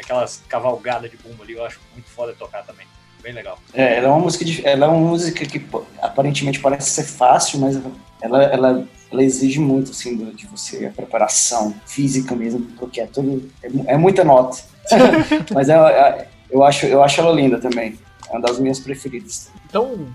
Aquelas 0.02 0.42
cavalgadas 0.48 1.08
de 1.10 1.16
bumbo 1.16 1.42
ali, 1.44 1.52
eu 1.54 1.64
acho 1.64 1.78
muito 1.94 2.10
foda 2.10 2.34
tocar 2.36 2.64
também. 2.64 2.84
Bem 3.22 3.32
legal. 3.32 3.56
É, 3.72 3.96
ela 3.98 4.06
é 4.08 4.10
uma 4.10 4.18
música, 4.18 4.44
de- 4.44 4.66
ela 4.66 4.86
é 4.86 4.88
uma 4.88 4.98
música 4.98 5.46
que 5.46 5.58
pô, 5.60 5.84
aparentemente 6.02 6.58
parece 6.60 6.90
ser 6.90 7.04
fácil, 7.04 7.60
mas 7.60 7.80
ela, 8.20 8.42
ela, 8.44 8.88
ela 9.12 9.22
exige 9.22 9.60
muito 9.60 9.92
assim 9.92 10.16
do- 10.16 10.32
de 10.34 10.46
você 10.46 10.86
a 10.86 10.90
preparação 10.90 11.74
física 11.86 12.34
mesmo, 12.34 12.60
porque 12.78 13.00
é 13.00 13.06
tudo 13.06 13.48
é, 13.62 13.94
é 13.94 13.96
muita 13.96 14.24
nota. 14.24 14.58
mas 15.54 15.68
é, 15.68 15.74
é- 15.74 16.28
eu 16.50 16.62
acho 16.64 16.86
eu 16.86 17.02
acho 17.02 17.20
ela 17.20 17.32
linda 17.32 17.58
também. 17.58 17.96
É 18.28 18.32
uma 18.32 18.40
das 18.40 18.58
minhas 18.58 18.80
preferidas. 18.80 19.50
Então, 19.68 20.08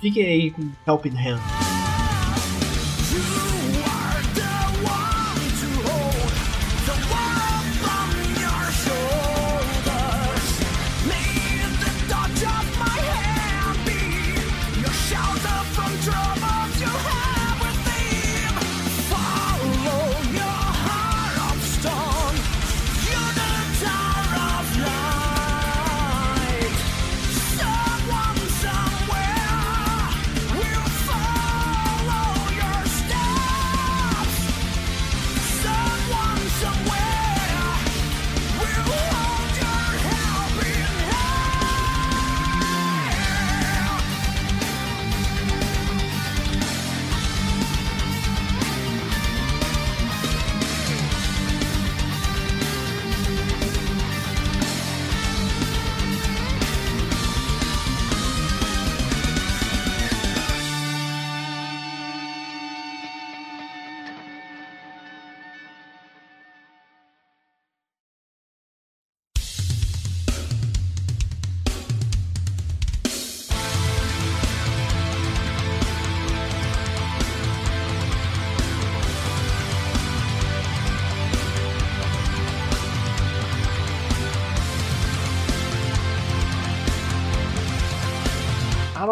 fiquem 0.00 0.24
aí 0.24 0.50
com 0.50 0.70
Helping 0.86 1.14
Hand. 1.16 1.67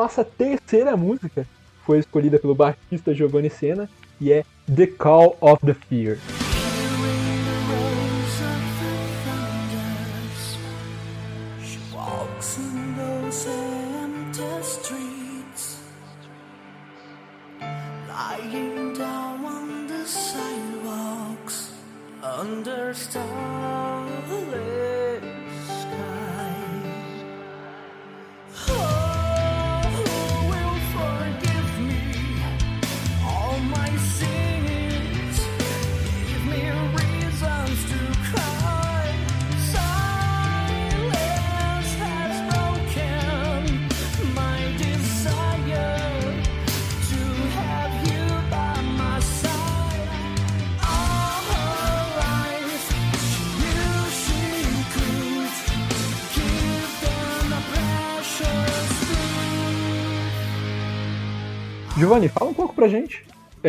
Nossa 0.06 0.24
terceira 0.24 0.96
música 0.96 1.44
foi 1.84 1.98
escolhida 1.98 2.38
pelo 2.38 2.54
baixista 2.54 3.12
Giovanni 3.12 3.50
Senna 3.50 3.90
e 4.20 4.32
é 4.32 4.44
The 4.72 4.86
Call 4.86 5.36
of 5.40 5.66
the 5.66 5.74
Fear. 5.74 6.16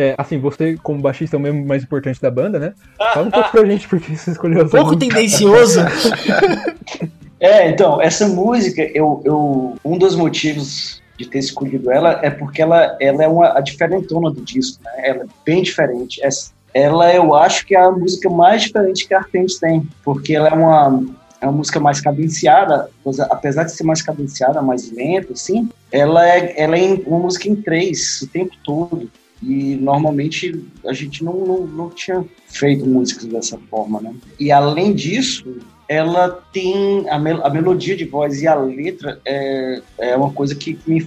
É, 0.00 0.14
assim, 0.16 0.38
você, 0.38 0.76
como 0.80 1.00
baixista, 1.00 1.34
é 1.34 1.38
o 1.38 1.40
membro 1.42 1.66
mais 1.66 1.82
importante 1.82 2.22
da 2.22 2.30
banda, 2.30 2.56
né? 2.58 2.72
Fala 3.12 3.26
um 3.26 3.30
pouco 3.32 3.50
pra 3.50 3.64
gente 3.66 3.88
porque 3.88 4.16
você 4.16 4.30
escolheu 4.30 4.60
essa 4.60 4.70
Pouco 4.76 4.94
música. 4.94 5.14
tendencioso. 5.14 5.80
É, 7.40 7.70
então, 7.70 8.00
essa 8.02 8.26
música, 8.26 8.82
eu, 8.82 9.22
eu, 9.24 9.76
um 9.84 9.96
dos 9.96 10.16
motivos 10.16 11.00
de 11.16 11.24
ter 11.24 11.38
escolhido 11.38 11.88
ela 11.88 12.18
é 12.20 12.30
porque 12.30 12.60
ela, 12.60 12.96
ela 13.00 13.22
é 13.22 13.28
uma, 13.28 13.56
a 13.56 13.60
diferentona 13.60 14.28
do 14.30 14.40
disco, 14.40 14.82
né? 14.82 14.90
Ela 15.04 15.22
é 15.22 15.26
bem 15.46 15.62
diferente. 15.62 16.20
Essa- 16.24 16.50
Ela, 16.74 17.14
eu 17.14 17.34
acho 17.36 17.64
que 17.64 17.76
é 17.76 17.80
a 17.80 17.90
música 17.92 18.28
mais 18.28 18.62
diferente 18.62 19.06
que 19.06 19.14
a 19.14 19.18
Artemis 19.18 19.56
tem, 19.58 19.88
porque 20.04 20.34
ela 20.34 20.48
é 20.48 20.52
uma, 20.52 21.00
é 21.40 21.46
uma 21.46 21.52
música 21.52 21.78
mais 21.80 22.00
cadenciada, 22.00 22.90
apesar 23.30 23.62
de 23.64 23.72
ser 23.72 23.84
mais 23.84 24.02
cadenciada, 24.02 24.60
mais 24.60 24.90
lenta, 24.92 25.32
assim, 25.32 25.68
ela 25.92 26.28
é, 26.28 26.60
ela 26.60 26.76
é 26.76 26.82
uma 27.06 27.20
música 27.20 27.48
em 27.48 27.54
três 27.56 28.20
o 28.22 28.26
tempo 28.26 28.52
todo. 28.64 29.08
E 29.42 29.76
normalmente 29.76 30.64
a 30.86 30.92
gente 30.92 31.22
não, 31.22 31.32
não, 31.46 31.66
não 31.66 31.90
tinha 31.90 32.24
feito 32.48 32.84
músicas 32.86 33.26
dessa 33.26 33.58
forma, 33.70 34.00
né? 34.00 34.12
E 34.38 34.50
além 34.50 34.92
disso, 34.94 35.58
ela 35.88 36.28
tem 36.52 37.08
a, 37.08 37.18
mel- 37.18 37.44
a 37.46 37.48
melodia 37.48 37.96
de 37.96 38.04
voz 38.04 38.42
e 38.42 38.46
a 38.46 38.54
letra 38.54 39.20
é, 39.24 39.80
é 39.98 40.16
uma 40.16 40.30
coisa 40.32 40.54
que 40.54 40.78
me, 40.86 41.00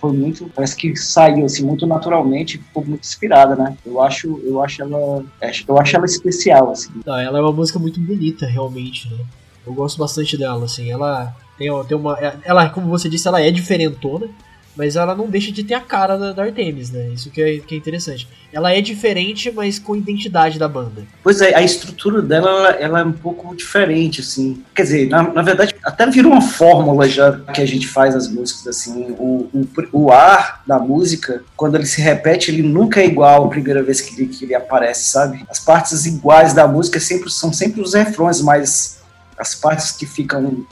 foi 0.00 0.12
muito 0.12 0.50
parece 0.54 0.76
que 0.76 0.94
saiu 0.94 1.46
assim 1.46 1.64
muito 1.64 1.86
naturalmente 1.86 2.58
ficou 2.58 2.84
muito 2.84 3.00
inspirada 3.02 3.56
né 3.56 3.74
eu 3.86 3.98
acho 4.02 4.38
eu 4.44 4.62
acho 4.62 4.82
ela 4.82 5.24
acho- 5.40 5.64
eu 5.66 5.78
acho 5.78 5.96
ela 5.96 6.04
especial 6.04 6.70
assim 6.70 6.90
Não, 7.06 7.16
ela 7.18 7.38
é 7.38 7.40
uma 7.40 7.52
música 7.52 7.78
muito 7.78 7.98
bonita, 7.98 8.44
realmente, 8.46 9.08
né? 9.10 9.24
Eu 9.66 9.72
gosto 9.72 9.98
bastante 9.98 10.36
dela, 10.36 10.64
assim. 10.66 10.90
Ela 10.92 11.34
tem, 11.58 11.68
tem 11.88 11.96
uma. 11.96 12.16
Ela, 12.44 12.68
como 12.70 12.86
você 12.88 13.08
disse, 13.08 13.26
ela 13.26 13.40
é 13.40 13.50
diferentona, 13.50 14.28
mas 14.76 14.96
ela 14.96 15.14
não 15.14 15.28
deixa 15.28 15.50
de 15.50 15.64
ter 15.64 15.74
a 15.74 15.80
cara 15.80 16.16
da, 16.16 16.32
da 16.32 16.42
Artemis, 16.42 16.90
né? 16.90 17.08
Isso 17.08 17.30
que 17.30 17.40
é, 17.40 17.58
que 17.58 17.74
é 17.74 17.78
interessante. 17.78 18.28
Ela 18.52 18.72
é 18.72 18.80
diferente, 18.80 19.50
mas 19.50 19.78
com 19.78 19.96
identidade 19.96 20.58
da 20.58 20.68
banda. 20.68 21.02
pois 21.22 21.40
é 21.40 21.54
a 21.54 21.62
estrutura 21.62 22.22
dela 22.22 22.70
ela, 22.78 23.00
é 23.00 23.04
um 23.04 23.12
pouco 23.12 23.54
diferente 23.54 24.20
assim 24.20 24.62
quer 24.74 24.82
dizer 24.82 25.08
na, 25.08 25.22
na 25.22 25.42
verdade 25.42 25.74
até 25.84 26.06
virou 26.06 26.32
uma 26.32 26.40
fórmula 26.40 27.08
já 27.08 27.32
que 27.52 27.60
a 27.60 27.66
gente 27.66 27.86
faz 27.86 28.14
as 28.14 28.28
músicas 28.28 28.66
assim 28.66 29.14
o, 29.18 29.48
o, 29.52 29.68
o 29.92 30.12
ar 30.12 30.62
da 30.66 30.78
música 30.78 31.42
quando 31.56 31.76
ele 31.76 31.86
se 31.86 32.00
repete 32.00 32.50
ele 32.50 32.62
nunca 32.62 33.00
é 33.00 33.06
igual 33.06 33.44
a 33.44 33.48
primeira 33.48 33.82
vez 33.82 34.00
que 34.00 34.20
ele, 34.20 34.28
que 34.28 34.44
ele 34.44 34.54
aparece 34.54 35.10
sabe 35.10 35.44
as 35.48 35.58
partes 35.58 36.06
iguais 36.06 36.52
da 36.52 36.66
música 36.66 37.00
sempre 37.00 37.30
são 37.30 37.52
sempre 37.52 37.80
os 37.80 37.94
refrões 37.94 38.40
mas 38.40 39.00
as 39.38 39.54
partes 39.54 39.92
que 39.92 40.06
ficam 40.06 40.66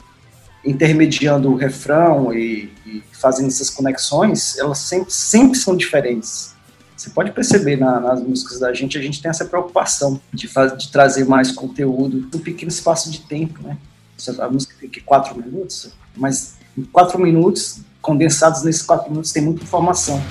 intermediando 0.65 1.51
o 1.51 1.55
refrão 1.55 2.33
e, 2.33 2.71
e 2.85 3.03
fazendo 3.13 3.47
essas 3.47 3.69
conexões, 3.69 4.57
elas 4.57 4.79
sempre, 4.79 5.11
sempre 5.13 5.57
são 5.57 5.75
diferentes. 5.75 6.53
Você 6.97 7.09
pode 7.09 7.31
perceber 7.31 7.75
na- 7.77 7.99
nas 7.99 8.21
músicas 8.21 8.59
da 8.59 8.73
gente, 8.73 8.97
a 8.97 9.01
gente 9.01 9.21
tem 9.21 9.29
essa 9.29 9.45
preocupação 9.45 10.19
de, 10.33 10.47
faz- 10.47 10.77
de 10.77 10.91
trazer 10.91 11.25
mais 11.25 11.51
conteúdo 11.51 12.27
num 12.33 12.39
pequeno 12.39 12.69
espaço 12.69 13.11
de 13.11 13.19
tempo, 13.21 13.61
né? 13.61 13.77
A 14.39 14.49
música 14.49 14.73
tem 14.79 14.89
que 14.89 15.01
quatro 15.01 15.35
minutos, 15.35 15.89
mas 16.15 16.55
em 16.77 16.83
quatro 16.83 17.19
minutos, 17.19 17.79
condensados 18.01 18.63
nesses 18.63 18.81
quatro 18.81 19.09
minutos, 19.09 19.31
tem 19.33 19.43
muita 19.43 19.61
informação. 19.63 20.21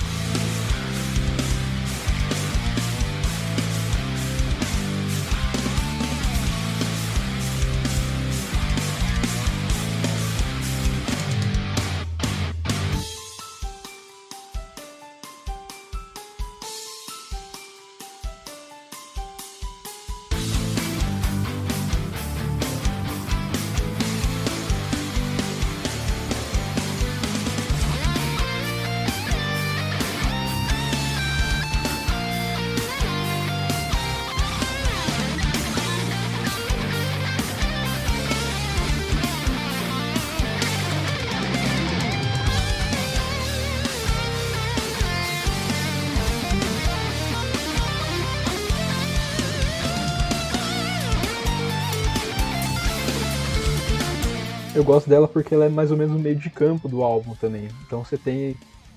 Gosto 54.95 55.09
dela 55.09 55.27
porque 55.27 55.53
ela 55.53 55.65
é 55.65 55.69
mais 55.69 55.91
ou 55.91 55.97
menos 55.97 56.13
no 56.13 56.19
meio 56.19 56.35
de 56.35 56.49
campo 56.49 56.87
do 56.87 57.03
álbum 57.03 57.35
também. 57.35 57.67
Então 57.85 58.03
você 58.03 58.17
tem 58.17 58.55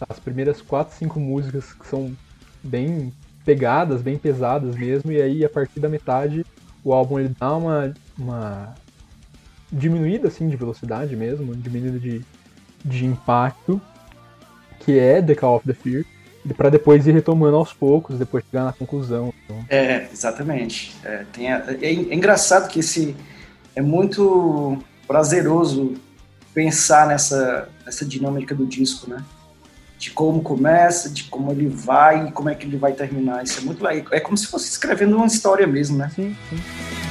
as 0.09 0.19
primeiras 0.21 0.63
quatro, 0.63 0.95
cinco 0.97 1.19
músicas 1.19 1.73
que 1.73 1.87
são 1.87 2.13
bem 2.63 3.13
pegadas, 3.45 4.01
bem 4.03 4.17
pesadas 4.17 4.77
mesmo, 4.77 5.11
e 5.11 5.21
aí 5.21 5.45
a 5.45 5.49
partir 5.49 5.81
da 5.81 5.89
metade 5.89 6.45
o 6.85 6.93
álbum 6.93 7.19
ele 7.19 7.35
dá 7.41 7.57
uma, 7.57 7.93
uma 8.17 8.75
diminuída 9.73 10.29
assim 10.29 10.49
de 10.49 10.57
velocidade 10.57 11.17
mesmo, 11.17 11.55
diminuída 11.57 11.99
de, 11.99 12.23
de 12.85 13.05
impacto, 13.05 13.81
que 14.81 14.99
é 14.99 15.21
The 15.21 15.35
Call 15.35 15.57
of 15.57 15.67
the 15.67 15.75
Fear, 15.75 16.05
pra 16.57 16.71
depois 16.71 17.07
ir 17.07 17.13
retomando 17.13 17.57
aos 17.57 17.73
poucos, 17.73 18.19
depois 18.19 18.45
chegar 18.49 18.65
na 18.65 18.73
conclusão. 18.73 19.33
Então, 19.45 19.65
É, 19.69 20.09
exatamente. 20.13 20.95
É, 21.05 21.25
a- 21.51 21.65
é, 21.83 21.87
é 21.87 22.15
engraçado 22.15 22.69
que 22.69 22.81
esse 22.81 23.17
é 23.75 23.83
muito 23.83 24.79
prazeroso 25.09 25.95
pensar 26.55 27.09
nessa, 27.09 27.69
nessa 27.85 28.05
dinâmica 28.05 28.55
do 28.55 28.67
disco, 28.67 29.09
né? 29.11 29.25
De 29.99 30.11
como 30.11 30.43
começa, 30.43 31.09
de 31.09 31.25
como 31.25 31.51
ele 31.51 31.67
vai 31.67 32.29
e 32.29 32.33
como 32.33 32.51
é 32.51 32.55
que 32.55 32.67
ele 32.67 32.77
vai 32.77 32.93
terminar. 32.93 33.43
Isso 33.43 33.59
é 33.59 33.63
muito 33.63 33.83
legal. 33.83 34.13
É 34.13 34.21
como 34.21 34.37
se 34.37 34.47
fosse 34.47 34.69
escrevendo 34.69 35.17
uma 35.17 35.27
história 35.27 35.67
mesmo, 35.67 35.97
né? 35.97 36.13
sim, 36.15 36.37
sim. 36.51 37.08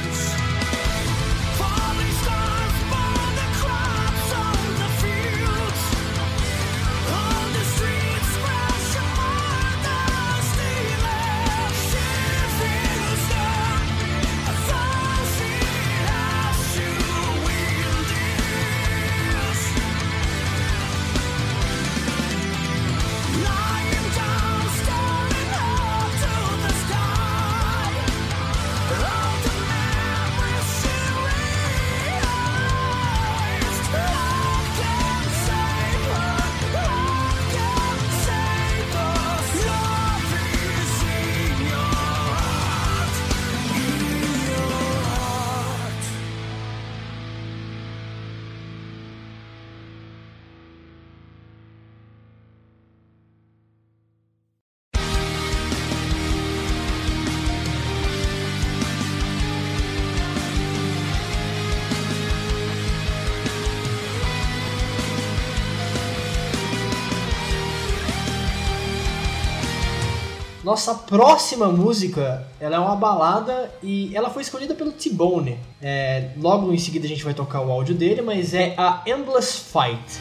Nossa 70.68 70.94
próxima 70.96 71.68
música, 71.70 72.46
ela 72.60 72.76
é 72.76 72.80
uma 72.80 72.98
balada 72.98 73.72
e 73.82 74.14
ela 74.14 74.30
foi 74.30 74.42
escolhida 74.42 74.76
pelo 74.76 74.92
T-Bone. 74.92 75.58
É, 75.82 76.32
logo 76.36 76.74
em 76.74 76.78
seguida 76.78 77.06
a 77.06 77.08
gente 77.08 77.24
vai 77.24 77.34
tocar 77.34 77.62
o 77.62 77.72
áudio 77.72 77.96
dele, 77.96 78.22
mas 78.22 78.54
é 78.54 78.76
a 78.78 79.02
Endless 79.06 79.62
Fight. 79.72 80.20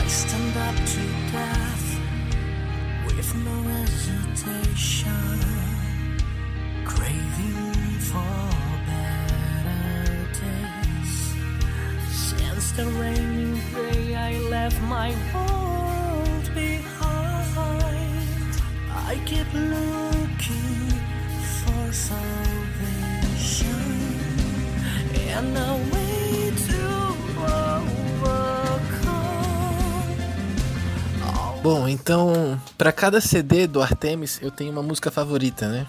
I 0.00 0.06
stand 0.06 0.54
up 0.62 0.76
to 0.92 1.00
death 1.32 1.98
with 3.04 3.34
no 3.34 3.68
hesitation, 3.82 5.10
craving 6.84 7.98
for 7.98 8.22
better 8.86 10.22
days. 10.38 11.34
Since 12.14 12.76
the 12.76 12.84
rainy 12.84 13.60
day 13.74 14.14
I 14.14 14.38
left 14.48 14.80
my 14.82 15.12
world 15.34 15.61
Bom, 31.62 31.86
então, 31.86 32.60
pra 32.78 32.90
cada 32.90 33.20
CD 33.20 33.66
do 33.66 33.82
Artemis, 33.82 34.40
eu 34.42 34.50
tenho 34.50 34.72
uma 34.72 34.82
música 34.82 35.10
favorita, 35.10 35.68
né? 35.68 35.86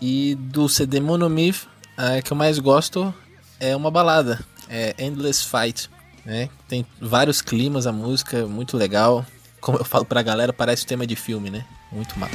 E 0.00 0.34
do 0.34 0.68
CD 0.68 1.00
Monomyth, 1.00 1.66
a 1.96 2.22
que 2.22 2.32
eu 2.32 2.36
mais 2.36 2.58
gosto 2.58 3.12
é 3.58 3.74
uma 3.74 3.90
balada, 3.90 4.38
é 4.68 4.94
Endless 4.98 5.42
Fight, 5.44 5.90
né? 6.24 6.48
Tem 6.68 6.86
vários 7.00 7.40
climas 7.40 7.86
a 7.86 7.92
música, 7.92 8.46
muito 8.46 8.76
legal. 8.76 9.24
Como 9.60 9.78
eu 9.78 9.84
falo 9.84 10.04
pra 10.04 10.22
galera, 10.22 10.52
parece 10.52 10.86
tema 10.86 11.06
de 11.06 11.16
filme, 11.16 11.50
né? 11.50 11.64
Muito 11.90 12.18
end. 12.18 12.28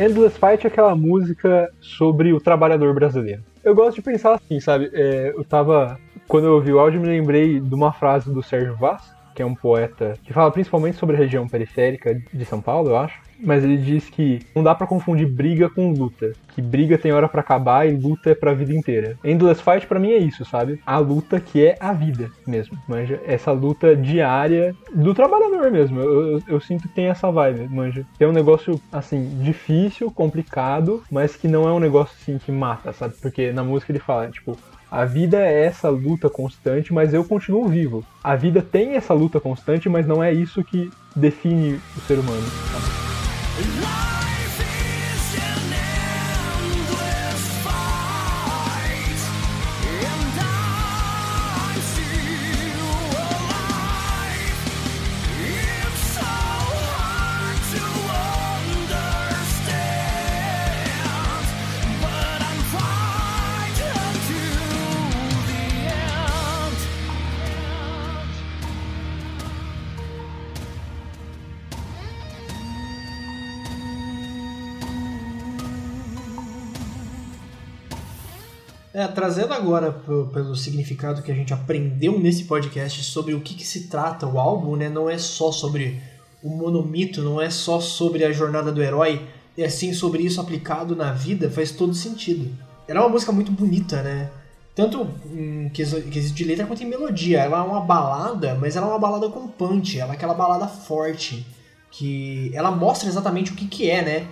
Endless 0.00 0.38
Fight 0.38 0.64
é 0.64 0.68
aquela 0.68 0.96
música 0.96 1.70
sobre 1.78 2.32
o 2.32 2.40
trabalhador 2.40 2.94
brasileiro. 2.94 3.49
Eu 3.62 3.74
gosto 3.74 3.96
de 3.96 4.02
pensar 4.02 4.34
assim, 4.34 4.58
sabe? 4.58 4.90
É, 4.92 5.32
eu 5.36 5.44
tava. 5.44 5.98
Quando 6.26 6.46
eu 6.46 6.54
ouvi 6.54 6.72
o 6.72 6.78
áudio, 6.78 7.00
me 7.00 7.08
lembrei 7.08 7.60
de 7.60 7.74
uma 7.74 7.92
frase 7.92 8.32
do 8.32 8.42
Sérgio 8.42 8.76
Vaz, 8.76 9.14
que 9.34 9.42
é 9.42 9.46
um 9.46 9.54
poeta 9.54 10.14
que 10.24 10.32
fala 10.32 10.50
principalmente 10.50 10.96
sobre 10.96 11.16
a 11.16 11.18
região 11.18 11.46
periférica 11.48 12.14
de 12.14 12.44
São 12.44 12.60
Paulo, 12.60 12.90
eu 12.90 12.96
acho. 12.96 13.20
Mas 13.42 13.64
ele 13.64 13.76
diz 13.76 14.08
que 14.10 14.40
não 14.54 14.62
dá 14.62 14.74
pra 14.74 14.86
confundir 14.86 15.26
briga 15.28 15.68
com 15.70 15.92
luta. 15.92 16.32
Que 16.54 16.60
briga 16.60 16.98
tem 16.98 17.12
hora 17.12 17.28
pra 17.28 17.40
acabar 17.40 17.88
e 17.88 17.96
luta 17.96 18.30
é 18.30 18.34
pra 18.34 18.52
vida 18.52 18.72
inteira. 18.74 19.16
Endless 19.24 19.62
Fight 19.62 19.86
pra 19.86 19.98
mim 19.98 20.10
é 20.10 20.18
isso, 20.18 20.44
sabe? 20.44 20.80
A 20.84 20.98
luta 20.98 21.40
que 21.40 21.64
é 21.64 21.76
a 21.80 21.92
vida 21.92 22.30
mesmo. 22.46 22.76
Manja? 22.88 23.20
Essa 23.26 23.52
luta 23.52 23.96
diária 23.96 24.74
do 24.94 25.14
trabalhador 25.14 25.70
mesmo. 25.70 26.00
Eu, 26.00 26.32
eu- 26.36 26.42
eu 26.48 26.60
sinto 26.60 26.88
que 26.88 26.94
tem 26.94 27.06
essa 27.06 27.30
vibe, 27.30 27.68
manja. 27.68 28.04
Tem 28.18 28.28
um 28.28 28.32
negócio, 28.32 28.80
assim, 28.92 29.38
difícil, 29.42 30.10
complicado, 30.10 31.02
mas 31.10 31.36
que 31.36 31.48
não 31.48 31.68
é 31.68 31.72
um 31.72 31.80
negócio, 31.80 32.14
assim, 32.20 32.38
que 32.38 32.50
mata, 32.52 32.92
sabe? 32.92 33.14
Porque 33.22 33.52
na 33.52 33.62
música 33.64 33.92
ele 33.92 33.98
fala, 34.00 34.28
tipo, 34.28 34.56
a 34.90 35.04
vida 35.04 35.38
é 35.38 35.64
essa 35.66 35.88
luta 35.88 36.28
constante, 36.28 36.92
mas 36.92 37.14
eu 37.14 37.24
continuo 37.24 37.68
vivo. 37.68 38.04
A 38.22 38.34
vida 38.34 38.60
tem 38.60 38.96
essa 38.96 39.14
luta 39.14 39.38
constante, 39.40 39.88
mas 39.88 40.06
não 40.06 40.22
é 40.22 40.32
isso 40.32 40.64
que 40.64 40.90
define 41.14 41.80
o 41.96 42.00
ser 42.00 42.18
humano. 42.18 42.42
Love! 43.60 44.19
É, 79.00 79.08
trazendo 79.08 79.54
agora 79.54 79.90
pro- 79.90 80.26
pelo 80.26 80.54
significado 80.54 81.22
que 81.22 81.32
a 81.32 81.34
gente 81.34 81.54
aprendeu 81.54 82.18
nesse 82.20 82.44
podcast 82.44 83.02
sobre 83.02 83.32
o 83.32 83.40
que, 83.40 83.54
que 83.54 83.66
se 83.66 83.88
trata 83.88 84.26
o 84.26 84.38
álbum, 84.38 84.76
né? 84.76 84.90
Não 84.90 85.08
é 85.08 85.16
só 85.16 85.50
sobre 85.50 85.98
o 86.42 86.50
monomito, 86.50 87.22
não 87.22 87.40
é 87.40 87.48
só 87.48 87.80
sobre 87.80 88.24
a 88.24 88.32
jornada 88.32 88.70
do 88.70 88.82
herói, 88.82 89.22
e 89.56 89.64
assim 89.64 89.94
sobre 89.94 90.22
isso 90.22 90.38
aplicado 90.38 90.94
na 90.94 91.12
vida 91.12 91.50
faz 91.50 91.70
todo 91.70 91.94
sentido. 91.94 92.50
Ela 92.86 93.00
é 93.00 93.02
uma 93.02 93.08
música 93.08 93.32
muito 93.32 93.50
bonita, 93.52 94.02
né? 94.02 94.30
Tanto 94.74 95.08
em 95.34 95.70
quesito 95.70 96.34
de 96.34 96.44
letra 96.44 96.66
quanto 96.66 96.82
em 96.82 96.86
melodia. 96.86 97.40
Ela 97.40 97.58
é 97.58 97.62
uma 97.62 97.80
balada, 97.80 98.54
mas 98.54 98.76
ela 98.76 98.86
é 98.86 98.90
uma 98.90 98.98
balada 98.98 99.28
com 99.30 99.48
punch, 99.48 99.98
ela 99.98 100.12
é 100.12 100.14
aquela 100.14 100.34
balada 100.34 100.66
forte. 100.68 101.46
Que 101.90 102.50
ela 102.54 102.70
mostra 102.70 103.08
exatamente 103.08 103.50
o 103.50 103.54
que, 103.54 103.66
que 103.66 103.90
é, 103.90 104.02
né? 104.04 104.26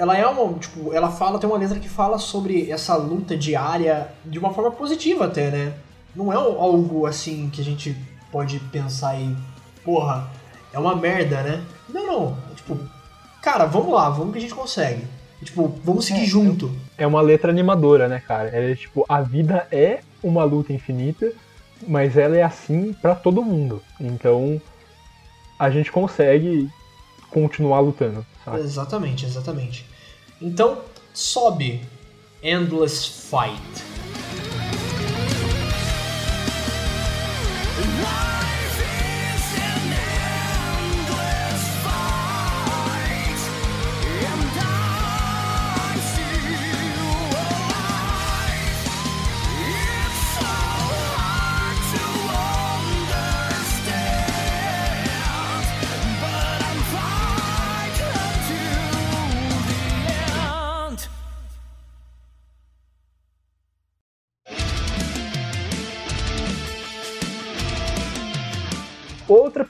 Ela 0.00 0.16
é 0.16 0.26
uma, 0.26 0.58
tipo, 0.58 0.94
ela 0.94 1.10
fala, 1.10 1.38
tem 1.38 1.46
uma 1.46 1.58
letra 1.58 1.78
que 1.78 1.88
fala 1.88 2.18
sobre 2.18 2.70
essa 2.70 2.96
luta 2.96 3.36
diária 3.36 4.08
de 4.24 4.38
uma 4.38 4.50
forma 4.50 4.70
positiva 4.70 5.26
até, 5.26 5.50
né? 5.50 5.74
Não 6.16 6.32
é 6.32 6.36
algo 6.36 7.04
assim 7.04 7.50
que 7.50 7.60
a 7.60 7.64
gente 7.64 7.94
pode 8.32 8.58
pensar 8.72 9.20
e, 9.20 9.36
porra, 9.84 10.26
é 10.72 10.78
uma 10.78 10.96
merda, 10.96 11.42
né? 11.42 11.62
Não, 11.86 12.06
não. 12.06 12.36
É, 12.50 12.54
tipo, 12.54 12.78
cara, 13.42 13.66
vamos 13.66 13.92
lá, 13.92 14.08
vamos 14.08 14.32
que 14.32 14.38
a 14.38 14.40
gente 14.40 14.54
consegue. 14.54 15.04
Tipo, 15.44 15.68
vamos 15.84 16.06
seguir 16.06 16.24
junto. 16.24 16.74
É 16.96 17.06
uma 17.06 17.20
letra 17.20 17.50
animadora, 17.50 18.08
né, 18.08 18.22
cara? 18.26 18.48
É 18.48 18.74
tipo, 18.74 19.04
a 19.06 19.20
vida 19.20 19.68
é 19.70 20.00
uma 20.22 20.44
luta 20.44 20.72
infinita, 20.72 21.30
mas 21.86 22.16
ela 22.16 22.38
é 22.38 22.42
assim 22.42 22.94
pra 22.94 23.14
todo 23.14 23.44
mundo. 23.44 23.82
Então, 24.00 24.58
a 25.58 25.68
gente 25.68 25.92
consegue 25.92 26.70
continuar 27.30 27.80
lutando? 27.80 28.24
Exatamente, 28.58 29.26
exatamente. 29.26 29.86
Então, 30.40 30.82
sobe 31.12 31.82
Endless 32.42 33.06
Fight. 33.06 33.99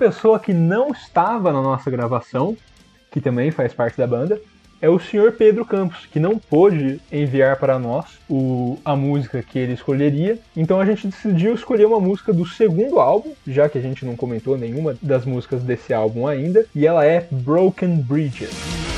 Pessoa 0.00 0.40
que 0.40 0.54
não 0.54 0.92
estava 0.92 1.52
na 1.52 1.60
nossa 1.60 1.90
gravação, 1.90 2.56
que 3.10 3.20
também 3.20 3.50
faz 3.50 3.74
parte 3.74 3.98
da 3.98 4.06
banda, 4.06 4.40
é 4.80 4.88
o 4.88 4.98
senhor 4.98 5.32
Pedro 5.32 5.62
Campos, 5.62 6.06
que 6.06 6.18
não 6.18 6.38
pôde 6.38 6.98
enviar 7.12 7.58
para 7.58 7.78
nós 7.78 8.06
o, 8.26 8.78
a 8.82 8.96
música 8.96 9.42
que 9.42 9.58
ele 9.58 9.74
escolheria. 9.74 10.38
Então 10.56 10.80
a 10.80 10.86
gente 10.86 11.06
decidiu 11.06 11.54
escolher 11.54 11.84
uma 11.84 12.00
música 12.00 12.32
do 12.32 12.46
segundo 12.46 12.98
álbum, 12.98 13.34
já 13.46 13.68
que 13.68 13.76
a 13.76 13.82
gente 13.82 14.06
não 14.06 14.16
comentou 14.16 14.56
nenhuma 14.56 14.96
das 15.02 15.26
músicas 15.26 15.62
desse 15.62 15.92
álbum 15.92 16.26
ainda, 16.26 16.64
e 16.74 16.86
ela 16.86 17.04
é 17.04 17.28
Broken 17.30 17.96
Bridges. 17.96 18.89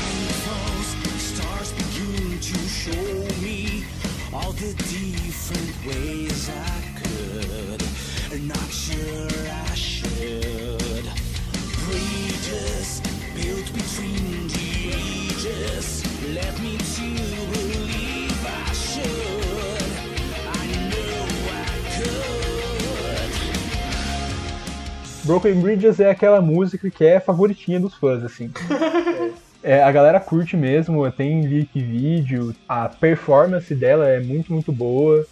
Broken 25.23 25.55
Bridges 25.61 25.99
é 25.99 26.09
aquela 26.09 26.41
música 26.41 26.89
que 26.89 27.03
é 27.03 27.19
favoritinha 27.19 27.79
dos 27.79 27.95
fãs, 27.95 28.23
assim. 28.23 28.51
É, 29.65 29.81
a 29.81 29.89
galera 29.93 30.19
curte 30.19 30.57
mesmo, 30.57 31.09
tem 31.09 31.47
leak 31.47 31.81
vídeo, 31.81 32.53
a 32.67 32.89
performance 32.89 33.73
dela 33.73 34.09
é 34.09 34.19
muito, 34.19 34.51
muito 34.51 34.73
boa. 34.73 35.25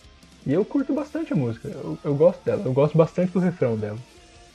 E 0.47 0.53
eu 0.53 0.63
curto 0.63 0.93
bastante 0.93 1.33
a 1.33 1.35
música, 1.35 1.67
eu, 1.67 1.97
eu 2.01 2.15
gosto 2.15 2.41
dela, 2.45 2.61
eu 2.63 2.71
gosto 2.71 2.97
bastante 2.97 3.33
do 3.33 3.39
refrão 3.39 3.75
dela. 3.75 3.97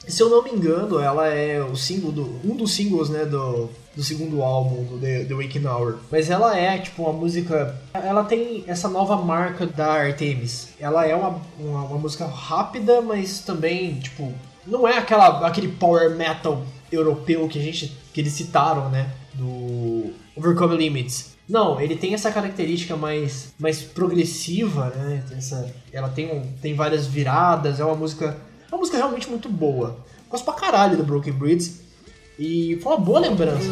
Se 0.07 0.23
eu 0.23 0.29
não 0.29 0.43
me 0.43 0.49
engano, 0.49 0.99
ela 0.99 1.27
é 1.27 1.61
o 1.61 1.75
single 1.75 2.11
do, 2.11 2.23
um 2.43 2.55
dos 2.55 2.73
singles, 2.73 3.09
né, 3.09 3.23
do, 3.23 3.69
do 3.95 4.01
segundo 4.01 4.41
álbum 4.41 4.83
do 4.83 4.97
The, 4.97 5.25
The 5.25 5.33
Waking 5.35 5.67
Hour. 5.67 5.97
Mas 6.09 6.29
ela 6.29 6.57
é, 6.57 6.79
tipo, 6.79 7.03
uma 7.03 7.13
música... 7.13 7.75
Ela 7.93 8.23
tem 8.23 8.63
essa 8.67 8.87
nova 8.87 9.17
marca 9.17 9.67
da 9.67 9.91
Artemis. 9.93 10.69
Ela 10.79 11.05
é 11.05 11.15
uma, 11.15 11.39
uma, 11.59 11.83
uma 11.83 11.97
música 11.99 12.25
rápida, 12.25 12.99
mas 13.01 13.41
também, 13.41 13.99
tipo... 13.99 14.33
Não 14.67 14.87
é 14.87 14.97
aquela, 14.97 15.47
aquele 15.47 15.69
power 15.69 16.15
metal 16.15 16.63
europeu 16.91 17.47
que 17.47 17.57
a 17.57 17.61
gente... 17.61 17.97
Que 18.13 18.21
eles 18.21 18.33
citaram, 18.33 18.89
né? 18.89 19.09
Do 19.33 20.11
Overcome 20.35 20.75
Limits. 20.75 21.35
Não, 21.47 21.79
ele 21.79 21.95
tem 21.95 22.13
essa 22.13 22.29
característica 22.31 22.97
mais, 22.97 23.53
mais 23.57 23.81
progressiva, 23.81 24.89
né? 24.89 25.23
Essa, 25.35 25.73
ela 25.93 26.09
tem, 26.09 26.29
um, 26.31 26.41
tem 26.61 26.73
várias 26.75 27.07
viradas, 27.07 27.79
é 27.79 27.85
uma 27.85 27.95
música... 27.95 28.37
É 28.69 28.75
uma 28.75 28.79
música 28.79 28.97
realmente 28.97 29.29
muito 29.29 29.47
boa. 29.47 29.97
Gosto 30.29 30.43
pra 30.43 30.53
caralho 30.53 30.97
do 30.97 31.03
Broken 31.03 31.33
Bridges. 31.33 31.81
E 32.37 32.77
foi 32.83 32.91
uma 32.91 32.99
boa 32.99 33.19
lembrança. 33.19 33.71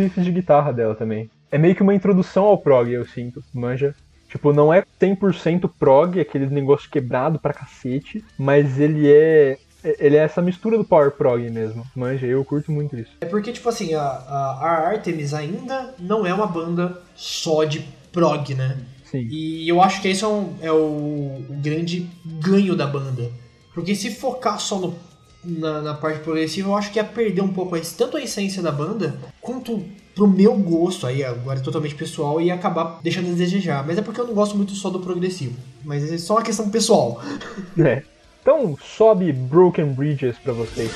Riffs 0.00 0.24
de 0.24 0.32
guitarra 0.32 0.72
dela 0.72 0.94
também. 0.94 1.30
É 1.50 1.58
meio 1.58 1.74
que 1.74 1.82
uma 1.82 1.94
introdução 1.94 2.44
ao 2.44 2.58
prog, 2.58 2.90
eu 2.90 3.06
sinto, 3.06 3.42
manja. 3.52 3.94
Tipo, 4.28 4.52
não 4.52 4.72
é 4.72 4.84
100% 5.00 5.70
prog, 5.78 6.20
aquele 6.20 6.46
negócio 6.46 6.88
quebrado 6.88 7.38
pra 7.38 7.52
cacete, 7.52 8.24
mas 8.38 8.78
ele 8.78 9.10
é 9.10 9.58
ele 9.98 10.16
é 10.16 10.20
essa 10.20 10.42
mistura 10.42 10.76
do 10.76 10.84
power 10.84 11.10
prog 11.10 11.48
mesmo. 11.50 11.84
Manja, 11.96 12.26
eu 12.26 12.44
curto 12.44 12.70
muito 12.70 12.96
isso. 12.96 13.12
É 13.20 13.26
porque, 13.26 13.50
tipo 13.50 13.68
assim, 13.68 13.94
a, 13.94 14.02
a, 14.02 14.58
a 14.60 14.88
Artemis 14.88 15.32
ainda 15.32 15.94
não 15.98 16.26
é 16.26 16.34
uma 16.34 16.46
banda 16.46 17.00
só 17.14 17.64
de 17.64 17.80
prog, 18.12 18.54
né? 18.54 18.78
Sim. 19.04 19.26
E 19.30 19.68
eu 19.68 19.80
acho 19.82 20.00
que 20.00 20.08
esse 20.08 20.22
é, 20.22 20.28
um, 20.28 20.54
é 20.60 20.70
o, 20.70 20.76
o 20.76 21.46
grande 21.62 22.08
ganho 22.24 22.76
da 22.76 22.86
banda. 22.86 23.30
Porque 23.74 23.94
se 23.94 24.14
focar 24.14 24.60
só 24.60 24.78
no, 24.78 24.94
na, 25.44 25.80
na 25.80 25.94
parte 25.94 26.20
progressiva, 26.20 26.68
eu 26.68 26.76
acho 26.76 26.92
que 26.92 26.98
ia 26.98 27.04
perder 27.04 27.42
um 27.42 27.52
pouco 27.52 27.74
a, 27.74 27.80
tanto 27.96 28.16
a 28.16 28.22
essência 28.22 28.62
da 28.62 28.70
banda, 28.72 29.18
quanto 29.40 29.82
pro 30.14 30.28
meu 30.28 30.54
gosto, 30.56 31.06
aí 31.06 31.24
agora 31.24 31.60
totalmente 31.60 31.94
pessoal, 31.94 32.40
e 32.40 32.50
acabar 32.50 33.00
deixando 33.02 33.30
a 33.30 33.34
desejar. 33.34 33.86
Mas 33.86 33.98
é 33.98 34.02
porque 34.02 34.20
eu 34.20 34.26
não 34.26 34.34
gosto 34.34 34.56
muito 34.56 34.72
só 34.72 34.90
do 34.90 35.00
progressivo. 35.00 35.56
Mas 35.84 36.10
é 36.12 36.18
só 36.18 36.34
uma 36.34 36.42
questão 36.42 36.68
pessoal. 36.70 37.20
É. 37.78 38.02
Então 38.42 38.76
sobe 38.82 39.32
Broken 39.32 39.92
Bridges 39.92 40.36
pra 40.38 40.52
vocês. 40.52 40.90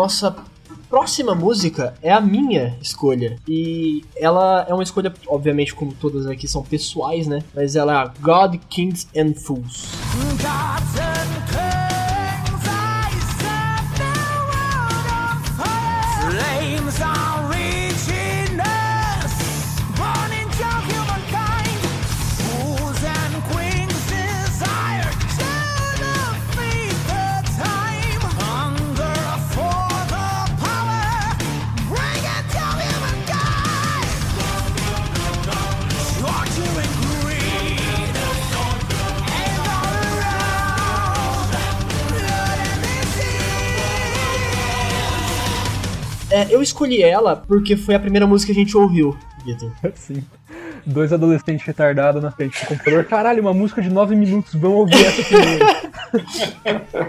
Nossa 0.00 0.34
próxima 0.88 1.34
música 1.34 1.92
é 2.00 2.10
a 2.10 2.22
minha 2.22 2.74
escolha. 2.80 3.36
E 3.46 4.02
ela 4.16 4.64
é 4.66 4.72
uma 4.72 4.82
escolha, 4.82 5.12
obviamente, 5.26 5.74
como 5.74 5.92
todas 5.92 6.26
aqui 6.26 6.48
são 6.48 6.62
pessoais, 6.62 7.26
né? 7.26 7.40
Mas 7.54 7.76
ela 7.76 8.04
é 8.04 8.10
God, 8.22 8.56
Kings 8.70 9.06
and 9.14 9.34
Fools. 9.34 9.90
Gods 10.40 10.79
É, 46.40 46.54
eu 46.54 46.62
escolhi 46.62 47.02
ela 47.02 47.36
porque 47.36 47.76
foi 47.76 47.94
a 47.94 48.00
primeira 48.00 48.26
música 48.26 48.52
que 48.52 48.58
a 48.58 48.64
gente 48.64 48.76
ouviu, 48.76 49.14
Vitor. 49.44 49.70
Sim. 49.94 50.24
Dois 50.86 51.12
adolescentes 51.12 51.66
retardados 51.66 52.22
na 52.22 52.30
frente 52.30 52.58
do 52.60 52.68
computador. 52.68 53.04
Caralho, 53.04 53.42
uma 53.42 53.52
música 53.52 53.82
de 53.82 53.90
9 53.90 54.16
minutos, 54.16 54.54
vamos 54.54 54.78
ouvir 54.78 55.04
essa 55.04 55.22
primeiro. 55.22 55.66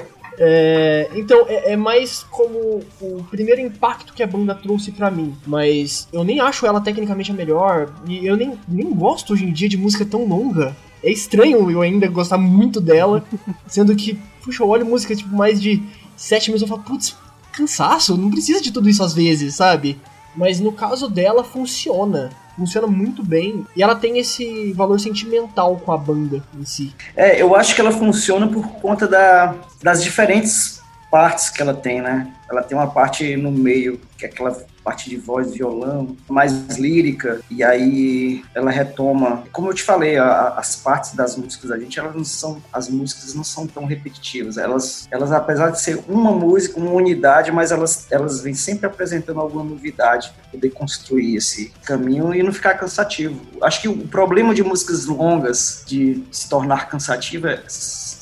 É, 0.44 1.08
então, 1.14 1.46
é, 1.48 1.74
é 1.74 1.76
mais 1.76 2.24
como 2.24 2.82
o 3.00 3.24
primeiro 3.30 3.62
impacto 3.62 4.12
que 4.12 4.24
a 4.24 4.28
banda 4.28 4.56
trouxe 4.56 4.92
pra 4.92 5.12
mim. 5.12 5.36
Mas 5.46 6.08
eu 6.12 6.24
nem 6.24 6.40
acho 6.40 6.66
ela 6.66 6.82
tecnicamente 6.82 7.32
a 7.32 7.36
melhor. 7.36 7.94
E 8.08 8.26
eu 8.26 8.36
nem, 8.36 8.58
nem 8.68 8.92
gosto 8.92 9.34
hoje 9.34 9.46
em 9.46 9.54
dia 9.54 9.70
de 9.70 9.78
música 9.78 10.04
tão 10.04 10.26
longa. 10.26 10.76
é 11.04 11.12
estranho 11.12 11.70
eu 11.70 11.82
ainda 11.82 12.08
gostar 12.08 12.40
muito 12.40 12.82
dela, 12.82 13.24
sendo 13.68 13.96
que, 13.96 14.18
puxa, 14.44 14.64
eu 14.64 14.70
olho 14.70 14.84
música 14.84 15.16
tipo 15.16 15.36
mais 15.36 15.62
de 15.62 15.84
sete 16.16 16.50
minutos 16.50 16.66
e 16.66 16.70
falo, 16.70 16.82
putz, 16.82 17.16
cansaço, 17.52 18.18
não 18.18 18.32
precisa 18.32 18.62
de 18.62 18.72
tudo 18.72 18.90
isso 18.90 19.04
às 19.04 19.14
vezes, 19.14 19.56
sabe? 19.56 20.00
Mas 20.36 20.60
no 20.60 20.72
caso 20.72 21.10
dela 21.10 21.44
funciona. 21.44 22.30
Funciona 22.56 22.88
muito 22.88 23.24
bem. 23.24 23.66
E 23.76 23.82
ela 23.82 23.96
tem 23.96 24.18
esse 24.18 24.72
valor 24.74 25.00
sentimental 25.00 25.78
com 25.78 25.92
a 25.92 25.98
banda 25.98 26.44
em 26.60 26.66
si. 26.66 26.94
É, 27.16 27.42
eu 27.42 27.56
acho 27.56 27.74
que 27.76 27.82
ela 27.82 27.92
funciona 27.92 28.48
por 28.48 28.68
conta 28.74 29.08
da, 29.08 29.56
das 29.82 30.04
diferentes 30.04 30.81
partes 31.12 31.50
que 31.50 31.62
ela 31.62 31.74
tem, 31.74 32.02
né? 32.02 32.34
Ela 32.50 32.64
tem 32.64 32.78
uma 32.78 32.90
parte 32.90 33.36
no 33.36 33.52
meio, 33.52 34.00
que 34.18 34.26
é 34.26 34.30
aquela 34.30 34.58
parte 34.84 35.10
de 35.12 35.16
voz, 35.16 35.54
violão, 35.54 36.18
mais 36.28 36.52
lírica, 36.78 37.40
e 37.52 37.64
aí 37.64 38.44
ela 38.56 38.72
retoma. 38.72 39.44
Como 39.52 39.70
eu 39.70 39.74
te 39.76 39.84
falei, 39.84 40.18
a- 40.18 40.56
as 40.58 40.76
partes 40.76 41.14
das 41.14 41.36
músicas 41.36 41.70
da 41.70 41.78
gente, 41.78 42.00
elas 42.00 42.16
não 42.16 42.24
são, 42.24 42.62
as 42.74 42.90
músicas 42.90 43.36
não 43.36 43.44
são 43.44 43.68
tão 43.68 43.86
repetitivas. 43.86 44.58
Elas, 44.58 45.08
elas 45.12 45.32
apesar 45.32 45.70
de 45.70 45.80
ser 45.80 46.04
uma 46.10 46.32
música, 46.32 46.80
uma 46.80 46.92
unidade, 46.92 47.52
mas 47.52 47.72
elas, 47.72 48.08
elas 48.10 48.42
vêm 48.42 48.56
sempre 48.56 48.88
apresentando 48.88 49.40
alguma 49.40 49.64
novidade 49.64 50.32
para 50.36 50.52
poder 50.52 50.72
construir 50.72 51.36
esse 51.36 51.72
caminho 51.86 52.34
e 52.34 52.42
não 52.42 52.52
ficar 52.52 52.74
cansativo. 52.74 53.40
Acho 53.62 53.82
que 53.82 53.88
o 53.88 53.96
problema 54.08 54.54
de 54.56 54.64
músicas 54.64 55.06
longas, 55.06 55.84
de 55.86 56.24
se 56.32 56.50
tornar 56.50 56.90
cansativa, 56.90 57.52
é- 57.52 57.64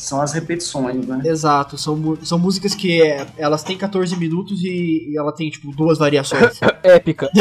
são 0.09 0.21
as 0.21 0.33
repetições, 0.33 1.05
né? 1.05 1.21
Exato, 1.23 1.77
são, 1.77 2.17
são 2.23 2.39
músicas 2.39 2.73
que 2.73 3.01
é, 3.01 3.25
elas 3.37 3.61
têm 3.63 3.77
14 3.77 4.15
minutos 4.17 4.61
e, 4.63 5.07
e 5.11 5.17
ela 5.17 5.31
tem, 5.31 5.49
tipo, 5.49 5.71
duas 5.71 5.97
variações. 5.99 6.59
Épica. 6.83 7.29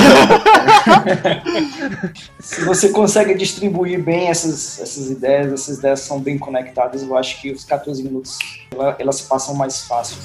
Se 2.39 2.65
você 2.65 2.90
consegue 2.90 3.35
distribuir 3.35 4.03
bem 4.03 4.28
essas, 4.28 4.81
essas 4.81 5.11
ideias, 5.11 5.53
essas 5.53 5.78
ideias 5.78 6.01
são 6.01 6.20
bem 6.20 6.39
conectadas, 6.39 7.03
eu 7.03 7.16
acho 7.16 7.40
que 7.40 7.51
os 7.51 7.65
14 7.65 8.03
minutos 8.03 8.39
ela- 8.70 8.97
elas 8.99 9.20
passam 9.23 9.55
mais 9.55 9.85
fácil. 9.85 10.19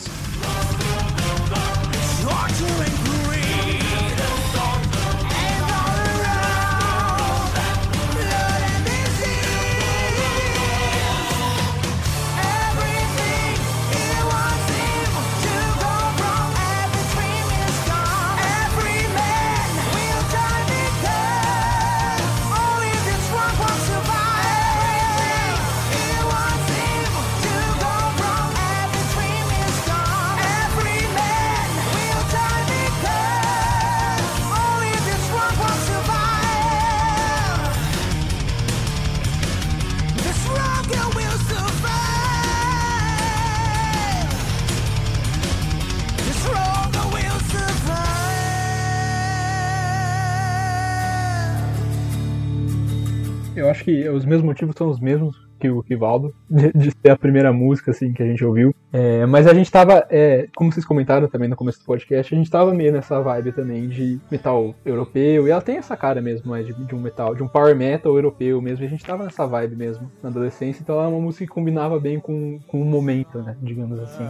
Os 54.14 54.26
meus 54.26 54.42
motivos 54.42 54.76
são 54.78 54.90
os 54.90 55.00
mesmos 55.00 55.36
que 55.64 55.70
o 55.70 55.82
Kivaldo, 55.82 56.34
de, 56.50 56.74
de 56.74 56.92
ser 56.92 57.12
a 57.12 57.18
primeira 57.18 57.54
música 57.54 57.92
assim 57.92 58.12
que 58.12 58.22
a 58.22 58.26
gente 58.26 58.44
ouviu. 58.44 58.76
É, 58.92 59.26
mas 59.26 59.48
a 59.48 59.54
gente 59.54 59.72
tava, 59.72 60.06
é, 60.10 60.48
como 60.56 60.72
vocês 60.72 60.86
comentaram 60.86 61.28
também 61.28 61.48
no 61.48 61.56
começo 61.56 61.80
do 61.80 61.86
podcast, 61.86 62.34
a 62.34 62.38
gente 62.38 62.52
tava 62.52 62.74
meio 62.74 62.92
nessa 62.92 63.20
vibe 63.22 63.54
também 63.54 63.88
de 63.88 64.20
metal 64.30 64.76
europeu. 64.86 65.48
E 65.48 65.52
ela 65.52 65.62
tem 65.62 65.78
essa 65.78 65.96
cara 65.96 66.22
mesmo, 66.22 66.54
né, 66.54 66.64
de, 66.64 66.74
de 66.74 66.94
um 66.94 67.00
metal, 67.00 67.34
de 67.34 67.42
um 67.42 67.48
power 67.48 67.76
metal 67.76 68.14
europeu 68.14 68.62
mesmo. 68.62 68.84
E 68.84 68.88
a 68.88 68.90
gente 68.90 69.06
tava 69.06 69.24
nessa 69.24 69.48
vibe 69.48 69.76
mesmo 69.76 70.12
na 70.22 70.30
adolescência. 70.30 70.82
Então 70.82 70.96
ela 70.96 71.06
é 71.06 71.08
uma 71.08 71.22
música 71.22 71.46
que 71.46 71.52
combinava 71.52 71.98
bem 72.00 72.20
com, 72.20 72.60
com 72.68 72.82
o 72.82 72.86
momento, 72.86 73.40
né, 73.40 73.56
digamos 73.62 74.00
assim. 74.00 74.26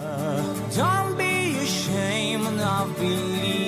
Don't 0.77 1.15
be 1.17 1.57
ashamed 1.61 2.61
of 2.61 2.93
believing. 2.99 3.63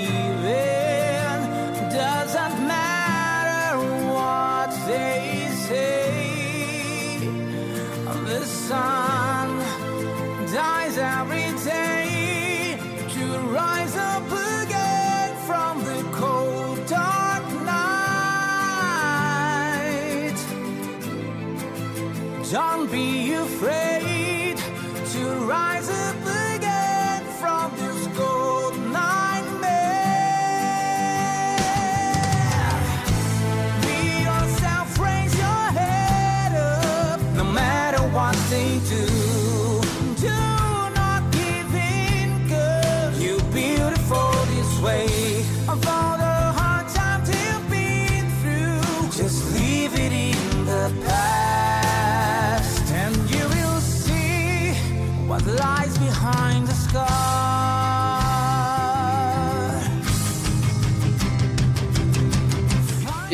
Doesn't 1.89 2.61
matter 2.67 3.77
what 4.13 4.71
they. 4.87 5.34
The 8.25 8.43
sun 8.43 9.59
dies 10.51 10.97
every 10.97 11.51
day 11.63 12.75
to 13.13 13.25
rise 13.53 13.95
up 13.95 14.25
again 14.25 15.35
from 15.45 15.83
the 15.83 16.03
cold 16.11 16.83
dark 16.87 17.43
night. 17.63 18.05
Don't 22.51 22.91
be 22.91 23.33
afraid 23.33 24.57
to 24.57 25.23
rise 25.45 25.89
up 25.91 26.24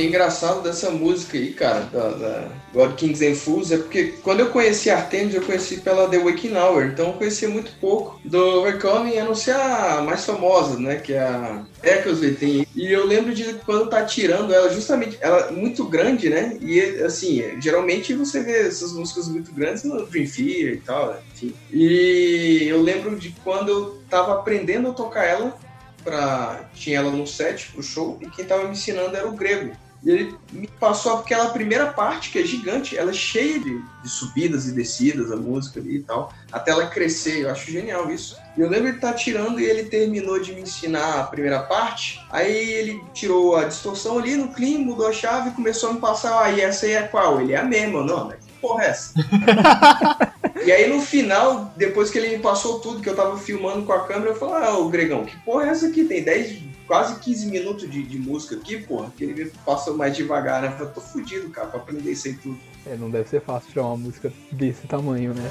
que 0.02 0.06
é 0.06 0.08
engraçado 0.08 0.64
dessa 0.64 0.90
música 0.90 1.38
aí, 1.38 1.54
cara, 1.54 1.82
da, 1.82 2.10
da 2.10 2.48
God 2.74 2.96
Kings 2.96 3.26
and 3.26 3.36
Fools, 3.36 3.72
é 3.72 3.78
porque 3.78 4.16
quando 4.24 4.40
eu 4.40 4.50
conheci 4.50 4.90
Artemis, 4.90 5.36
eu 5.36 5.42
conheci 5.42 5.78
pela 5.78 6.10
The 6.10 6.18
Waking 6.18 6.56
Hour, 6.56 6.86
então 6.86 7.08
eu 7.08 7.14
conhecia 7.14 7.48
muito 7.48 7.72
pouco 7.80 8.20
do 8.26 8.38
Overcoming, 8.38 9.18
a 9.18 9.26
não 9.26 9.36
ser 9.36 9.56
a 9.56 10.02
mais 10.02 10.26
famosa, 10.26 10.80
né, 10.80 10.96
que 10.96 11.14
é 11.14 11.20
a 11.20 11.64
Echoes 11.84 12.20
Within. 12.20 12.66
E 12.76 12.92
eu 12.92 13.06
lembro 13.06 13.34
de 13.34 13.54
quando 13.66 13.90
tá 13.90 14.04
tirando 14.04 14.54
ela, 14.54 14.74
justamente, 14.74 15.18
ela 15.22 15.50
é 15.50 15.52
muito 15.52 15.86
grande, 15.86 16.30
né, 16.30 16.58
e 16.60 16.82
assim, 17.04 17.44
geralmente 17.62 18.14
você 18.14 18.42
vê 18.42 18.68
essas 18.68 18.94
músicas 18.94 19.28
muito 19.28 19.54
grandes 19.54 19.84
no 19.84 20.06
Dream 20.08 20.26
Theater 20.26 20.74
e 20.74 20.82
tal, 20.84 21.22
enfim. 21.34 21.54
E 21.72 22.66
eu 22.68 22.82
lembro 22.82 23.16
de 23.18 23.36
quando 23.44 23.70
eu 23.70 24.02
tava 24.10 24.34
aprendendo 24.34 24.90
a 24.90 24.94
tocar 24.94 25.26
ela, 25.26 25.56
pra, 26.04 26.70
tinha 26.74 26.98
ela 26.98 27.12
no 27.12 27.28
set 27.28 27.72
pro 27.72 27.84
show, 27.84 28.18
e 28.22 28.28
quem 28.30 28.46
tava 28.46 28.64
me 28.64 28.72
ensinando 28.72 29.16
era 29.16 29.28
o 29.28 29.34
Grego. 29.34 29.76
E 30.04 30.10
ele 30.10 30.36
me 30.52 30.68
passou 30.68 31.18
aquela 31.18 31.50
primeira 31.50 31.88
parte, 31.88 32.32
que 32.32 32.40
é 32.40 32.44
gigante, 32.44 32.98
ela 32.98 33.12
é 33.12 33.14
cheia 33.14 33.60
de, 33.60 33.80
de 34.02 34.10
subidas 34.10 34.68
e 34.68 34.72
descidas, 34.72 35.32
a 35.32 35.36
música 35.36 35.80
ali 35.80 35.98
e 35.98 36.04
tal, 36.04 36.34
até 36.52 36.72
ela 36.72 36.88
crescer. 36.88 37.42
Eu 37.42 37.52
acho 37.52 37.72
genial 37.72 38.12
isso. 38.12 38.36
E 38.58 38.62
eu 38.62 38.70
lembro 38.70 38.88
ele 38.88 38.96
estar 38.96 39.14
tirando 39.14 39.60
e 39.60 39.64
ele 39.64 39.84
terminou 39.84 40.40
de 40.42 40.54
me 40.54 40.62
ensinar 40.62 41.20
a 41.20 41.24
primeira 41.24 41.62
parte. 41.64 42.20
Aí 42.32 42.72
ele 42.72 43.04
tirou 43.14 43.56
a 43.56 43.66
distorção 43.66 44.18
ali 44.18 44.36
no 44.36 44.48
clean, 44.50 44.80
mudou 44.80 45.08
a 45.08 45.14
chave 45.14 45.50
e 45.50 45.54
começou 45.54 45.92
a 45.92 45.94
me 45.94 46.00
passar. 46.00 46.44
Ah, 46.44 46.52
e 46.52 46.62
essa 46.62 46.86
aí 46.86 46.94
é 46.94 47.04
qual? 47.04 47.40
Ele 47.40 47.54
é 47.54 47.58
a 47.58 47.64
mesma. 47.64 48.04
Não, 48.04 48.26
mas 48.26 48.44
que 48.44 48.54
porra 48.60 48.84
é 48.84 48.88
essa? 48.88 49.14
E 50.64 50.72
aí 50.72 50.88
no 50.88 51.02
final, 51.02 51.74
depois 51.76 52.12
que 52.12 52.20
ele 52.20 52.38
me 52.38 52.44
passou 52.44 52.80
tudo, 52.80 53.02
que 53.02 53.10
eu 53.10 53.16
tava 53.16 53.36
filmando 53.38 53.84
com 53.84 53.94
a 53.94 54.06
câmera, 54.06 54.32
eu 54.32 54.36
falei, 54.36 54.64
ah, 54.64 54.78
ô 54.78 54.90
Gregão, 54.90 55.26
que 55.26 55.36
porra 55.38 55.66
é 55.66 55.70
essa 55.70 55.88
aqui? 55.88 56.04
Tem 56.04 56.24
10, 56.24 56.62
quase 56.92 57.16
15 57.20 57.46
minutos 57.46 57.90
de, 57.90 58.04
de 58.04 58.20
música 58.20 58.54
aqui, 58.54 58.78
porra, 58.82 59.10
que 59.16 59.24
ele 59.24 59.46
me 59.46 59.50
passou 59.66 59.96
mais 59.96 60.14
devagar, 60.14 60.62
né? 60.62 60.68
Eu 60.68 60.72
falei, 60.74 60.92
tô 60.92 61.00
fudido, 61.00 61.50
cara, 61.50 61.68
pra 61.68 61.80
aprender 61.80 62.12
isso 62.12 62.28
aí 62.28 62.34
tudo. 62.34 62.60
É, 62.86 62.98
não 62.98 63.10
deve 63.10 63.30
ser 63.30 63.40
fácil 63.40 63.72
tirar 63.72 63.86
uma 63.86 63.96
música 63.96 64.34
desse 64.52 64.86
tamanho, 64.88 65.34
né? 65.34 65.50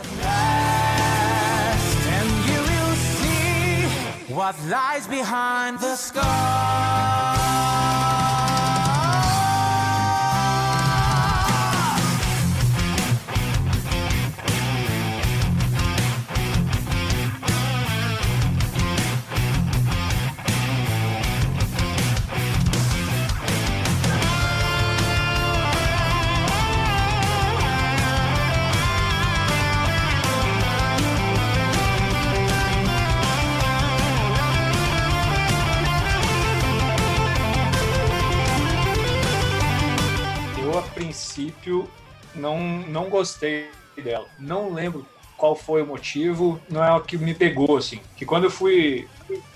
and 2.13 2.29
you 2.47 2.61
will 2.61 2.95
see 3.17 4.35
what 4.35 4.55
lies 4.69 5.07
behind 5.07 5.81
the 5.81 5.97
scar. 5.97 7.40
Princípio, 41.11 41.91
não, 42.35 42.61
não 42.61 43.11
gostei 43.11 43.69
dela. 44.03 44.27
Não 44.39 44.73
lembro 44.73 45.05
qual 45.37 45.57
foi 45.57 45.83
o 45.83 45.87
motivo, 45.87 46.61
não 46.69 46.85
é 46.85 46.93
o 46.93 47.01
que 47.01 47.19
me 47.19 47.35
pegou, 47.35 47.77
assim. 47.77 48.01
Que 48.17 48.25
quando 48.25 48.45
eu 48.45 48.51
fui 48.51 49.09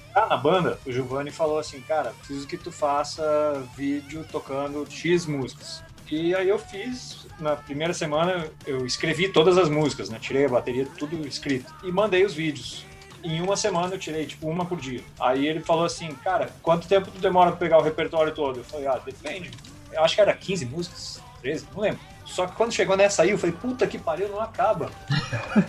entrar 0.09 0.28
na 0.28 0.36
banda, 0.36 0.78
o 0.85 0.90
Giovanni 0.90 1.31
falou 1.31 1.59
assim, 1.59 1.81
cara, 1.81 2.12
preciso 2.18 2.47
que 2.47 2.56
tu 2.56 2.72
faça 2.72 3.64
vídeo 3.76 4.26
tocando 4.31 4.85
X 4.90 5.26
músicas. 5.26 5.82
E 6.10 6.35
aí 6.35 6.48
eu 6.48 6.59
fiz, 6.59 7.26
na 7.39 7.56
primeira 7.56 7.94
semana, 7.94 8.47
eu 8.66 8.85
escrevi 8.85 9.28
todas 9.28 9.56
as 9.56 9.68
músicas, 9.68 10.10
né? 10.10 10.18
Tirei 10.20 10.47
a 10.47 10.48
bateria, 10.48 10.86
tudo 10.98 11.26
escrito. 11.26 11.72
E 11.85 11.93
mandei 11.93 12.24
os 12.24 12.35
vídeos. 12.35 12.85
Em 13.22 13.40
uma 13.40 13.56
semana 13.56 13.94
eu 13.94 13.98
tirei, 13.98 14.26
tipo, 14.26 14.48
uma 14.48 14.66
por 14.66 14.78
dia. 14.78 15.02
Aí 15.18 15.47
ele 15.47 15.60
falou 15.60 15.85
assim, 15.85 16.09
cara, 16.22 16.51
quanto 16.62 16.89
tempo 16.89 17.10
tu 17.10 17.20
demora 17.20 17.51
pra 17.51 17.60
pegar 17.60 17.78
o 17.78 17.82
repertório 17.82 18.35
todo? 18.35 18.60
Eu 18.60 18.64
falei, 18.64 18.86
ah, 18.86 19.01
depende. 19.05 19.51
Eu 19.93 20.02
acho 20.02 20.14
que 20.14 20.20
era 20.20 20.35
15 20.35 20.66
músicas, 20.66 21.23
13, 21.44 21.66
não 21.74 21.82
lembro. 21.82 22.00
Só 22.24 22.46
que 22.46 22.56
quando 22.56 22.72
chegou 22.72 22.96
nessa 22.96 23.22
aí, 23.22 23.30
eu 23.30 23.38
falei, 23.38 23.54
puta 23.54 23.86
que 23.86 23.98
pariu, 23.98 24.30
não 24.30 24.40
acaba. 24.40 24.90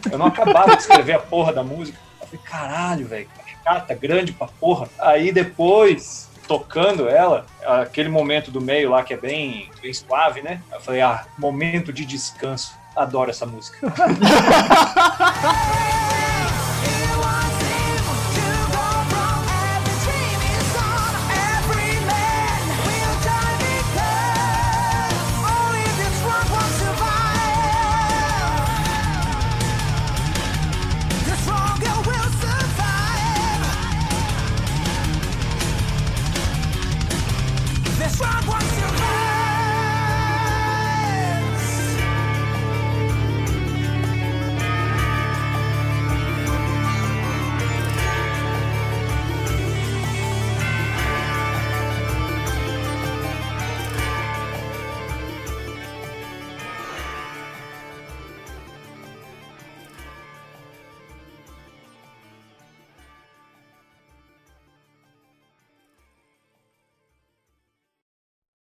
Eu 0.09 0.17
não 0.17 0.27
acabava 0.27 0.75
de 0.75 0.81
escrever 0.81 1.13
a 1.13 1.19
porra 1.19 1.51
da 1.51 1.63
música. 1.63 1.99
Eu 2.21 2.27
falei, 2.27 2.41
caralho, 2.45 3.05
velho, 3.05 3.27
chata, 3.61 3.93
grande 3.93 4.31
pra 4.31 4.47
porra. 4.47 4.87
Aí 4.97 5.33
depois, 5.33 6.29
tocando 6.47 7.09
ela, 7.09 7.45
aquele 7.65 8.07
momento 8.07 8.49
do 8.49 8.61
meio 8.61 8.89
lá 8.89 9.03
que 9.03 9.13
é 9.13 9.17
bem, 9.17 9.69
bem 9.81 9.93
suave, 9.93 10.41
né? 10.41 10.61
Eu 10.71 10.79
falei, 10.79 11.01
ah, 11.01 11.25
momento 11.37 11.91
de 11.91 12.05
descanso. 12.05 12.73
Adoro 12.95 13.29
essa 13.29 13.45
música. 13.45 13.77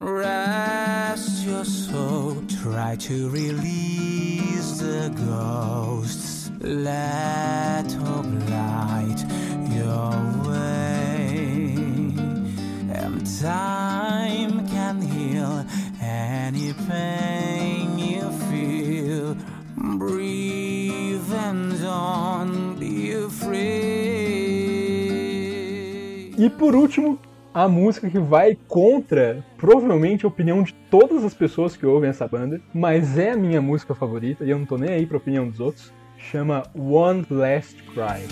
Rest 0.02 1.46
your 1.46 1.64
soul, 1.64 2.42
try 2.64 2.96
to 2.96 3.30
release 3.30 4.80
the 4.80 5.14
ghosts. 5.28 6.50
Let 6.60 7.92
hope 7.92 8.26
light 8.50 9.24
your 9.70 10.12
way. 10.50 11.76
And 12.90 13.24
time 13.40 14.68
can 14.70 15.02
heal 15.04 15.66
any 16.02 16.74
pain 16.90 18.00
you 18.00 18.28
feel. 18.50 19.38
Breathe 20.00 21.32
and 21.32 21.80
don't 21.80 22.80
be 22.80 23.12
afraid. 23.12 23.62
E 26.40 26.50
por 26.50 26.74
último, 26.76 27.20
a 27.54 27.68
música 27.68 28.10
que 28.10 28.20
vai 28.20 28.58
contra, 28.68 29.44
provavelmente, 29.58 30.26
a 30.26 30.28
opinião 30.28 30.64
de 30.64 30.74
todas 30.90 31.24
as 31.24 31.34
pessoas 31.34 31.76
que 31.76 31.86
ouvem 31.86 32.10
essa 32.10 32.28
banda, 32.28 32.62
mas 32.74 33.18
é 33.18 33.32
a 33.32 33.38
minha 33.38 33.62
música 33.62 33.94
favorita 33.94 34.46
e 34.46 34.50
eu 34.50 34.58
não 34.58 34.66
tô 34.66 34.78
nem 34.78 34.90
aí 34.92 35.06
pra 35.06 35.18
opinião 35.18 35.48
dos 35.48 35.60
outros. 35.60 35.94
Chama 36.18 36.64
One 36.76 37.26
Last 37.30 37.82
Cry. 37.84 38.28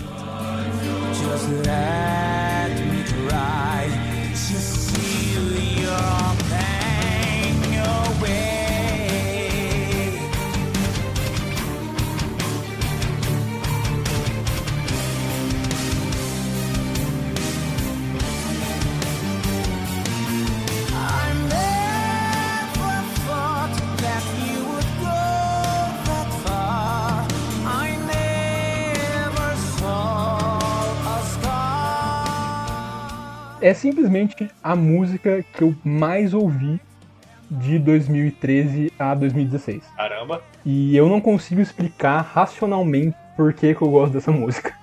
É 33.62 33.74
simplesmente 33.74 34.50
a 34.62 34.74
música 34.74 35.44
que 35.52 35.62
eu 35.62 35.74
mais 35.84 36.32
ouvi 36.32 36.80
de 37.50 37.78
2013 37.78 38.90
a 38.98 39.14
2016. 39.14 39.82
Caramba. 39.96 40.42
E 40.64 40.96
eu 40.96 41.10
não 41.10 41.20
consigo 41.20 41.60
explicar 41.60 42.22
racionalmente 42.22 43.14
por 43.36 43.52
que, 43.52 43.74
que 43.74 43.82
eu 43.82 43.90
gosto 43.90 44.14
dessa 44.14 44.32
música. 44.32 44.79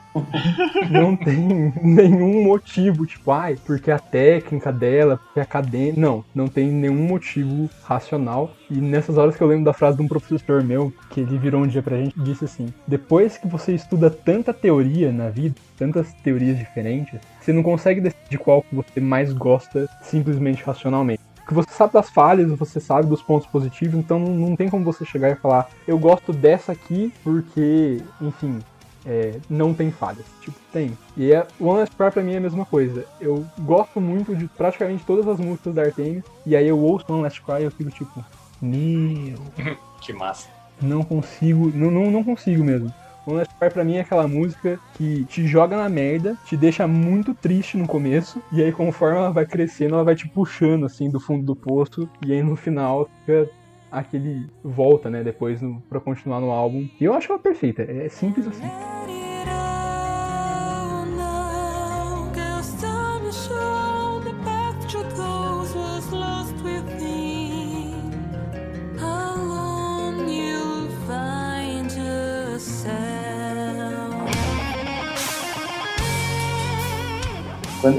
Não 0.90 1.16
tem 1.16 1.74
nenhum 1.82 2.44
motivo, 2.44 3.06
tipo, 3.06 3.32
ai, 3.32 3.58
porque 3.66 3.92
a 3.92 4.00
técnica 4.00 4.72
dela, 4.72 5.18
porque 5.18 5.40
a 5.40 5.46
cadência. 5.46 6.00
Não, 6.00 6.24
não 6.34 6.48
tem 6.48 6.68
nenhum 6.68 7.08
motivo 7.08 7.70
racional. 7.84 8.52
E 8.70 8.76
nessas 8.76 9.18
horas 9.18 9.36
que 9.36 9.42
eu 9.42 9.48
lembro 9.48 9.66
da 9.66 9.74
frase 9.74 9.98
de 9.98 10.04
um 10.04 10.08
professor 10.08 10.64
meu, 10.64 10.94
que 11.10 11.22
ele 11.22 11.38
virou 11.38 11.64
um 11.64 11.68
dia 11.68 11.82
pra 11.82 11.98
gente 11.98 12.20
disse 12.20 12.46
assim: 12.46 12.74
depois 12.88 13.38
que 13.38 13.48
você 13.48 13.74
estuda 13.74 14.10
tanta 14.10 14.54
teoria 14.54 15.12
na 15.12 15.30
vida, 15.30 15.56
tantas 15.78 16.14
teorias 16.24 16.58
diferentes, 16.58 17.20
você 17.40 17.54
não 17.54 17.64
consegue 17.64 18.02
decidir 18.02 18.38
qual 18.38 18.62
que 18.62 18.76
você 18.76 19.00
mais 19.00 19.32
gosta 19.34 19.88
simplesmente 20.02 20.64
racionalmente. 20.64 21.22
Porque 21.48 21.56
você 21.56 21.72
sabe 21.72 21.94
das 21.94 22.10
falhas, 22.10 22.52
você 22.52 22.78
sabe 22.78 23.08
dos 23.08 23.22
pontos 23.22 23.48
positivos, 23.48 23.96
então 23.96 24.20
não 24.20 24.54
tem 24.54 24.68
como 24.68 24.84
você 24.84 25.06
chegar 25.06 25.30
e 25.30 25.36
falar, 25.36 25.70
eu 25.88 25.98
gosto 25.98 26.34
dessa 26.34 26.74
aqui 26.74 27.14
porque, 27.24 28.02
enfim, 28.20 28.60
é, 29.08 29.40
não 29.50 29.74
tem 29.74 29.90
falhas. 29.90 30.26
Tipo, 30.42 30.58
tem. 30.72 30.98
E 31.16 31.32
é, 31.32 31.48
o 31.60 31.68
One 31.68 31.80
Last 31.80 31.96
Cry 31.96 32.12
pra 32.12 32.22
mim 32.22 32.34
é 32.34 32.38
a 32.38 32.42
mesma 32.42 32.66
coisa. 32.66 33.06
Eu 33.22 33.46
gosto 33.60 34.02
muito 34.02 34.36
de 34.36 34.48
praticamente 34.48 35.06
todas 35.06 35.28
as 35.28 35.40
músicas 35.40 35.74
da 35.74 35.84
Artemis, 35.84 36.24
e 36.46 36.56
aí 36.56 36.68
eu 36.68 36.78
ouço 36.78 37.06
One 37.10 37.24
Last 37.24 37.42
Cry 37.42 37.62
e 37.62 37.64
eu 37.64 37.72
fico 37.72 37.90
tipo, 37.90 38.24
meu, 38.62 39.38
Que 40.02 40.14
massa. 40.14 40.50
não 40.82 41.04
consigo, 41.04 41.72
não, 41.74 41.90
não, 41.90 42.12
não 42.12 42.24
consigo 42.24 42.64
mesmo. 42.64 42.94
One 43.26 43.38
Last 43.40 43.54
Cry 43.60 43.70
pra 43.70 43.84
mim 43.84 43.96
é 43.96 44.02
aquela 44.02 44.28
música 44.28 44.80
que 44.96 45.26
te 45.26 45.46
joga 45.48 45.76
na 45.76 45.90
merda, 45.90 46.38
te 46.46 46.56
deixa 46.56 46.88
muito 46.88 47.34
triste 47.34 47.76
no 47.78 47.86
começo, 47.88 48.42
e 48.52 48.64
aí 48.64 48.72
conforme 48.72 49.18
ela 49.18 49.32
vai 49.32 49.46
crescendo, 49.46 49.96
ela 49.96 50.04
vai 50.04 50.16
te 50.16 50.28
puxando 50.30 50.86
assim 50.86 51.10
do 51.10 51.20
fundo 51.20 51.46
do 51.46 51.56
poço, 51.56 52.10
e 52.26 52.32
aí 52.32 52.42
no 52.42 52.56
final 52.56 53.10
fica 53.26 53.50
aquele 54.00 54.48
volta, 54.64 55.10
né, 55.10 55.24
depois 55.24 55.62
no, 55.62 55.82
pra 55.90 56.00
continuar 56.00 56.40
no 56.40 56.52
álbum. 56.52 56.88
E 57.00 57.04
eu 57.04 57.14
acho 57.14 57.32
ela 57.32 57.40
perfeita, 57.40 57.84
é 57.84 58.08
simples 58.10 58.48
assim. 58.48 58.68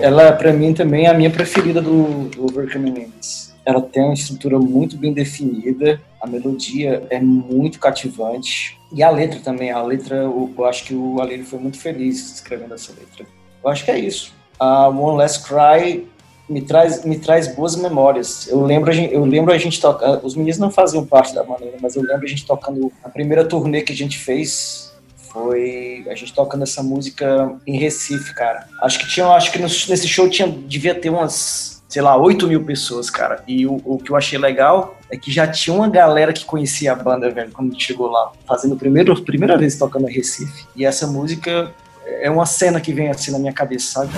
Ela, 0.00 0.32
pra 0.32 0.52
mim, 0.52 0.74
também 0.74 1.06
é 1.06 1.10
a 1.10 1.14
minha 1.14 1.30
preferida 1.30 1.80
do, 1.80 2.28
do 2.28 2.44
Overcoming 2.44 2.92
Limits. 2.92 3.47
Ela 3.68 3.82
tem 3.82 4.02
uma 4.02 4.14
estrutura 4.14 4.58
muito 4.58 4.96
bem 4.96 5.12
definida, 5.12 6.00
a 6.22 6.26
melodia 6.26 7.06
é 7.10 7.20
muito 7.20 7.78
cativante. 7.78 8.80
E 8.90 9.02
a 9.02 9.10
letra 9.10 9.40
também, 9.40 9.70
a 9.70 9.82
letra, 9.82 10.16
eu, 10.16 10.50
eu 10.56 10.64
acho 10.64 10.84
que 10.84 10.94
o 10.94 11.20
Aline 11.20 11.44
foi 11.44 11.58
muito 11.58 11.78
feliz 11.78 12.32
escrevendo 12.36 12.72
essa 12.72 12.92
letra. 12.92 13.26
Eu 13.62 13.68
acho 13.68 13.84
que 13.84 13.90
é 13.90 13.98
isso. 13.98 14.32
A 14.58 14.88
One 14.88 15.18
Last 15.18 15.46
Cry 15.46 16.08
me 16.48 16.62
traz, 16.62 17.04
me 17.04 17.18
traz 17.18 17.54
boas 17.54 17.76
memórias. 17.76 18.48
Eu 18.48 18.62
lembro, 18.62 18.90
eu 18.90 19.26
lembro 19.26 19.52
a 19.52 19.58
gente 19.58 19.78
tocar, 19.78 20.24
os 20.24 20.34
meninos 20.34 20.56
não 20.56 20.70
faziam 20.70 21.04
parte 21.04 21.34
da 21.34 21.44
maneira, 21.44 21.76
mas 21.82 21.94
eu 21.94 22.00
lembro 22.00 22.24
a 22.24 22.28
gente 22.28 22.46
tocando, 22.46 22.90
a 23.04 23.10
primeira 23.10 23.44
turnê 23.44 23.82
que 23.82 23.92
a 23.92 23.96
gente 23.96 24.18
fez 24.18 24.94
foi 25.30 26.06
a 26.08 26.14
gente 26.14 26.32
tocando 26.32 26.62
essa 26.62 26.82
música 26.82 27.54
em 27.66 27.76
Recife, 27.76 28.34
cara. 28.34 28.66
Acho 28.82 28.98
que 28.98 29.10
tinha, 29.10 29.26
acho 29.26 29.52
que 29.52 29.58
nesse 29.58 30.08
show 30.08 30.26
tinha, 30.30 30.48
devia 30.48 30.94
ter 30.94 31.10
umas 31.10 31.77
sei 31.88 32.02
lá, 32.02 32.16
8 32.16 32.46
mil 32.46 32.62
pessoas, 32.64 33.08
cara. 33.08 33.42
E 33.48 33.66
o, 33.66 33.80
o 33.84 33.98
que 33.98 34.10
eu 34.10 34.16
achei 34.16 34.38
legal 34.38 34.98
é 35.10 35.16
que 35.16 35.32
já 35.32 35.48
tinha 35.48 35.74
uma 35.74 35.88
galera 35.88 36.32
que 36.32 36.44
conhecia 36.44 36.92
a 36.92 36.94
banda, 36.94 37.30
velho, 37.30 37.50
quando 37.50 37.70
a 37.70 37.72
chegou 37.82 38.10
lá, 38.10 38.30
fazendo 38.46 38.74
a 38.74 38.78
primeira, 38.78 39.14
primeira 39.16 39.56
vez 39.56 39.76
tocando 39.76 40.08
em 40.08 40.12
Recife. 40.12 40.66
E 40.76 40.84
essa 40.84 41.06
música 41.06 41.72
é 42.06 42.30
uma 42.30 42.44
cena 42.44 42.80
que 42.80 42.92
vem 42.92 43.08
assim 43.08 43.30
na 43.30 43.38
minha 43.38 43.52
cabeça, 43.52 44.04
sabe? 44.04 44.12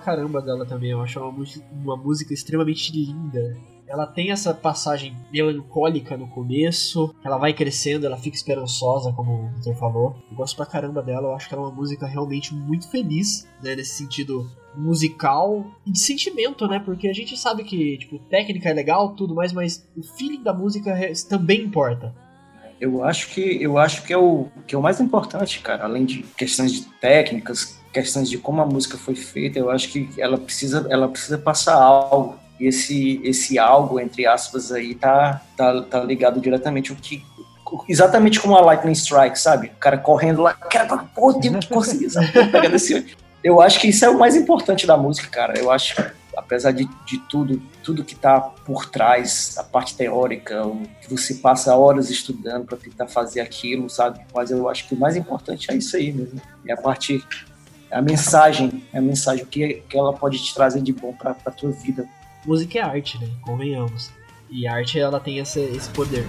Caramba 0.00 0.40
dela 0.40 0.66
também, 0.66 0.90
eu 0.90 1.00
acho 1.00 1.20
uma, 1.20 1.44
uma 1.72 1.96
música 1.96 2.34
extremamente 2.34 2.92
linda. 2.92 3.56
Ela 3.86 4.06
tem 4.06 4.30
essa 4.30 4.54
passagem 4.54 5.16
melancólica 5.32 6.16
no 6.16 6.28
começo, 6.28 7.12
ela 7.24 7.38
vai 7.38 7.52
crescendo, 7.52 8.06
ela 8.06 8.16
fica 8.16 8.36
esperançosa, 8.36 9.12
como 9.12 9.32
o 9.32 9.48
Victor 9.48 9.74
falou. 9.74 10.16
Eu 10.30 10.36
gosto 10.36 10.56
pra 10.56 10.64
caramba 10.64 11.02
dela, 11.02 11.28
eu 11.28 11.34
acho 11.34 11.48
que 11.48 11.54
ela 11.54 11.64
é 11.64 11.66
uma 11.66 11.74
música 11.74 12.06
realmente 12.06 12.54
muito 12.54 12.88
feliz, 12.88 13.48
né, 13.60 13.74
nesse 13.74 13.96
sentido 13.96 14.48
musical 14.76 15.66
e 15.84 15.90
de 15.90 15.98
sentimento, 15.98 16.68
né? 16.68 16.78
Porque 16.78 17.08
a 17.08 17.12
gente 17.12 17.36
sabe 17.36 17.64
que, 17.64 17.98
tipo, 17.98 18.18
técnica 18.30 18.68
é 18.68 18.72
legal, 18.72 19.14
tudo 19.14 19.34
mais, 19.34 19.52
mas 19.52 19.84
o 19.96 20.02
feeling 20.02 20.42
da 20.42 20.54
música 20.54 20.96
também 21.28 21.62
importa. 21.62 22.14
Eu 22.80 23.04
acho 23.04 23.34
que 23.34 23.62
eu 23.62 23.76
acho 23.76 24.04
que 24.04 24.12
é 24.12 24.16
o 24.16 24.46
que 24.66 24.74
é 24.74 24.78
o 24.78 24.82
mais 24.82 25.00
importante, 25.00 25.60
cara. 25.60 25.84
Além 25.84 26.04
de 26.04 26.22
questões 26.22 26.72
de 26.72 26.82
técnicas, 27.00 27.79
questões 27.92 28.28
de 28.28 28.38
como 28.38 28.62
a 28.62 28.66
música 28.66 28.96
foi 28.96 29.14
feita, 29.14 29.58
eu 29.58 29.70
acho 29.70 29.88
que 29.88 30.08
ela 30.18 30.38
precisa 30.38 30.86
ela 30.90 31.08
precisa 31.08 31.38
passar 31.38 31.74
algo. 31.74 32.38
E 32.58 32.66
esse 32.66 33.20
esse 33.24 33.58
algo 33.58 33.98
entre 33.98 34.26
aspas 34.26 34.70
aí 34.70 34.94
tá 34.94 35.40
tá, 35.56 35.82
tá 35.82 36.04
ligado 36.04 36.40
diretamente 36.40 36.90
ao 36.90 36.96
que 36.96 37.22
exatamente 37.88 38.40
como 38.40 38.56
a 38.56 38.60
Lightning 38.60 38.92
Strike, 38.92 39.38
sabe? 39.38 39.68
O 39.68 39.78
cara 39.78 39.96
correndo 39.96 40.42
lá, 40.42 40.52
cara, 40.52 41.04
pô, 41.14 41.32
tenho 41.34 41.58
que 41.60 41.68
conseguir 41.68 42.06
essa 42.06 42.20
eu 43.42 43.60
acho 43.60 43.80
que 43.80 43.88
isso 43.88 44.04
é 44.04 44.08
o 44.08 44.18
mais 44.18 44.36
importante 44.36 44.86
da 44.86 44.96
música, 44.96 45.28
cara. 45.28 45.58
Eu 45.58 45.70
acho 45.70 45.96
que, 45.96 46.02
apesar 46.36 46.72
de, 46.72 46.88
de 47.06 47.18
tudo, 47.28 47.60
tudo 47.82 48.04
que 48.04 48.14
tá 48.14 48.40
por 48.40 48.86
trás, 48.90 49.54
a 49.56 49.64
parte 49.64 49.96
teórica, 49.96 50.66
o 50.66 50.82
que 51.00 51.10
você 51.10 51.34
passa 51.34 51.74
horas 51.74 52.10
estudando 52.10 52.66
para 52.66 52.76
tentar 52.76 53.06
fazer 53.06 53.40
aquilo, 53.40 53.88
sabe? 53.88 54.20
Mas 54.34 54.50
eu 54.50 54.68
acho 54.68 54.86
que 54.86 54.94
o 54.94 54.98
mais 54.98 55.16
importante 55.16 55.70
é 55.70 55.74
isso 55.74 55.96
aí 55.96 56.12
mesmo. 56.12 56.40
É 56.66 56.72
a 56.72 56.76
parte, 56.76 57.24
a 57.96 58.02
mensagem, 58.02 58.82
é 58.92 58.98
a 58.98 59.02
mensagem, 59.02 59.44
que, 59.44 59.82
que 59.88 59.98
ela 59.98 60.12
pode 60.12 60.38
te 60.38 60.54
trazer 60.54 60.82
de 60.82 60.92
bom 60.92 61.12
pra, 61.12 61.34
pra 61.34 61.52
tua 61.52 61.70
vida. 61.70 62.08
Música 62.44 62.78
é 62.78 62.82
arte, 62.82 63.18
né? 63.20 63.28
Convenhamos. 63.42 64.10
E 64.50 64.66
a 64.66 64.74
arte, 64.74 64.98
ela 64.98 65.20
tem 65.20 65.38
esse, 65.38 65.60
esse 65.60 65.88
poder. 65.90 66.26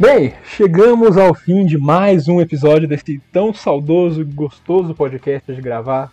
Bem, 0.00 0.32
chegamos 0.56 1.18
ao 1.18 1.34
fim 1.34 1.66
de 1.66 1.76
mais 1.76 2.26
um 2.26 2.40
episódio 2.40 2.88
desse 2.88 3.20
tão 3.30 3.52
saudoso 3.52 4.22
e 4.22 4.24
gostoso 4.24 4.94
podcast 4.94 5.52
de 5.52 5.60
gravar. 5.60 6.10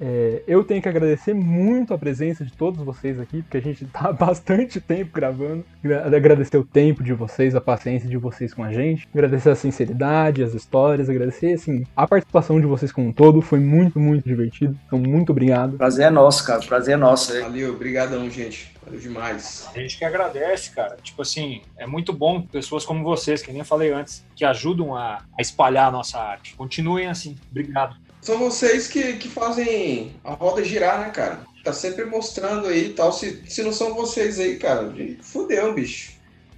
É, 0.00 0.42
eu 0.46 0.62
tenho 0.62 0.80
que 0.82 0.88
agradecer 0.88 1.34
muito 1.34 1.92
a 1.94 1.98
presença 1.98 2.44
de 2.44 2.52
todos 2.52 2.84
vocês 2.84 3.18
aqui, 3.18 3.42
porque 3.42 3.56
a 3.56 3.60
gente 3.60 3.84
tá 3.86 4.08
há 4.08 4.12
bastante 4.12 4.80
tempo 4.80 5.10
gravando. 5.14 5.64
Gra- 5.82 6.04
Agradecer 6.06 6.58
o 6.58 6.64
tempo 6.64 7.02
de 7.02 7.12
vocês, 7.12 7.54
a 7.54 7.60
paciência 7.60 8.08
de 8.08 8.16
vocês 8.16 8.52
com 8.54 8.62
a 8.62 8.72
gente, 8.72 9.08
agradecer 9.12 9.50
a 9.50 9.54
sinceridade, 9.56 10.42
as 10.42 10.52
histórias, 10.54 11.08
agradecer 11.08 11.54
assim, 11.54 11.84
a 11.96 12.06
participação 12.06 12.60
de 12.60 12.66
vocês 12.66 12.92
como 12.92 13.08
um 13.08 13.12
todo. 13.12 13.40
Foi 13.40 13.58
muito, 13.60 13.98
muito 13.98 14.28
divertido. 14.28 14.76
Então, 14.86 14.98
muito 14.98 15.30
obrigado. 15.30 15.76
Prazer 15.76 16.06
é 16.06 16.10
nosso, 16.10 16.44
cara. 16.44 16.60
Prazer 16.60 16.94
é 16.94 16.98
nosso. 16.98 17.32
Valeu, 17.40 17.72
obrigadão, 17.72 18.28
gente. 18.28 18.73
Valeu 18.84 19.00
demais. 19.00 19.68
A 19.74 19.78
gente 19.78 19.96
que 19.98 20.04
agradece, 20.04 20.70
cara. 20.70 20.96
Tipo 21.02 21.22
assim, 21.22 21.62
é 21.76 21.86
muito 21.86 22.12
bom 22.12 22.42
pessoas 22.42 22.84
como 22.84 23.02
vocês, 23.02 23.42
que 23.42 23.50
nem 23.50 23.60
eu 23.60 23.64
falei 23.64 23.92
antes, 23.92 24.24
que 24.36 24.44
ajudam 24.44 24.94
a, 24.94 25.24
a 25.38 25.40
espalhar 25.42 25.88
a 25.88 25.90
nossa 25.90 26.18
arte. 26.18 26.54
Continuem 26.54 27.06
assim. 27.08 27.36
Obrigado. 27.50 27.96
São 28.20 28.38
vocês 28.38 28.88
que, 28.88 29.14
que 29.14 29.28
fazem 29.28 30.14
a 30.24 30.32
roda 30.32 30.64
girar, 30.64 31.00
né, 31.00 31.10
cara? 31.10 31.40
Tá 31.62 31.72
sempre 31.72 32.04
mostrando 32.04 32.66
aí 32.68 32.86
e 32.86 32.92
tal. 32.92 33.12
Se, 33.12 33.42
se 33.50 33.62
não 33.62 33.72
são 33.72 33.94
vocês 33.94 34.38
aí, 34.38 34.56
cara, 34.58 34.88
de- 34.88 35.18
fudeu, 35.22 35.72
bicho. 35.74 36.12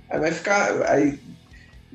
Aí 0.09 0.19
vai 0.21 0.33
ficar. 0.33 0.83
Aí, 0.91 1.19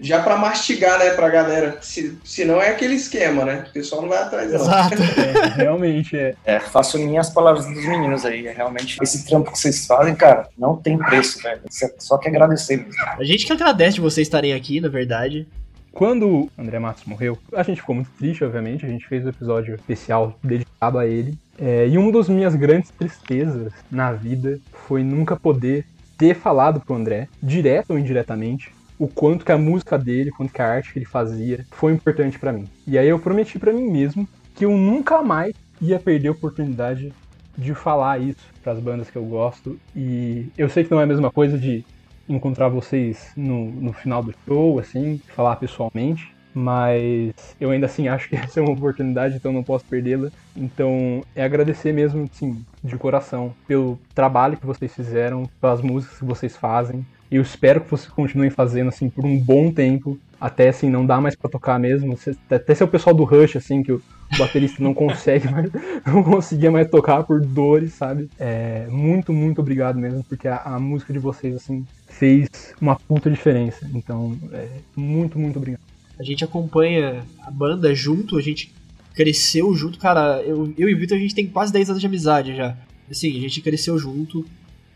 já 0.01 0.21
pra 0.21 0.35
mastigar, 0.35 0.97
né, 0.99 1.11
pra 1.11 1.29
galera. 1.29 1.77
Se, 1.81 2.17
se 2.23 2.43
não 2.43 2.61
é 2.61 2.69
aquele 2.69 2.95
esquema, 2.95 3.45
né? 3.45 3.65
O 3.69 3.71
pessoal 3.71 4.01
não 4.01 4.09
vai 4.09 4.17
atrás, 4.17 4.51
não. 4.51 4.61
Exato. 4.61 4.95
É, 5.21 5.47
realmente 5.63 6.17
é. 6.17 6.35
É, 6.43 6.59
faço 6.59 6.97
minhas 6.97 7.29
palavras 7.29 7.65
dos 7.65 7.85
meninos 7.85 8.25
aí. 8.25 8.47
É 8.47 8.53
realmente 8.53 8.97
esse 9.01 9.25
trampo 9.25 9.51
que 9.51 9.59
vocês 9.59 9.85
fazem, 9.85 10.15
cara, 10.15 10.49
não 10.57 10.75
tem 10.75 10.97
preço, 10.97 11.41
velho. 11.41 11.61
Só 11.99 12.17
que 12.17 12.27
agradecer 12.27 12.77
mesmo. 12.77 12.93
A 13.17 13.23
gente 13.23 13.45
que 13.45 13.53
agradece 13.53 13.95
de 13.95 14.01
vocês 14.01 14.27
estarem 14.27 14.53
aqui, 14.53 14.81
na 14.81 14.89
verdade. 14.89 15.47
Quando 15.91 16.27
o 16.27 16.49
André 16.57 16.79
Matos 16.79 17.03
morreu, 17.05 17.37
a 17.53 17.63
gente 17.63 17.81
ficou 17.81 17.93
muito 17.93 18.09
triste, 18.17 18.43
obviamente. 18.43 18.85
A 18.85 18.89
gente 18.89 19.07
fez 19.07 19.25
um 19.25 19.29
episódio 19.29 19.75
especial 19.75 20.37
dedicado 20.43 20.97
a 20.97 21.05
ele. 21.05 21.37
É, 21.59 21.87
e 21.87 21.97
uma 21.97 22.11
das 22.11 22.29
minhas 22.29 22.55
grandes 22.55 22.89
tristezas 22.91 23.71
na 23.91 24.11
vida 24.11 24.59
foi 24.87 25.03
nunca 25.03 25.35
poder 25.35 25.85
ter 26.17 26.35
falado 26.35 26.79
pro 26.79 26.95
André, 26.95 27.27
direto 27.41 27.91
ou 27.91 27.99
indiretamente, 27.99 28.71
o 29.01 29.07
quanto 29.07 29.43
que 29.43 29.51
a 29.51 29.57
música 29.57 29.97
dele, 29.97 30.29
quanto 30.29 30.53
que 30.53 30.61
a 30.61 30.73
arte 30.73 30.93
que 30.93 30.99
ele 30.99 31.07
fazia 31.07 31.65
foi 31.71 31.91
importante 31.91 32.37
pra 32.37 32.53
mim. 32.53 32.67
E 32.85 32.99
aí 32.99 33.07
eu 33.07 33.17
prometi 33.17 33.57
pra 33.57 33.73
mim 33.73 33.89
mesmo 33.89 34.29
que 34.53 34.63
eu 34.63 34.77
nunca 34.77 35.23
mais 35.23 35.55
ia 35.81 35.99
perder 35.99 36.27
a 36.27 36.33
oportunidade 36.33 37.11
de 37.57 37.73
falar 37.73 38.21
isso 38.21 38.45
pras 38.61 38.79
bandas 38.79 39.09
que 39.09 39.17
eu 39.17 39.25
gosto. 39.25 39.79
E 39.95 40.45
eu 40.55 40.69
sei 40.69 40.83
que 40.83 40.91
não 40.91 40.99
é 40.99 41.03
a 41.03 41.07
mesma 41.07 41.31
coisa 41.31 41.57
de 41.57 41.83
encontrar 42.29 42.69
vocês 42.69 43.31
no, 43.35 43.71
no 43.71 43.91
final 43.91 44.21
do 44.21 44.35
show, 44.45 44.77
assim, 44.77 45.19
falar 45.35 45.55
pessoalmente. 45.55 46.31
Mas 46.53 47.33
eu 47.59 47.71
ainda 47.71 47.87
assim 47.87 48.07
acho 48.07 48.29
que 48.29 48.35
essa 48.37 48.59
é 48.59 48.63
uma 48.63 48.73
oportunidade, 48.73 49.35
então 49.35 49.51
não 49.51 49.63
posso 49.63 49.83
perdê-la. 49.85 50.29
Então 50.55 51.23
é 51.35 51.43
agradecer 51.43 51.91
mesmo, 51.91 52.29
sim, 52.31 52.63
de 52.83 52.95
coração, 52.97 53.51
pelo 53.67 53.99
trabalho 54.13 54.57
que 54.57 54.65
vocês 54.65 54.93
fizeram, 54.93 55.49
pelas 55.59 55.81
músicas 55.81 56.19
que 56.19 56.25
vocês 56.25 56.55
fazem. 56.55 57.03
Eu 57.31 57.41
espero 57.41 57.79
que 57.81 57.89
vocês 57.89 58.11
continuem 58.11 58.49
fazendo 58.49 58.89
assim 58.89 59.09
por 59.09 59.25
um 59.25 59.39
bom 59.39 59.71
tempo, 59.71 60.19
até 60.39 60.67
assim 60.67 60.89
não 60.89 61.05
dá 61.05 61.21
mais 61.21 61.33
pra 61.33 61.49
tocar 61.49 61.79
mesmo. 61.79 62.17
Até 62.49 62.75
ser 62.75 62.83
o 62.83 62.87
pessoal 62.89 63.15
do 63.15 63.23
Rush, 63.23 63.55
assim, 63.55 63.81
que 63.81 63.93
o 63.93 64.01
baterista 64.37 64.83
não 64.83 64.93
consegue 64.93 65.47
mais, 65.51 65.71
não 66.05 66.23
conseguia 66.23 66.69
mais 66.69 66.89
tocar 66.89 67.23
por 67.23 67.39
dores, 67.39 67.93
sabe? 67.93 68.29
É, 68.37 68.85
muito, 68.89 69.31
muito 69.31 69.61
obrigado 69.61 69.97
mesmo, 69.97 70.23
porque 70.25 70.47
a, 70.47 70.57
a 70.57 70.79
música 70.79 71.13
de 71.13 71.19
vocês, 71.19 71.55
assim, 71.55 71.85
fez 72.07 72.49
uma 72.81 72.95
puta 72.95 73.29
diferença. 73.29 73.89
Então, 73.93 74.37
é, 74.51 74.67
muito, 74.95 75.39
muito 75.39 75.57
obrigado. 75.57 75.81
A 76.19 76.23
gente 76.23 76.43
acompanha 76.43 77.23
a 77.39 77.49
banda 77.49 77.95
junto, 77.95 78.37
a 78.37 78.41
gente 78.41 78.73
cresceu 79.13 79.73
junto. 79.73 79.97
Cara, 79.99 80.41
eu, 80.43 80.73
eu 80.77 80.89
e 80.89 80.93
o 80.93 80.97
Vitor, 80.97 81.17
a 81.17 81.21
gente 81.21 81.33
tem 81.35 81.47
quase 81.47 81.71
10 81.71 81.91
anos 81.91 82.01
de 82.01 82.07
amizade 82.07 82.55
já. 82.55 82.77
Assim, 83.09 83.37
a 83.37 83.41
gente 83.41 83.61
cresceu 83.61 83.97
junto. 83.97 84.45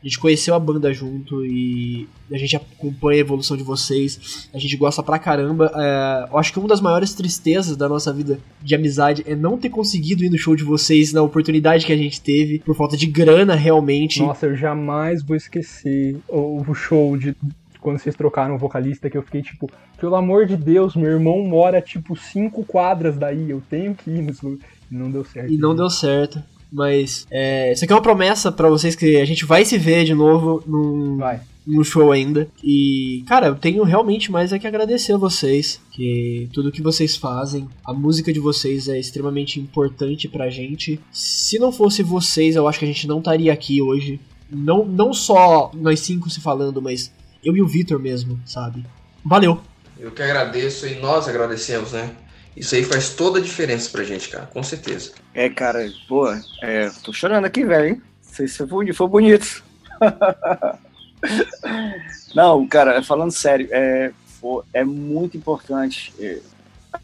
A 0.05 0.07
gente 0.07 0.19
conheceu 0.19 0.53
a 0.53 0.59
banda 0.59 0.93
junto 0.93 1.43
e 1.43 2.07
a 2.31 2.37
gente 2.37 2.55
acompanha 2.55 3.17
a 3.17 3.21
evolução 3.21 3.57
de 3.57 3.63
vocês. 3.63 4.47
A 4.53 4.59
gente 4.59 4.77
gosta 4.77 5.01
pra 5.01 5.17
caramba. 5.17 5.71
É, 5.73 6.29
eu 6.31 6.37
acho 6.37 6.53
que 6.53 6.59
uma 6.59 6.67
das 6.67 6.79
maiores 6.79 7.15
tristezas 7.15 7.75
da 7.75 7.89
nossa 7.89 8.13
vida 8.13 8.39
de 8.61 8.75
amizade 8.75 9.23
é 9.25 9.35
não 9.35 9.57
ter 9.57 9.71
conseguido 9.71 10.23
ir 10.23 10.29
no 10.29 10.37
show 10.37 10.55
de 10.55 10.63
vocês 10.63 11.11
na 11.11 11.23
oportunidade 11.23 11.87
que 11.87 11.91
a 11.91 11.97
gente 11.97 12.21
teve, 12.21 12.59
por 12.59 12.75
falta 12.75 12.95
de 12.95 13.07
grana 13.07 13.55
realmente. 13.55 14.21
Nossa, 14.21 14.45
eu 14.45 14.55
jamais 14.55 15.23
vou 15.23 15.35
esquecer 15.35 16.19
o, 16.27 16.71
show 16.75 17.17
de 17.17 17.35
quando 17.81 17.97
vocês 17.97 18.15
trocaram 18.15 18.53
o 18.53 18.59
vocalista, 18.59 19.09
que 19.09 19.17
eu 19.17 19.23
fiquei 19.23 19.41
tipo, 19.41 19.67
pelo 19.99 20.15
amor 20.15 20.45
de 20.45 20.55
Deus, 20.55 20.95
meu 20.95 21.09
irmão 21.09 21.41
mora 21.41 21.81
tipo 21.81 22.15
cinco 22.15 22.63
quadras 22.63 23.17
daí, 23.17 23.49
eu 23.49 23.61
tenho 23.67 23.95
que 23.95 24.11
ir 24.11 24.21
nesse 24.21 24.45
lugar. 24.45 24.69
E 24.91 24.95
não 24.95 25.09
deu 25.09 25.25
certo. 25.25 25.51
E 25.51 25.57
não 25.57 25.75
deu 25.75 25.89
certo. 25.89 26.43
Mas 26.71 27.25
é, 27.31 27.71
isso 27.71 27.83
aqui 27.83 27.93
é 27.93 27.95
uma 27.95 28.01
promessa 28.01 28.51
pra 28.51 28.69
vocês 28.69 28.95
que 28.95 29.17
a 29.17 29.25
gente 29.25 29.45
vai 29.45 29.63
se 29.63 29.77
ver 29.77 30.03
de 30.03 30.13
novo 30.13 30.63
num, 30.67 31.17
Vai. 31.17 31.39
num 31.65 31.83
show 31.83 32.11
ainda. 32.11 32.47
E, 32.63 33.23
cara, 33.27 33.47
eu 33.47 33.55
tenho 33.55 33.83
realmente 33.83 34.31
mais 34.31 34.51
é 34.51 34.59
que 34.59 34.67
agradecer 34.67 35.13
a 35.13 35.17
vocês. 35.17 35.79
Que 35.91 36.49
tudo 36.51 36.71
que 36.71 36.81
vocês 36.81 37.15
fazem, 37.15 37.67
a 37.85 37.93
música 37.93 38.33
de 38.33 38.39
vocês 38.39 38.87
é 38.89 38.99
extremamente 38.99 39.59
importante 39.59 40.27
pra 40.27 40.49
gente. 40.49 40.99
Se 41.11 41.57
não 41.59 41.71
fosse 41.71 42.03
vocês, 42.03 42.55
eu 42.55 42.67
acho 42.67 42.79
que 42.79 42.85
a 42.85 42.89
gente 42.89 43.07
não 43.07 43.19
estaria 43.19 43.53
aqui 43.53 43.81
hoje. 43.81 44.19
Não, 44.51 44.85
não 44.85 45.13
só 45.13 45.71
nós 45.73 46.01
cinco 46.01 46.29
se 46.29 46.41
falando, 46.41 46.81
mas 46.81 47.11
eu 47.43 47.55
e 47.55 47.61
o 47.61 47.67
Vitor 47.67 47.99
mesmo, 47.99 48.39
sabe? 48.45 48.85
Valeu! 49.23 49.59
Eu 49.97 50.11
que 50.11 50.21
agradeço 50.21 50.85
e 50.87 50.95
nós 50.95 51.27
agradecemos, 51.27 51.93
né? 51.93 52.11
Isso 52.55 52.73
aí 52.75 52.83
faz 52.83 53.09
toda 53.09 53.39
a 53.39 53.41
diferença 53.41 53.89
pra 53.89 54.03
gente, 54.03 54.29
cara, 54.29 54.45
com 54.45 54.63
certeza. 54.63 55.11
É, 55.33 55.49
cara, 55.49 55.91
pô, 56.07 56.31
é, 56.61 56.89
tô 57.03 57.11
chorando 57.11 57.45
aqui, 57.45 57.65
velho, 57.65 57.95
hein? 57.95 58.01
Se 58.21 58.45
isso 58.45 58.67
foi, 58.67 59.07
bonito. 59.07 59.63
Não, 62.33 62.65
cara, 62.67 63.03
falando 63.03 63.31
sério, 63.31 63.67
é, 63.71 64.11
é 64.73 64.83
muito 64.83 65.35
importante. 65.35 66.13
é, 66.19 66.39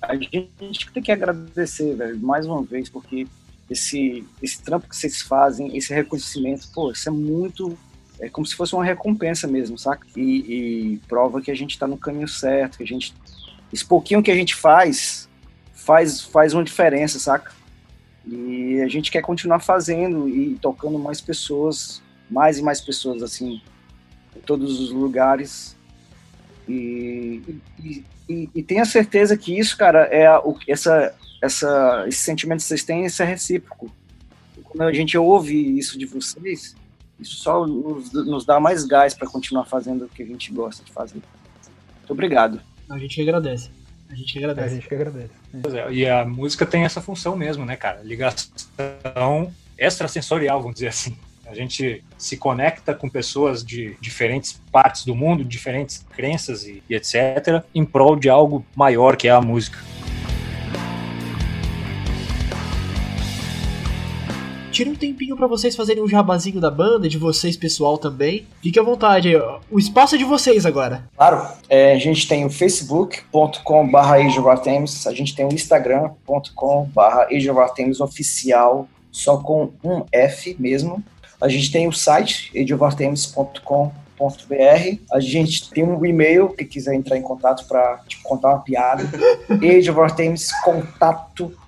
a 0.02 0.16
gente 0.16 0.92
tem 0.94 1.04
que 1.04 1.12
agradecer, 1.12 1.96
velho, 1.96 2.18
mais 2.20 2.46
uma 2.46 2.64
vez, 2.64 2.90
porque 2.90 3.28
esse, 3.70 4.26
esse 4.42 4.62
trampo 4.62 4.88
que 4.88 4.96
vocês 4.96 5.22
fazem, 5.22 5.76
esse 5.76 5.94
reconhecimento, 5.94 6.68
pô, 6.74 6.92
isso 6.92 7.08
é 7.08 7.12
muito. 7.12 7.78
É 8.20 8.30
como 8.30 8.46
se 8.46 8.56
fosse 8.56 8.76
uma 8.76 8.84
recompensa 8.84 9.48
mesmo, 9.48 9.78
saca? 9.78 10.06
E, 10.16 10.22
e 10.22 10.98
prova 11.08 11.42
que 11.42 11.50
a 11.50 11.56
gente 11.56 11.80
tá 11.80 11.88
no 11.88 11.98
caminho 11.98 12.28
certo, 12.28 12.78
que 12.78 12.84
a 12.84 12.88
gente. 12.88 13.14
Esse 13.74 13.86
pouquinho 13.86 14.22
que 14.22 14.30
a 14.30 14.36
gente 14.36 14.54
faz, 14.54 15.30
faz, 15.84 16.22
faz 16.22 16.54
uma 16.54 16.64
diferença, 16.64 17.20
saca? 17.20 17.52
E 18.26 18.80
a 18.82 18.88
gente 18.88 19.12
quer 19.12 19.22
continuar 19.22 19.60
fazendo 19.60 20.30
e 20.30 20.56
tocando 20.62 21.00
mais 21.00 21.20
pessoas, 21.20 22.02
mais 22.30 22.60
e 22.60 22.62
mais 22.62 22.80
pessoas, 22.80 23.24
assim, 23.24 23.62
em 24.36 24.40
todos 24.42 24.80
os 24.80 24.92
lugares. 24.92 25.76
E, 26.68 27.42
e, 27.84 28.06
e, 28.30 28.50
e 28.54 28.64
tenha 28.64 28.86
certeza 28.86 29.36
que 29.36 29.58
isso, 29.58 29.76
cara, 29.76 30.04
é 30.06 30.30
o, 30.38 30.56
essa, 30.68 31.16
essa, 31.42 32.06
esse 32.08 32.20
sentimento 32.20 32.60
que 32.60 32.66
vocês 32.66 32.84
têm, 32.84 33.06
isso 33.06 33.22
é 33.24 33.26
recíproco. 33.26 33.92
Quando 34.64 34.84
a 34.84 34.94
gente 34.94 35.18
ouve 35.18 35.78
isso 35.78 35.98
de 35.98 36.06
vocês, 36.06 36.76
isso 37.20 37.38
só 37.38 37.66
nos, 37.66 38.12
nos 38.14 38.46
dá 38.46 38.60
mais 38.60 38.86
gás 38.86 39.14
para 39.14 39.28
continuar 39.28 39.66
fazendo 39.66 40.06
o 40.06 40.10
que 40.10 40.22
a 40.22 40.26
gente 40.26 40.54
gosta 40.54 40.84
de 40.84 40.92
fazer. 40.92 41.22
Muito 41.98 42.12
obrigado. 42.12 42.62
A 42.90 42.98
gente 42.98 43.20
agradece. 43.22 43.81
A 44.12 44.16
gente 44.16 44.34
que 44.34 44.40
A 44.40 44.50
agradece. 44.50 44.76
gente 44.76 44.88
que 44.88 44.96
agradece. 44.96 45.30
Pois 45.62 45.74
é, 45.74 45.92
E 45.92 46.08
a 46.08 46.26
música 46.26 46.66
tem 46.66 46.84
essa 46.84 47.02
função 47.02 47.36
mesmo, 47.36 47.66
né, 47.66 47.76
cara? 47.76 48.02
Ligação 48.04 49.52
extrasensorial, 49.78 50.60
vamos 50.60 50.76
dizer 50.76 50.90
assim. 50.90 51.16
A 51.46 51.56
gente 51.56 52.02
se 52.18 52.38
conecta 52.38 52.94
com 52.94 53.10
pessoas 53.10 53.64
de 53.64 53.98
diferentes 54.00 54.62
partes 54.72 55.04
do 55.04 55.14
mundo, 55.14 55.44
diferentes 55.44 56.06
crenças 56.16 56.64
e, 56.64 56.82
e 56.90 56.96
etc., 56.96 57.64
em 57.76 57.84
prol 57.84 58.16
de 58.16 58.30
algo 58.30 58.66
maior 58.76 59.18
que 59.18 59.28
é 59.28 59.32
a 59.32 59.42
música. 59.42 59.78
Tira 64.82 64.90
um 64.90 64.96
tempinho 64.96 65.38
pra 65.38 65.46
vocês 65.46 65.76
fazerem 65.76 66.02
um 66.02 66.08
jabazinho 66.08 66.60
da 66.60 66.72
banda, 66.72 67.08
de 67.08 67.16
vocês 67.16 67.56
pessoal 67.56 68.00
também. 68.00 68.48
Fique 68.64 68.80
à 68.80 68.82
vontade, 68.82 69.32
o 69.70 69.78
espaço 69.78 70.16
é 70.16 70.18
de 70.18 70.24
vocês 70.24 70.66
agora. 70.66 71.08
Claro, 71.16 71.48
é, 71.70 71.94
a 71.94 72.00
gente 72.00 72.28
tem 72.28 72.46
o 72.46 72.50
facebook.com.br 72.50 73.98
Age 73.98 74.40
of 74.40 74.50
Artemis, 74.50 75.06
a 75.06 75.14
gente 75.14 75.36
tem 75.36 75.46
o 75.46 75.54
instagram.com.br 75.54 77.00
Age 77.32 77.52
of 77.52 77.60
Artemis 77.60 78.00
oficial, 78.00 78.88
só 79.12 79.38
com 79.38 79.72
um 79.84 80.04
F 80.12 80.56
mesmo. 80.58 81.04
A 81.40 81.48
gente 81.48 81.72
tem 81.72 81.88
o 81.88 81.92
site 81.92 82.52
ageofartemis.com.br, 82.60 84.98
a 85.12 85.20
gente 85.20 85.70
tem 85.70 85.84
um 85.84 86.04
e-mail, 86.04 86.50
que 86.50 86.66
quiser 86.66 86.96
entrar 86.96 87.18
em 87.18 87.22
contato 87.22 87.68
para 87.68 88.00
tipo, 88.08 88.24
contar 88.24 88.50
uma 88.50 88.62
piada, 88.62 89.04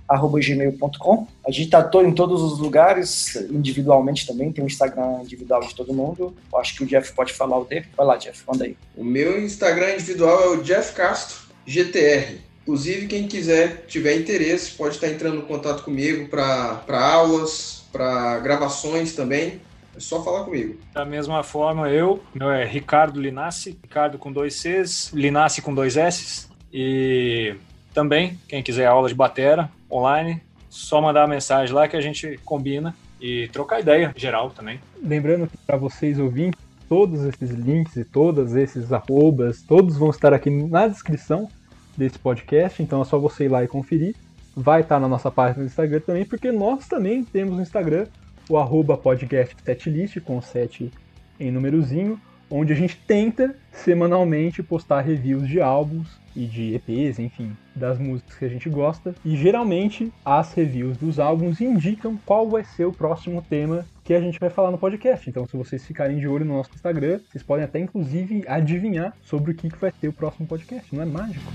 ageofartemiscontato.gmail.com. 0.10 1.28
A 1.46 1.52
gente 1.52 1.70
tá 1.70 1.84
todo, 1.84 2.08
em 2.08 2.14
todos 2.14 2.42
os 2.42 2.60
lugares, 2.60 3.36
individualmente 3.50 4.26
também, 4.26 4.52
tem 4.52 4.64
o 4.64 4.68
Instagram 4.68 5.22
individual 5.22 5.62
de 5.62 5.76
todo 5.76 5.94
mundo. 5.94 6.36
Eu 6.52 6.60
acho 6.60 6.76
que 6.76 6.84
o 6.84 6.88
Jeff 6.88 7.14
pode 7.14 7.34
falar 7.34 7.58
o 7.60 7.66
dele. 7.66 7.86
Vai 7.96 8.06
lá, 8.06 8.18
Jeff, 8.18 8.44
manda 8.48 8.66
aí. 8.66 8.78
O 8.96 9.04
meu 9.04 9.42
Instagram 9.44 9.94
individual 9.94 10.42
é 10.44 10.48
o 10.50 10.64
Jeff 10.64 10.94
Castro 10.94 11.44
GTR. 11.66 12.40
Inclusive, 12.64 13.08
quem 13.08 13.28
quiser, 13.28 13.86
tiver 13.88 14.16
interesse, 14.16 14.72
pode 14.72 14.96
estar 14.96 15.10
entrando 15.10 15.38
em 15.38 15.42
contato 15.42 15.84
comigo 15.84 16.30
para 16.30 16.82
aulas, 16.88 17.86
para 17.92 18.40
gravações 18.40 19.14
também. 19.14 19.60
É 19.96 20.00
só 20.00 20.24
falar 20.24 20.46
comigo. 20.46 20.80
Da 20.94 21.06
mesma 21.06 21.44
forma, 21.44 21.90
eu, 21.90 22.22
meu 22.34 22.50
é 22.50 22.66
Ricardo 22.66 23.22
Linassi, 23.22 23.78
Ricardo 23.82 24.18
com 24.18 24.32
dois 24.32 24.56
Cs, 24.56 25.12
Linassi 25.14 25.62
com 25.62 25.74
dois 25.74 25.98
S. 25.98 26.48
E 26.72 27.56
também, 27.94 28.40
quem 28.48 28.64
quiser 28.64 28.88
aula 28.88 29.07
de 29.07 29.15
batera 29.15 29.70
online, 29.91 30.41
só 30.70 31.02
mandar 31.02 31.24
a 31.24 31.28
mensagem 31.28 31.74
lá 31.74 31.88
que 31.88 31.95
a 31.95 32.02
gente 32.02 32.40
combina 32.44 32.95
e 33.22 33.48
trocar 33.49 33.80
ideia 33.80 34.14
geral 34.15 34.49
também. 34.49 34.80
Lembrando 35.02 35.48
que 35.48 35.57
para 35.57 35.78
vocês 35.78 36.20
ouvintes, 36.20 36.60
todos 36.90 37.24
esses 37.24 37.52
links 37.52 37.95
e 37.95 38.03
todos 38.03 38.56
esses 38.56 38.91
arrobas, 38.91 39.61
todos 39.61 39.98
vão 39.98 40.10
estar 40.10 40.34
aqui 40.34 40.49
na 40.49 40.88
descrição 40.88 41.48
desse 41.95 42.20
podcast, 42.20 42.82
então 42.82 43.02
é 43.02 43.06
só 43.06 43.18
você 43.18 43.45
ir 43.45 43.49
lá 43.49 43.64
e 43.64 43.68
conferir. 43.68 44.15
Vai 44.56 44.82
estar 44.82 44.99
na 44.99 45.07
nossa 45.07 45.32
página 45.32 45.64
do 45.64 45.68
Instagram 45.68 45.99
também, 46.02 46.26
porque 46.26 46.52
nós 46.52 46.88
também 46.88 47.24
temos 47.24 47.56
no 47.56 47.61
Instagram 47.61 48.07
o 48.49 48.57
arroba 48.57 48.98
podcast 48.98 49.56
setlist 49.64 50.20
com 50.20 50.41
7 50.41 50.91
em 51.40 51.52
númerozinho, 51.52 52.20
onde 52.56 52.72
a 52.72 52.76
gente 52.76 52.96
tenta 53.08 53.56
semanalmente 53.72 54.62
postar 54.62 55.02
reviews 55.02 55.48
de 55.48 55.60
álbuns 55.60 56.22
e 56.36 56.46
de 56.46 56.76
EPs, 56.76 57.18
enfim, 57.18 57.58
das 57.76 57.98
músicas 57.98 58.36
que 58.36 58.46
a 58.46 58.50
gente 58.50 58.70
gosta. 58.70 59.16
E 59.26 59.36
geralmente 59.36 60.14
as 60.24 60.54
reviews 60.54 60.96
dos 60.98 61.20
álbuns 61.20 61.60
indicam 61.60 62.16
qual 62.24 62.48
vai 62.48 62.64
ser 62.64 62.86
o 62.86 62.94
próximo 62.94 63.42
tema 63.42 63.86
que 64.04 64.14
a 64.14 64.22
gente 64.22 64.40
vai 64.40 64.52
falar 64.52 64.70
no 64.70 64.78
podcast. 64.78 65.28
Então, 65.28 65.48
se 65.48 65.58
vocês 65.58 65.84
ficarem 65.84 66.20
de 66.20 66.28
olho 66.28 66.46
no 66.46 66.58
nosso 66.58 66.70
Instagram, 66.76 67.20
vocês 67.28 67.44
podem 67.44 67.66
até 67.66 67.80
inclusive 67.80 68.44
adivinhar 68.48 69.16
sobre 69.24 69.52
o 69.52 69.56
que 69.56 69.70
que 69.70 69.78
vai 69.78 69.92
ser 70.00 70.10
o 70.10 70.14
próximo 70.14 70.48
podcast. 70.48 70.96
Não 70.96 71.02
é 71.02 71.06
mágico? 71.06 71.52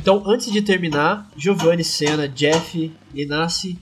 Então, 0.00 0.22
antes 0.26 0.50
de 0.52 0.60
terminar, 0.60 1.28
Giovanni, 1.36 1.84
Senna, 1.84 2.28
Jeff, 2.28 2.92
Linassi, 3.14 3.78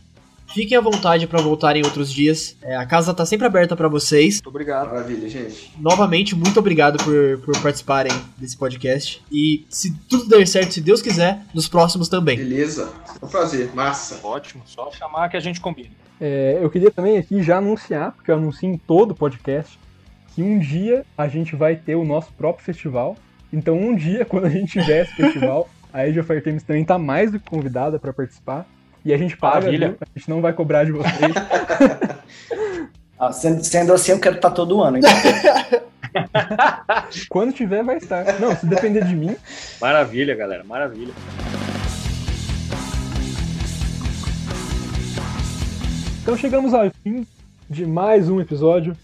fiquem 0.53 0.77
à 0.77 0.81
vontade 0.81 1.27
para 1.27 1.41
voltarem 1.41 1.85
outros 1.85 2.13
dias. 2.13 2.57
É, 2.63 2.77
a 2.77 2.87
casa 2.87 3.15
tá 3.15 3.25
sempre 3.25 3.47
aberta 3.47 3.77
para 3.77 3.89
vocês. 3.89 4.37
Muito 4.37 4.49
obrigado. 4.49 4.89
Maravilha, 4.89 5.29
gente. 5.29 5.73
Novamente, 5.79 6.35
muito 6.35 6.59
obrigado 6.59 7.03
por, 7.03 7.39
por 7.45 7.63
participarem 7.63 8.13
desse 8.37 8.57
podcast. 8.57 9.23
E 9.31 9.67
se 9.69 9.95
tudo 10.09 10.29
der 10.29 10.47
certo, 10.47 10.75
se 10.75 10.81
Deus 10.81 11.03
quiser, 11.03 11.43
nos 11.55 11.69
próximos 11.69 12.09
também. 12.09 12.37
Beleza. 12.37 12.93
É 13.21 13.25
um 13.25 13.29
prazer. 13.29 13.75
Massa. 13.75 14.19
Ótimo, 14.27 14.63
só 14.67 14.91
chamar 14.91 15.29
que 15.29 15.37
a 15.37 15.41
gente 15.41 15.61
combina. 15.61 15.91
É, 16.21 16.59
eu 16.61 16.69
queria 16.69 16.91
também 16.91 17.17
aqui 17.17 17.43
já 17.43 17.59
anunciar, 17.59 18.13
porque 18.13 18.31
eu 18.31 18.37
anuncio 18.37 18.69
em 18.69 18.77
todo 18.77 19.13
o 19.13 19.15
podcast, 19.15 19.79
que 20.35 20.43
um 20.43 20.59
dia 20.59 21.05
a 21.17 21.29
gente 21.29 21.55
vai 21.55 21.77
ter 21.77 21.95
o 21.95 22.05
nosso 22.05 22.33
próprio 22.33 22.65
festival. 22.65 23.17
Então, 23.53 23.79
um 23.79 23.95
dia, 23.95 24.25
quando 24.27 24.47
a 24.47 24.51
gente 24.51 24.73
tiver 24.73 25.03
esse 25.03 25.15
festival, 25.15 25.69
a 25.93 26.01
Age 26.01 26.21
of 26.21 26.33
Artemis 26.33 26.63
também 26.63 26.85
tá 26.85 26.99
mais 26.99 27.31
do 27.31 27.39
que 27.39 27.49
convidada 27.49 27.99
para 27.99 28.13
participar. 28.13 28.67
E 29.09 29.15
a 29.15 29.17
gente 29.17 29.39
paga, 29.39 29.61
Maravilha. 29.61 29.89
viu? 29.89 29.97
a 30.03 30.19
gente 30.19 30.29
não 30.29 30.43
vai 30.43 30.53
cobrar 30.53 30.85
de 30.85 30.93
vocês. 30.93 31.17
Ah, 33.21 33.33
sendo, 33.33 33.65
sendo 33.65 33.93
assim, 33.93 34.13
eu 34.13 34.21
quero 34.21 34.37
estar 34.37 34.53
todo 34.53 34.81
ano. 34.81 34.99
Então. 34.99 35.11
Quando 37.29 37.53
tiver, 37.53 37.83
vai 37.83 37.97
estar. 37.97 38.39
Não, 38.39 38.55
se 38.55 38.65
depender 38.65 39.05
de 39.05 39.17
mim, 39.17 39.35
Maravilha, 39.81 40.37
galera, 40.37 40.63
maravilha. 40.63 41.13
Então 46.23 46.37
chegamos 46.37 46.73
ao 46.73 46.89
fim 47.03 47.27
de 47.69 47.85
mais 47.85 48.29
um 48.29 48.41
episódio. 48.41 48.97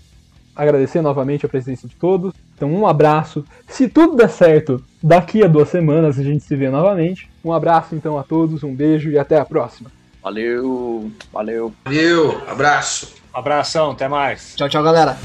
Agradecer 0.54 1.00
novamente 1.00 1.44
a 1.44 1.48
presença 1.48 1.88
de 1.88 1.94
todos. 1.96 2.32
Então 2.54 2.72
um 2.72 2.86
abraço. 2.86 3.44
Se 3.68 3.88
tudo 3.88 4.16
der 4.16 4.28
certo, 4.28 4.82
daqui 5.02 5.42
a 5.42 5.48
duas 5.48 5.68
semanas 5.68 6.18
a 6.18 6.22
gente 6.22 6.44
se 6.44 6.54
vê 6.54 6.70
novamente. 6.70 7.28
Um 7.44 7.52
abraço 7.52 7.94
então 7.94 8.18
a 8.18 8.22
todos, 8.22 8.62
um 8.62 8.74
beijo 8.74 9.10
e 9.10 9.18
até 9.18 9.38
a 9.38 9.44
próxima. 9.44 9.90
Valeu, 10.22 11.10
valeu. 11.32 11.72
Valeu. 11.84 12.40
Abraço. 12.48 13.14
Abração, 13.32 13.90
até 13.90 14.08
mais. 14.08 14.54
Tchau, 14.56 14.68
tchau, 14.68 14.82
galera. 14.82 15.18